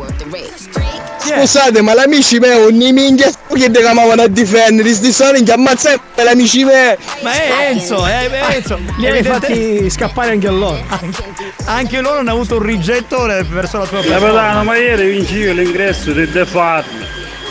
Chi 1.21 1.31
è? 1.33 1.41
Scusate, 1.41 1.83
ma 1.83 1.95
l'amici 2.27 2.39
miei 2.41 2.67
un 2.67 2.93
minchia 2.93 3.31
che 3.49 3.71
ti 3.71 3.79
chiamavano 3.79 4.23
a 4.23 4.27
difendere, 4.27 4.93
sti 4.93 5.13
sono 5.13 5.41
che 5.43 5.53
ammazzare 5.53 6.01
l'amici 6.17 6.65
miei. 6.65 6.97
Ma 7.23 7.33
è 7.33 7.71
Enzo, 7.71 8.05
è 8.05 8.29
Enzo. 8.51 8.79
Li 8.99 9.07
hai 9.07 9.23
fatti 9.23 9.89
scappare 9.89 10.33
anche 10.33 10.49
a 10.49 10.51
loro. 10.51 10.83
Anche 11.67 12.01
loro 12.01 12.19
hanno 12.19 12.31
avuto 12.31 12.57
un 12.57 12.63
rigetto 12.63 13.27
verso 13.27 13.79
la 13.79 13.87
tua 13.87 13.99
Capitano, 13.99 14.21
persona. 14.21 14.63
ma 14.63 14.77
ieri 14.77 15.11
vinci 15.11 15.37
io 15.37 15.53
l'ingresso 15.53 16.13
di 16.13 16.29
De 16.31 16.47
Farmi. 16.47 17.07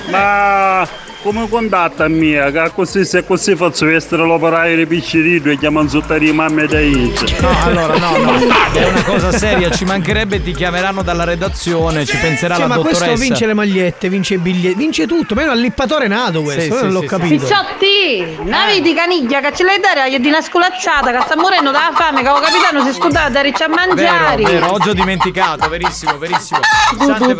Ma 0.09 0.87
come 1.25 1.49
contatta 1.49 2.07
mia? 2.07 2.51
Che 2.51 2.71
così 2.75 3.03
se 3.03 3.25
così 3.25 3.55
faccio 3.55 3.87
vestire 3.87 4.23
l'operaio 4.23 4.75
di 4.75 4.85
piccerino 4.85 5.49
e 5.49 5.57
chiamano 5.57 5.89
sotto 5.89 6.15
di 6.19 6.31
mamma 6.31 6.61
e 6.61 6.67
da 6.67 6.79
Ince. 6.79 7.35
No, 7.39 7.49
allora 7.63 7.97
no, 7.97 8.17
no, 8.17 8.33
è 8.73 8.87
una 8.87 9.03
cosa 9.03 9.31
seria, 9.31 9.71
ci 9.71 9.85
mancherebbe, 9.85 10.43
ti 10.43 10.51
chiameranno 10.53 11.01
dalla 11.01 11.23
redazione, 11.23 12.05
ci 12.05 12.15
penserà 12.17 12.53
Sì, 12.53 12.61
la 12.61 12.67
ma 12.67 12.75
dottoressa. 12.75 13.05
questo 13.05 13.25
vince 13.25 13.45
le 13.47 13.55
magliette, 13.55 14.07
vince 14.07 14.35
i 14.35 14.37
biglietti, 14.37 14.75
vince 14.77 15.07
tutto. 15.07 15.33
Ma 15.33 15.41
è 15.41 15.45
un 15.45 15.49
allippatore 15.51 16.07
nato 16.07 16.43
questo, 16.43 16.61
Sì, 16.61 16.67
io 16.67 16.75
sì, 16.77 16.83
non 16.83 16.91
l'ho 16.93 17.01
sì, 17.01 17.07
capito. 17.07 17.43
Picciotti, 17.43 18.37
una 18.41 18.65
vedi 18.67 18.93
caniglia 18.93 19.39
che 19.41 19.51
ce 19.55 19.63
l'hai 19.63 19.79
dare 19.79 20.11
gli 20.11 20.19
di 20.19 20.27
una 20.27 20.41
sculacciata 20.41 21.11
che 21.11 21.21
sta 21.25 21.35
morendo 21.35 21.71
dalla 21.71 21.91
fame, 21.95 22.21
che 22.21 22.29
il 22.29 22.39
capitano 22.39 22.85
si 22.85 22.93
scudava 22.93 23.29
da 23.29 23.41
riccia 23.41 23.65
a 23.65 23.69
Vero, 23.69 23.83
mangiare. 23.87 24.43
vero, 24.43 24.71
oggi 24.73 24.89
ho 24.89 24.93
dimenticato, 24.93 25.67
verissimo, 25.69 26.19
verissimo. 26.19 26.59
Sante 26.99 27.33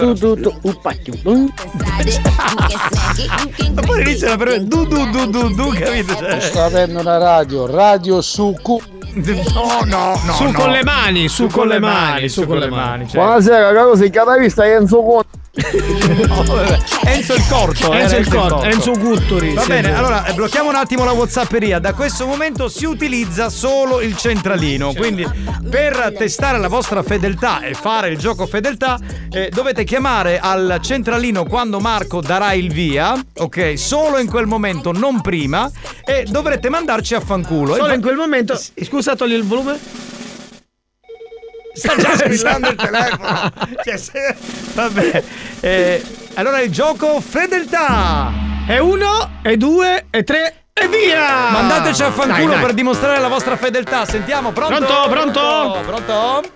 Ma 3.76 3.82
poi 3.82 4.02
inizia 4.02 4.30
la 4.30 4.38
per 4.38 4.62
du 4.64 4.86
du 4.88 5.10
du 5.10 5.30
du 5.30 5.54
du, 5.54 5.70
capito? 5.74 6.16
Cioè, 6.16 6.40
Sto 6.40 6.62
avendo 6.62 7.00
una 7.02 7.18
radio, 7.18 7.66
radio 7.68 8.22
su 8.22 8.56
Q. 8.62 8.78
No, 9.16 9.82
no, 9.86 10.20
no. 10.26 10.34
su 10.34 10.44
no. 10.46 10.52
con 10.54 10.72
le 10.72 10.84
mani, 10.84 11.28
su, 11.28 11.48
con 11.48 11.68
le 11.68 11.80
mani, 11.80 12.28
su 12.30 12.46
con 12.46 12.58
le 12.58 12.70
mani. 12.70 13.08
cioè. 13.08 13.22
Buonasera, 13.22 13.74
caro, 13.74 13.96
sei 13.96 14.10
catavista 14.10 14.66
Enzo 14.66 15.02
Conte. 15.04 15.28
Enzo 17.06 17.34
il 17.34 17.46
corto. 17.48 17.94
eh, 17.94 18.00
Enzo 18.00 18.18
il 18.18 18.28
corto, 18.28 18.64
Enzo 18.64 18.92
Gutturi. 18.92 19.54
Va 19.54 19.64
bene, 19.66 19.88
sì. 19.90 19.94
allora 19.94 20.26
eh, 20.26 20.34
blocchiamo 20.34 20.68
un 20.70 20.76
attimo 20.76 21.06
la 21.06 21.14
Whatsapperia. 21.14 21.80
Da 21.80 21.94
questo 21.94 22.26
momento 22.26 22.68
si 22.68 22.86
utilizza 22.86 23.50
solo 23.50 24.02
il 24.02 24.18
centralino. 24.18 24.94
Quindi 24.94 25.26
per 25.70 26.14
testare 26.18 26.60
la 26.60 26.68
vostra 26.68 27.04
fedeltà 27.04 27.62
e 27.62 27.74
fare 27.74 28.10
il 28.10 28.18
gioco 28.18 28.46
fedeltà, 28.46 29.00
eh, 29.32 29.50
dovete 29.50 29.86
chiamare 29.86 30.40
al 30.40 30.80
centralino 30.82 31.46
quando 31.46 31.80
Marco 31.80 32.20
darà 32.20 32.52
il 32.54 32.72
via. 32.72 33.18
Ok, 33.38 33.78
solo 33.78 34.18
in 34.18 34.28
quel 34.30 34.48
momento, 34.48 34.92
non 34.92 35.22
prima. 35.22 35.72
E 36.04 36.26
dovrete 36.30 36.70
mandarci 36.70 37.16
a 37.16 37.22
fanculo. 37.22 37.76
Solo 37.76 37.94
in 37.94 38.02
quel 38.02 38.16
momento. 38.16 38.60
Scusa, 38.84 39.16
togli 39.16 39.34
il 39.34 39.44
volume. 39.44 39.80
Sta 41.76 41.96
già 41.98 42.16
squillando 42.18 42.70
il 42.70 42.76
telefono. 42.76 43.52
Cioè, 43.84 43.98
se- 43.98 44.36
Vabbè. 44.74 45.24
Eh, 45.60 46.04
allora 46.36 46.62
il 46.62 46.72
gioco 46.72 47.20
fedeltà. 47.22 48.32
E 48.68 48.80
uno, 48.80 49.40
e 49.44 49.58
due, 49.58 50.06
e 50.10 50.24
tre, 50.24 50.64
e 50.74 50.88
via! 50.88 51.50
Mandateci 51.52 52.02
a 52.02 52.12
fanculo 52.12 52.48
Dai, 52.48 52.56
dai. 52.56 52.66
per 52.66 52.74
dimostrare 52.74 53.20
la 53.20 53.28
vostra 53.28 53.56
fedeltà. 53.58 54.06
Sentiamo, 54.06 54.52
pronto? 54.52 54.76
Pronto, 54.76 55.10
pronto? 55.10 55.40
Pronto? 55.40 55.80
Pronto? 55.86 56.50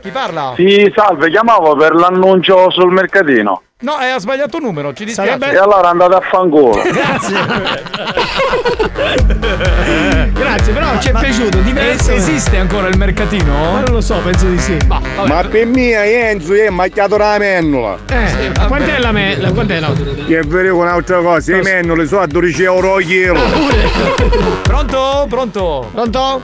Chi 0.00 0.10
parla? 0.10 0.52
Sì, 0.56 0.90
salve, 0.94 1.30
chiamavo 1.30 1.74
per 1.76 1.94
l'annuncio 1.94 2.70
sul 2.70 2.92
mercatino. 2.92 3.62
No, 3.80 4.00
eh, 4.00 4.08
ha 4.10 4.18
sbagliato 4.18 4.58
numero, 4.58 4.92
ci 4.92 5.04
dispiace. 5.04 5.52
E 5.52 5.56
allora 5.56 5.90
andate 5.90 6.14
a 6.14 6.20
fanculo. 6.20 6.82
Grazie. 6.90 7.36
Grazie, 10.32 10.72
però 10.72 10.98
ci 11.00 11.08
è 11.08 11.12
Ma- 11.12 11.20
piaciuto, 11.20 11.58
diverso. 11.58 12.10
Es- 12.12 12.28
esiste 12.28 12.56
ancora 12.58 12.88
il 12.88 12.96
mercatino? 12.96 13.52
Ma 13.52 13.80
non 13.80 13.92
lo 13.94 14.00
so, 14.00 14.16
penso 14.24 14.46
di 14.46 14.58
sì. 14.58 14.76
Ma. 14.86 15.00
Ma 15.26 15.42
per 15.44 15.66
mia 15.66 16.04
Enzo 16.04 16.54
è 16.54 16.68
macchiato 16.70 17.16
la 17.16 17.36
mennola. 17.38 17.98
Eh, 18.08 18.52
quant'è 18.66 18.98
la 18.98 19.12
me? 19.12 19.36
la- 19.38 19.52
Quant'è 19.52 19.80
la? 19.80 19.92
Che 20.26 20.40
vero 20.46 20.76
un'altra 20.76 21.20
cosa, 21.20 21.56
i 21.56 21.60
mennoli 21.60 22.06
sono 22.06 22.22
a 22.22 22.26
12 22.26 22.62
euro 22.62 22.96
a 22.96 23.00
chilo. 23.00 23.38
Pronto? 24.62 25.26
Pronto? 25.28 25.88
Pronto? 25.92 26.42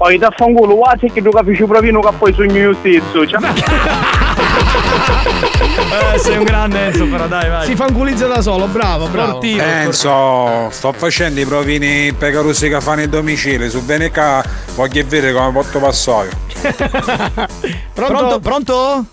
Poi 0.00 0.16
da 0.16 0.30
fanculo, 0.34 0.76
guarda 0.76 1.06
che 1.12 1.20
tu 1.20 1.28
capisci 1.28 1.62
proprio 1.66 2.00
che 2.00 2.16
poi 2.16 2.32
sogno 2.32 2.56
io 2.56 2.74
stesso. 2.74 3.26
Cioè, 3.26 3.38
Eh, 6.12 6.18
sei 6.18 6.38
un 6.38 6.44
grande 6.44 6.86
Enzo, 6.86 7.04
però 7.06 7.26
dai, 7.26 7.50
vai. 7.50 7.66
Si 7.66 7.76
fanculizza 7.76 8.26
da 8.26 8.40
solo, 8.40 8.66
bravo, 8.66 9.08
bravo. 9.08 9.32
Sportivo. 9.32 9.62
Enzo, 9.62 10.70
sto 10.70 10.92
facendo 10.92 11.38
i 11.40 11.44
provini 11.44 12.14
per 12.14 12.32
carusi 12.32 12.70
che 12.70 12.80
fanno 12.80 13.02
il 13.02 13.10
domicilio. 13.10 13.68
Su 13.68 13.84
Veneca 13.84 14.42
voglio 14.74 15.02
vedere 15.02 15.34
come 15.34 15.52
porto 15.52 15.78
passoio. 15.80 16.30
Pronto? 17.92 18.40
Pronto? 18.40 19.04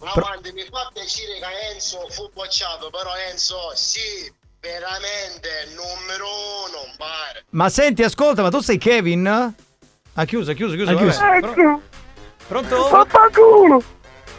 Ma 0.00 0.12
guardi, 0.14 0.52
mi 0.52 0.64
fa 0.70 0.90
piacere 0.92 1.40
che 1.40 1.72
Enzo 1.72 2.06
fu 2.10 2.30
bocciato, 2.32 2.88
però 2.90 3.10
Enzo 3.30 3.72
sì, 3.74 4.32
veramente 4.60 5.48
numero 5.74 6.26
uno, 6.68 6.84
un 6.84 6.94
bar. 6.96 7.42
Ma 7.50 7.68
senti, 7.68 8.04
ascolta, 8.04 8.42
ma 8.42 8.50
tu 8.50 8.60
sei 8.60 8.78
Kevin? 8.78 9.54
Ha 10.16 10.24
chiuso, 10.24 10.50
ha 10.52 10.54
chiuso, 10.54 10.74
ha 10.74 10.76
chiuso. 10.94 11.20
Ha 11.20 11.28
vabbè. 11.40 11.40
chiuso. 11.40 11.80
Pro- 12.46 12.60
Pronto? 12.60 12.88
Vaffanculo! 12.90 13.82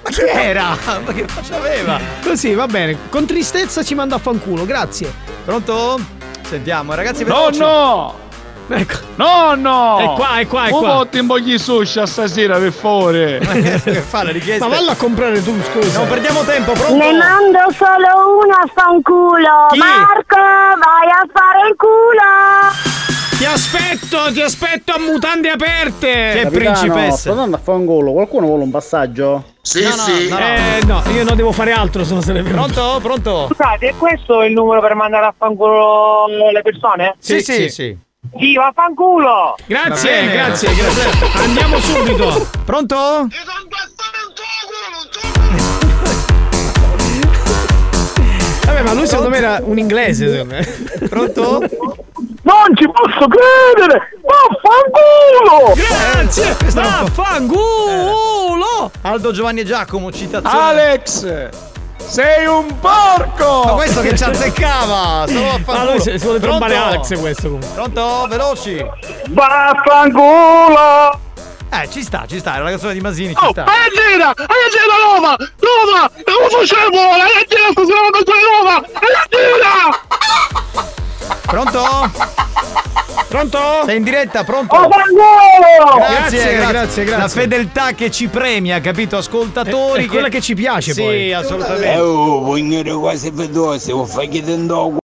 Ma 0.03 0.09
chi 0.09 0.21
era? 0.21 0.77
Ma 1.03 1.11
che 1.11 1.27
faccia 1.27 1.57
aveva? 1.57 1.99
Così, 2.23 2.53
va 2.53 2.67
bene. 2.67 2.97
Con 3.09 3.25
tristezza 3.25 3.83
ci 3.83 3.95
manda 3.95 4.15
a 4.15 4.19
fanculo, 4.19 4.65
grazie. 4.65 5.11
Pronto? 5.43 5.99
Sentiamo, 6.43 6.93
ragazzi, 6.93 7.23
No, 7.23 7.35
veloci. 7.35 7.59
no! 7.59 8.23
Ecco. 8.67 8.93
No, 9.15 9.53
no! 9.55 9.97
È 9.99 10.15
qua, 10.17 10.37
è 10.39 10.47
qua, 10.47 10.65
è 10.65 10.71
Un 10.71 10.79
qua. 10.79 10.95
po' 10.97 11.07
ti 11.07 11.17
imbogli 11.19 11.57
sushi 11.57 12.05
stasera, 12.07 12.57
per 12.57 12.71
favore. 12.71 13.37
che 13.83 13.99
fa 14.01 14.23
la 14.23 14.31
richiesta? 14.31 14.67
Ma 14.67 14.75
vallo 14.75 14.91
a 14.91 14.95
comprare 14.95 15.43
tu, 15.43 15.53
scusa. 15.71 15.99
Non 15.99 16.07
perdiamo 16.07 16.41
tempo, 16.43 16.71
pronto? 16.71 16.95
Ne 16.95 17.11
mando 17.13 17.59
solo 17.73 18.39
uno 18.43 18.53
a 18.55 18.67
fanculo. 18.73 19.67
Chi? 19.71 19.77
Marco, 19.77 20.35
vai 20.35 21.09
a 21.09 21.27
fare 21.31 21.67
il 21.69 21.75
culo. 21.75 22.94
Ti 23.37 23.43
aspetto, 23.45 24.31
ti 24.31 24.41
aspetto 24.41 24.93
a 24.93 24.99
mutande 24.99 25.49
aperte. 25.49 26.39
Che 26.41 26.47
principessa. 26.51 27.17
Sto 27.17 27.31
andando 27.31 27.57
a 27.57 27.59
fangolo, 27.59 28.13
qualcuno 28.13 28.45
vuole 28.47 28.63
un 28.63 28.71
passaggio? 28.71 29.43
Sì, 29.61 29.81
No, 29.83 29.89
no, 29.89 29.95
sì. 29.95 30.29
no, 30.29 30.37
no. 30.39 30.45
Eh, 30.45 30.79
no, 30.85 31.03
io 31.11 31.23
non 31.25 31.35
devo 31.35 31.51
fare 31.51 31.71
altro, 31.73 32.05
sono 32.05 32.21
se 32.21 32.31
ne. 32.31 32.43
Pronto? 32.43 32.99
Pronto? 33.01 33.47
Scusate, 33.47 33.89
è 33.89 33.93
questo 33.97 34.41
il 34.43 34.53
numero 34.53 34.79
per 34.79 34.95
mandare 34.95 35.25
a 35.25 35.33
fanculo 35.37 36.27
le 36.53 36.61
persone? 36.61 37.15
Sì, 37.19 37.41
Sì, 37.41 37.53
sì, 37.53 37.69
sì. 37.69 37.97
sì. 38.37 38.53
Vaffanculo! 38.55 39.55
Grazie, 39.65 40.09
Va 40.11 40.15
bene. 40.21 40.31
grazie, 40.33 40.73
grazie. 40.73 41.03
Andiamo 41.43 41.77
subito. 41.79 42.47
Pronto? 42.63 43.27
Vabbè, 48.65 48.81
ma 48.81 48.93
lui 48.93 49.07
secondo 49.07 49.29
me 49.29 49.37
era 49.37 49.59
un 49.63 49.77
inglese, 49.77 50.29
secondo 50.29 50.55
me. 50.55 51.07
Pronto? 51.07 51.61
Non 52.45 52.75
ci 52.75 52.85
posso 52.85 53.25
credere! 53.27 54.11
Vaffanculo! 54.21 55.73
Grazie. 55.75 56.55
Vaffanculo. 56.73 58.91
Aldo 59.01 59.31
Giovanni 59.31 59.61
e 59.61 59.65
Giacomo, 59.65 60.11
citazione. 60.11 60.63
Alex! 60.63 61.49
Sei 61.97 62.45
un 62.45 62.79
porco! 62.79 63.63
Ma 63.65 63.71
questo 63.73 64.01
che 64.01 64.15
ci 64.15 64.23
azzeccava! 64.23 65.25
Solo 65.27 65.49
a 65.49 65.59
Ma 65.65 65.83
lui 65.85 65.99
si, 65.99 66.11
si 66.19 66.23
vuole 66.23 66.39
trombare 66.39 66.75
Alex 66.75 67.19
questo 67.19 67.47
comunque. 67.49 67.69
Pronto? 67.73 68.27
Veloci! 68.29 68.85
Vaffanculo! 69.29 71.19
Eh, 71.71 71.89
ci 71.89 72.03
sta, 72.03 72.25
ci 72.27 72.37
sta, 72.39 72.57
è 72.57 72.59
la 72.59 72.69
canzone 72.69 72.93
di 72.93 73.01
Masini, 73.01 73.33
ci 73.35 73.43
Oh, 73.43 73.49
sta. 73.49 73.63
hai 73.65 73.89
gira! 73.89 74.27
Hai 74.27 74.69
gira 74.69 74.93
Roma! 75.13 75.35
Roma! 75.35 76.07
Non 76.25 76.47
facevo! 76.49 76.99
Hai 76.99 77.45
gira 77.47 77.71
stasera 77.71 78.09
contro 78.11 78.33
Roma! 78.59 78.75
Hai 78.75 79.15
gira! 79.29 79.73
Pronto? 81.45 81.83
Pronto? 83.27 83.59
Sei 83.85 83.97
in 83.97 84.03
diretta, 84.03 84.43
pronto? 84.43 84.75
Vaffanculo! 84.75 85.97
Grazie, 85.97 86.55
Grazie, 86.55 86.55
grazie, 86.57 87.03
grazie. 87.03 87.17
La 87.17 87.27
fedeltà 87.27 87.91
che 87.93 88.11
ci 88.11 88.27
premia, 88.27 88.79
capito? 88.79 89.17
Ascoltatori. 89.17 90.03
È- 90.03 90.05
è 90.05 90.09
quella 90.09 90.29
che 90.29 90.41
ci 90.41 90.53
piace, 90.53 90.93
sì, 90.93 91.01
poi. 91.01 91.33
assolutamente. 91.33 91.97
oh, 91.99 92.39
voglio 92.41 92.99
quasi 92.99 93.29
vedosi, 93.31 93.91
vuoi 93.91 94.07
fare 94.07 94.27
che 94.29 94.43
tendo 94.43 94.97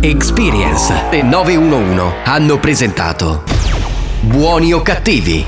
Experience 0.00 0.92
e 1.10 1.22
911 1.22 2.14
hanno 2.24 2.58
presentato 2.58 3.44
Buoni 4.20 4.72
o 4.72 4.82
cattivi? 4.82 5.46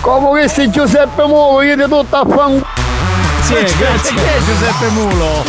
Come 0.00 0.42
che 0.42 0.48
sei 0.48 0.70
Giuseppe 0.70 1.24
Muovo, 1.26 1.62
io 1.62 1.74
ti 1.76 1.82
tutto 1.82 2.16
a 2.16 2.24
fanculo. 2.26 2.66
Sì, 3.42 3.54
Chi 3.54 3.74
grazie. 3.76 4.16
è 4.16 4.38
Giuseppe 4.44 4.88
Mulo? 4.90 5.44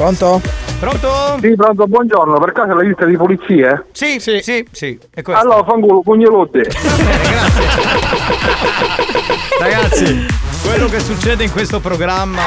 Pronto? 0.00 0.40
Pronto? 0.78 1.36
Sì, 1.42 1.54
pronto, 1.56 1.86
buongiorno, 1.86 2.38
per 2.38 2.52
caso 2.52 2.70
è 2.70 2.74
la 2.74 2.80
lista 2.80 3.04
di 3.04 3.18
pulizie? 3.18 3.88
Sì, 3.92 4.18
sì, 4.18 4.40
sì, 4.40 4.66
sì. 4.72 4.98
È 5.10 5.20
questo. 5.20 5.42
Allora, 5.42 5.62
fanculo, 5.62 6.00
pugnolotte. 6.00 6.64
Ragazzi, 9.60 10.26
quello 10.62 10.88
che 10.88 11.00
succede 11.00 11.44
in 11.44 11.52
questo 11.52 11.80
programma 11.80 12.40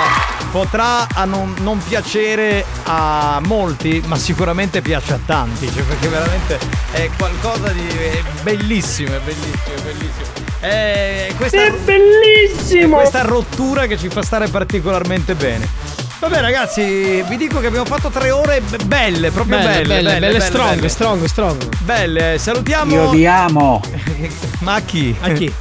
potrà 0.51 1.07
a 1.13 1.25
non, 1.25 1.53
non 1.59 1.79
piacere 1.87 2.65
a 2.85 3.39
molti, 3.45 4.01
ma 4.07 4.15
sicuramente 4.15 4.81
piace 4.81 5.13
a 5.13 5.19
tanti, 5.23 5.71
cioè 5.71 5.83
perché 5.83 6.07
veramente 6.07 6.57
è 6.91 7.07
qualcosa 7.15 7.69
di 7.69 7.85
è 7.87 8.23
bellissimo, 8.41 9.13
è 9.13 9.19
bellissimo, 9.19 9.75
è 9.75 9.81
bellissimo. 9.81 10.25
È 10.59 11.31
questa, 11.37 11.65
È 11.65 11.71
bellissimo! 11.71 12.95
è 12.97 12.99
questa 13.01 13.21
rottura 13.21 13.85
che 13.85 13.95
ci 13.99 14.09
fa 14.09 14.23
stare 14.23 14.47
particolarmente 14.47 15.35
bene. 15.35 16.02
Vabbè 16.23 16.39
ragazzi, 16.39 17.21
vi 17.27 17.35
dico 17.35 17.59
che 17.59 17.67
abbiamo 17.67 17.83
fatto 17.83 18.07
tre 18.07 18.31
ore 18.31 18.61
be- 18.61 18.77
belle, 18.85 19.29
proprio 19.29 19.57
Belle, 19.57 19.81
belle, 19.81 20.03
belle, 20.03 20.19
belle, 20.19 20.39
strong, 20.39 20.75
belle. 20.75 20.87
strong, 20.87 21.25
strong. 21.25 21.77
Belle, 21.79 22.37
salutiamo. 22.37 22.93
Io 22.93 23.09
vi 23.09 23.27
amo. 23.27 23.81
Ma 24.59 24.75
a 24.75 24.79
chi? 24.79 25.13
A 25.19 25.31
chi? 25.31 25.53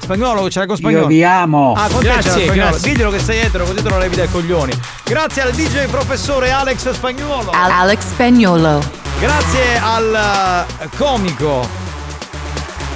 Spagnolo, 0.00 0.48
c'era 0.48 0.66
con 0.66 0.76
spagnolo. 0.76 1.04
Io 1.04 1.08
vi 1.08 1.24
amo. 1.24 1.72
Ah, 1.74 1.88
con 1.90 2.02
Grazie, 2.02 2.30
spagnolo. 2.30 2.54
grazie. 2.54 2.90
Diglielo 2.92 3.10
che 3.10 3.18
sei 3.20 3.38
etero, 3.38 3.64
così 3.64 3.82
te 3.82 3.88
lo 3.88 3.96
levi 3.96 4.16
dai 4.16 4.30
coglioni. 4.30 4.78
Grazie 5.02 5.40
al 5.40 5.52
DJ 5.52 5.86
professore 5.86 6.50
Alex 6.50 6.90
Spagnuolo. 6.90 7.50
Alex 7.52 8.00
Spagnolo. 8.00 8.82
Grazie 9.18 9.78
al 9.82 10.66
eh, 10.78 10.88
comico 10.98 11.66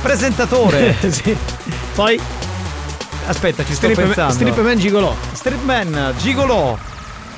presentatore. 0.02 0.97
sì. 1.10 1.35
Poi 1.94 2.20
Aspetta, 3.27 3.64
ci 3.64 3.74
sto 3.74 3.89
Strip, 3.89 4.06
pensando. 4.06 4.32
Stripman 4.35 4.77
Gigolò. 4.78 5.14
Stripman 5.32 6.14
Gigolò. 6.18 6.77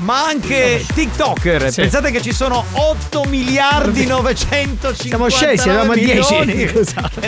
Ma 0.02 0.24
anche 0.24 0.84
TikToker. 0.94 1.70
Sì. 1.72 1.82
Pensate 1.82 2.10
che 2.10 2.20
ci 2.20 2.32
sono 2.32 2.64
8 2.72 3.24
miliardi 3.28 4.06
950 4.06 4.94
Siamo 4.94 5.28
scesi, 5.28 5.68
eravamo 5.68 5.92
a 5.92 5.94
10. 5.94 6.10
milioni, 6.12 6.62
Esatto. 6.78 7.20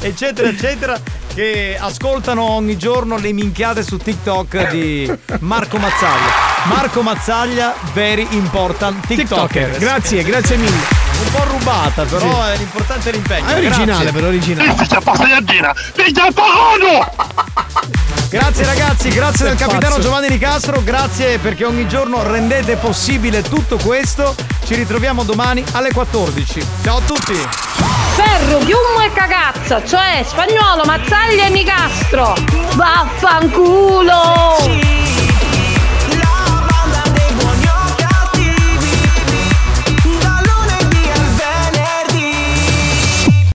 eccetera, 0.00 0.48
eccetera, 0.48 1.00
che 1.34 1.76
ascoltano 1.78 2.42
ogni 2.50 2.76
giorno 2.76 3.18
le 3.18 3.32
minchiate 3.32 3.82
su 3.82 3.96
TikTok 3.96 4.70
di 4.70 5.10
Marco 5.40 5.78
Mazzaglia. 5.78 6.50
Marco 6.64 7.02
Mazzaglia, 7.02 7.74
very 7.92 8.26
important 8.30 9.06
TikToker. 9.06 9.46
TikToker. 9.46 9.78
Grazie, 9.78 10.22
grazie 10.22 10.56
mille. 10.56 11.11
Un 11.22 11.30
po' 11.30 11.44
rubata, 11.44 12.02
però 12.04 12.44
è 12.44 12.56
l'importante 12.56 13.10
è 13.10 13.12
l'impegno. 13.12 13.46
È 13.48 13.54
originale, 13.54 14.10
però 14.10 14.26
originale. 14.26 14.74
Grazie 18.28 18.64
ragazzi, 18.64 19.08
grazie 19.10 19.46
del 19.48 19.58
Sei 19.58 19.68
capitano. 19.68 20.00
Giovanni 20.00 20.28
Nicastro, 20.30 20.82
grazie 20.82 21.38
perché 21.38 21.64
ogni 21.64 21.86
giorno 21.86 22.22
rendete 22.22 22.76
possibile 22.76 23.42
tutto 23.42 23.76
questo. 23.76 24.34
Ci 24.64 24.74
ritroviamo 24.74 25.22
domani 25.22 25.62
alle 25.72 25.92
14. 25.92 26.66
Ciao 26.82 26.96
a 26.96 27.00
tutti! 27.02 27.34
Ferro, 28.14 28.58
piummo 28.58 29.00
e 29.04 29.12
cagazza, 29.12 29.84
cioè 29.84 30.24
spagnolo, 30.26 30.84
mazzaglia 30.84 31.46
e 31.46 31.50
nicastro. 31.50 32.34
Vaffanculo! 32.74 34.22